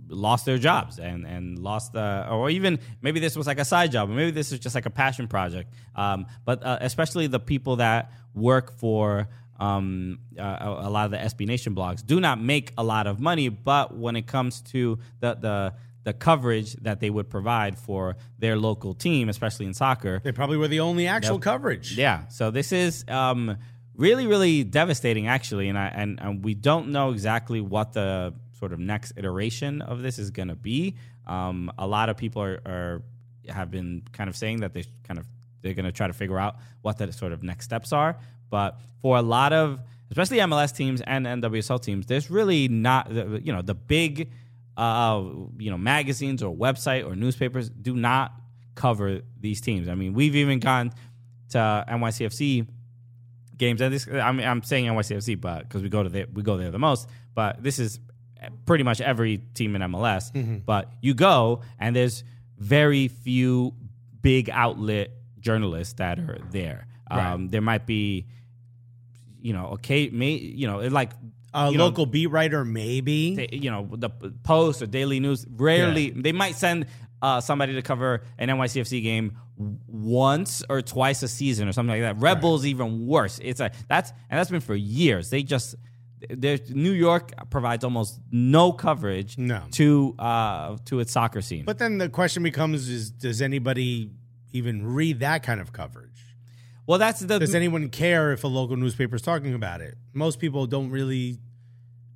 lost 0.08 0.44
their 0.46 0.58
jobs 0.58 0.98
and 0.98 1.26
and 1.26 1.58
lost 1.58 1.94
uh, 1.96 2.28
or 2.30 2.48
even 2.50 2.78
maybe 3.02 3.18
this 3.20 3.34
was 3.36 3.46
like 3.46 3.58
a 3.58 3.64
side 3.64 3.90
job 3.92 4.08
or 4.10 4.14
maybe 4.14 4.30
this 4.30 4.52
is 4.52 4.58
just 4.60 4.74
like 4.74 4.86
a 4.86 4.90
passion 5.02 5.26
project. 5.28 5.68
Um, 5.96 6.26
but 6.44 6.62
uh, 6.64 6.78
especially 6.80 7.26
the 7.26 7.40
people 7.40 7.76
that 7.76 8.12
work 8.34 8.66
for 8.78 9.28
um, 9.60 10.18
uh, 10.38 10.76
a, 10.80 10.90
lot 10.90 11.04
of 11.04 11.10
the 11.10 11.18
SB 11.18 11.46
Nation 11.46 11.74
blogs 11.74 12.04
do 12.04 12.18
not 12.18 12.40
make 12.40 12.72
a 12.78 12.82
lot 12.82 13.06
of 13.06 13.20
money. 13.20 13.48
But 13.48 13.96
when 13.96 14.16
it 14.16 14.26
comes 14.26 14.62
to 14.72 14.98
the 15.20 15.34
the 15.34 15.74
the 16.02 16.12
coverage 16.14 16.72
that 16.76 16.98
they 17.00 17.10
would 17.10 17.28
provide 17.28 17.78
for 17.78 18.16
their 18.38 18.56
local 18.56 18.94
team, 18.94 19.28
especially 19.28 19.66
in 19.66 19.74
soccer, 19.74 20.20
They 20.24 20.32
probably 20.32 20.56
were 20.56 20.68
the 20.68 20.80
only 20.80 21.06
actual 21.06 21.38
coverage. 21.38 21.96
yeah. 21.96 22.26
So 22.28 22.50
this 22.50 22.72
is 22.72 23.04
um, 23.06 23.58
really, 23.94 24.26
really 24.26 24.64
devastating, 24.64 25.26
actually, 25.28 25.68
and 25.68 25.78
I 25.78 25.88
and, 25.88 26.18
and 26.20 26.42
we 26.44 26.54
don't 26.54 26.88
know 26.88 27.10
exactly 27.10 27.60
what 27.60 27.92
the 27.92 28.32
sort 28.58 28.72
of 28.72 28.78
next 28.78 29.12
iteration 29.16 29.82
of 29.82 30.00
this 30.00 30.18
is 30.18 30.30
going 30.30 30.48
to 30.48 30.54
be. 30.56 30.96
Um, 31.26 31.70
a 31.78 31.86
lot 31.86 32.08
of 32.08 32.16
people 32.16 32.42
are, 32.42 32.60
are 32.64 33.02
have 33.48 33.70
been 33.70 34.02
kind 34.12 34.30
of 34.30 34.36
saying 34.36 34.60
that 34.60 34.72
they 34.72 34.84
kind 35.04 35.18
of 35.18 35.26
they're 35.62 35.74
going 35.74 35.84
to 35.84 35.92
try 35.92 36.06
to 36.06 36.12
figure 36.12 36.38
out 36.38 36.56
what 36.80 36.96
the 36.96 37.12
sort 37.12 37.32
of 37.32 37.42
next 37.42 37.66
steps 37.66 37.92
are. 37.92 38.16
But 38.50 38.78
for 39.02 39.16
a 39.16 39.22
lot 39.22 39.52
of 39.52 39.80
especially 40.10 40.38
MLS 40.38 40.74
teams 40.74 41.00
and 41.00 41.24
NWSL 41.26 41.80
teams, 41.82 42.06
there's 42.06 42.30
really 42.30 42.68
not 42.68 43.10
you 43.12 43.52
know 43.52 43.62
the 43.62 43.74
big 43.74 44.30
uh, 44.76 45.22
you 45.58 45.70
know 45.70 45.78
magazines 45.78 46.42
or 46.42 46.54
website 46.54 47.06
or 47.06 47.14
newspapers 47.16 47.70
do 47.70 47.94
not 47.94 48.32
cover 48.74 49.20
these 49.40 49.60
teams. 49.60 49.88
I 49.88 49.94
mean, 49.94 50.12
we've 50.14 50.36
even 50.36 50.58
gone 50.58 50.92
to 51.50 51.84
NYCFC 51.88 52.66
games, 53.56 53.80
and 53.80 53.92
this 53.92 54.08
I 54.08 54.32
mean, 54.32 54.46
I'm 54.46 54.62
saying 54.62 54.86
NYCFC, 54.86 55.40
but 55.40 55.60
because 55.68 55.82
we 55.82 55.88
go 55.88 56.02
to 56.02 56.08
the, 56.08 56.26
we 56.32 56.42
go 56.42 56.56
there 56.56 56.70
the 56.70 56.78
most. 56.78 57.08
But 57.34 57.62
this 57.62 57.78
is 57.78 58.00
pretty 58.66 58.84
much 58.84 59.00
every 59.00 59.38
team 59.54 59.76
in 59.76 59.82
MLS. 59.82 60.32
But 60.64 60.90
you 61.02 61.14
go, 61.14 61.60
and 61.78 61.94
there's 61.94 62.24
very 62.58 63.08
few 63.08 63.74
big 64.22 64.50
outlet 64.50 65.10
journalists 65.40 65.94
that 65.94 66.18
are 66.18 66.38
there. 66.50 66.86
Um, 67.10 67.48
There 67.48 67.60
might 67.60 67.86
be, 67.86 68.26
you 69.42 69.52
know, 69.52 69.66
okay, 69.74 70.08
may 70.10 70.32
you 70.32 70.66
know, 70.66 70.78
like 70.80 71.12
A 71.54 71.70
you 71.70 71.78
know, 71.78 71.84
local 71.86 72.06
beat 72.06 72.26
writer, 72.28 72.64
maybe. 72.64 73.34
they- 73.36 73.48
you 73.60 73.70
know, 73.70 73.88
the 73.92 74.10
Post 74.42 74.82
or 74.82 74.86
Daily 74.86 75.20
News. 75.20 75.46
Rarely, 75.50 76.10
they 76.10 76.32
might 76.32 76.56
send 76.56 76.86
uh, 77.22 77.40
somebody 77.40 77.74
to 77.74 77.82
cover 77.82 78.22
an 78.38 78.48
NYCFC 78.48 79.02
game 79.02 79.36
once 79.86 80.62
or 80.68 80.80
twice 80.82 81.22
a 81.22 81.28
season 81.28 81.68
or 81.68 81.72
something 81.72 82.00
like 82.00 82.02
that. 82.02 82.22
Red 82.22 82.40
Bull's 82.40 82.64
even 82.66 83.06
worse. 83.06 83.38
It's 83.42 83.60
a 83.60 83.70
that's 83.88 84.10
and 84.30 84.38
that's 84.38 84.50
been 84.50 84.60
for 84.60 84.74
years. 84.74 85.30
They 85.30 85.42
just 85.42 85.74
New 86.70 86.92
York 86.92 87.32
provides 87.50 87.82
almost 87.82 88.20
no 88.30 88.72
coverage 88.72 89.38
No. 89.38 89.62
to 89.72 90.14
uh, 90.18 90.76
to 90.86 91.00
its 91.00 91.12
soccer 91.12 91.40
scene. 91.40 91.64
But 91.64 91.78
then 91.78 91.98
the 91.98 92.08
question 92.08 92.42
becomes: 92.42 92.88
Is 92.88 93.10
does 93.10 93.40
anybody 93.42 94.10
even 94.52 94.86
read 94.86 95.20
that 95.20 95.42
kind 95.42 95.60
of 95.60 95.72
coverage? 95.72 96.22
Well, 96.90 96.98
that's 96.98 97.20
the 97.20 97.38
Does 97.38 97.54
anyone 97.54 97.88
care 97.88 98.32
if 98.32 98.42
a 98.42 98.48
local 98.48 98.76
newspaper 98.76 99.14
is 99.14 99.22
talking 99.22 99.54
about 99.54 99.80
it? 99.80 99.96
Most 100.12 100.40
people 100.40 100.66
don't 100.66 100.90
really 100.90 101.38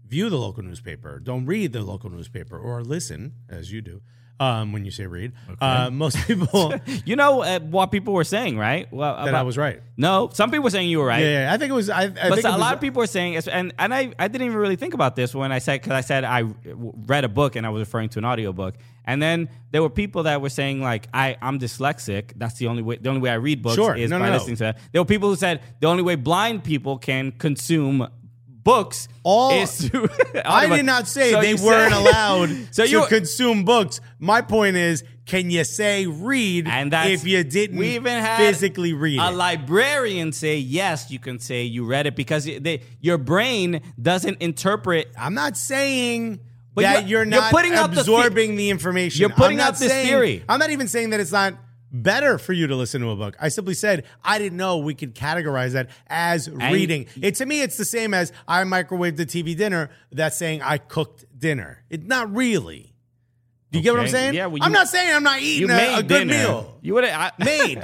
view 0.05 0.29
the 0.29 0.37
local 0.37 0.65
newspaper, 0.65 1.21
don't 1.21 1.47
read 1.47 1.73
the 1.73 1.81
local 1.83 2.11
newspaper, 2.11 2.59
or 2.59 2.83
listen 2.83 3.35
as 3.49 3.71
you 3.71 3.81
do. 3.81 4.03
Um, 4.41 4.73
when 4.73 4.85
you 4.85 4.91
say 4.91 5.07
read, 5.07 5.33
uh, 5.61 5.91
most 5.91 6.17
people 6.27 6.75
you 7.05 7.15
know 7.15 7.43
uh, 7.43 7.61
what 7.61 7.93
people 7.93 8.15
were 8.15 8.25
saying, 8.25 8.59
right? 8.59 8.93
Well, 8.93 9.25
that 9.25 9.35
I 9.35 9.43
was 9.43 9.57
right. 9.57 9.81
No, 9.97 10.29
some 10.33 10.51
people 10.51 10.65
were 10.65 10.71
saying 10.71 10.91
you 10.91 10.99
were 10.99 11.07
right. 11.07 11.23
Yeah, 11.23 11.45
yeah, 11.47 11.53
I 11.53 11.57
think 11.57 11.71
it 11.71 11.75
was. 11.75 11.89
I, 11.89 12.03
I 12.03 12.09
but 12.09 12.17
think 12.31 12.41
so- 12.43 12.49
a 12.49 12.53
was, 12.53 12.61
lot 12.61 12.75
of 12.75 12.81
people 12.81 12.99
were 12.99 13.07
saying, 13.07 13.37
and 13.37 13.73
and 13.79 13.95
I, 13.95 14.13
I 14.19 14.27
didn't 14.27 14.47
even 14.47 14.59
really 14.59 14.75
think 14.75 14.93
about 14.93 15.15
this 15.15 15.35
when 15.37 15.53
I 15.53 15.61
said 15.61 15.81
because 15.83 15.93
I 15.93 16.01
said 16.01 16.25
I 16.25 16.53
read 16.65 17.23
a 17.25 17.29
book 17.29 17.55
and 17.55 17.65
I 17.65 17.71
was 17.71 17.81
referring 17.81 18.09
to 18.11 18.19
an 18.19 18.25
audiobook, 18.25 18.75
and 19.05 19.23
then 19.23 19.49
there 19.71 19.83
were 19.83 19.91
people 19.91 20.25
that 20.25 20.41
were 20.43 20.51
saying 20.51 20.81
like 20.83 21.07
I 21.15 21.37
I'm 21.41 21.61
dyslexic. 21.61 22.33
That's 22.35 22.55
the 22.59 22.67
only 22.67 22.83
way. 22.83 22.97
The 22.97 23.11
only 23.11 23.21
way 23.21 23.31
I 23.31 23.35
read 23.35 23.63
books 23.63 23.77
Sure. 23.77 23.95
is 23.95 24.11
No, 24.11 24.19
by 24.19 24.27
no, 24.27 24.33
no. 24.33 24.39
listening 24.39 24.57
to 24.57 24.65
that. 24.65 24.79
There 24.91 25.01
were 25.01 25.07
people 25.07 25.29
who 25.29 25.37
said 25.37 25.63
the 25.79 25.87
only 25.87 26.03
way 26.03 26.17
blind 26.17 26.65
people 26.65 26.99
can 26.99 27.31
consume 27.31 28.09
books 28.65 29.09
All- 29.23 29.53
is. 29.53 29.91
I 30.45 30.67
did 30.75 30.85
not 30.85 31.07
say 31.07 31.31
So 31.33 31.41
they 31.41 31.55
weren't 31.55 31.93
said- 31.93 32.01
allowed 32.01 32.49
So 32.73 32.85
to 32.85 32.91
you- 32.91 33.07
consume 33.07 33.65
books. 33.65 34.01
My 34.19 34.41
point 34.41 34.77
is, 34.77 35.05
can 35.27 35.51
you 35.51 35.65
say 35.65 36.07
read 36.07 36.67
And 36.69 36.93
that's, 36.93 37.09
if 37.11 37.27
you 37.27 37.45
didn't 37.45 37.79
we 37.79 37.95
even 37.95 38.13
had 38.13 38.37
physically 38.39 38.93
read 38.93 39.19
a 39.21 39.29
it? 39.29 39.35
librarian 39.35 40.33
say 40.33 40.59
yes. 40.59 41.11
You 41.11 41.19
can 41.19 41.39
say 41.39 41.63
you 41.65 41.87
read 41.87 42.07
it 42.07 42.17
because 42.17 42.45
they, 42.45 42.83
your 43.01 43.17
brain 43.19 43.81
doesn't 44.01 44.39
interpret 44.43 45.11
I'm 45.19 45.35
not 45.35 45.57
saying 45.57 46.41
But 46.75 46.83
that 46.83 46.93
you're- 47.07 47.11
you're, 47.11 47.19
you're 47.21 47.25
not 47.41 47.53
putting 47.53 47.73
out 47.75 47.93
the 47.93 48.01
absorbing 48.01 48.57
the, 48.57 48.69
information. 48.71 49.21
You're 49.21 49.31
putting 49.31 49.61
out 49.61 49.77
this 49.77 49.91
saying- 49.91 50.09
theory. 50.09 50.45
I'm 50.49 50.59
not 50.59 50.71
even 50.71 50.89
saying 50.89 51.11
that 51.11 51.21
it's 51.21 51.33
not 51.33 51.55
better 51.95 52.39
for 52.39 52.53
you 52.53 52.67
to 52.67 52.77
listen 52.77 53.01
to 53.01 53.11
a 53.11 53.17
book. 53.17 53.37
I 53.41 53.49
simply 53.49 53.75
said 53.75 54.05
I 54.23 54.39
didn't 54.39 54.59
know 54.59 54.79
we 54.79 54.95
could 54.95 55.15
categorize 55.15 55.73
that 55.73 55.89
as 56.09 56.51
reading. 56.51 57.07
It 57.23 57.37
to 57.37 57.47
me, 57.47 57.63
it's 57.63 57.77
the 57.77 57.85
same 57.85 58.13
as 58.13 58.33
I 58.49 58.63
microwaved 58.65 59.17
the 59.17 59.25
TV 59.27 59.57
dinner. 59.57 59.91
That's 60.13 60.37
saying 60.37 60.61
I 60.63 60.79
cooked 60.79 61.25
dinner. 61.39 61.83
It's 61.89 62.05
not 62.07 62.35
really. 62.35 62.91
Do 63.71 63.79
you 63.79 63.83
get 63.83 63.93
what 63.93 64.03
I'm 64.03 64.09
saying? 64.09 64.35
Yeah, 64.35 64.47
well, 64.47 64.63
I'm 64.63 64.71
not 64.71 64.87
saying 64.87 65.13
I'm 65.13 65.25
not 65.25 65.43
you 65.43 65.49
eating 65.67 65.71
a, 65.71 65.97
a 65.99 66.03
good 66.03 66.29
dinner. 66.29 66.33
meal. 66.33 66.79
You 66.81 66.95
would 66.95 67.03
have 67.05 67.33
made. 67.41 67.83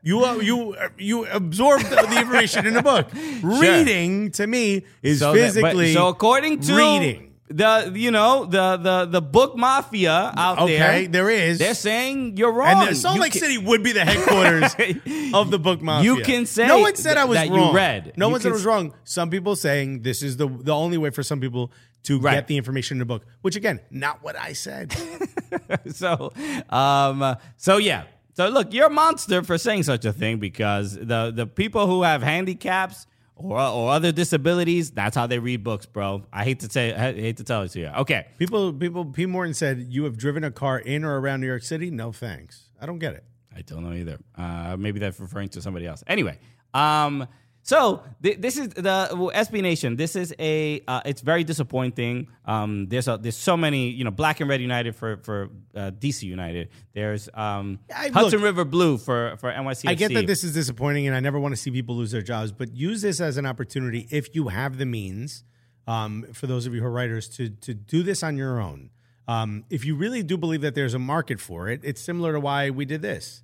You 0.00 0.24
uh, 0.24 0.34
you 0.36 0.74
uh, 0.74 0.88
you 0.96 1.26
absorbed 1.26 1.86
the, 1.86 1.96
the 1.96 2.20
information 2.20 2.66
in 2.66 2.76
a 2.76 2.82
book. 2.82 3.08
Reading 3.42 4.30
to 4.32 4.46
me 4.46 4.84
is 5.02 5.18
so 5.18 5.32
that- 5.32 5.38
but- 5.38 5.52
physically 5.72 5.92
so 5.92 6.06
according 6.08 6.60
to 6.60 6.76
reading. 6.76 7.33
The 7.56 7.92
you 7.94 8.10
know 8.10 8.44
the 8.46 8.76
the 8.76 9.04
the 9.06 9.22
book 9.22 9.56
mafia 9.56 10.32
out 10.36 10.58
Okay, 10.58 10.78
there, 10.78 11.08
there 11.08 11.30
is. 11.30 11.58
They're 11.58 11.74
saying 11.74 12.36
you're 12.36 12.52
wrong. 12.52 12.88
And 12.88 12.96
Salt 12.96 13.14
You 13.16 13.22
Lake 13.22 13.32
can- 13.32 13.40
City 13.42 13.58
would 13.58 13.82
be 13.82 13.92
the 13.92 14.04
headquarters 14.04 14.72
of 15.34 15.50
the 15.50 15.58
book 15.58 15.80
mafia. 15.80 16.04
You 16.04 16.22
can 16.22 16.46
say 16.46 16.66
no 16.66 16.78
one 16.80 16.96
said 16.96 17.16
I 17.16 17.24
was 17.24 17.36
that 17.38 17.48
you 17.48 17.54
wrong. 17.56 17.74
read. 17.74 18.12
No 18.16 18.26
You 18.26 18.32
one 18.32 18.40
said 18.40 18.50
I 18.50 18.52
was 18.54 18.64
wrong. 18.66 18.92
Some 19.04 19.30
people 19.30 19.54
saying 19.56 20.02
this 20.02 20.22
is 20.22 20.36
the 20.36 20.48
the 20.48 20.74
only 20.74 20.98
way 20.98 21.10
for 21.10 21.22
some 21.22 21.40
people 21.40 21.70
to 22.04 22.18
Right. 22.20 22.34
get 22.34 22.48
the 22.48 22.56
information 22.56 22.96
in 22.96 22.98
the 22.98 23.06
book. 23.06 23.24
Which 23.42 23.56
again, 23.56 23.80
not 23.90 24.22
what 24.22 24.36
I 24.36 24.52
said. 24.52 24.92
so 25.92 26.32
um 26.70 27.36
so 27.56 27.76
yeah 27.76 28.04
so 28.34 28.48
look 28.48 28.72
you're 28.74 28.86
a 28.88 28.90
monster 28.90 29.42
for 29.42 29.56
saying 29.58 29.84
such 29.84 30.04
a 30.04 30.12
thing 30.12 30.38
because 30.38 30.94
the 30.94 31.32
the 31.34 31.46
people 31.46 31.86
who 31.86 32.02
have 32.02 32.22
handicaps 32.22 33.06
or, 33.36 33.58
or 33.58 33.90
other 33.90 34.12
disabilities 34.12 34.90
that's 34.90 35.16
how 35.16 35.26
they 35.26 35.38
read 35.38 35.64
books 35.64 35.86
bro 35.86 36.22
i 36.32 36.44
hate 36.44 36.60
to 36.60 36.70
say 36.70 36.94
i 36.94 37.12
hate 37.12 37.36
to 37.36 37.44
tell 37.44 37.62
it 37.62 37.68
to 37.68 37.80
you 37.80 37.88
okay 37.88 38.26
people 38.38 38.72
people 38.72 39.04
P. 39.14 39.26
Morton 39.26 39.54
said 39.54 39.86
you 39.88 40.04
have 40.04 40.16
driven 40.16 40.44
a 40.44 40.50
car 40.50 40.78
in 40.78 41.04
or 41.04 41.20
around 41.20 41.40
New 41.40 41.46
York 41.46 41.62
City. 41.62 41.90
No 41.90 42.12
thanks. 42.12 42.68
I 42.80 42.86
don't 42.86 42.98
get 42.98 43.14
it. 43.14 43.24
I 43.54 43.62
don't 43.62 43.84
know 43.84 43.92
either. 43.92 44.18
Uh, 44.36 44.76
maybe 44.78 44.98
that's 44.98 45.20
referring 45.20 45.48
to 45.50 45.62
somebody 45.62 45.86
else. 45.86 46.02
Anyway, 46.06 46.38
um, 46.72 47.26
so 47.64 48.02
th- 48.22 48.40
this 48.40 48.58
is 48.58 48.68
the 48.68 49.08
well, 49.12 49.30
SB 49.34 49.62
Nation. 49.62 49.96
This 49.96 50.16
is 50.16 50.34
a. 50.38 50.82
Uh, 50.86 51.00
it's 51.06 51.22
very 51.22 51.44
disappointing. 51.44 52.28
Um, 52.44 52.88
there's 52.88 53.08
a, 53.08 53.16
there's 53.16 53.38
so 53.38 53.56
many. 53.56 53.88
You 53.88 54.04
know, 54.04 54.10
Black 54.10 54.40
and 54.40 54.50
Red 54.50 54.60
United 54.60 54.94
for 54.94 55.16
for 55.16 55.48
uh, 55.74 55.90
DC 55.90 56.24
United. 56.24 56.68
There's 56.92 57.30
um, 57.32 57.78
I- 57.94 58.10
Hudson 58.10 58.40
look, 58.40 58.44
River 58.44 58.66
Blue 58.66 58.98
for 58.98 59.38
for 59.38 59.50
NYCFC. 59.50 59.88
I 59.88 59.94
get 59.94 60.12
that 60.12 60.26
this 60.26 60.44
is 60.44 60.52
disappointing, 60.52 61.06
and 61.06 61.16
I 61.16 61.20
never 61.20 61.40
want 61.40 61.52
to 61.52 61.60
see 61.60 61.70
people 61.70 61.96
lose 61.96 62.10
their 62.10 62.20
jobs. 62.20 62.52
But 62.52 62.74
use 62.76 63.00
this 63.00 63.18
as 63.18 63.38
an 63.38 63.46
opportunity 63.46 64.06
if 64.10 64.34
you 64.34 64.48
have 64.48 64.76
the 64.76 64.86
means. 64.86 65.42
Um, 65.86 66.26
for 66.34 66.46
those 66.46 66.66
of 66.66 66.74
you 66.74 66.80
who 66.82 66.86
are 66.86 66.90
writers, 66.90 67.28
to 67.30 67.48
to 67.48 67.72
do 67.72 68.02
this 68.02 68.22
on 68.22 68.36
your 68.36 68.60
own. 68.60 68.90
Um, 69.26 69.64
if 69.70 69.86
you 69.86 69.96
really 69.96 70.22
do 70.22 70.36
believe 70.36 70.60
that 70.60 70.74
there's 70.74 70.92
a 70.92 70.98
market 70.98 71.40
for 71.40 71.70
it, 71.70 71.80
it's 71.82 72.02
similar 72.02 72.34
to 72.34 72.40
why 72.40 72.68
we 72.68 72.84
did 72.84 73.00
this. 73.00 73.42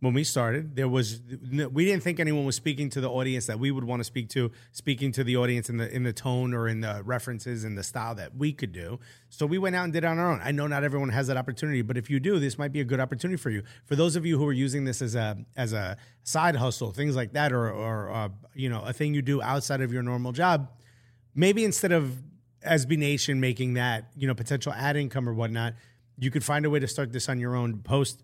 When 0.00 0.14
we 0.14 0.24
started, 0.24 0.76
there 0.76 0.88
was 0.88 1.20
we 1.50 1.84
didn't 1.84 2.02
think 2.02 2.20
anyone 2.20 2.46
was 2.46 2.56
speaking 2.56 2.88
to 2.90 3.02
the 3.02 3.10
audience 3.10 3.44
that 3.46 3.58
we 3.58 3.70
would 3.70 3.84
want 3.84 4.00
to 4.00 4.04
speak 4.04 4.30
to, 4.30 4.50
speaking 4.72 5.12
to 5.12 5.22
the 5.22 5.36
audience 5.36 5.68
in 5.68 5.76
the 5.76 5.94
in 5.94 6.04
the 6.04 6.12
tone 6.12 6.54
or 6.54 6.68
in 6.68 6.80
the 6.80 7.02
references 7.04 7.64
and 7.64 7.76
the 7.76 7.82
style 7.82 8.14
that 8.14 8.34
we 8.34 8.52
could 8.52 8.72
do. 8.72 8.98
So 9.28 9.44
we 9.44 9.58
went 9.58 9.76
out 9.76 9.84
and 9.84 9.92
did 9.92 10.04
it 10.04 10.06
on 10.06 10.18
our 10.18 10.32
own. 10.32 10.40
I 10.42 10.52
know 10.52 10.66
not 10.66 10.84
everyone 10.84 11.10
has 11.10 11.26
that 11.26 11.36
opportunity, 11.36 11.82
but 11.82 11.98
if 11.98 12.08
you 12.08 12.18
do, 12.18 12.38
this 12.38 12.56
might 12.56 12.72
be 12.72 12.80
a 12.80 12.84
good 12.84 12.98
opportunity 12.98 13.36
for 13.36 13.50
you. 13.50 13.62
For 13.84 13.94
those 13.94 14.16
of 14.16 14.24
you 14.24 14.38
who 14.38 14.46
are 14.46 14.54
using 14.54 14.84
this 14.84 15.02
as 15.02 15.14
a 15.14 15.36
as 15.56 15.74
a 15.74 15.98
side 16.22 16.56
hustle, 16.56 16.92
things 16.92 17.14
like 17.14 17.34
that, 17.34 17.52
or 17.52 17.70
or 17.70 18.10
uh, 18.10 18.28
you 18.54 18.70
know 18.70 18.82
a 18.82 18.94
thing 18.94 19.12
you 19.12 19.22
do 19.22 19.42
outside 19.42 19.82
of 19.82 19.92
your 19.92 20.02
normal 20.02 20.32
job, 20.32 20.70
maybe 21.34 21.62
instead 21.62 21.92
of 21.92 22.22
SB 22.64 22.98
Nation 22.98 23.40
making 23.40 23.74
that, 23.74 24.10
you 24.16 24.26
know, 24.26 24.34
potential 24.34 24.72
ad 24.72 24.96
income 24.96 25.28
or 25.28 25.34
whatnot, 25.34 25.74
you 26.18 26.30
could 26.30 26.44
find 26.44 26.64
a 26.66 26.70
way 26.70 26.78
to 26.78 26.88
start 26.88 27.12
this 27.12 27.28
on 27.28 27.38
your 27.40 27.56
own 27.56 27.78
post 27.78 28.22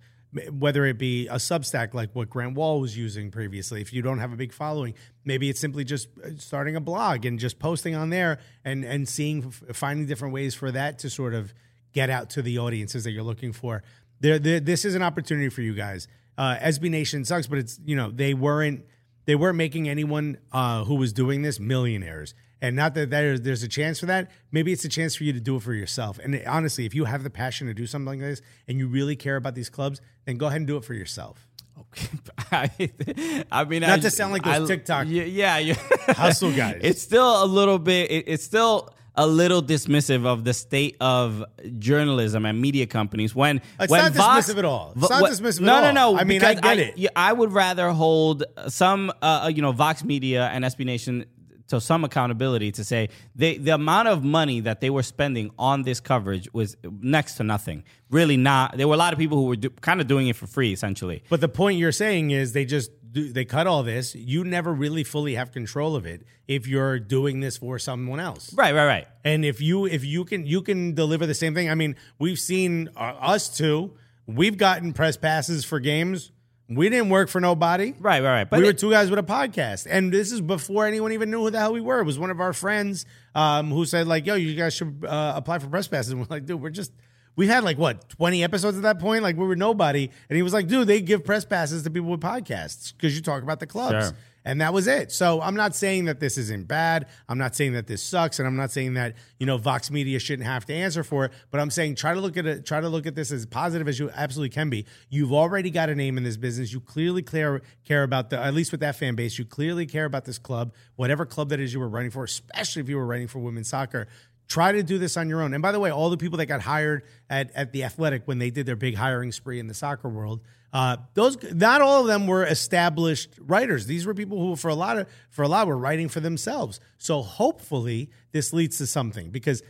whether 0.51 0.85
it 0.87 0.99
be 0.99 1.27
a 1.29 1.37
Substack 1.37 1.95
like 1.95 2.11
what 2.15 2.31
Grant 2.31 2.55
Wahl 2.55 2.81
was 2.81 2.97
using 2.97 3.31
previously. 3.31 3.81
If 3.81 3.93
you 3.93 4.03
don't 4.03 4.19
have 4.19 4.33
a 4.33 4.37
big 4.37 4.53
following, 4.53 4.95
maybe 5.25 5.49
it's 5.49 5.61
simply 5.61 5.85
just 5.85 6.09
uh, 6.25 6.31
starting 6.39 6.77
a 6.77 6.81
blog 6.81 7.25
and 7.25 7.39
just 7.39 7.59
posting 7.59 7.95
on 7.95 8.11
there 8.11 8.39
and 8.65 8.85
and 8.85 9.09
seeing 9.09 9.51
finding 9.51 10.07
different 10.07 10.35
ways 10.35 10.55
for 10.55 10.71
that 10.71 10.99
to 11.01 11.11
sort 11.11 11.35
of 11.35 11.55
get 11.93 12.11
out 12.11 12.31
to 12.31 12.43
the 12.43 12.59
audiences 12.59 13.05
that 13.05 13.13
you're 13.13 13.23
looking 13.23 13.53
for. 13.53 13.83
There, 14.21 14.39
there 14.39 14.61
this 14.61 14.85
is 14.85 14.95
an 14.95 15.03
opportunity 15.03 15.49
for 15.49 15.63
you 15.63 15.75
guys. 15.75 16.09
Uh, 16.39 16.57
SB 16.57 16.91
Nation 16.91 17.25
sucks, 17.25 17.47
but 17.47 17.59
it's 17.59 17.81
you 17.85 17.97
know 17.97 18.11
they 18.11 18.35
weren't 18.35 18.85
they 19.25 19.35
weren't 19.35 19.57
making 19.57 19.89
anyone 19.89 20.39
uh, 20.53 20.85
who 20.85 20.95
was 20.95 21.13
doing 21.13 21.43
this 21.43 21.59
millionaires. 21.59 22.35
And 22.61 22.75
not 22.75 22.95
that 22.95 23.11
there's, 23.11 23.43
there's 23.43 23.63
a 23.63 23.69
chance 23.69 24.01
for 24.01 24.07
that. 24.07 24.31
Maybe 24.51 24.73
it's 24.73 24.85
a 24.85 24.89
chance 24.89 25.15
for 25.15 25.25
you 25.25 25.33
to 25.33 25.41
do 25.41 25.57
it 25.57 25.63
for 25.63 25.75
yourself. 25.75 26.19
And 26.19 26.43
honestly, 26.47 26.87
if 26.87 26.95
you 26.95 27.05
have 27.05 27.23
the 27.23 27.31
passion 27.31 27.67
to 27.67 27.75
do 27.75 27.87
something 27.87 28.07
like 28.07 28.21
this 28.21 28.41
and 28.67 28.79
you 28.79 28.89
really 28.89 29.17
care 29.17 29.37
about 29.37 29.55
these 29.55 29.69
clubs, 29.69 30.01
then 30.25 30.37
go 30.37 30.47
ahead 30.47 30.59
and 30.59 30.67
do 30.67 30.77
it 30.77 30.85
for 30.85 30.95
yourself. 30.95 31.47
Okay. 31.79 32.09
I, 33.51 33.65
mean, 33.65 33.83
not 33.83 33.91
I, 33.91 33.99
to 33.99 34.11
sound 34.11 34.33
like 34.33 34.45
those 34.45 34.71
I, 34.71 34.75
TikTok 34.75 35.07
yeah, 35.09 35.59
yeah, 35.59 35.75
hustle 36.09 36.53
guys. 36.53 36.81
It's 36.83 37.03
still 37.03 37.45
a 37.45 37.47
little 37.47 37.79
bit. 37.79 38.11
It, 38.11 38.25
it's 38.29 38.45
still 38.45 38.91
a 39.15 39.27
little 39.27 39.63
dismissive 39.63 40.27
of 40.27 40.45
the 40.45 40.53
state 40.53 40.97
of 41.01 41.45
journalism 41.79 42.45
and 42.45 42.61
media 42.61 42.87
companies 42.87 43.35
when 43.35 43.63
it's 43.81 43.91
when 43.91 44.03
not 44.03 44.13
Vox, 44.13 44.47
dismissive 44.47 44.59
at 44.59 44.65
all. 44.65 44.93
It's 44.97 45.11
not 45.11 45.23
dismissive 45.25 45.61
no, 45.61 45.77
at 45.77 45.85
all. 45.85 45.93
No, 45.93 46.13
no, 46.13 46.19
I 46.19 46.25
mean, 46.25 46.45
I 46.45 46.55
get 46.55 46.79
it. 46.79 47.09
I 47.17 47.33
would 47.33 47.53
rather 47.53 47.91
hold 47.91 48.45
some, 48.69 49.13
uh, 49.23 49.51
you 49.55 49.63
know, 49.63 49.73
Vox 49.73 50.05
Media 50.05 50.47
and 50.47 50.65
SB 50.65 50.85
Nation 50.85 51.25
to 51.69 51.81
some 51.81 52.05
accountability 52.05 52.73
to 52.73 52.85
say 52.85 53.09
they, 53.35 53.59
the 53.59 53.75
amount 53.75 54.09
of 54.09 54.23
money 54.23 54.61
that 54.61 54.81
they 54.81 54.91
were 54.91 55.03
spending 55.03 55.51
on 55.59 55.83
this 55.83 56.01
coverage 56.01 56.49
was 56.53 56.77
next 57.01 57.35
to 57.37 57.45
nothing. 57.45 57.85
Really, 58.11 58.37
not. 58.37 58.77
There 58.77 58.87
were 58.87 58.95
a 58.95 58.99
lot 58.99 59.13
of 59.13 59.19
people 59.19 59.39
who 59.39 59.45
were 59.45 59.57
do, 59.57 59.71
kind 59.71 60.01
of 60.01 60.07
doing 60.07 60.29
it 60.29 60.37
for 60.37 60.47
free, 60.47 60.73
essentially. 60.73 61.23
But 61.29 61.41
the 61.41 61.49
point 61.49 61.79
you're 61.79 61.93
saying 61.93 62.31
is 62.31 62.53
they 62.53 62.65
just 62.65 62.91
do, 63.11 63.33
they 63.33 63.45
cut 63.45 63.67
all 63.67 63.83
this. 63.83 64.15
You 64.15 64.45
never 64.45 64.73
really 64.73 65.03
fully 65.03 65.35
have 65.35 65.51
control 65.51 65.97
of 65.97 66.07
it 66.07 66.25
if 66.47 66.67
you're 66.69 66.99
doing 66.99 67.41
this 67.41 67.57
for 67.57 67.79
someone 67.79 68.21
else. 68.21 68.53
Right, 68.55 68.75
right, 68.75 68.87
right. 68.87 69.09
And 69.25 69.45
if 69.45 69.61
you 69.61 69.87
if 69.87 70.05
you 70.05 70.25
can 70.25 70.47
you 70.47 70.63
can 70.63 70.95
deliver 70.95 71.27
the 71.27 71.35
same 71.35 71.55
thing. 71.55 71.71
I 71.71 71.75
mean, 71.75 71.97
we've 72.19 72.39
seen 72.39 72.91
uh, 72.97 73.15
us 73.21 73.49
two. 73.57 73.97
We've 74.27 74.57
gotten 74.57 74.93
press 74.93 75.17
passes 75.17 75.65
for 75.65 75.79
games 75.79 76.33
we 76.69 76.89
didn't 76.89 77.11
work 77.11 77.29
for 77.29 77.41
nobody. 77.41 77.95
Right, 77.99 78.23
right, 78.23 78.33
right. 78.33 78.51
But 78.51 78.61
we 78.61 78.67
were 78.67 78.73
two 78.73 78.91
guys 78.91 79.09
with 79.09 79.19
a 79.19 79.23
podcast. 79.23 79.87
And 79.89 80.13
this 80.13 80.33
is 80.33 80.41
before 80.41 80.87
anyone 80.87 81.13
even 81.13 81.31
knew 81.31 81.41
who 81.43 81.51
the 81.51 81.59
hell 81.59 81.73
we 81.73 81.81
were. 81.81 82.01
It 82.01 82.05
was 82.05 82.19
one 82.19 82.31
of 82.31 82.41
our 82.41 82.53
friends 82.53 83.07
um, 83.35 83.71
who 83.71 83.85
said, 83.85 84.09
like, 84.09 84.27
yo, 84.27 84.35
you 84.35 84.55
guys 84.55 84.75
should 84.75 85.05
uh, 85.07 85.35
apply 85.37 85.61
for 85.61 85.69
press 85.69 85.87
passes. 85.87 86.13
And 86.13 86.21
we're 86.21 86.27
like, 86.29 86.45
dude, 86.45 86.61
we're 86.61 86.71
just, 86.71 86.93
we 87.37 87.47
had 87.47 87.63
like, 87.63 87.79
what, 87.79 88.09
20 88.09 88.43
episodes 88.43 88.77
at 88.77 88.83
that 88.83 88.99
point? 88.99 89.23
Like, 89.23 89.37
we 89.37 89.47
were 89.47 89.55
nobody. 89.55 90.11
And 90.29 90.37
he 90.37 90.43
was 90.43 90.53
like, 90.53 90.67
dude, 90.67 90.89
they 90.89 91.01
give 91.01 91.25
press 91.25 91.45
passes 91.45 91.85
to 91.85 91.91
people 91.91 92.11
with 92.11 92.21
podcasts 92.21 92.93
because 92.93 93.15
you 93.15 93.23
talk 93.23 93.45
about 93.45 93.61
the 93.61 93.67
clubs. 93.67 94.09
Sure. 94.09 94.17
And 94.47 94.61
that 94.61 94.73
was 94.73 94.87
it. 94.87 95.11
So 95.11 95.43
I'm 95.43 95.57
not 95.57 95.75
saying 95.75 96.05
that 96.05 96.21
this 96.21 96.39
isn't 96.39 96.69
bad. 96.69 97.09
I'm 97.29 97.37
not 97.37 97.57
saying 97.57 97.73
that 97.73 97.89
this 97.89 98.01
sucks, 98.01 98.39
and 98.39 98.47
I'm 98.47 98.55
not 98.55 98.71
saying 98.71 98.95
that 98.95 99.17
you 99.41 99.45
know 99.45 99.59
Vox 99.59 99.91
Media 99.91 100.21
shouldn't 100.21 100.47
have 100.47 100.65
to 100.67 100.73
answer 100.73 101.03
for 101.03 101.25
it. 101.25 101.33
But 101.51 101.61
I'm 101.61 101.69
saying 101.69 101.97
try 101.97 102.15
to 102.15 102.21
look 102.21 102.37
at 102.37 102.47
it. 102.47 102.65
Try 102.65 102.81
to 102.81 102.89
look 102.89 103.07
at 103.07 103.17
this 103.17 103.33
as 103.33 103.45
positive 103.45 103.89
as 103.89 103.99
you 103.99 104.09
absolutely 104.15 104.55
can 104.55 104.71
be. 104.71 104.87
You've 105.11 105.33
already 105.33 105.71
got 105.71 105.91
a 105.91 105.97
name 105.97 106.17
in 106.17 106.23
this 106.23 106.37
business. 106.37 106.73
You 106.73 106.79
clearly 106.79 107.23
care 107.23 107.61
care 107.85 108.05
about 108.05 108.31
the 108.31 108.39
at 108.39 108.55
least 108.55 108.71
with 108.71 108.81
that 108.81 108.95
fan 108.95 109.17
base. 109.17 109.37
You 109.37 109.45
clearly 109.45 109.85
care 109.85 110.05
about 110.05 110.25
this 110.25 110.39
club, 110.39 110.73
whatever 110.95 111.27
club 111.27 111.49
that 111.49 111.59
is 111.59 111.75
you 111.75 111.81
were 111.81 111.89
running 111.89 112.13
for, 112.13 112.23
especially 112.23 112.83
if 112.83 112.89
you 112.89 112.99
were 112.99 113.07
running 113.07 113.27
for 113.27 113.41
women's 113.41 113.69
soccer 113.69 114.07
try 114.49 114.71
to 114.71 114.85
do 114.85 114.97
this 114.97 115.17
on 115.17 115.29
your 115.29 115.43
own. 115.43 115.55
And 115.55 115.61
by 115.61 115.73
the 115.73 115.81
way, 115.81 115.91
all 115.91 116.09
the 116.09 116.17
people 116.17 116.39
that 116.39 116.47
got 116.47 116.61
hired 116.61 117.03
at, 117.29 117.51
at 117.57 117.73
the 117.73 117.83
Athletic 117.83 118.23
when 118.27 118.39
they 118.39 118.49
did 118.49 118.65
their 118.65 118.77
big 118.77 118.95
hiring 118.95 119.33
spree 119.33 119.59
in 119.59 119.67
the 119.67 119.75
soccer 119.75 120.09
world, 120.09 120.41
uh, 120.73 120.97
those 121.15 121.37
not 121.53 121.81
all 121.81 122.03
of 122.03 122.07
them 122.07 122.27
were 122.27 122.45
established 122.45 123.31
writers. 123.41 123.87
These 123.87 124.07
were 124.07 124.15
people 124.15 124.39
who, 124.39 124.57
for 124.57 124.69
a 124.69 124.75
lot 124.75 124.99
of 124.99 125.09
for 125.31 125.43
a 125.43 125.49
lot, 125.49 125.67
were 125.67 125.79
writing 125.79 126.09
for 126.09 126.21
themselves. 126.21 126.81
So 126.99 127.23
hopefully, 127.23 128.11
this 128.33 128.53
leads 128.53 128.79
to 128.79 128.87
something 128.87 129.31
because. 129.31 129.63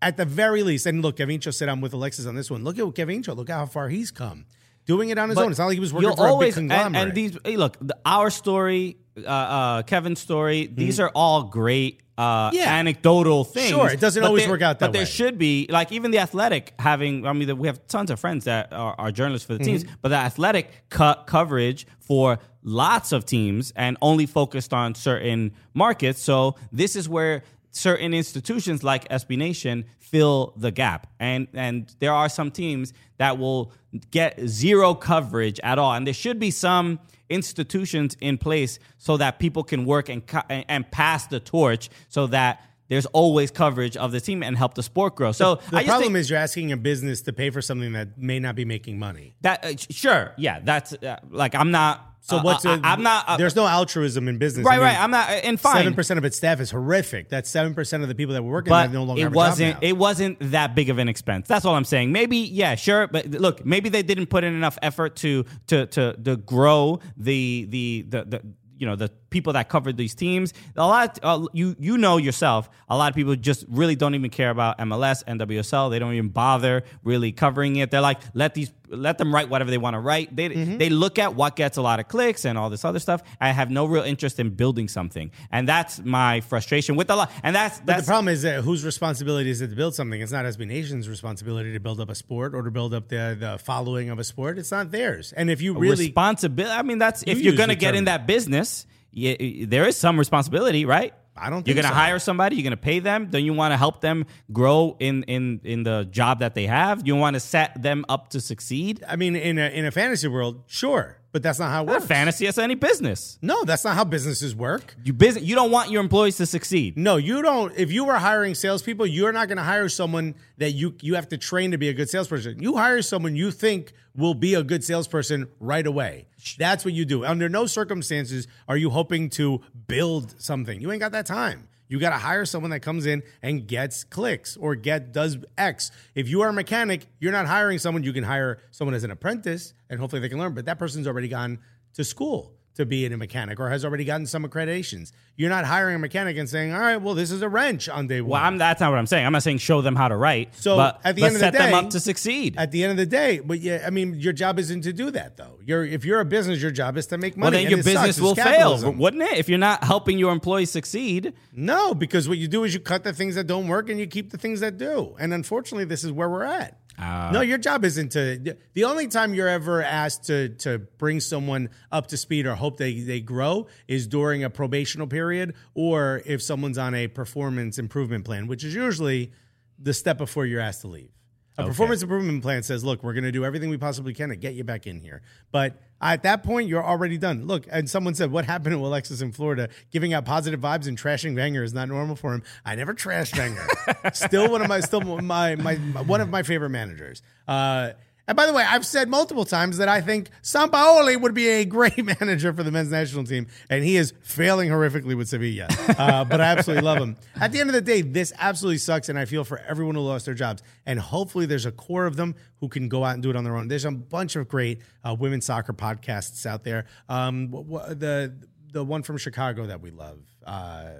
At 0.00 0.16
the 0.16 0.24
very 0.24 0.62
least, 0.62 0.86
and 0.86 1.02
look, 1.02 1.16
Gavin 1.16 1.40
said 1.40 1.68
I'm 1.68 1.80
with 1.80 1.92
Alexis 1.92 2.24
on 2.24 2.36
this 2.36 2.48
one. 2.48 2.62
Look 2.62 2.78
at 2.78 2.94
Gavin 2.94 3.20
Look 3.20 3.50
how 3.50 3.66
far 3.66 3.88
he's 3.88 4.12
come 4.12 4.46
doing 4.88 5.10
it 5.10 5.18
on 5.18 5.28
his 5.28 5.36
But 5.36 5.44
own. 5.44 5.50
It's 5.52 5.58
not 5.60 5.66
like 5.66 5.74
he 5.74 5.80
was 5.80 5.92
working 5.92 6.16
for 6.16 6.26
always, 6.26 6.56
a 6.56 6.60
big 6.60 6.64
and, 6.64 6.70
conglomerate. 6.72 7.08
and 7.08 7.14
these, 7.16 7.38
hey, 7.44 7.56
look, 7.56 7.76
the, 7.80 7.96
our 8.04 8.30
story, 8.30 8.96
uh, 9.16 9.28
uh, 9.30 9.82
Kevin's 9.82 10.18
story, 10.20 10.66
these 10.66 10.98
are 10.98 11.10
all 11.14 11.44
great. 11.44 12.00
Uh, 12.16 12.48
Mm-hmm. 12.50 12.56
Yeah. 12.56 12.74
anecdotal 12.74 13.44
things. 13.44 13.68
Sure, 13.68 13.88
it 13.88 14.00
doesn't 14.00 14.24
always 14.24 14.42
there- 14.42 14.50
work 14.50 14.60
out 14.60 14.80
that 14.80 14.86
But 14.86 14.92
there 14.92 15.06
should 15.06 15.38
be, 15.38 15.68
like, 15.70 15.92
even 15.92 16.10
the 16.10 16.18
athletic 16.18 16.74
having. 16.76 17.24
I 17.24 17.32
mean, 17.32 17.56
we 17.58 17.68
have 17.68 17.86
tons 17.86 18.10
of 18.10 18.18
friends 18.18 18.46
that 18.46 18.72
are, 18.72 18.96
are 18.98 19.12
journalists 19.12 19.46
for 19.46 19.52
the 19.56 19.62
teams, 19.62 19.84
Mm-hmm. 19.84 19.94
but 20.02 20.08
the 20.08 20.16
athletic 20.16 20.66
cut 20.88 21.28
coverage 21.28 21.86
for 22.00 22.40
lots 22.64 23.12
of 23.12 23.24
teams 23.24 23.72
and 23.76 23.96
only 24.02 24.26
focused 24.26 24.74
on 24.74 24.96
certain 24.96 25.52
markets. 25.74 26.20
So 26.20 26.56
this 26.72 26.96
is 26.96 27.08
where 27.08 27.44
certain 27.70 28.14
institutions 28.14 28.82
like 28.82 29.08
SB 29.08 29.36
Nation 29.36 29.84
fill 29.98 30.52
the 30.56 30.70
gap. 30.70 31.06
And 31.18 31.48
and 31.54 31.94
there 31.98 32.12
are 32.12 32.28
some 32.28 32.50
teams 32.50 32.92
that 33.18 33.38
will 33.38 33.72
get 34.10 34.40
zero 34.46 34.94
coverage 34.94 35.60
at 35.62 35.78
all. 35.78 35.92
And 35.94 36.06
there 36.06 36.14
should 36.14 36.38
be 36.38 36.50
some 36.50 37.00
institutions 37.28 38.16
in 38.20 38.38
place 38.38 38.78
so 38.96 39.16
that 39.18 39.38
people 39.38 39.62
can 39.62 39.84
work 39.84 40.08
and 40.08 40.22
and, 40.48 40.64
and 40.68 40.90
pass 40.90 41.26
the 41.26 41.40
torch 41.40 41.90
so 42.08 42.26
that 42.28 42.62
there's 42.88 43.06
always 43.06 43.50
coverage 43.50 43.96
of 43.96 44.12
the 44.12 44.20
team 44.20 44.42
and 44.42 44.56
help 44.56 44.74
the 44.74 44.82
sport 44.82 45.14
grow. 45.16 45.32
So 45.32 45.56
the 45.70 45.76
I 45.78 45.84
problem 45.84 46.12
think 46.12 46.16
is 46.16 46.30
you're 46.30 46.38
asking 46.38 46.72
a 46.72 46.76
business 46.76 47.22
to 47.22 47.32
pay 47.32 47.50
for 47.50 47.60
something 47.62 47.92
that 47.92 48.18
may 48.18 48.38
not 48.38 48.54
be 48.56 48.64
making 48.64 48.98
money. 48.98 49.34
that 49.42 49.64
uh, 49.64 49.72
sure, 49.90 50.32
yeah, 50.36 50.60
that's 50.62 50.92
uh, 50.94 51.18
like 51.30 51.54
I'm 51.54 51.70
not 51.70 52.04
So 52.20 52.36
uh, 52.38 52.42
what's 52.42 52.66
I, 52.66 52.74
a- 52.76 52.80
am 52.82 53.02
not 53.02 53.24
uh, 53.28 53.36
there's 53.36 53.56
no 53.56 53.66
altruism 53.66 54.26
in 54.28 54.38
business. 54.38 54.66
right, 54.66 54.80
right. 54.80 54.98
I'm 54.98 55.10
not 55.10 55.28
uh, 55.28 55.32
and 55.32 55.58
fine. 55.60 55.76
Seven 55.76 55.94
percent 55.94 56.18
of 56.18 56.24
its 56.24 56.36
staff 56.36 56.60
is 56.60 56.70
horrific. 56.70 57.28
That's 57.28 57.48
seven 57.48 57.74
percent 57.74 58.02
of 58.02 58.08
the 58.08 58.14
people 58.14 58.34
that 58.34 58.42
were 58.42 58.50
working 58.50 58.70
but 58.70 58.86
there 58.88 58.94
no 58.94 59.04
longer 59.04 59.20
it 59.20 59.24
have 59.24 59.34
wasn't 59.34 59.68
a 59.68 59.72
job 59.74 59.82
now. 59.82 59.88
it 59.88 59.96
wasn't 59.96 60.36
that 60.52 60.74
big 60.74 60.90
of 60.90 60.98
an 60.98 61.08
expense. 61.08 61.46
That's 61.48 61.64
all 61.64 61.74
I'm 61.74 61.84
saying. 61.84 62.10
Maybe 62.12 62.38
yeah, 62.38 62.74
sure, 62.74 63.06
but 63.06 63.26
look, 63.26 63.64
maybe 63.64 63.88
they 63.88 64.02
didn't 64.02 64.26
put 64.26 64.44
in 64.44 64.52
enough 64.54 64.78
effort 64.82 65.16
to 65.16 65.44
to 65.68 65.86
to 65.86 66.14
to 66.24 66.36
grow 66.36 67.00
the 67.16 67.66
the 67.68 68.04
the, 68.08 68.24
the 68.24 68.42
you 68.78 68.86
know 68.86 68.96
the 68.96 69.10
people 69.30 69.52
that 69.54 69.68
covered 69.68 69.96
these 69.96 70.14
teams. 70.14 70.54
A 70.76 70.86
lot 70.86 71.18
uh, 71.22 71.46
you 71.52 71.76
you 71.78 71.98
know 71.98 72.16
yourself. 72.16 72.70
A 72.88 72.96
lot 72.96 73.10
of 73.10 73.16
people 73.16 73.34
just 73.36 73.64
really 73.68 73.96
don't 73.96 74.14
even 74.14 74.30
care 74.30 74.50
about 74.50 74.78
MLS 74.78 75.22
and 75.26 75.40
WSL. 75.40 75.90
They 75.90 75.98
don't 75.98 76.14
even 76.14 76.30
bother 76.30 76.84
really 77.02 77.32
covering 77.32 77.76
it. 77.76 77.90
They're 77.90 78.00
like 78.00 78.20
let 78.34 78.54
these 78.54 78.72
let 78.90 79.18
them 79.18 79.34
write 79.34 79.48
whatever 79.48 79.70
they 79.70 79.78
want 79.78 79.94
to 79.94 80.00
write. 80.00 80.34
They 80.34 80.48
Mm-hmm. 80.48 80.78
they 80.78 80.88
look 80.88 81.18
at 81.18 81.34
what 81.34 81.56
gets 81.56 81.76
a 81.76 81.82
lot 81.82 82.00
of 82.00 82.08
clicks 82.08 82.44
and 82.44 82.56
all 82.58 82.70
this 82.70 82.84
other 82.84 82.98
stuff. 82.98 83.22
I 83.40 83.50
have 83.50 83.70
no 83.70 83.84
real 83.84 84.02
interest 84.02 84.40
in 84.40 84.50
building 84.50 84.88
something, 84.88 85.30
and 85.52 85.68
that's 85.68 86.00
my 86.04 86.40
frustration 86.40 86.96
with 86.96 87.10
a 87.10 87.16
lot. 87.16 87.30
And 87.42 87.54
that's 87.54 87.78
that's 87.80 88.02
the 88.02 88.10
problem 88.10 88.28
is 88.28 88.42
that 88.42 88.62
whose 88.64 88.84
responsibility 88.84 89.50
is 89.50 89.60
it 89.60 89.68
to 89.68 89.76
build 89.76 89.94
something? 89.94 90.20
It's 90.20 90.32
not 90.32 90.44
SB 90.44 90.66
Nation's 90.66 91.08
responsibility 91.08 91.72
to 91.74 91.80
build 91.80 92.00
up 92.00 92.08
a 92.08 92.14
sport 92.14 92.54
or 92.54 92.62
to 92.62 92.70
build 92.70 92.94
up 92.94 93.08
the, 93.08 93.36
the 93.38 93.58
following 93.58 94.10
of 94.10 94.18
a 94.18 94.24
sport. 94.24 94.58
It's 94.58 94.70
not 94.70 94.90
theirs. 94.90 95.32
And 95.36 95.50
if 95.50 95.60
you 95.60 95.74
really 95.78 96.06
responsibility. 96.06 96.72
I 96.74 96.82
mean, 96.82 96.98
that's 96.98 97.22
if 97.26 97.38
You 97.38 97.44
you're 97.44 97.56
going 97.56 97.68
to 97.68 97.74
get 97.76 97.88
term. 97.90 97.98
in 97.98 98.04
that 98.06 98.26
business, 98.26 98.86
there 99.12 99.86
is 99.86 99.96
some 99.96 100.18
responsibility, 100.18 100.84
right? 100.84 101.12
I 101.40 101.50
don't 101.50 101.66
You're 101.66 101.74
going 101.74 101.84
to 101.84 101.88
so. 101.90 101.94
hire 101.94 102.18
somebody. 102.18 102.56
You're 102.56 102.64
going 102.64 102.70
to 102.72 102.76
pay 102.76 102.98
them. 102.98 103.26
Don't 103.30 103.44
you 103.44 103.54
want 103.54 103.72
to 103.72 103.76
help 103.76 104.00
them 104.00 104.26
grow 104.52 104.96
in 104.98 105.22
in 105.24 105.60
in 105.64 105.82
the 105.82 106.06
job 106.10 106.40
that 106.40 106.54
they 106.54 106.66
have? 106.66 107.06
You 107.06 107.16
want 107.16 107.34
to 107.34 107.40
set 107.40 107.80
them 107.82 108.04
up 108.08 108.30
to 108.30 108.40
succeed. 108.40 109.04
I 109.08 109.16
mean, 109.16 109.36
in 109.36 109.58
a 109.58 109.68
in 109.68 109.84
a 109.84 109.90
fantasy 109.90 110.28
world, 110.28 110.62
sure, 110.66 111.18
but 111.30 111.42
that's 111.42 111.58
not 111.58 111.70
how 111.70 111.82
it 111.82 111.86
Not 111.86 111.92
works. 111.96 112.06
fantasy. 112.06 112.46
That's 112.46 112.58
any 112.58 112.74
business. 112.74 113.38
No, 113.42 113.64
that's 113.64 113.84
not 113.84 113.94
how 113.94 114.04
businesses 114.04 114.54
work. 114.56 114.96
You 115.04 115.12
business. 115.12 115.44
You 115.44 115.54
don't 115.54 115.70
want 115.70 115.90
your 115.90 116.00
employees 116.02 116.36
to 116.38 116.46
succeed. 116.46 116.96
No, 116.96 117.16
you 117.16 117.42
don't. 117.42 117.72
If 117.76 117.92
you 117.92 118.04
were 118.04 118.14
hiring 118.14 118.54
salespeople, 118.54 119.06
you're 119.06 119.32
not 119.32 119.48
going 119.48 119.58
to 119.58 119.64
hire 119.64 119.88
someone 119.88 120.34
that 120.56 120.70
you 120.72 120.94
you 121.02 121.14
have 121.16 121.28
to 121.28 121.36
train 121.38 121.70
to 121.72 121.78
be 121.78 121.88
a 121.90 121.94
good 121.94 122.08
salesperson. 122.08 122.62
You 122.62 122.76
hire 122.76 123.02
someone 123.02 123.36
you 123.36 123.50
think 123.50 123.92
will 124.16 124.34
be 124.34 124.54
a 124.54 124.62
good 124.64 124.82
salesperson 124.82 125.48
right 125.60 125.86
away. 125.86 126.26
That's 126.58 126.84
what 126.84 126.94
you 126.94 127.04
do. 127.04 127.24
Under 127.24 127.48
no 127.48 127.66
circumstances 127.66 128.48
are 128.66 128.76
you 128.76 128.90
hoping 128.90 129.28
to 129.30 129.60
build 129.86 130.40
something. 130.40 130.80
You 130.80 130.90
ain't 130.90 131.00
got 131.00 131.12
that 131.12 131.26
time. 131.26 131.67
You 131.88 131.98
got 131.98 132.10
to 132.10 132.16
hire 132.16 132.44
someone 132.44 132.70
that 132.70 132.80
comes 132.80 133.06
in 133.06 133.22
and 133.42 133.66
gets 133.66 134.04
clicks 134.04 134.56
or 134.56 134.74
get 134.74 135.12
does 135.12 135.38
X. 135.56 135.90
If 136.14 136.28
you 136.28 136.42
are 136.42 136.48
a 136.48 136.52
mechanic, 136.52 137.06
you're 137.18 137.32
not 137.32 137.46
hiring 137.46 137.78
someone. 137.78 138.02
You 138.02 138.12
can 138.12 138.24
hire 138.24 138.60
someone 138.70 138.94
as 138.94 139.04
an 139.04 139.10
apprentice 139.10 139.74
and 139.88 139.98
hopefully 139.98 140.20
they 140.20 140.28
can 140.28 140.38
learn. 140.38 140.54
But 140.54 140.66
that 140.66 140.78
person's 140.78 141.06
already 141.06 141.28
gone 141.28 141.58
to 141.94 142.04
school 142.04 142.57
to 142.78 142.86
be 142.86 143.04
a 143.04 143.16
mechanic 143.16 143.58
or 143.58 143.68
has 143.70 143.84
already 143.84 144.04
gotten 144.04 144.24
some 144.24 144.44
accreditations. 144.44 145.10
You're 145.34 145.50
not 145.50 145.64
hiring 145.64 145.96
a 145.96 145.98
mechanic 145.98 146.36
and 146.36 146.48
saying, 146.48 146.72
"All 146.72 146.80
right, 146.80 146.96
well, 146.96 147.14
this 147.14 147.32
is 147.32 147.42
a 147.42 147.48
wrench 147.48 147.88
on 147.88 148.06
day 148.06 148.20
one." 148.20 148.30
Well, 148.30 148.42
I'm, 148.42 148.56
that's 148.56 148.80
not 148.80 148.90
what 148.90 149.00
I'm 149.00 149.06
saying. 149.06 149.26
I'm 149.26 149.32
not 149.32 149.42
saying 149.42 149.58
show 149.58 149.80
them 149.80 149.96
how 149.96 150.06
to 150.06 150.16
write. 150.16 150.54
So, 150.54 150.76
but, 150.76 151.00
at 151.02 151.16
the 151.16 151.24
end 151.24 151.34
of 151.34 151.40
the 151.40 151.50
day, 151.50 151.58
set 151.58 151.70
them 151.70 151.74
up 151.74 151.90
to 151.90 151.98
succeed. 151.98 152.56
At 152.56 152.70
the 152.70 152.84
end 152.84 152.92
of 152.92 152.96
the 152.96 153.06
day, 153.06 153.40
but 153.40 153.58
yeah, 153.58 153.82
I 153.84 153.90
mean, 153.90 154.14
your 154.14 154.32
job 154.32 154.60
isn't 154.60 154.82
to 154.82 154.92
do 154.92 155.10
that 155.10 155.36
though. 155.36 155.58
You're 155.64 155.84
if 155.84 156.04
you're 156.04 156.20
a 156.20 156.24
business, 156.24 156.62
your 156.62 156.70
job 156.70 156.96
is 156.96 157.08
to 157.08 157.18
make 157.18 157.36
money. 157.36 157.44
well, 157.46 157.50
then 157.50 157.60
and 157.62 157.70
your 157.70 157.80
it 157.80 157.84
sucks. 157.84 158.06
business 158.06 158.20
will 158.20 158.36
fail, 158.36 158.92
wouldn't 158.92 159.24
it? 159.24 159.38
If 159.38 159.48
you're 159.48 159.58
not 159.58 159.82
helping 159.82 160.16
your 160.16 160.32
employees 160.32 160.70
succeed. 160.70 161.34
No, 161.52 161.94
because 161.94 162.28
what 162.28 162.38
you 162.38 162.46
do 162.46 162.62
is 162.62 162.74
you 162.74 162.80
cut 162.80 163.02
the 163.02 163.12
things 163.12 163.34
that 163.34 163.48
don't 163.48 163.66
work 163.66 163.90
and 163.90 163.98
you 163.98 164.06
keep 164.06 164.30
the 164.30 164.38
things 164.38 164.60
that 164.60 164.78
do. 164.78 165.16
And 165.18 165.34
unfortunately, 165.34 165.84
this 165.84 166.04
is 166.04 166.12
where 166.12 166.28
we're 166.28 166.44
at. 166.44 166.78
Ah. 166.98 167.30
no, 167.32 167.40
your 167.40 167.58
job 167.58 167.84
isn't 167.84 168.10
to. 168.12 168.56
The 168.74 168.84
only 168.84 169.06
time 169.06 169.32
you're 169.34 169.48
ever 169.48 169.82
asked 169.82 170.24
to 170.24 170.48
to 170.56 170.78
bring 170.78 171.20
someone 171.20 171.70
up 171.92 172.08
to 172.08 172.16
speed 172.16 172.46
or 172.46 172.54
hope 172.54 172.76
they 172.76 173.00
they 173.00 173.20
grow 173.20 173.68
is 173.86 174.06
during 174.06 174.42
a 174.42 174.50
probational 174.50 175.08
period 175.08 175.54
or 175.74 176.22
if 176.26 176.42
someone's 176.42 176.78
on 176.78 176.94
a 176.94 177.06
performance 177.06 177.78
improvement 177.78 178.24
plan, 178.24 178.48
which 178.48 178.64
is 178.64 178.74
usually 178.74 179.32
the 179.78 179.94
step 179.94 180.18
before 180.18 180.44
you're 180.44 180.60
asked 180.60 180.80
to 180.80 180.88
leave. 180.88 181.10
A 181.56 181.64
performance 181.66 182.02
improvement 182.02 182.42
plan 182.42 182.62
says, 182.62 182.84
"Look, 182.84 183.02
we're 183.02 183.14
going 183.14 183.24
to 183.24 183.32
do 183.32 183.44
everything 183.44 183.68
we 183.68 183.78
possibly 183.78 184.14
can 184.14 184.28
to 184.28 184.36
get 184.36 184.54
you 184.54 184.64
back 184.64 184.86
in 184.86 185.00
here." 185.00 185.22
But 185.50 185.80
at 186.00 186.22
that 186.22 186.42
point, 186.42 186.68
you're 186.68 186.84
already 186.84 187.18
done. 187.18 187.46
Look, 187.46 187.66
and 187.70 187.88
someone 187.88 188.14
said, 188.14 188.30
"What 188.30 188.44
happened 188.44 188.74
to 188.74 188.84
Alexis 188.84 189.20
in 189.20 189.32
Florida? 189.32 189.68
Giving 189.90 190.12
out 190.12 190.24
positive 190.24 190.60
vibes 190.60 190.86
and 190.86 190.96
trashing 190.98 191.34
Wenger 191.34 191.62
is 191.62 191.74
not 191.74 191.88
normal 191.88 192.16
for 192.16 192.34
him." 192.34 192.42
I 192.64 192.74
never 192.74 192.94
trashed 192.94 193.36
Wenger. 193.36 193.66
still 194.14 194.50
one 194.50 194.62
of 194.62 194.68
my, 194.68 194.80
still 194.80 195.00
my, 195.00 195.56
my, 195.56 195.76
my 195.76 196.02
one 196.02 196.20
of 196.20 196.28
my 196.28 196.42
favorite 196.42 196.70
managers. 196.70 197.22
Uh, 197.46 197.92
and 198.28 198.36
by 198.36 198.44
the 198.46 198.52
way, 198.52 198.62
I've 198.62 198.84
said 198.84 199.08
multiple 199.08 199.46
times 199.46 199.78
that 199.78 199.88
I 199.88 200.02
think 200.02 200.28
Sampaoli 200.42 201.18
would 201.20 201.32
be 201.32 201.48
a 201.48 201.64
great 201.64 202.04
manager 202.20 202.52
for 202.52 202.62
the 202.62 202.70
men's 202.70 202.90
national 202.90 203.24
team, 203.24 203.46
and 203.70 203.82
he 203.82 203.96
is 203.96 204.12
failing 204.20 204.68
horrifically 204.68 205.16
with 205.16 205.28
Sevilla. 205.28 205.66
Uh, 205.98 206.24
but 206.26 206.38
I 206.38 206.44
absolutely 206.44 206.84
love 206.84 206.98
him. 206.98 207.16
At 207.40 207.52
the 207.52 207.60
end 207.60 207.70
of 207.70 207.74
the 207.74 207.80
day, 207.80 208.02
this 208.02 208.34
absolutely 208.38 208.78
sucks, 208.78 209.08
and 209.08 209.18
I 209.18 209.24
feel 209.24 209.44
for 209.44 209.58
everyone 209.60 209.94
who 209.94 210.02
lost 210.02 210.26
their 210.26 210.34
jobs. 210.34 210.62
And 210.84 211.00
hopefully, 211.00 211.46
there's 211.46 211.64
a 211.64 211.72
core 211.72 212.04
of 212.04 212.16
them 212.16 212.34
who 212.60 212.68
can 212.68 212.88
go 212.90 213.02
out 213.02 213.14
and 213.14 213.22
do 213.22 213.30
it 213.30 213.36
on 213.36 213.44
their 213.44 213.56
own. 213.56 213.68
There's 213.68 213.86
a 213.86 213.90
bunch 213.90 214.36
of 214.36 214.46
great 214.46 214.82
uh, 215.02 215.16
women's 215.18 215.46
soccer 215.46 215.72
podcasts 215.72 216.44
out 216.44 216.64
there. 216.64 216.84
Um, 217.08 217.50
the 217.50 218.34
the 218.72 218.84
one 218.84 219.02
from 219.02 219.16
Chicago 219.16 219.66
that 219.66 219.80
we 219.80 219.90
love. 219.90 220.20
Uh, 220.46 220.90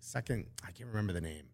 second, 0.00 0.46
I 0.62 0.72
can't 0.72 0.90
remember 0.90 1.14
the 1.14 1.22
name. 1.22 1.44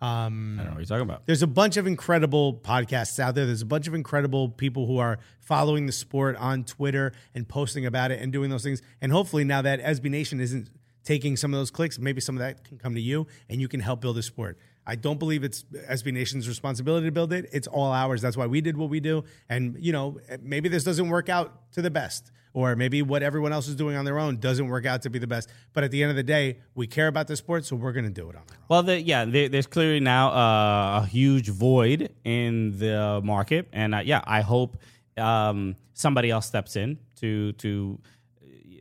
Um, 0.00 0.56
I 0.58 0.62
don't 0.62 0.70
know 0.70 0.76
what 0.76 0.78
you're 0.80 0.86
talking 0.86 1.10
about. 1.10 1.26
there's 1.26 1.42
a 1.42 1.46
bunch 1.46 1.76
of 1.76 1.86
incredible 1.86 2.54
podcasts 2.54 3.18
out 3.18 3.34
there. 3.34 3.44
There's 3.44 3.62
a 3.62 3.66
bunch 3.66 3.86
of 3.86 3.94
incredible 3.94 4.48
people 4.48 4.86
who 4.86 4.98
are 4.98 5.18
following 5.40 5.86
the 5.86 5.92
sport 5.92 6.36
on 6.36 6.64
Twitter 6.64 7.12
and 7.34 7.46
posting 7.46 7.84
about 7.84 8.10
it 8.10 8.20
and 8.22 8.32
doing 8.32 8.48
those 8.48 8.62
things. 8.62 8.80
And 9.02 9.12
hopefully, 9.12 9.44
now 9.44 9.60
that 9.62 9.82
SB 9.82 10.10
Nation 10.10 10.40
isn't 10.40 10.70
taking 11.04 11.36
some 11.36 11.52
of 11.52 11.60
those 11.60 11.70
clicks, 11.70 11.98
maybe 11.98 12.20
some 12.20 12.36
of 12.36 12.40
that 12.40 12.64
can 12.64 12.78
come 12.78 12.94
to 12.94 13.00
you 13.00 13.26
and 13.48 13.60
you 13.60 13.68
can 13.68 13.80
help 13.80 14.00
build 14.00 14.16
the 14.16 14.22
sport. 14.22 14.58
I 14.86 14.96
don't 14.96 15.18
believe 15.18 15.44
it's 15.44 15.62
SB 15.88 16.12
Nation's 16.12 16.48
responsibility 16.48 17.06
to 17.06 17.12
build 17.12 17.32
it. 17.32 17.48
It's 17.52 17.66
all 17.68 17.92
ours. 17.92 18.20
That's 18.22 18.36
why 18.36 18.46
we 18.46 18.60
did 18.60 18.76
what 18.76 18.88
we 18.90 18.98
do. 19.00 19.24
And, 19.48 19.76
you 19.78 19.92
know, 19.92 20.18
maybe 20.42 20.68
this 20.68 20.84
doesn't 20.84 21.08
work 21.08 21.28
out 21.28 21.72
to 21.72 21.82
the 21.82 21.90
best. 21.90 22.32
Or 22.52 22.74
maybe 22.74 23.00
what 23.02 23.22
everyone 23.22 23.52
else 23.52 23.68
is 23.68 23.76
doing 23.76 23.94
on 23.94 24.04
their 24.04 24.18
own 24.18 24.38
doesn't 24.38 24.66
work 24.66 24.84
out 24.84 25.02
to 25.02 25.10
be 25.10 25.20
the 25.20 25.26
best. 25.28 25.48
But 25.72 25.84
at 25.84 25.92
the 25.92 26.02
end 26.02 26.10
of 26.10 26.16
the 26.16 26.24
day, 26.24 26.58
we 26.74 26.88
care 26.88 27.06
about 27.06 27.28
the 27.28 27.36
sport, 27.36 27.64
so 27.64 27.76
we're 27.76 27.92
going 27.92 28.06
to 28.06 28.10
do 28.10 28.28
it 28.28 28.34
on 28.34 28.42
our 28.42 28.56
own. 28.58 28.64
Well, 28.68 28.82
the, 28.82 29.00
yeah, 29.00 29.24
there, 29.24 29.48
there's 29.48 29.68
clearly 29.68 30.00
now 30.00 30.30
uh, 30.32 31.02
a 31.02 31.06
huge 31.06 31.48
void 31.48 32.12
in 32.24 32.76
the 32.76 33.20
market, 33.22 33.68
and 33.72 33.94
uh, 33.94 33.98
yeah, 34.04 34.22
I 34.24 34.40
hope 34.40 34.78
um, 35.16 35.76
somebody 35.94 36.30
else 36.30 36.46
steps 36.46 36.74
in 36.74 36.98
to 37.20 37.52
to. 37.52 38.00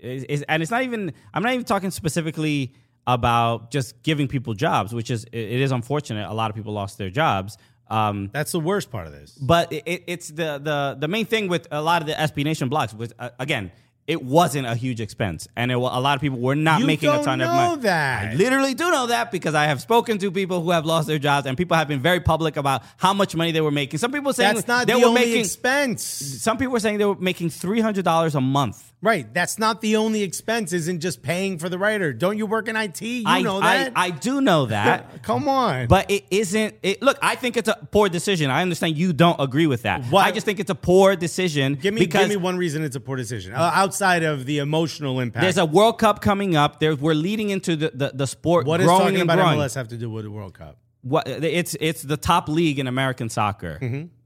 Is, 0.01 0.23
is- 0.23 0.45
and 0.49 0.63
it's 0.63 0.71
not 0.71 0.81
even. 0.81 1.13
I'm 1.31 1.43
not 1.43 1.53
even 1.53 1.65
talking 1.65 1.91
specifically 1.91 2.73
about 3.07 3.71
just 3.71 4.01
giving 4.03 4.27
people 4.27 4.53
jobs, 4.53 4.93
which 4.93 5.09
is 5.09 5.25
it 5.31 5.33
is 5.61 5.71
unfortunate. 5.71 6.29
A 6.29 6.33
lot 6.33 6.49
of 6.49 6.55
people 6.55 6.73
lost 6.73 6.97
their 6.97 7.09
jobs. 7.09 7.57
Um, 7.87 8.29
That's 8.33 8.51
the 8.51 8.59
worst 8.59 8.91
part 8.91 9.07
of 9.07 9.13
this. 9.13 9.31
but 9.31 9.71
it, 9.73 9.83
it- 9.85 10.03
it's 10.07 10.27
the 10.29 10.59
the 10.63 10.95
the 10.99 11.07
main 11.07 11.25
thing 11.25 11.47
with 11.47 11.67
a 11.71 11.81
lot 11.81 12.01
of 12.01 12.07
the 12.07 12.13
SB 12.13 12.43
Nation 12.43 12.69
blocks 12.69 12.93
was 12.93 13.13
uh, 13.19 13.29
again. 13.39 13.71
It 14.07 14.23
wasn't 14.23 14.65
a 14.65 14.73
huge 14.73 15.01
expense, 15.01 15.47
and 15.55 15.69
it, 15.69 15.75
a 15.75 15.77
lot 15.79 16.15
of 16.15 16.21
people 16.21 16.39
were 16.39 16.55
not 16.55 16.79
You 16.79 16.87
making 16.87 17.09
a 17.09 17.23
ton 17.23 17.41
of 17.41 17.47
money. 17.47 17.81
that. 17.83 18.29
I 18.31 18.33
literally 18.33 18.73
do 18.73 18.89
know 18.89 19.05
that 19.05 19.31
because 19.31 19.53
I 19.53 19.65
have 19.65 19.81
spoken 19.81 20.17
to 20.17 20.31
people 20.31 20.63
who 20.63 20.71
have 20.71 20.83
lost 20.83 21.05
their 21.07 21.19
jobs, 21.19 21.45
and 21.45 21.55
people 21.55 21.77
have 21.77 21.87
been 21.87 21.99
very 21.99 22.19
public 22.19 22.57
about 22.57 22.81
how 22.97 23.13
much 23.13 23.35
money 23.35 23.51
they 23.51 23.61
were 23.61 23.69
making. 23.69 23.99
Some 23.99 24.11
people 24.11 24.33
saying 24.33 24.55
That's 24.55 24.67
not 24.67 24.87
they 24.87 24.93
the 24.93 24.99
were 25.01 25.05
only 25.09 25.21
making. 25.25 25.41
expense. 25.41 26.01
Some 26.01 26.57
people 26.57 26.71
were 26.71 26.79
saying 26.79 26.97
they 26.97 27.05
were 27.05 27.17
making 27.19 27.51
three 27.51 27.81
hundred 27.81 28.03
dollars 28.03 28.33
a 28.33 28.41
month. 28.41 28.88
Right. 29.01 29.33
That's 29.33 29.57
not 29.57 29.79
the 29.79 29.95
only 29.95 30.23
expense, 30.23 30.73
isn't 30.73 30.99
just 30.99 31.21
paying 31.21 31.57
for 31.57 31.69
the 31.69 31.77
writer. 31.77 32.11
Don't 32.11 32.37
you 32.37 32.45
work 32.45 32.67
in 32.67 32.75
IT? 32.75 33.01
You 33.01 33.23
I 33.25 33.41
know 33.41 33.61
that. 33.61 33.93
I 33.95 34.09
do 34.09 34.41
know 34.41 34.65
that. 34.65 35.23
Come 35.23 35.47
on. 35.47 35.87
But 35.87 36.11
it 36.11 36.25
isn't. 36.29 36.75
It, 36.83 37.01
look, 37.01 37.17
I 37.21 37.35
think 37.35 37.55
it's 37.55 37.69
a 37.69 37.75
poor 37.91 38.09
decision. 38.09 38.51
I 38.51 38.61
understand 38.61 38.97
you 38.97 39.13
don't 39.13 39.39
agree 39.39 39.67
with 39.67 39.83
that. 39.83 40.03
Why- 40.05 40.25
I 40.25 40.31
just 40.31 40.45
think 40.45 40.59
it's 40.59 40.69
a 40.69 40.75
poor 40.75 41.15
decision. 41.15 41.75
give 41.75 41.93
me 41.93 42.01
because 42.01 42.23
give 42.23 42.29
me 42.29 42.35
one 42.35 42.57
reason 42.57 42.83
it's 42.83 42.97
a 42.97 42.99
poor 42.99 43.15
decision. 43.15 43.53
Uh, 43.53 43.71
outside 43.73 44.23
of 44.23 44.45
the 44.45 44.57
emotional 44.57 45.21
impact. 45.21 45.43
There's 45.43 45.57
a 45.57 45.65
World 45.65 45.97
Cup 45.97 46.21
coming 46.21 46.57
up. 46.57 46.81
There, 46.81 46.95
we're 46.95 47.13
leading 47.13 47.51
into 47.51 47.77
the, 47.77 47.91
the, 47.93 48.11
the 48.13 48.27
sport 48.27 48.65
what 48.65 48.77
does 48.77 48.85
growing 48.87 49.01
talking 49.01 49.21
and 49.21 49.23
about 49.23 49.37
growing. 49.37 49.59
MLS 49.59 49.75
have 49.75 49.87
to 49.89 49.97
do 49.97 50.09
with 50.09 50.25
the 50.25 50.31
World 50.31 50.53
Cup? 50.53 50.77
What 51.01 51.27
it's 51.29 51.77
it's 51.79 52.01
the 52.01 52.17
top 52.17 52.49
league 52.49 52.79
in 52.79 52.87
American 52.87 53.29
soccer. 53.29 53.79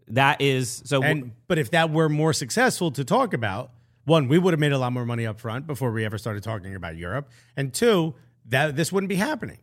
That 0.08 0.42
is 0.42 0.82
so. 0.86 1.02
Mm-hmm. 1.02 1.12
And 1.12 1.32
but 1.48 1.60
if 1.60 1.72
that 1.72 1.92
were 1.92 2.10
more 2.10 2.34
successful 2.34 2.92
to 2.92 3.06
talk 3.06 3.34
about, 3.34 3.72
one, 4.06 4.28
we 4.28 4.38
would 4.40 4.54
have 4.54 4.60
made 4.60 4.72
a 4.74 4.78
lot 4.78 4.92
more 4.94 5.06
money 5.06 5.26
up 5.26 5.40
front 5.40 5.68
before 5.68 5.92
we 5.92 6.06
ever 6.06 6.18
started 6.18 6.44
talking 6.44 6.76
about 6.76 6.98
Europe. 6.98 7.30
And 7.56 7.74
two, 7.74 8.16
that 8.48 8.76
this 8.76 8.92
wouldn't 8.92 9.10
be 9.10 9.16
happening. 9.16 9.60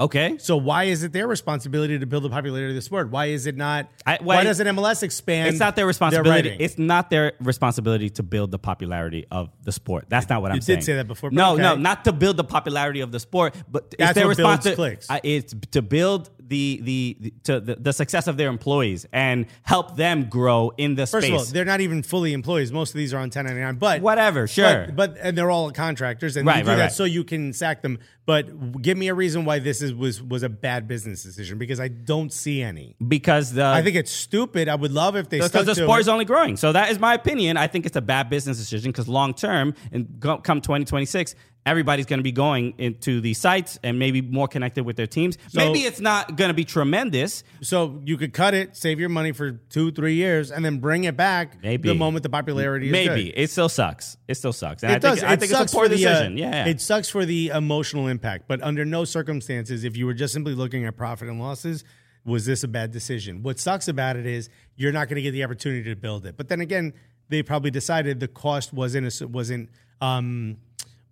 okay, 0.00 0.36
So 0.38 0.56
why 0.56 0.84
is 0.84 1.02
it 1.02 1.12
their 1.12 1.26
responsibility 1.26 1.98
to 1.98 2.06
build 2.06 2.22
the 2.22 2.30
popularity 2.30 2.70
of 2.70 2.74
the 2.76 2.82
sport? 2.82 3.10
Why 3.10 3.26
is 3.26 3.46
it 3.46 3.56
not? 3.56 3.88
I- 4.06 4.18
why 4.20 4.36
why- 4.36 4.44
doesn't 4.44 4.66
MLS 4.68 5.02
expand? 5.02 5.48
it's 5.48 5.58
not 5.58 5.74
their 5.76 5.86
responsibility. 5.86 6.30
writing? 6.50 6.60
it's 6.60 6.78
not 6.78 7.10
their 7.10 7.32
responsibility 7.40 8.08
to 8.10 8.22
build 8.22 8.50
the 8.52 8.58
popularity 8.60 9.26
of 9.30 9.50
the 9.64 9.72
sport. 9.72 10.04
That's 10.08 10.28
not 10.28 10.40
what 10.42 10.52
I'm 10.52 10.60
saying. 10.60 10.76
you 10.78 10.80
did 10.82 10.86
say 10.86 10.94
that 10.96 11.08
before, 11.08 11.30
No, 11.32 11.54
okay. 11.54 11.62
no, 11.62 11.74
not 11.76 12.04
to 12.04 12.12
build 12.12 12.36
the 12.36 12.44
popularity 12.44 13.00
of 13.00 13.10
the 13.12 13.18
sport, 13.20 13.54
but 13.70 13.90
That's 13.98 14.10
it's 14.10 14.14
their 14.18 14.28
responsibility. 14.28 14.76
builds 14.76 15.06
responsi- 15.08 15.08
clicks. 15.08 15.10
I- 15.10 15.20
It's 15.24 15.54
to 15.72 15.82
build 15.82 16.30
the 16.48 16.80
the, 16.82 17.16
the 17.20 17.30
to 17.44 17.60
the, 17.60 17.76
the 17.76 17.92
success 17.92 18.26
of 18.26 18.36
their 18.36 18.48
employees 18.48 19.06
and 19.12 19.46
help 19.62 19.96
them 19.96 20.28
grow 20.28 20.72
in 20.76 20.94
the 20.94 21.06
First 21.06 21.26
space. 21.26 21.40
of 21.42 21.46
all, 21.48 21.52
they're 21.52 21.64
not 21.64 21.80
even 21.80 22.02
fully 22.02 22.32
employees. 22.32 22.72
Most 22.72 22.90
of 22.90 22.98
these 22.98 23.12
are 23.14 23.18
on 23.18 23.24
1099. 23.30 23.76
But 23.76 24.00
Whatever, 24.02 24.46
sure. 24.46 24.86
But, 24.86 24.96
but 25.14 25.16
and 25.20 25.36
they're 25.36 25.50
all 25.50 25.70
contractors, 25.70 26.36
and 26.36 26.46
Right, 26.46 26.58
you 26.58 26.62
do 26.64 26.70
right, 26.70 26.76
that 26.76 26.82
right. 26.84 26.92
so 26.92 27.04
you 27.04 27.24
can 27.24 27.52
sack 27.52 27.82
them. 27.82 27.98
But 28.26 28.82
give 28.82 28.98
me 28.98 29.08
a 29.08 29.14
reason 29.14 29.44
why 29.46 29.58
this 29.58 29.80
is 29.80 29.94
was 29.94 30.22
was 30.22 30.42
a 30.42 30.48
bad 30.50 30.86
business 30.86 31.22
decision 31.22 31.56
because 31.58 31.80
I 31.80 31.88
don't 31.88 32.30
see 32.32 32.60
any. 32.62 32.94
because 33.06 33.52
the 33.54 33.64
I 33.64 33.82
think 33.82 33.96
it's 33.96 34.10
stupid. 34.10 34.68
I 34.68 34.74
would 34.74 34.92
love 34.92 35.16
if 35.16 35.28
they 35.30 35.38
because 35.38 35.64
the 35.66 35.74
to 35.74 35.82
sport 35.82 35.98
it. 35.98 36.02
is 36.02 36.08
only 36.08 36.24
growing. 36.26 36.56
So 36.58 36.72
that 36.72 36.90
is 36.90 36.98
my 36.98 37.14
opinion. 37.14 37.56
I 37.56 37.66
think 37.68 37.86
it's 37.86 37.96
a 37.96 38.02
bad 38.02 38.28
business 38.28 38.58
decision 38.58 38.90
because 38.92 39.08
long 39.08 39.32
term, 39.32 39.74
and 39.92 40.20
go- 40.20 40.38
come 40.38 40.60
2026, 40.60 41.34
everybody's 41.66 42.06
going 42.06 42.18
to 42.18 42.24
be 42.24 42.32
going 42.32 42.72
into 42.78 43.20
these 43.20 43.38
sites 43.38 43.78
and 43.82 43.98
maybe 43.98 44.22
more 44.22 44.48
connected 44.48 44.84
with 44.84 44.96
their 44.96 45.06
teams. 45.06 45.36
maybe 45.52 45.80
it's 45.80 46.00
not 46.00 46.34
going 46.36 46.48
to 46.48 46.54
be 46.54 46.64
tremendous. 46.64 47.44
So 47.60 48.00
you 48.06 48.16
could 48.16 48.32
cut 48.32 48.54
it, 48.54 48.74
save 48.76 48.98
your 48.98 49.10
money 49.10 49.32
for 49.32 49.52
two, 49.52 49.92
three 49.92 50.14
years, 50.14 50.50
and 50.50 50.64
then 50.64 50.78
bring 50.78 51.04
it 51.04 51.16
back 51.16 51.62
Maybe 51.62 51.88
the 51.90 51.94
moment 51.94 52.22
the 52.22 52.30
popularity 52.30 52.86
is 52.86 52.92
Maybe 52.92 53.28
it 53.36 53.50
still 53.50 53.68
sucks. 53.68 54.16
It 54.28 54.36
still 54.36 54.54
sucks. 54.54 54.82
And 54.82 54.92
It 54.92 54.96
I 54.96 54.98
does. 54.98 55.18
think, 55.20 55.30
I 55.30 55.32
it 55.34 55.40
think 55.40 55.52
sucks 55.52 55.62
it's 55.64 55.72
a 55.72 55.76
poor 55.76 55.84
for 55.84 55.88
the, 55.94 56.06
uh, 56.06 56.10
decision. 56.10 56.38
yeah, 56.38 56.66
It 56.66 56.80
sucks 56.80 57.08
for 57.10 57.26
the 57.26 57.48
emotional 57.48 58.06
impact, 58.08 58.44
but 58.48 58.62
under 58.62 58.86
no 58.86 59.04
circumstances, 59.04 59.84
if 59.84 59.94
you 59.96 60.06
were 60.06 60.14
just 60.14 60.32
simply 60.32 60.54
looking 60.54 60.86
at 60.86 60.96
profit 60.96 61.28
and 61.28 61.38
losses, 61.38 61.84
was 62.24 62.46
this 62.46 62.64
a 62.64 62.68
bad 62.68 62.92
decision? 62.92 63.42
What 63.42 63.58
sucks 63.58 63.88
about 63.88 64.16
it 64.16 64.24
is 64.26 64.48
you're 64.76 64.92
not 64.92 65.08
going 65.08 65.16
to 65.16 65.22
get 65.22 65.32
the 65.32 65.44
opportunity 65.44 65.84
to 65.90 65.96
build 65.96 66.24
it. 66.24 66.36
But 66.36 66.48
then 66.48 66.60
again, 66.62 66.94
they 67.28 67.42
probably 67.42 67.70
decided 67.70 68.20
the 68.20 68.28
cost 68.28 68.72
wasn't 68.72 69.20
a, 69.20 69.28
wasn't 69.28 69.68
um 70.00 70.56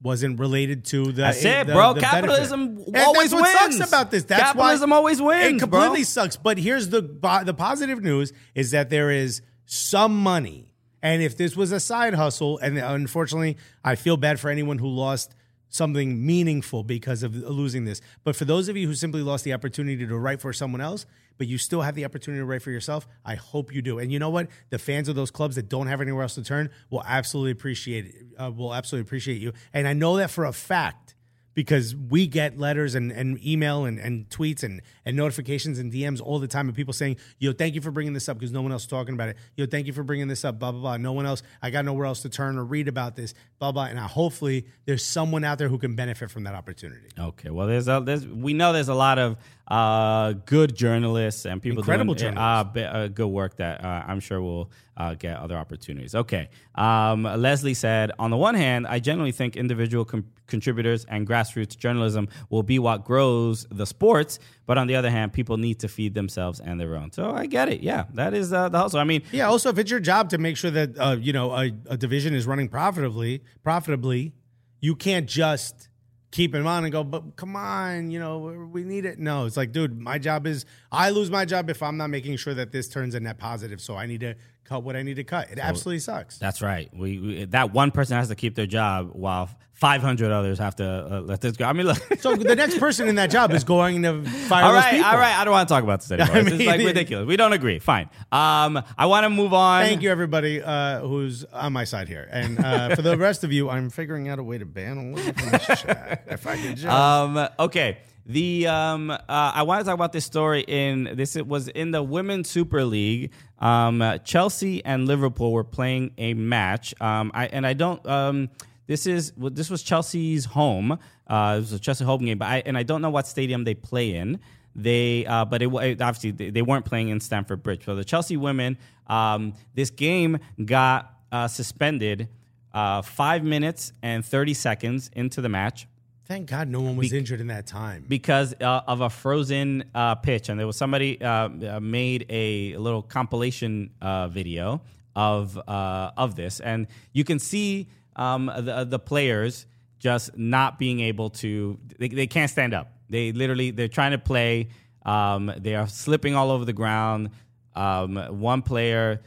wasn't 0.07 0.39
related 0.41 0.85
to 0.87 1.07
the. 1.07 1.13
That's 1.13 1.45
it, 1.45 1.67
the- 1.67 1.73
bro. 1.75 1.93
the 1.93 2.01
Capitalism 2.01 2.67
benefit. 2.77 2.87
And 2.95 3.05
always 3.05 3.31
that's 3.33 3.43
what 3.43 3.63
wins. 3.63 3.77
sucks 3.79 3.89
about 3.91 4.11
this. 4.11 4.25
That's 4.25 4.43
Capitalism 4.43 4.91
why 4.91 4.97
always 4.97 5.21
wins, 5.21 5.45
It 5.57 5.59
completely 5.59 5.99
bro. 5.99 6.05
sucks. 6.05 6.37
But 6.37 6.57
here's 6.59 6.89
the 6.89 7.03
the 7.45 7.55
positive 7.55 8.03
news 8.03 8.33
is 8.55 8.71
that 8.71 8.89
there 8.89 9.11
is 9.11 9.43
some 9.67 10.17
money, 10.17 10.73
and 11.03 11.23
if 11.23 11.37
this 11.37 11.57
was 11.57 11.73
a 11.73 11.81
side 11.81 12.15
hustle, 12.15 12.59
and 12.59 12.79
unfortunately, 12.79 13.57
I 13.85 13.97
feel 13.97 14.17
bad 14.17 14.41
for 14.41 14.49
anyone 14.49 14.79
who 14.79 14.89
lost 14.89 15.35
something 15.69 16.25
meaningful 16.25 16.85
because 16.85 17.23
of 17.25 17.35
losing 17.35 17.85
this. 17.85 18.01
But 18.25 18.37
for 18.37 18.45
those 18.45 18.69
of 18.69 18.77
you 18.77 18.87
who 18.87 18.95
simply 18.95 19.21
lost 19.23 19.45
the 19.45 19.53
opportunity 19.53 20.07
to 20.07 20.17
write 20.17 20.41
for 20.41 20.53
someone 20.53 20.81
else, 20.81 21.05
but 21.39 21.47
you 21.47 21.59
still 21.59 21.83
have 21.83 21.95
the 21.95 22.05
opportunity 22.05 22.41
to 22.41 22.45
write 22.45 22.63
for 22.63 22.71
yourself, 22.71 23.07
I 23.25 23.35
hope 23.35 23.75
you 23.75 23.83
do. 23.83 23.99
And 23.99 24.13
you 24.13 24.19
know 24.19 24.31
what? 24.31 24.49
The 24.71 24.79
fans 24.79 25.09
of 25.09 25.17
those 25.17 25.31
clubs 25.31 25.57
that 25.57 25.69
don't 25.69 25.87
have 25.87 26.01
anywhere 26.01 26.23
else 26.23 26.35
to 26.35 26.45
turn 26.45 26.71
will 26.91 27.03
absolutely 27.07 27.53
appreciate 27.53 28.07
it. 28.07 28.15
Uh, 28.39 28.51
will 28.51 28.75
absolutely 28.75 29.07
appreciate 29.07 29.41
you. 29.41 29.53
And 29.73 29.89
I 29.89 29.93
know 29.93 30.17
that 30.17 30.31
for 30.31 30.45
a 30.45 30.53
fact 30.53 31.17
because 31.57 31.97
we 31.97 32.27
get 32.27 32.59
letters 32.59 32.95
and, 32.95 33.11
and 33.11 33.45
email 33.45 33.87
and, 33.87 33.99
and 33.99 34.29
tweets 34.29 34.63
and, 34.63 34.83
and 35.07 35.17
notifications 35.17 35.79
and 35.79 35.91
DMs 35.91 36.21
all 36.21 36.39
the 36.39 36.47
time 36.47 36.69
of 36.69 36.75
people 36.75 36.93
saying, 36.93 37.17
yo, 37.39 37.51
thank 37.51 37.75
you 37.75 37.81
for 37.81 37.91
bringing 37.91 38.13
this 38.13 38.29
up 38.29 38.39
because 38.39 38.53
no 38.53 38.61
one 38.61 38.73
else 38.73 38.83
is 38.83 38.89
talking 38.89 39.15
about 39.15 39.31
it. 39.31 39.39
Yo, 39.57 39.65
thank 39.65 39.87
you 39.87 39.95
for 39.95 40.03
bringing 40.03 40.29
this 40.29 40.45
up, 40.45 40.59
blah, 40.59 40.71
blah, 40.71 40.81
blah. 40.81 40.97
No 40.99 41.15
one 41.15 41.25
else, 41.25 41.43
I 41.63 41.71
got 41.71 41.87
nowhere 41.87 42.05
else 42.05 42.21
to 42.23 42.29
turn 42.29 42.59
or 42.59 42.65
read 42.65 42.89
about 42.89 43.17
this, 43.17 43.33
blah, 43.59 43.73
blah. 43.73 43.87
And 43.87 43.99
I, 43.99 44.07
hopefully 44.07 44.67
there's 44.85 45.03
someone 45.03 45.45
out 45.45 45.57
there 45.57 45.71
who 45.71 45.79
can 45.79 45.97
benefit 45.97 46.31
from 46.31 46.45
that 46.45 46.55
opportunity. 46.55 47.09
Okay, 47.19 47.49
well, 47.49 47.67
there's 47.67 47.89
a 47.89 48.03
there's 48.05 48.27
we 48.27 48.53
know 48.53 48.75
there's 48.75 48.91
a 48.91 48.95
lot 48.95 49.19
of 49.19 49.39
uh, 49.69 50.33
good 50.45 50.77
journalists 50.77 51.45
and 51.45 51.61
people 51.61 51.81
Incredible 51.81 52.15
doing 52.15 52.37
uh, 52.39 52.65
journalists. 52.65 52.95
uh, 52.95 53.09
good 53.09 53.27
work 53.29 53.57
that 53.57 53.85
uh, 53.85 54.05
I'm 54.07 54.21
sure 54.21 54.41
will 54.41 54.71
uh, 54.97 55.15
get 55.15 55.37
other 55.39 55.57
opportunities. 55.57 56.15
Okay, 56.15 56.49
um, 56.77 57.25
Leslie 57.25 57.75
said, 57.75 58.13
on 58.19 58.31
the 58.31 58.37
one 58.37 58.55
hand, 58.55 58.87
I 58.87 58.99
generally 59.01 59.33
think 59.33 59.57
individual 59.57 60.05
com- 60.05 60.25
contributors 60.47 61.05
and 61.07 61.27
grassroots 61.27 61.77
journalism 61.77 62.29
will 62.49 62.63
be 62.63 62.79
what 62.79 63.05
grows 63.05 63.67
the 63.71 63.85
sports, 63.87 64.39
but 64.67 64.79
on 64.79 64.87
the 64.87 64.95
other 64.95 65.11
hand, 65.11 65.33
people 65.33 65.57
need 65.57 65.81
to 65.81 65.89
feed 65.89 66.15
themselves 66.15 66.61
and 66.61 66.81
their 66.81 66.95
own. 66.97 67.11
So 67.13 67.33
I 67.33 67.47
get 67.47 67.69
it. 67.69 67.81
Yeah, 67.81 68.05
that 68.15 68.33
is 68.35 68.53
uh, 68.53 68.69
the 68.69 68.79
hustle. 68.79 69.01
I 69.01 69.05
mean, 69.05 69.23
Yeah. 69.33 69.49
Also, 69.49 69.69
if 69.71 69.79
it's 69.79 69.91
your 69.91 70.01
job 70.01 70.31
to 70.31 70.39
make 70.39 70.57
sure 70.57 70.71
that, 70.71 70.97
uh, 70.99 71.17
you 71.21 71.33
know, 71.33 71.53
a, 71.53 71.73
a 71.91 71.97
division 71.97 72.35
is 72.35 72.47
running 72.47 72.69
profitably, 72.69 73.43
profitably, 73.65 74.33
you 74.81 74.95
can't 74.95 75.27
just 75.27 75.89
keep 76.31 76.55
him 76.55 76.67
on 76.67 76.85
and 76.85 76.93
go, 76.93 77.05
but 77.05 77.37
come 77.37 77.57
on, 77.57 78.11
you 78.11 78.19
know, 78.19 78.69
we 78.71 78.85
need 78.85 79.05
it. 79.05 79.19
No, 79.19 79.47
it's 79.47 79.57
like, 79.57 79.73
dude, 79.73 79.99
my 79.99 80.19
job 80.19 80.47
is, 80.47 80.67
I 80.91 81.11
lose 81.11 81.31
my 81.31 81.45
job 81.45 81.71
if 81.71 81.83
I'm 81.83 81.97
not 81.97 82.11
making 82.11 82.37
sure 82.37 82.55
that 82.55 82.73
this 82.73 82.89
turns 82.89 83.15
a 83.15 83.21
net 83.21 83.39
positive. 83.39 83.81
So 83.81 83.97
I 83.97 84.07
need 84.07 84.21
to 84.21 84.35
cut 84.69 84.83
what 84.83 84.97
I 84.97 85.03
need 85.03 85.17
to 85.17 85.25
cut. 85.25 85.51
It 85.51 85.59
absolutely 85.59 86.01
sucks. 86.01 86.39
That's 86.39 86.63
right. 86.63 86.91
We, 86.95 87.19
we 87.19 87.45
that 87.47 87.73
one 87.73 87.91
person 87.91 88.17
has 88.17 88.29
to 88.29 88.35
keep 88.35 88.55
their 88.55 88.67
job 88.67 89.11
while 89.13 89.51
500 89.77 90.33
others 90.33 90.59
have 90.59 90.77
to 90.77 90.85
uh, 90.87 91.21
let 91.21 91.43
this 91.43 91.57
go. 91.57 91.67
I 91.67 91.75
mean, 91.75 91.87
look. 91.87 91.99
So 92.19 92.35
the 92.35 92.57
next 92.57 92.79
person 92.79 93.09
in 93.09 93.17
that 93.17 93.31
job 93.31 93.53
is 93.53 93.63
going 93.77 94.03
to 94.03 94.23
fire 94.25 94.65
all 94.65 94.73
right, 94.73 95.05
all 95.05 95.19
right. 95.19 95.37
I 95.37 95.45
don't 95.45 95.53
want 95.53 95.69
to 95.69 95.75
talk 95.75 95.85
about 95.85 96.01
this 96.01 96.11
anymore. 96.19 96.37
I 96.37 96.43
This 96.43 96.61
is 96.61 96.67
like 96.67 96.81
ridiculous. 96.81 97.27
We 97.27 97.37
don't 97.37 97.53
agree. 97.53 97.79
Fine. 97.79 98.09
Um, 98.33 98.83
I 98.97 99.05
want 99.07 99.25
to 99.25 99.31
move 99.31 99.53
on. 99.53 99.83
Thank 99.85 100.03
you, 100.03 100.11
everybody 100.11 100.63
uh, 100.63 101.01
who's 101.01 101.45
on 101.45 101.75
my 101.75 101.85
side 101.85 102.09
here. 102.09 102.27
And 102.33 102.59
uh, 102.59 102.97
for 102.97 103.03
the 103.03 103.19
rest 103.19 103.45
of 103.45 103.53
you, 103.53 103.69
I'm 103.69 103.91
figuring 103.91 104.29
out 104.29 104.39
a 104.39 104.43
way 104.43 104.57
to 104.57 104.65
ban 104.65 105.13
them 105.13 105.35
from 105.35 105.51
this 105.51 105.67
chat. 105.67 106.25
If 106.27 106.47
I 106.47 106.57
could 106.57 106.77
just. 106.77 106.87
Um, 106.87 107.49
okay. 107.59 107.99
The 108.29 108.67
um, 108.67 109.11
uh, 109.11 109.19
I 109.29 109.63
want 109.63 109.81
to 109.81 109.85
talk 109.85 109.95
about 109.95 110.13
this 110.13 110.25
story 110.25 110.65
in 110.67 111.11
this. 111.15 111.37
It 111.37 111.47
was 111.47 111.69
in 111.69 111.93
the 111.93 112.03
Women's 112.03 112.51
Super 112.51 112.85
League. 112.85 113.31
Um, 113.61 114.03
uh, 114.03 114.19
Chelsea 114.19 114.85
and 114.85 115.07
Liverpool 115.07 115.53
were 115.53 115.63
playing 115.63 116.11
a 116.19 116.35
match. 116.35 116.93
Um, 117.01 117.31
I 117.35 117.47
and 117.47 117.65
I 117.65 117.75
don't. 117.75 118.05
Um, 118.05 118.51
this 118.89 119.07
is 119.07 119.33
this 119.37 119.71
was 119.71 119.85
Chelsea's 119.85 120.45
home. 120.45 120.99
Uh, 121.29 121.55
it 121.57 121.61
was 121.61 121.73
a 121.73 121.79
Chelsea 121.79 122.05
home 122.05 122.25
game, 122.25 122.39
but 122.39 122.49
I 122.49 122.63
and 122.67 122.77
I 122.77 122.83
don't 122.83 123.01
know 123.01 123.11
what 123.11 123.29
stadium 123.29 123.63
they 123.63 123.75
play 123.75 124.17
in. 124.17 124.41
They, 124.75 125.25
uh, 125.25 125.45
but 125.45 125.63
it, 125.63 125.73
it 125.73 126.03
obviously 126.03 126.33
they, 126.33 126.51
they 126.51 126.63
weren't 126.63 126.85
playing 126.85 127.11
in 127.11 127.21
Stamford 127.21 127.63
Bridge. 127.63 127.85
So 127.85 127.95
the 127.95 128.05
Chelsea 128.05 128.37
women, 128.37 128.77
um, 129.07 129.55
this 129.75 129.91
game 129.91 130.39
got 130.65 131.15
uh, 131.31 131.47
suspended 131.47 132.29
uh, 132.75 133.03
five 133.03 133.45
minutes 133.45 133.93
and 134.03 134.25
thirty 134.25 134.53
seconds 134.53 135.11
into 135.15 135.41
the 135.41 135.49
match 135.49 135.87
Thank 136.27 136.51
God 136.51 136.69
no 136.69 136.81
one 136.81 136.97
was 136.97 137.13
injured 137.13 137.41
in 137.41 137.47
that 137.49 137.67
time. 137.69 138.05
because 138.09 138.53
uh, 138.61 138.81
of 138.89 139.01
a 139.01 139.09
frozen 139.09 139.85
uh, 139.95 140.17
pitch, 140.17 140.49
and 140.49 140.59
there 140.59 140.67
was 140.67 140.77
somebody 140.77 141.23
uh, 141.23 141.29
uh, 141.29 141.81
made 141.81 142.27
a 142.29 142.77
little 142.77 143.03
compilation 143.03 143.91
uh, 144.03 144.27
video 144.27 144.81
of 145.15 145.57
uh, 145.57 146.11
of 146.17 146.35
this, 146.35 146.59
and 146.59 146.89
you 147.13 147.23
can 147.23 147.39
see 147.39 147.89
um, 148.17 148.51
the 148.57 148.85
the 148.85 148.99
players 148.99 149.67
just 150.01 150.37
not 150.37 150.81
being 150.81 150.99
able 151.01 151.31
to. 151.31 151.79
They, 151.99 152.09
they 152.09 152.27
can't 152.27 152.51
stand 152.51 152.75
up. 152.75 152.91
They 153.09 153.31
literally 153.31 153.71
they're 153.71 153.87
trying 153.87 154.11
to 154.11 154.19
play. 154.19 154.71
Um, 155.05 155.53
they 155.57 155.77
are 155.77 155.87
slipping 155.87 156.35
all 156.35 156.51
over 156.51 156.65
the 156.65 156.73
ground. 156.73 157.31
Um, 157.77 158.17
one 158.41 158.63
player. 158.63 159.23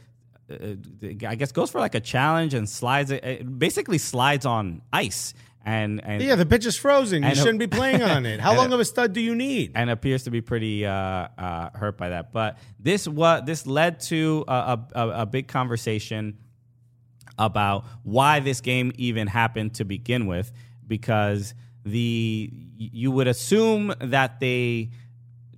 Uh, 0.50 0.74
I 1.26 1.36
guess 1.36 1.52
goes 1.52 1.70
for 1.70 1.78
like 1.78 1.94
a 1.94 2.00
challenge 2.00 2.54
and 2.54 2.68
slides 2.68 3.12
it 3.12 3.58
basically 3.58 3.98
slides 3.98 4.44
on 4.44 4.82
ice 4.92 5.32
and 5.64 6.02
and 6.04 6.22
Yeah, 6.22 6.36
the 6.36 6.46
pitch 6.46 6.66
is 6.66 6.76
frozen. 6.76 7.22
You 7.22 7.34
shouldn't 7.34 7.58
be 7.58 7.66
playing 7.66 8.02
on 8.02 8.26
it. 8.26 8.40
How 8.46 8.56
long 8.56 8.72
of 8.72 8.80
a 8.80 8.84
stud 8.84 9.12
do 9.12 9.20
you 9.20 9.34
need? 9.34 9.72
and 9.74 9.90
appears 9.90 10.24
to 10.24 10.30
be 10.30 10.40
pretty 10.40 10.86
uh, 10.86 10.92
uh, 10.92 11.70
hurt 11.74 11.96
by 11.96 12.10
that. 12.10 12.32
But 12.32 12.58
this 12.78 13.06
what 13.06 13.46
this 13.46 13.66
led 13.66 14.00
to 14.00 14.44
a, 14.48 14.78
a, 14.94 15.08
a 15.08 15.26
big 15.26 15.48
conversation 15.48 16.38
about 17.38 17.84
why 18.02 18.40
this 18.40 18.60
game 18.60 18.92
even 18.96 19.26
happened 19.26 19.74
to 19.74 19.84
begin 19.84 20.26
with, 20.26 20.52
because 20.86 21.54
the 21.84 22.50
you 22.76 23.10
would 23.10 23.28
assume 23.28 23.94
that 24.00 24.40
they 24.40 24.90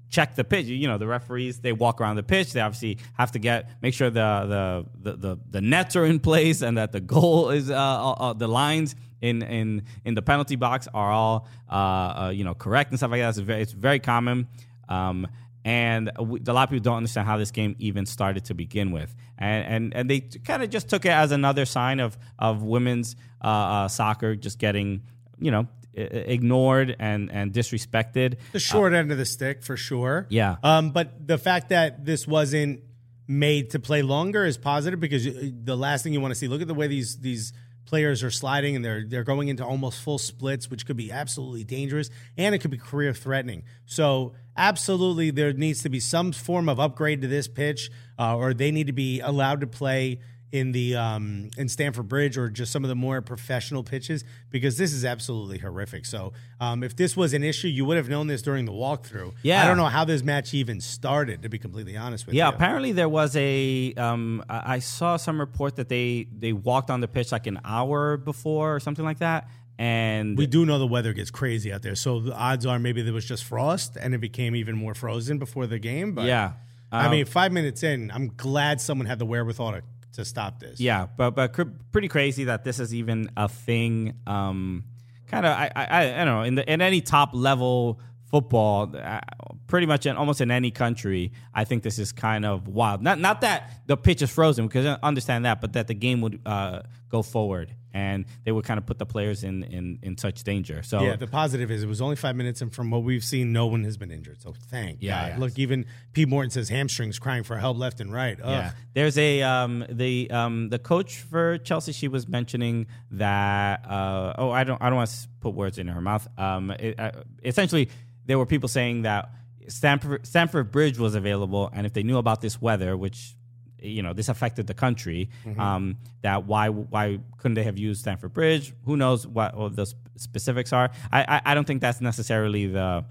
check 0.09 0.35
the 0.35 0.45
pitch. 0.45 0.67
You 0.67 0.87
know, 0.89 0.99
the 0.99 1.07
referees 1.07 1.61
they 1.61 1.73
walk 1.73 2.01
around 2.01 2.17
the 2.17 2.23
pitch. 2.23 2.53
They 2.53 2.61
obviously 2.61 2.99
have 3.15 3.33
to 3.33 3.39
get 3.39 3.71
make 3.83 3.95
sure 3.95 4.11
the 4.11 4.87
the 5.01 5.11
the, 5.11 5.17
the, 5.17 5.41
the 5.51 5.61
nets 5.61 5.97
are 5.97 6.05
in 6.05 6.21
place 6.21 6.63
and 6.63 6.77
that 6.79 6.93
the 6.93 7.01
goal 7.01 7.51
is 7.51 7.71
uh, 7.71 7.75
uh, 7.75 8.13
uh, 8.13 8.33
the 8.33 8.49
lines 8.49 8.95
in 9.23 9.43
in 9.43 9.85
in 10.05 10.15
the 10.15 10.23
penalty 10.23 10.57
box 10.57 10.89
are 10.93 11.11
all 11.11 11.49
uh, 11.71 11.75
uh, 11.75 12.33
you 12.35 12.45
know 12.45 12.55
correct 12.55 12.91
and 12.91 12.99
stuff 12.99 13.11
like 13.11 13.21
that. 13.21 13.31
It's 13.31 13.39
very, 13.39 13.63
it's 13.63 13.73
very 13.73 14.01
common. 14.01 14.49
Um, 14.89 15.27
and 15.65 16.11
we, 16.21 16.41
a 16.47 16.53
lot 16.53 16.65
of 16.65 16.71
people 16.71 16.83
don't 16.83 16.97
understand 16.97 17.27
how 17.27 17.39
this 17.39 17.53
game 17.53 17.77
even 17.79 18.05
started 18.05 18.45
to 18.47 18.55
begin 18.55 18.91
with, 18.91 19.15
and 19.39 19.65
and, 19.65 19.97
and 19.97 20.11
they 20.11 20.21
kind 20.21 20.63
of 20.63 20.71
just 20.71 20.89
took 20.89 21.07
it 21.07 21.13
as 21.13 21.33
another 21.33 21.65
sign 21.65 22.01
of 22.01 22.19
of 22.39 22.63
women's 22.63 23.17
uh, 23.43 23.47
uh, 23.47 23.89
soccer 23.89 24.35
just 24.35 24.59
getting 24.59 25.03
you 25.39 25.51
know 25.51 25.69
ignored 25.95 26.97
and 26.99 27.31
and 27.31 27.53
disrespected. 27.53 28.39
The 28.51 28.59
short 28.59 28.93
end 28.93 29.13
of 29.13 29.19
the 29.19 29.25
stick 29.25 29.63
for 29.63 29.77
sure. 29.77 30.27
Yeah. 30.31 30.57
Um, 30.63 30.91
but 30.91 31.27
the 31.27 31.39
fact 31.39 31.69
that 31.69 32.05
this 32.05 32.27
wasn't 32.27 32.81
made 33.29 33.71
to 33.71 33.79
play 33.79 34.03
longer 34.03 34.45
is 34.45 34.59
positive 34.59 35.01
because 35.01 35.25
the 35.25 35.77
last 35.77 36.03
thing 36.03 36.13
you 36.13 36.21
want 36.21 36.33
to 36.33 36.39
see. 36.39 36.49
Look 36.49 36.63
at 36.63 36.69
the 36.69 36.75
way 36.75 36.87
these 36.87 37.19
these 37.21 37.53
players 37.93 38.23
are 38.23 38.31
sliding 38.31 38.75
and 38.75 38.83
they're 38.83 39.05
they're 39.07 39.23
going 39.23 39.49
into 39.49 39.63
almost 39.63 40.01
full 40.01 40.17
splits, 40.17 40.71
which 40.71 40.87
could 40.87 40.97
be 40.97 41.13
absolutely 41.13 41.63
dangerous 41.63 42.09
and 42.39 42.55
it 42.55 42.59
could 42.59 42.71
be 42.71 42.79
career 42.79 43.13
threatening. 43.13 43.65
So 43.85 44.33
absolutely, 44.57 45.31
there 45.31 45.53
needs 45.53 45.83
to 45.83 45.91
be 45.91 46.01
some 46.01 46.33
form 46.33 46.71
of 46.71 46.81
upgrade 46.81 47.21
to 47.21 47.29
this 47.29 47.49
pitch, 47.49 47.91
uh, 48.19 48.35
or 48.35 48.55
they 48.55 48.71
need 48.71 48.87
to 48.87 48.95
be 48.95 49.21
allowed 49.21 49.61
to 49.61 49.67
play 49.67 50.21
in 50.53 50.71
the 50.73 50.95
um, 50.95 51.51
in 51.57 51.69
Stamford 51.69 52.09
Bridge 52.09 52.37
or 52.39 52.51
just 52.51 52.71
some 52.71 52.85
of 52.85 52.89
the 52.89 52.95
more 52.95 53.21
professional 53.23 53.83
pitches 53.83 54.23
because 54.51 54.77
this 54.77 54.93
is 54.93 55.05
absolutely 55.05 55.59
horrific. 55.59 56.05
So 56.05 56.35
um, 56.61 56.83
if 56.83 56.95
this 56.95 57.17
was 57.17 57.33
an 57.33 57.43
issue, 57.43 57.69
you 57.69 57.85
would 57.87 57.97
have 57.97 58.09
known 58.11 58.27
this 58.27 58.43
during 58.43 58.67
the 58.67 58.73
walkthrough. 58.73 59.33
Yeah. 59.43 59.65
I 59.65 59.67
don't 59.67 59.79
know 59.79 59.87
how 59.87 60.05
this 60.05 60.23
match 60.23 60.53
even 60.55 60.81
started. 60.81 61.43
To 61.43 61.49
be 61.49 61.59
completely 61.59 61.97
honest 61.97 62.27
with 62.27 62.35
Yeah, 62.35 62.47
you. 62.47 62.51
Yeah, 62.51 62.55
apparently 62.55 62.93
there 62.93 63.09
was 63.09 63.35
a. 63.35 63.95
Um, 63.97 64.45
I 64.49 64.79
saw 64.79 65.17
some 65.17 65.41
report 65.41 65.77
that 65.77 65.89
they 65.89 66.27
they 66.39 66.53
walked 66.53 66.91
on 66.91 67.01
the 67.01 67.09
pitch 67.09 67.33
like 67.33 67.47
an 67.47 67.59
hour 67.65 68.19
before 68.19 68.77
or 68.77 68.81
something 68.81 69.05
like 69.07 69.21
that, 69.21 69.49
and 69.79 70.37
We 70.37 70.47
do 70.47 70.67
know 70.67 70.79
the 70.79 70.87
weather 70.87 71.15
gets 71.15 71.31
crazy 71.31 71.73
out 71.73 71.81
there, 71.81 71.95
so 71.95 72.21
the 72.21 72.35
odds 72.35 72.67
are 72.67 72.79
maybe 72.79 73.01
there 73.01 73.15
was 73.15 73.25
just 73.25 73.45
frost 73.45 73.97
and 73.97 74.15
it 74.15 74.19
became 74.19 74.55
even 74.55 74.77
more 74.77 74.95
frozen 74.95 75.39
before 75.39 75.67
the 75.67 75.79
game. 75.79 76.15
But 76.15 76.27
yeah, 76.27 76.53
I 76.93 77.07
Um, 77.07 77.13
mean, 77.13 77.25
five 77.25 77.53
minutes 77.53 77.83
in, 77.83 78.11
I'm 78.11 78.29
glad 78.37 78.81
someone 78.83 79.07
had 79.07 79.19
the 79.19 79.25
wherewithal 79.25 79.73
to, 79.73 79.83
to 80.15 80.25
stop 80.25 80.61
this. 80.61 80.81
yeah, 80.81 81.07
but 81.17 81.33
but 81.33 81.53
cr- 81.53 81.63
pretty 81.91 82.09
crazy 82.09 82.45
that 82.45 82.65
this 82.65 82.79
is 82.79 82.95
even 82.95 83.31
a 83.37 83.49
thing. 83.49 84.15
Um, 84.27 84.85
kind 85.27 85.47
of, 85.47 85.53
I, 85.53 85.71
I 85.75 86.01
I 86.01 86.25
don't 86.25 86.27
know 86.27 86.43
in 86.43 86.55
the 86.55 86.73
in 86.73 86.81
any 86.81 87.01
top 87.01 87.31
level 87.33 88.01
football, 88.31 88.95
uh, 88.97 89.21
pretty 89.67 89.87
much 89.87 90.07
in 90.07 90.17
almost 90.17 90.41
in 90.41 90.51
any 90.51 90.71
country, 90.71 91.33
I 91.55 91.65
think 91.65 91.83
this 91.83 91.99
is 91.99 92.13
kind 92.13 92.45
of 92.45 92.67
wild. 92.67 93.03
Not 93.03 93.19
not 93.21 93.43
that 93.43 93.71
the 93.87 93.97
pitch 93.97 94.23
is 94.23 94.31
frozen 94.31 94.67
because 94.67 94.87
I 94.87 94.99
understand 95.03 95.45
that, 95.45 95.61
but 95.61 95.75
that 95.75 95.87
the 95.87 95.95
game 95.95 96.21
would 96.23 96.41
uh, 96.47 96.83
go 97.11 97.23
forward 97.23 97.75
and 97.95 98.25
they 98.45 98.53
would 98.53 98.65
kind 98.65 98.79
of 98.79 98.87
put 98.87 98.99
the 98.99 99.07
players 99.07 99.45
in 99.45 99.63
in, 99.65 99.99
in 100.03 100.17
such 100.19 100.43
danger. 100.45 100.83
So 100.83 101.03
Yeah, 101.03 101.17
the 101.17 101.27
positive 101.27 101.71
is 101.71 101.83
it 101.83 101.87
was 101.87 102.01
only 102.01 102.17
five 102.17 102.37
minutes, 102.37 102.61
and 102.63 102.73
from 102.73 102.91
what 102.91 103.03
we've 103.03 103.25
seen, 103.25 103.53
no 103.53 103.67
one 103.67 103.85
has 103.85 103.97
been 103.97 104.11
injured. 104.11 104.41
So 104.43 104.55
thank 104.71 104.99
Yeah, 105.01 105.21
God. 105.21 105.29
yeah. 105.29 105.39
Look, 105.39 105.59
even 105.59 105.87
Pete 106.13 106.29
Morton 106.29 106.51
says 106.51 106.69
hamstrings 106.69 107.19
crying 107.19 107.43
for 107.43 107.57
help 107.57 107.79
left 107.79 108.01
and 108.01 108.13
right. 108.13 108.39
Ugh. 108.43 108.49
Yeah, 108.51 108.73
there's 108.95 109.19
a 109.19 109.43
um, 109.43 109.85
the 109.89 110.31
um, 110.31 110.69
the 110.69 110.79
coach 110.79 111.21
for 111.21 111.59
Chelsea. 111.59 111.93
She 111.93 112.09
was 112.09 112.27
mentioning 112.29 112.87
that. 113.13 113.85
Uh, 113.89 114.35
oh, 114.39 114.51
I 114.51 114.65
don't 114.65 114.81
I 114.83 114.89
don't 114.89 114.97
want 114.97 115.11
to 115.11 115.29
put 115.41 115.55
words 115.55 115.79
in 115.79 115.89
her 115.89 116.01
mouth. 116.01 116.27
Um, 116.39 116.71
it, 116.71 116.99
uh, 116.99 117.13
essentially, 117.45 117.91
there 118.27 118.39
were 118.39 118.47
people 118.47 118.69
saying 118.69 119.03
that 119.03 119.31
Stamford 119.69 120.27
Stamford 120.27 120.71
Bridge 120.71 120.99
was 120.99 121.15
available, 121.15 121.71
and 121.73 121.87
if 121.87 121.93
they 121.93 122.03
knew 122.03 122.19
about 122.19 122.41
this 122.41 122.61
weather, 122.61 122.97
which 122.97 123.35
you 123.83 124.03
know 124.03 124.13
this 124.13 124.29
affected 124.29 124.67
the 124.67 124.75
country, 124.75 125.29
um, 125.59 125.97
that 126.23 126.47
why 126.47 126.69
why 126.69 127.19
couldn't 127.39 127.55
they 127.55 127.65
have 127.65 127.79
used 127.79 128.01
Stamford 128.01 128.33
Bridge? 128.33 128.73
Who 128.85 128.97
knows 128.97 129.27
what, 129.27 129.57
what 129.57 129.77
the 129.77 129.93
specifics 130.17 130.73
are? 130.73 130.91
I, 131.11 131.23
I 131.23 131.43
I 131.47 131.55
don't 131.55 131.67
think 131.67 131.81
that's 131.81 132.01
necessarily 132.01 132.67
the 132.67 133.05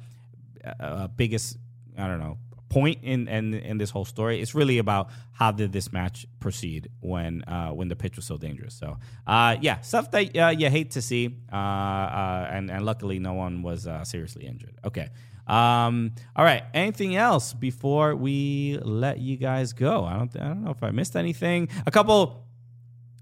uh, 0.79 1.07
biggest 1.07 1.57
I 1.97 2.07
don't 2.07 2.19
know 2.19 2.37
point 2.71 2.99
in, 3.03 3.27
in 3.27 3.53
in 3.53 3.77
this 3.77 3.89
whole 3.89 4.05
story. 4.05 4.41
It's 4.41 4.55
really 4.55 4.77
about 4.77 5.09
how 5.33 5.51
did 5.51 5.71
this 5.73 5.91
match 5.91 6.25
proceed 6.39 6.89
when 7.01 7.43
uh, 7.43 7.69
when 7.69 7.89
the 7.89 7.95
pitch 7.95 8.15
was 8.15 8.25
so 8.25 8.37
dangerous. 8.37 8.73
So 8.73 8.97
uh, 9.27 9.57
yeah, 9.61 9.81
stuff 9.81 10.09
that 10.11 10.35
uh, 10.37 10.47
you 10.57 10.69
hate 10.69 10.91
to 10.91 11.01
see, 11.01 11.37
uh, 11.51 11.55
uh, 11.55 12.49
and 12.51 12.71
and 12.71 12.85
luckily 12.85 13.19
no 13.19 13.33
one 13.33 13.61
was 13.61 13.85
uh, 13.85 14.03
seriously 14.05 14.47
injured. 14.47 14.75
Okay. 14.85 15.09
Um, 15.51 16.13
all 16.35 16.45
right. 16.45 16.63
Anything 16.73 17.15
else 17.15 17.53
before 17.53 18.15
we 18.15 18.79
let 18.81 19.19
you 19.19 19.35
guys 19.37 19.73
go? 19.73 20.05
I 20.05 20.17
don't. 20.17 20.35
I 20.37 20.47
don't 20.47 20.63
know 20.63 20.71
if 20.71 20.81
I 20.81 20.91
missed 20.91 21.15
anything. 21.15 21.67
A 21.85 21.91
couple 21.91 22.45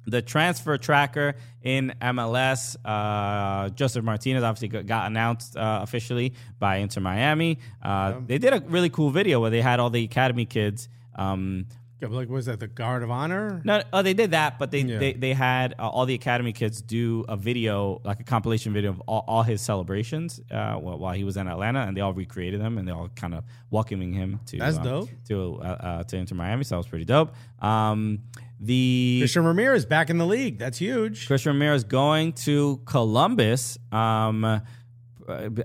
the 0.05 0.21
transfer 0.21 0.77
tracker 0.77 1.35
in 1.61 1.93
MLS. 2.01 2.75
Uh, 2.83 3.69
Josef 3.69 4.03
Martinez 4.03 4.43
obviously 4.43 4.83
got, 4.83 5.07
announced 5.07 5.55
uh, 5.57 5.79
officially 5.83 6.33
by 6.57 6.77
Inter 6.77 7.01
Miami. 7.01 7.59
Uh, 7.81 8.19
They 8.25 8.37
did 8.37 8.53
a 8.53 8.61
really 8.67 8.89
cool 8.89 9.11
video 9.11 9.39
where 9.39 9.51
they 9.51 9.61
had 9.61 9.79
all 9.79 9.89
the 9.89 10.03
academy 10.03 10.45
kids. 10.45 10.89
Um, 11.15 11.65
Yeah, 12.01 12.07
but 12.07 12.15
like, 12.15 12.29
was 12.29 12.45
that 12.45 12.59
the 12.61 12.67
Guard 12.67 13.03
of 13.03 13.11
Honor? 13.11 13.61
no, 13.65 13.81
oh, 13.91 14.01
they 14.01 14.13
did 14.13 14.31
that, 14.31 14.57
but 14.57 14.71
they 14.71 14.79
Yeah. 14.81 14.99
they, 14.99 15.13
they 15.13 15.33
had 15.33 15.75
uh, 15.77 15.89
all 15.89 16.05
the 16.05 16.13
academy 16.13 16.53
kids 16.53 16.81
do 16.81 17.25
a 17.27 17.35
video, 17.35 17.99
like 18.05 18.21
a 18.21 18.23
compilation 18.23 18.71
video 18.71 18.91
of 18.91 19.01
all, 19.01 19.25
all 19.27 19.43
his 19.43 19.61
celebrations 19.61 20.39
uh, 20.49 20.75
while, 20.75 20.97
while 20.97 21.13
he 21.13 21.25
was 21.25 21.35
in 21.35 21.47
Atlanta, 21.47 21.81
and 21.81 21.97
they 21.97 22.01
all 22.01 22.13
recreated 22.13 22.61
them, 22.61 22.77
and 22.77 22.87
they 22.87 22.91
all 22.93 23.09
kind 23.15 23.33
of 23.33 23.43
welcoming 23.69 24.13
him 24.13 24.39
to 24.45 24.57
That's 24.57 24.77
um, 24.77 24.83
dope. 24.83 25.09
to 25.27 25.59
uh, 25.61 25.65
uh, 25.65 26.03
to 26.03 26.15
Inter 26.17 26.35
Miami. 26.35 26.63
So 26.63 26.75
that 26.75 26.77
was 26.79 26.87
pretty 26.87 27.05
dope. 27.05 27.33
Um, 27.61 28.19
the 28.61 29.19
Christian 29.21 29.43
Ramirez 29.45 29.85
back 29.85 30.09
in 30.09 30.17
the 30.17 30.25
league. 30.25 30.57
That's 30.57 30.77
huge. 30.77 31.27
Christian 31.27 31.53
Ramirez 31.53 31.83
going 31.83 32.33
to 32.33 32.81
Columbus. 32.85 33.77
Um, 33.91 34.43
uh, 34.45 34.59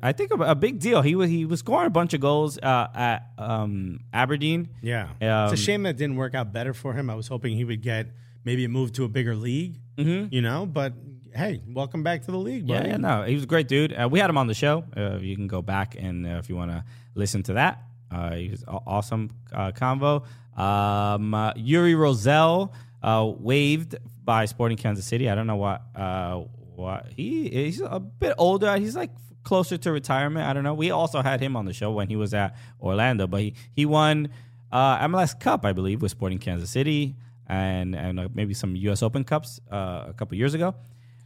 I 0.03 0.13
think 0.13 0.31
a, 0.33 0.35
a 0.43 0.55
big 0.55 0.79
deal. 0.81 1.03
He 1.03 1.15
was 1.15 1.29
he 1.31 1.45
was 1.45 1.61
scoring 1.61 1.87
a 1.87 1.91
bunch 1.91 2.15
of 2.15 2.21
goals 2.21 2.59
uh, 2.59 2.89
at 2.95 3.27
um, 3.39 4.01
Aberdeen. 4.13 4.69
Yeah. 4.83 5.09
Um, 5.21 5.53
it's 5.53 5.61
a 5.61 5.65
shame 5.65 5.83
that 5.85 5.97
didn't 5.97 6.17
work 6.17 6.35
out 6.35 6.53
better 6.53 6.75
for 6.75 6.93
him. 6.93 7.11
I 7.11 7.15
was 7.15 7.29
hoping 7.29 7.57
he 7.57 7.65
would 7.65 7.83
get 7.83 8.09
maybe 8.45 8.65
a 8.65 8.69
move 8.69 8.93
to 8.93 9.05
a 9.05 9.09
bigger 9.09 9.35
league, 9.35 9.81
you 9.97 10.43
know, 10.43 10.67
but 10.67 10.93
hey, 11.35 11.61
welcome 11.67 12.03
back 12.03 12.23
to 12.27 12.31
the 12.31 12.37
league, 12.39 12.69
Yeah, 12.69 12.77
buddy. 12.79 12.91
yeah, 12.91 12.97
no, 12.99 13.23
he 13.25 13.35
was 13.35 13.45
a 13.45 13.47
great 13.47 13.67
dude. 13.69 13.93
Uh, 13.93 14.09
we 14.11 14.19
had 14.21 14.29
him 14.31 14.37
on 14.39 14.47
the 14.47 14.55
show. 14.55 14.85
Uh, 14.97 15.19
you 15.21 15.35
can 15.35 15.47
go 15.49 15.63
back 15.63 15.97
and 15.99 16.27
uh, 16.27 16.31
if 16.39 16.49
you 16.49 16.55
want 16.57 16.71
to 16.71 16.85
listen 17.15 17.43
to 17.45 17.55
that, 17.55 17.83
uh, 18.11 18.33
he 18.35 18.51
was 18.51 18.63
aw- 18.69 18.83
awesome 18.87 19.31
uh, 19.53 19.73
convo. 19.73 20.25
Um, 20.59 21.35
uh, 21.35 21.53
Uri 21.57 21.95
Rosell 21.95 22.73
uh, 23.03 23.33
waived 23.39 23.97
by 24.25 24.45
Sporting 24.45 24.77
Kansas 24.77 25.05
City. 25.07 25.29
I 25.29 25.35
don't 25.35 25.47
know 25.47 25.57
what 25.57 25.83
uh, 25.97 26.45
what 26.77 27.07
he 27.17 27.49
he's 27.49 27.81
a 27.81 27.99
bit 28.01 28.35
older. 28.39 28.77
He's 28.79 28.95
like 28.97 29.11
closer 29.45 29.77
to 29.79 29.93
retirement. 29.93 30.47
I 30.47 30.53
don't 30.53 30.65
know. 30.65 30.75
We 30.75 30.91
also 30.91 31.23
had 31.23 31.41
him 31.41 31.57
on 31.57 31.65
the 31.67 31.73
show 31.73 31.93
when 31.93 32.09
he 32.09 32.17
was 32.17 32.35
at 32.35 32.57
Orlando, 32.81 33.27
but 33.27 33.41
he 33.41 33.55
he 33.73 33.87
won 33.87 34.31
uh, 34.73 35.07
MLS 35.07 35.39
Cup, 35.39 35.65
I 35.65 35.73
believe, 35.73 36.03
with 36.03 36.11
Sporting 36.11 36.39
Kansas 36.39 36.71
City. 36.71 37.15
And 37.47 37.95
and 37.95 38.19
uh, 38.19 38.29
maybe 38.35 38.55
some 38.55 38.75
U.S. 38.75 39.03
Open 39.03 39.23
cups 39.23 39.61
uh, 39.71 40.07
a 40.09 40.15
couple 40.17 40.37
years 40.39 40.55
ago. 40.55 40.75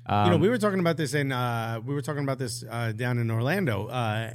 you 0.08 0.30
know, 0.30 0.36
we 0.36 0.48
were 0.48 0.58
talking 0.58 0.80
about 0.80 0.96
this 0.96 1.14
in 1.14 1.30
uh, 1.30 1.80
we 1.84 1.94
were 1.94 2.02
talking 2.02 2.24
about 2.24 2.38
this 2.38 2.64
uh, 2.68 2.90
down 2.90 3.18
in 3.18 3.30
Orlando. 3.30 3.86
Uh, 3.86 4.32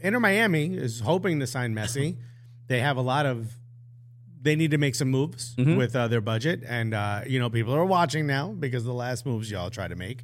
Inter 0.00 0.18
Miami 0.18 0.74
is 0.74 1.00
hoping 1.00 1.38
to 1.40 1.46
sign 1.46 1.74
Messi. 1.74 2.16
they 2.68 2.80
have 2.80 2.96
a 2.96 3.02
lot 3.02 3.26
of 3.26 3.52
they 4.40 4.56
need 4.56 4.70
to 4.70 4.78
make 4.78 4.94
some 4.94 5.10
moves 5.10 5.54
with 5.76 5.94
uh, 5.96 6.06
their 6.08 6.20
budget, 6.20 6.62
and 6.66 6.94
uh, 6.94 7.20
you 7.26 7.38
know 7.38 7.50
people 7.50 7.74
are 7.74 7.84
watching 7.84 8.26
now 8.26 8.48
because 8.52 8.82
of 8.82 8.86
the 8.86 8.94
last 8.94 9.26
moves 9.26 9.50
y'all 9.50 9.68
try 9.70 9.88
to 9.88 9.96
make. 9.96 10.22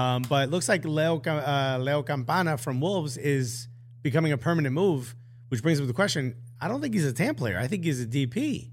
Um, 0.00 0.22
but 0.28 0.44
it 0.48 0.50
looks 0.50 0.68
like 0.68 0.84
Leo 0.84 1.20
uh, 1.20 1.78
Leo 1.80 2.02
Campana 2.02 2.56
from 2.56 2.80
Wolves 2.80 3.16
is 3.16 3.68
becoming 4.02 4.32
a 4.32 4.38
permanent 4.38 4.74
move, 4.74 5.14
which 5.48 5.62
brings 5.62 5.80
up 5.80 5.86
the 5.86 5.92
question. 5.92 6.36
I 6.60 6.68
don't 6.68 6.80
think 6.80 6.94
he's 6.94 7.06
a 7.06 7.12
TAM 7.12 7.34
player. 7.34 7.58
I 7.58 7.66
think 7.66 7.84
he's 7.84 8.02
a 8.02 8.06
DP. 8.06 8.70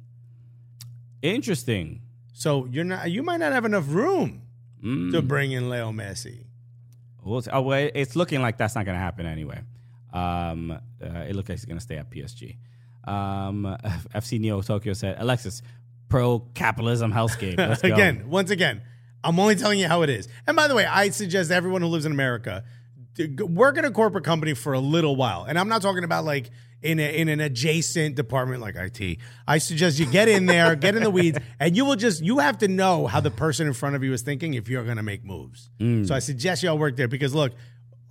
Interesting. 1.22 2.02
So 2.34 2.66
you're 2.66 2.84
not. 2.84 3.10
You 3.10 3.24
might 3.24 3.38
not 3.38 3.52
have 3.52 3.66
enough 3.66 3.86
room 3.88 4.44
to 5.12 5.22
bring 5.22 5.52
in 5.52 5.70
Leo 5.70 5.92
Messi. 5.92 6.46
We'll 7.24 7.42
see. 7.42 7.52
Oh, 7.52 7.62
well, 7.62 7.90
it's 7.94 8.16
looking 8.16 8.42
like 8.42 8.58
that's 8.58 8.76
not 8.76 8.86
going 8.86 8.96
to 8.96 9.02
happen 9.02 9.26
anyway. 9.26 9.62
Um, 10.14 10.72
uh, 10.72 10.80
it 11.02 11.36
looks 11.36 11.50
like 11.50 11.58
he's 11.58 11.66
going 11.66 11.78
to 11.78 11.84
stay 11.84 11.98
at 11.98 12.10
PSG. 12.10 12.58
Um, 13.04 13.78
FC 14.16 14.40
Neo 14.40 14.62
Tokyo 14.62 14.94
said, 14.94 15.18
Alexis, 15.20 15.62
pro 16.10 16.40
capitalism 16.54 17.12
hellscape. 17.12 17.58
Let's 17.58 17.82
go. 17.82 17.90
again, 17.94 18.30
once 18.30 18.50
again, 18.50 18.82
I'm 19.28 19.40
only 19.40 19.56
telling 19.56 19.78
you 19.78 19.90
how 19.90 20.04
it 20.04 20.10
is. 20.10 20.30
And 20.48 20.56
by 20.56 20.70
the 20.70 20.76
way, 20.76 20.86
I 20.86 21.10
suggest 21.10 21.52
everyone 21.52 21.82
who 21.82 21.90
lives 21.90 22.06
in 22.06 22.14
America 22.14 22.64
work 23.40 23.78
in 23.78 23.84
a 23.84 23.92
corporate 23.92 24.24
company 24.24 24.54
for 24.54 24.74
a 24.74 24.80
little 24.80 25.16
while. 25.16 25.44
And 25.44 25.60
I'm 25.60 25.68
not 25.68 25.82
talking 25.82 26.04
about 26.04 26.24
like 26.24 26.50
in 26.82 27.00
a, 27.00 27.18
in 27.18 27.28
an 27.28 27.40
adjacent 27.40 28.16
department 28.16 28.62
like 28.62 28.76
IT. 28.76 29.18
I 29.48 29.58
suggest 29.58 30.00
you 30.00 30.06
get 30.06 30.30
in 30.30 30.46
there, 30.46 30.76
get 30.76 30.96
in 30.96 31.04
the 31.04 31.10
weeds, 31.10 31.40
and 31.60 31.76
you 31.76 31.84
will 31.84 31.96
just 31.96 32.24
you 32.24 32.40
have 32.40 32.60
to 32.60 32.68
know 32.68 33.08
how 33.08 33.20
the 33.20 33.32
person 33.32 33.68
in 33.68 33.74
front 33.74 33.96
of 33.96 34.04
you 34.04 34.14
is 34.14 34.22
thinking 34.22 34.54
if 34.54 34.70
you're 34.70 34.84
going 34.84 34.98
to 34.98 35.04
make 35.04 35.26
moves. 35.26 35.70
Mm. 35.80 36.08
So 36.08 36.16
I 36.16 36.20
suggest 36.20 36.64
y'all 36.64 36.78
work 36.78 36.96
there 36.96 37.08
because 37.08 37.36
look. 37.36 37.54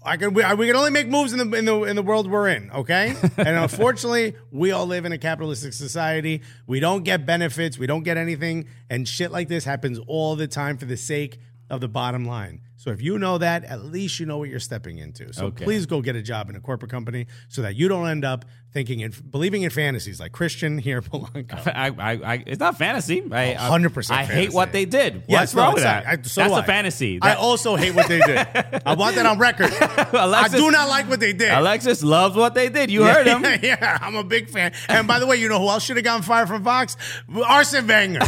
I 0.06 0.16
can 0.16 0.32
we, 0.34 0.44
we 0.54 0.66
can 0.68 0.76
only 0.76 0.90
make 0.90 1.08
moves 1.08 1.32
in 1.32 1.50
the 1.50 1.56
in 1.58 1.64
the 1.64 1.82
in 1.82 1.96
the 1.96 2.02
world 2.02 2.30
we're 2.30 2.48
in, 2.48 2.70
okay? 2.70 3.14
and 3.36 3.48
unfortunately, 3.48 4.34
we 4.50 4.70
all 4.70 4.86
live 4.86 5.04
in 5.04 5.12
a 5.12 5.18
capitalistic 5.18 5.72
society. 5.72 6.42
We 6.66 6.80
don't 6.80 7.02
get 7.02 7.26
benefits, 7.26 7.78
we 7.78 7.86
don't 7.86 8.04
get 8.04 8.16
anything, 8.16 8.68
and 8.88 9.06
shit 9.06 9.32
like 9.32 9.48
this 9.48 9.64
happens 9.64 9.98
all 10.06 10.36
the 10.36 10.46
time 10.46 10.78
for 10.78 10.84
the 10.86 10.96
sake 10.96 11.38
of 11.68 11.80
the 11.80 11.88
bottom 11.88 12.24
line. 12.24 12.60
So 12.76 12.90
if 12.92 13.02
you 13.02 13.18
know 13.18 13.38
that, 13.38 13.64
at 13.64 13.84
least 13.86 14.20
you 14.20 14.26
know 14.26 14.38
what 14.38 14.48
you're 14.48 14.60
stepping 14.60 14.98
into. 14.98 15.32
So 15.32 15.46
Okay. 15.46 15.64
please 15.64 15.86
go 15.86 16.00
get 16.00 16.14
a 16.14 16.22
job 16.22 16.48
in 16.48 16.54
a 16.54 16.60
corporate 16.60 16.90
company 16.90 17.26
so 17.48 17.62
that 17.62 17.74
you 17.74 17.88
don't 17.88 18.06
end 18.08 18.24
up 18.24 18.44
thinking 18.76 19.02
and 19.02 19.30
believing 19.32 19.62
in 19.62 19.70
fantasies 19.70 20.20
like 20.20 20.32
Christian 20.32 20.76
here 20.76 21.00
Polanco. 21.08 21.66
I, 21.66 21.88
I, 21.98 22.12
I, 22.34 22.44
it's 22.46 22.60
not 22.60 22.76
fantasy. 22.76 23.22
I, 23.32 23.52
I- 23.54 23.70
100% 23.78 24.10
I 24.10 24.24
hate 24.24 24.28
fantasy. 24.28 24.54
what 24.54 24.72
they 24.72 24.84
did. 24.84 25.22
Yes, 25.28 25.40
What's 25.40 25.54
no, 25.54 25.62
wrong 25.62 25.72
with 25.74 25.82
exactly. 25.82 26.16
that? 26.16 26.20
I- 26.20 26.28
so 26.28 26.40
That's 26.42 26.52
a 26.52 26.56
I. 26.56 26.62
fantasy. 26.66 27.18
I 27.22 27.34
also 27.36 27.76
hate 27.76 27.94
what 27.94 28.06
they 28.06 28.20
did. 28.20 28.36
I 28.84 28.94
want 28.94 29.16
that 29.16 29.24
on 29.24 29.38
record. 29.38 29.70
I 29.80 30.48
do 30.48 30.70
not 30.70 30.88
like 30.90 31.08
what 31.08 31.20
they 31.20 31.32
did. 31.32 31.50
Alexis 31.52 32.02
loves 32.02 32.36
what 32.36 32.52
they 32.54 32.68
did. 32.68 32.90
You 32.90 33.04
heard 33.04 33.26
him. 33.26 33.42
Yeah, 33.42 33.58
yeah, 33.62 33.98
I'm 34.02 34.14
a 34.16 34.24
big 34.24 34.50
fan. 34.50 34.72
And 34.90 35.08
by 35.08 35.18
the 35.20 35.26
way, 35.26 35.36
you 35.36 35.48
know 35.48 35.58
who 35.58 35.68
else 35.68 35.82
should 35.84 35.96
have 35.96 36.04
gotten 36.04 36.22
fired 36.22 36.48
from 36.48 36.62
Fox? 36.62 36.98
Arsene 37.34 37.86
Wenger. 37.86 38.20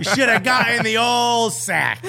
should 0.00 0.28
have 0.28 0.44
gotten 0.44 0.84
the 0.84 0.98
old 0.98 1.52
sack. 1.52 2.04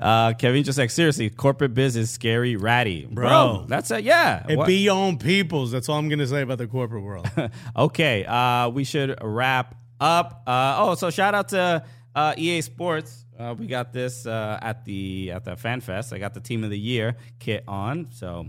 Uh, 0.00 0.32
Kevin 0.34 0.64
just 0.64 0.78
like 0.78 0.90
seriously, 0.90 1.30
corporate 1.30 1.74
biz 1.74 1.94
is 1.96 2.10
scary, 2.10 2.56
ratty, 2.56 3.06
bro. 3.06 3.24
Bro. 3.28 3.64
that's 3.68 3.90
it. 3.90 4.04
Yeah. 4.04 4.44
It 4.48 4.56
What- 4.58 4.66
be 4.66 4.76
your 4.78 4.96
own 4.96 5.18
peoples. 5.18 5.70
That's 5.70 5.88
all 5.88 5.98
I'm 5.98 6.08
going 6.08 6.18
to 6.18 6.26
say 6.26 6.42
about 6.42 6.58
the 6.58 6.63
corporate 6.68 7.02
world. 7.02 7.28
Okay, 7.76 8.24
uh, 8.24 8.68
we 8.68 8.84
should 8.84 9.18
wrap 9.22 9.74
up. 10.00 10.42
Uh, 10.46 10.76
oh, 10.78 10.94
so 10.94 11.10
shout 11.10 11.34
out 11.34 11.48
to 11.48 11.84
uh, 12.14 12.34
EA 12.36 12.60
Sports. 12.60 13.26
Uh, 13.38 13.54
we 13.58 13.66
got 13.66 13.92
this 13.92 14.26
uh, 14.26 14.58
at 14.62 14.84
the 14.84 15.32
at 15.32 15.44
the 15.44 15.56
Fan 15.56 15.80
Fest. 15.80 16.12
I 16.12 16.18
got 16.18 16.34
the 16.34 16.40
Team 16.40 16.62
of 16.64 16.70
the 16.70 16.78
Year 16.78 17.16
kit 17.40 17.64
on. 17.66 18.08
So, 18.12 18.46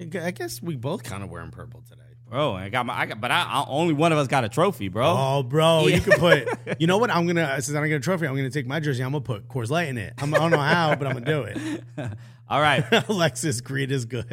I 0.00 0.30
guess 0.32 0.60
we 0.60 0.76
both 0.76 1.04
kind 1.04 1.22
of 1.22 1.30
wearing 1.30 1.50
purple 1.50 1.82
today. 1.88 2.05
Bro, 2.28 2.54
I 2.54 2.68
got 2.70 2.86
my. 2.86 2.98
I 2.98 3.06
got, 3.06 3.20
but 3.20 3.30
I, 3.30 3.42
I, 3.42 3.64
only 3.68 3.94
one 3.94 4.10
of 4.10 4.18
us 4.18 4.26
got 4.26 4.42
a 4.42 4.48
trophy, 4.48 4.88
bro. 4.88 5.06
Oh, 5.06 5.42
bro, 5.44 5.86
you 5.86 6.00
can 6.00 6.18
put. 6.18 6.48
You 6.78 6.86
know 6.86 6.98
what? 6.98 7.10
I'm 7.10 7.26
gonna 7.26 7.62
since 7.62 7.76
I 7.76 7.80
don't 7.80 7.88
get 7.88 7.96
a 7.96 8.00
trophy, 8.00 8.26
I'm 8.26 8.34
gonna 8.34 8.50
take 8.50 8.66
my 8.66 8.80
jersey. 8.80 9.02
I'm 9.02 9.12
gonna 9.12 9.22
put 9.22 9.48
Coors 9.48 9.70
Light 9.70 9.88
in 9.88 9.96
it. 9.96 10.14
I'm, 10.18 10.34
I 10.34 10.38
don't 10.38 10.50
know 10.50 10.58
how, 10.58 10.96
but 10.96 11.06
I'm 11.06 11.14
gonna 11.14 11.24
do 11.24 11.42
it. 11.42 11.82
All 12.48 12.60
right. 12.60 12.84
Alexis 13.08 13.60
Greed 13.60 13.90
is 13.90 14.04
good. 14.04 14.24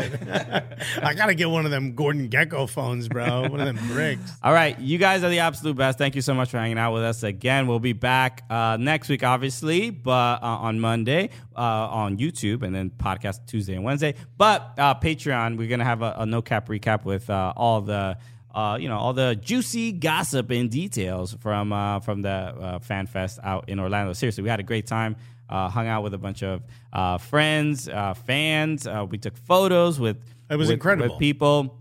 I 1.02 1.15
gotta 1.15 1.34
get 1.34 1.49
one 1.49 1.65
of 1.65 1.72
them 1.72 1.95
Gordon 1.95 2.30
Gekko 2.30 2.70
phones, 2.70 3.07
bro. 3.07 3.49
One 3.49 3.60
of 3.60 3.65
them 3.65 3.80
bricks. 3.88 4.32
All 4.44 4.53
right, 4.53 4.78
you 4.80 4.99
guys 4.99 5.24
are 5.24 5.30
the 5.30 5.40
absolute 5.40 5.76
best. 5.76 5.98
Thank 5.98 6.14
you 6.14 6.22
so 6.22 6.36
much 6.36 6.52
for 6.52 6.57
hanging 6.57 6.78
out 6.78 6.94
with 6.94 7.03
us 7.03 7.24
again. 7.24 7.65
We'll 7.65 7.80
be 7.80 7.94
back 7.94 8.44
uh, 8.52 8.78
next 8.80 9.10
week, 9.10 9.24
obviously, 9.24 9.90
but 9.90 10.44
uh, 10.44 10.45
on 10.45 10.80
Monday 10.80 11.32
uh, 11.56 11.60
on 11.60 12.18
YouTube, 12.18 12.61
and 12.61 12.74
then 12.74 12.91
podcast 12.91 13.48
Tuesday 13.48 13.74
and 13.74 13.84
Wednesday. 13.84 14.14
But 14.38 14.74
uh, 14.78 14.94
Patreon, 14.95 15.57
we're 15.57 15.70
gonna 15.70 15.84
have 15.84 16.03
a, 16.03 16.15
a 16.20 16.26
no 16.28 16.44
cap 16.44 16.68
recap 16.68 17.06
with 17.06 17.32
uh, 17.32 17.53
all 17.56 17.82
the. 17.84 18.18
Uh, 18.55 18.77
you 18.80 18.88
know 18.88 18.99
all 18.99 19.14
the 19.14 19.35
juicy 19.41 19.91
gossip 19.91 20.51
and 20.51 20.69
details 20.69 21.34
from 21.39 21.73
uh, 21.73 21.99
from 22.01 22.22
the 22.22 22.30
uh, 22.30 22.77
fan 22.77 23.07
fest 23.07 23.39
out 23.43 23.68
in 23.68 23.80
Orlando. 23.80 24.14
Seriously, 24.14 24.43
we 24.43 24.49
had 24.49 24.60
a 24.60 24.64
great 24.64 24.85
time. 24.85 25.15
Uh, 25.49 25.68
hung 25.69 25.88
out 25.88 26.03
with 26.03 26.14
a 26.14 26.19
bunch 26.19 26.43
of 26.43 26.61
uh, 26.93 27.18
friends, 27.18 27.89
uh, 27.89 28.14
fans. 28.14 28.85
Uh, 28.85 29.07
we 29.10 29.18
took 29.18 29.35
photos 29.38 29.99
with 29.99 30.18
It 30.51 30.55
was 30.55 30.68
with- 30.68 30.76
incredible. 30.76 31.15
with 31.15 31.19
people. 31.19 31.80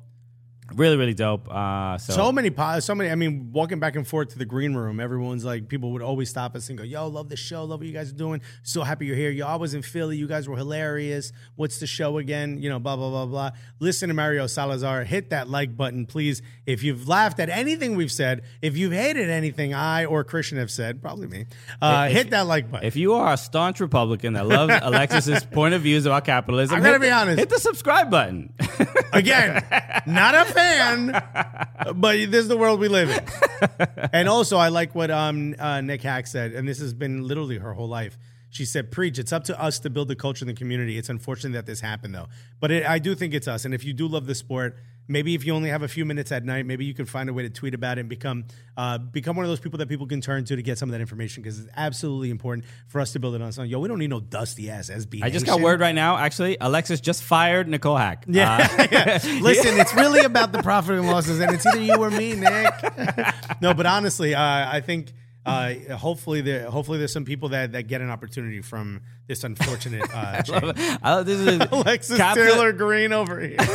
Really, 0.75 0.97
really 0.97 1.15
dope. 1.15 1.49
Uh, 1.49 1.99
so, 1.99 2.13
So 2.13 2.33
many, 2.33 2.51
po- 2.51 2.81
so 2.81 2.95
many. 2.95 3.11
I 3.11 3.15
mean, 3.15 3.51
walking 3.53 3.79
back 3.81 3.97
and 3.97 4.07
forth 4.07 4.31
to 4.31 4.39
the 4.39 4.45
green 4.45 4.75
room, 4.75 5.01
everyone's 5.01 5.45
like, 5.45 5.69
people 5.69 5.93
would 5.93 6.03
always 6.03 6.31
stop 6.31 6.57
us 6.57 6.69
and 6.69 6.79
go, 6.79 6.85
"Yo, 6.85 7.07
love 7.09 7.29
the 7.29 7.37
show, 7.37 7.65
love 7.65 7.81
what 7.81 7.87
you 7.87 7.93
guys 7.93 8.11
are 8.11 8.17
doing. 8.17 8.41
So 8.63 8.83
happy 8.83 9.07
you're 9.07 9.17
here. 9.17 9.31
Yo, 9.31 9.47
I 9.47 9.57
was 9.57 9.75
in 9.75 9.83
Philly. 9.83 10.17
You 10.17 10.27
guys 10.27 10.49
were 10.49 10.57
hilarious. 10.57 11.33
What's 11.57 11.79
the 11.79 11.87
show 11.87 12.19
again? 12.19 12.59
You 12.59 12.71
know, 12.71 12.79
blah 12.79 12.97
blah 12.97 13.11
blah 13.11 13.27
blah. 13.27 13.51
Listen 13.81 14.09
to 14.09 14.15
Mario 14.15 14.47
Salazar. 14.47 15.05
Hit 15.05 15.31
that 15.31 15.49
like 15.49 15.77
button, 15.77 16.07
please. 16.07 16.43
If 16.67 16.83
you've 16.83 17.09
laughed 17.09 17.41
at 17.41 17.49
anything 17.49 17.97
we've 17.97 18.13
said, 18.13 18.43
if 18.63 18.77
you've 18.77 18.93
hated 18.93 19.29
anything 19.29 19.75
I 19.75 20.05
or 20.05 20.25
Christian 20.25 20.59
have 20.59 20.71
said, 20.71 21.03
probably 21.03 21.27
me, 21.27 21.47
uh, 21.81 22.09
hit 22.09 22.31
that 22.31 22.47
like 22.47 22.71
button. 22.71 22.87
If 22.87 22.97
you 22.97 23.15
are 23.15 23.33
a 23.35 23.37
staunch 23.37 23.81
Republican 23.81 24.35
that 24.35 24.47
loves 24.47 24.73
Alexis's 24.83 25.45
point 25.45 25.75
of 25.75 25.83
views 25.83 26.07
about 26.07 26.25
capitalism, 26.25 26.77
I'm 26.77 26.83
gotta 26.83 26.95
hit 26.95 27.03
be 27.03 27.11
honest. 27.11 27.39
Hit 27.39 27.49
the 27.51 27.59
subscribe 27.59 28.11
button. 28.11 28.55
Again, 29.13 29.63
not 30.07 30.35
a 30.35 30.45
fan 30.47 30.62
fan, 30.63 31.97
but 31.97 32.17
this 32.31 32.43
is 32.43 32.49
the 32.49 32.57
world 32.57 32.81
we 32.81 32.89
live 32.89 33.11
in. 33.11 33.69
and 34.13 34.29
also, 34.29 34.57
I 34.57 34.69
like 34.69 34.95
what 34.95 35.11
um, 35.11 35.55
uh, 35.59 35.81
Nick 35.81 36.03
Hack 36.03 36.27
said, 36.27 36.53
and 36.53 36.69
this 36.69 36.79
has 36.81 36.93
been 36.93 37.27
literally 37.27 37.59
her 37.59 37.73
whole 37.73 37.89
life. 37.89 38.19
She 38.51 38.65
said, 38.65 38.91
"Preach. 38.91 39.19
It's 39.19 39.33
up 39.33 39.45
to 39.45 39.61
us 39.61 39.79
to 39.81 39.91
build 39.91 40.09
the 40.09 40.17
culture 40.17 40.45
in 40.45 40.49
the 40.49 40.55
community. 40.55 40.99
It's 40.99 41.09
unfortunate 41.09 41.55
that 41.55 41.67
this 41.67 41.81
happened, 41.81 42.15
though, 42.15 42.29
but 42.61 42.71
it, 42.71 42.87
I 42.87 42.99
do 42.99 43.15
think 43.15 43.35
it's 43.35 43.49
us. 43.49 43.65
And 43.65 43.75
if 43.75 43.85
you 43.85 43.93
do 43.93 44.07
love 44.07 44.27
the 44.27 44.35
sport." 44.35 44.77
Maybe 45.13 45.35
if 45.35 45.45
you 45.45 45.55
only 45.55 45.69
have 45.69 45.83
a 45.83 45.89
few 45.89 46.05
minutes 46.05 46.33
at 46.33 46.45
night, 46.45 46.65
maybe 46.65 46.87
you 46.87 46.95
can 46.95 47.05
find 47.05 47.29
a 47.29 47.33
way 47.33 47.43
to 47.43 47.51
tweet 47.51 47.75
about 47.75 47.99
it 47.99 48.01
and 48.01 48.09
become 48.09 48.47
uh, 48.77 48.97
become 48.97 49.37
one 49.37 49.45
of 49.45 49.51
those 49.51 49.61
people 49.61 49.79
that 49.79 49.89
people 49.89 50.07
can 50.07 50.23
turn 50.23 50.45
to 50.47 50.57
to 50.57 50.63
get 50.63 50.79
some 50.79 50.89
of 50.89 50.93
that 50.93 51.03
information 51.03 51.43
because 51.43 51.61
it's 51.61 51.69
absolutely 51.77 52.31
important 52.31 52.65
for 52.89 53.01
us 53.01 53.13
to 53.13 53.21
build 53.21 53.35
it 53.35 53.43
on 53.43 53.53
something. 53.53 53.71
Yo, 53.71 53.79
we 53.79 53.89
don't 53.89 53.99
need 53.99 54.11
no 54.11 54.21
dusty 54.21 54.71
ass 54.71 54.89
SB. 54.89 55.23
I 55.23 55.29
just 55.29 55.45
got 55.45 55.61
word 55.61 55.81
right 55.81 55.95
now. 55.95 56.17
Actually, 56.17 56.57
Alexis 56.61 57.01
just 57.01 57.23
fired 57.23 57.69
Nicole 57.69 57.97
Hack. 57.97 58.25
Yeah. 58.33 58.67
Uh, 58.79 58.87
yeah. 58.93 59.19
Listen, 59.43 59.79
it's 59.79 59.93
really 59.95 60.21
about 60.25 60.53
the 60.53 60.63
profit 60.63 60.97
and 60.97 61.07
losses, 61.07 61.39
and 61.39 61.53
it's 61.53 61.67
either 61.67 61.83
you 61.83 61.97
or 61.97 62.11
me, 62.11 62.35
Nick. 62.35 62.75
no, 63.61 63.75
but 63.75 63.85
honestly, 63.85 64.35
uh, 64.35 64.41
I 64.43 64.81
think 64.81 65.13
uh, 65.45 65.75
hopefully 65.97 66.41
there 66.41 66.71
hopefully 66.71 66.99
there's 66.99 67.13
some 67.13 67.25
people 67.25 67.49
that, 67.51 67.73
that 67.73 67.89
get 67.89 68.01
an 68.01 68.11
opportunity 68.11 68.61
from 68.61 69.01
this 69.27 69.43
unfortunate 69.45 70.03
uh, 70.15 70.43
change. 70.43 70.73
I, 71.03 71.23
this 71.23 71.41
is 71.41 71.61
Alexis 71.73 72.17
Captain- 72.17 72.47
Taylor 72.47 72.73
Greene 72.73 73.13
over 73.13 73.41
here. 73.41 73.57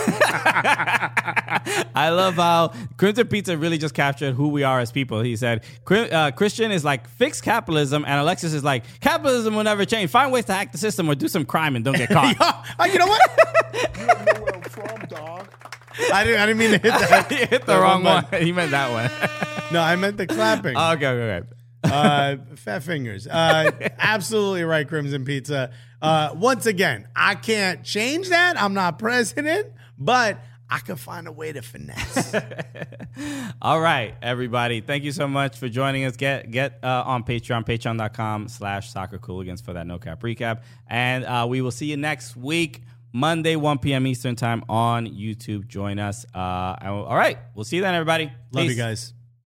I 1.96 2.10
love 2.12 2.36
how 2.36 2.74
Crimson 2.98 3.28
Pizza 3.28 3.58
really 3.58 3.78
just 3.78 3.94
captured 3.94 4.34
who 4.34 4.48
we 4.50 4.64
are 4.64 4.80
as 4.80 4.92
people. 4.92 5.22
He 5.22 5.36
said 5.36 5.66
uh, 5.90 6.32
Christian 6.32 6.72
is 6.72 6.86
like 6.86 7.08
fix 7.10 7.42
capitalism, 7.42 8.06
and 8.06 8.20
Alexis 8.20 8.54
is 8.54 8.64
like 8.64 8.84
capitalism 9.02 9.56
will 9.56 9.64
never 9.64 9.84
change. 9.84 10.10
Find 10.10 10.32
ways 10.32 10.46
to 10.46 10.54
hack 10.54 10.72
the 10.72 10.78
system 10.78 11.10
or 11.10 11.16
do 11.16 11.28
some 11.28 11.46
crime 11.46 11.76
and 11.76 11.84
don't 11.84 11.98
get 11.98 12.10
caught. 12.10 12.40
Yo, 12.40 12.46
uh, 12.84 12.88
you 12.88 13.00
know 13.00 13.08
what? 13.08 13.22
I 16.14 16.24
didn't. 16.24 16.40
I 16.40 16.46
didn't 16.46 16.58
mean 16.60 16.72
to 16.72 16.78
hit 16.78 16.94
that. 16.94 17.32
hit 17.50 17.66
the 17.66 17.80
wrong 17.80 18.04
one. 18.04 18.26
He 18.40 18.52
meant 18.52 18.72
that 18.72 18.92
one. 18.92 19.10
No, 19.70 19.82
I 19.82 19.98
meant 19.98 20.16
the 20.16 20.26
clapping. 20.26 20.78
okay, 20.78 21.08
okay, 21.08 21.44
okay. 21.44 21.48
uh, 21.84 22.38
fat 22.56 22.84
fingers. 22.84 23.28
Uh, 23.28 23.70
absolutely 24.00 24.64
right, 24.64 24.88
Crimson 24.88 25.26
Pizza. 25.26 25.72
Uh, 26.02 26.30
once 26.36 26.66
again, 26.66 27.10
I 27.14 27.36
can't 27.36 27.84
change 27.84 28.30
that. 28.30 28.56
I'm 28.58 28.74
not 28.74 28.98
president, 28.98 29.68
but 29.98 30.40
I 30.70 30.80
can 30.80 30.96
find 30.96 31.28
a 31.28 31.34
way 31.34 31.52
to 31.52 31.62
finesse. 31.62 32.34
All 33.62 33.82
right, 33.82 34.16
everybody. 34.22 34.80
Thank 34.80 35.04
you 35.04 35.12
so 35.12 35.28
much 35.28 35.58
for 35.58 35.68
joining 35.68 36.06
us. 36.06 36.16
Get 36.16 36.50
get 36.50 36.80
uh, 36.82 37.04
on 37.06 37.24
Patreon, 37.24 37.66
patreon.com 37.66 38.48
slash 38.48 38.92
soccer 38.92 39.18
cooligans 39.18 39.62
for 39.62 39.74
that 39.74 39.86
no 39.86 39.98
cap 39.98 40.22
recap. 40.22 40.62
And 40.88 41.26
uh, 41.26 41.46
we 41.50 41.62
will 41.62 41.72
see 41.72 41.88
you 41.88 41.98
next 41.98 42.38
week, 42.38 42.84
Monday, 43.18 43.56
1 43.56 43.80
p.m. 43.80 44.06
Eastern 44.06 44.36
time 44.36 44.64
on 44.70 45.08
YouTube. 45.08 45.68
Join 45.68 45.98
us. 45.98 46.24
Uh, 46.36 46.76
all 46.84 47.16
right. 47.16 47.40
We'll 47.56 47.66
see 47.66 47.78
you 47.78 47.82
then, 47.82 47.96
everybody. 47.96 48.32
Love 48.52 48.66
you 48.66 48.76
guys. 48.76 49.14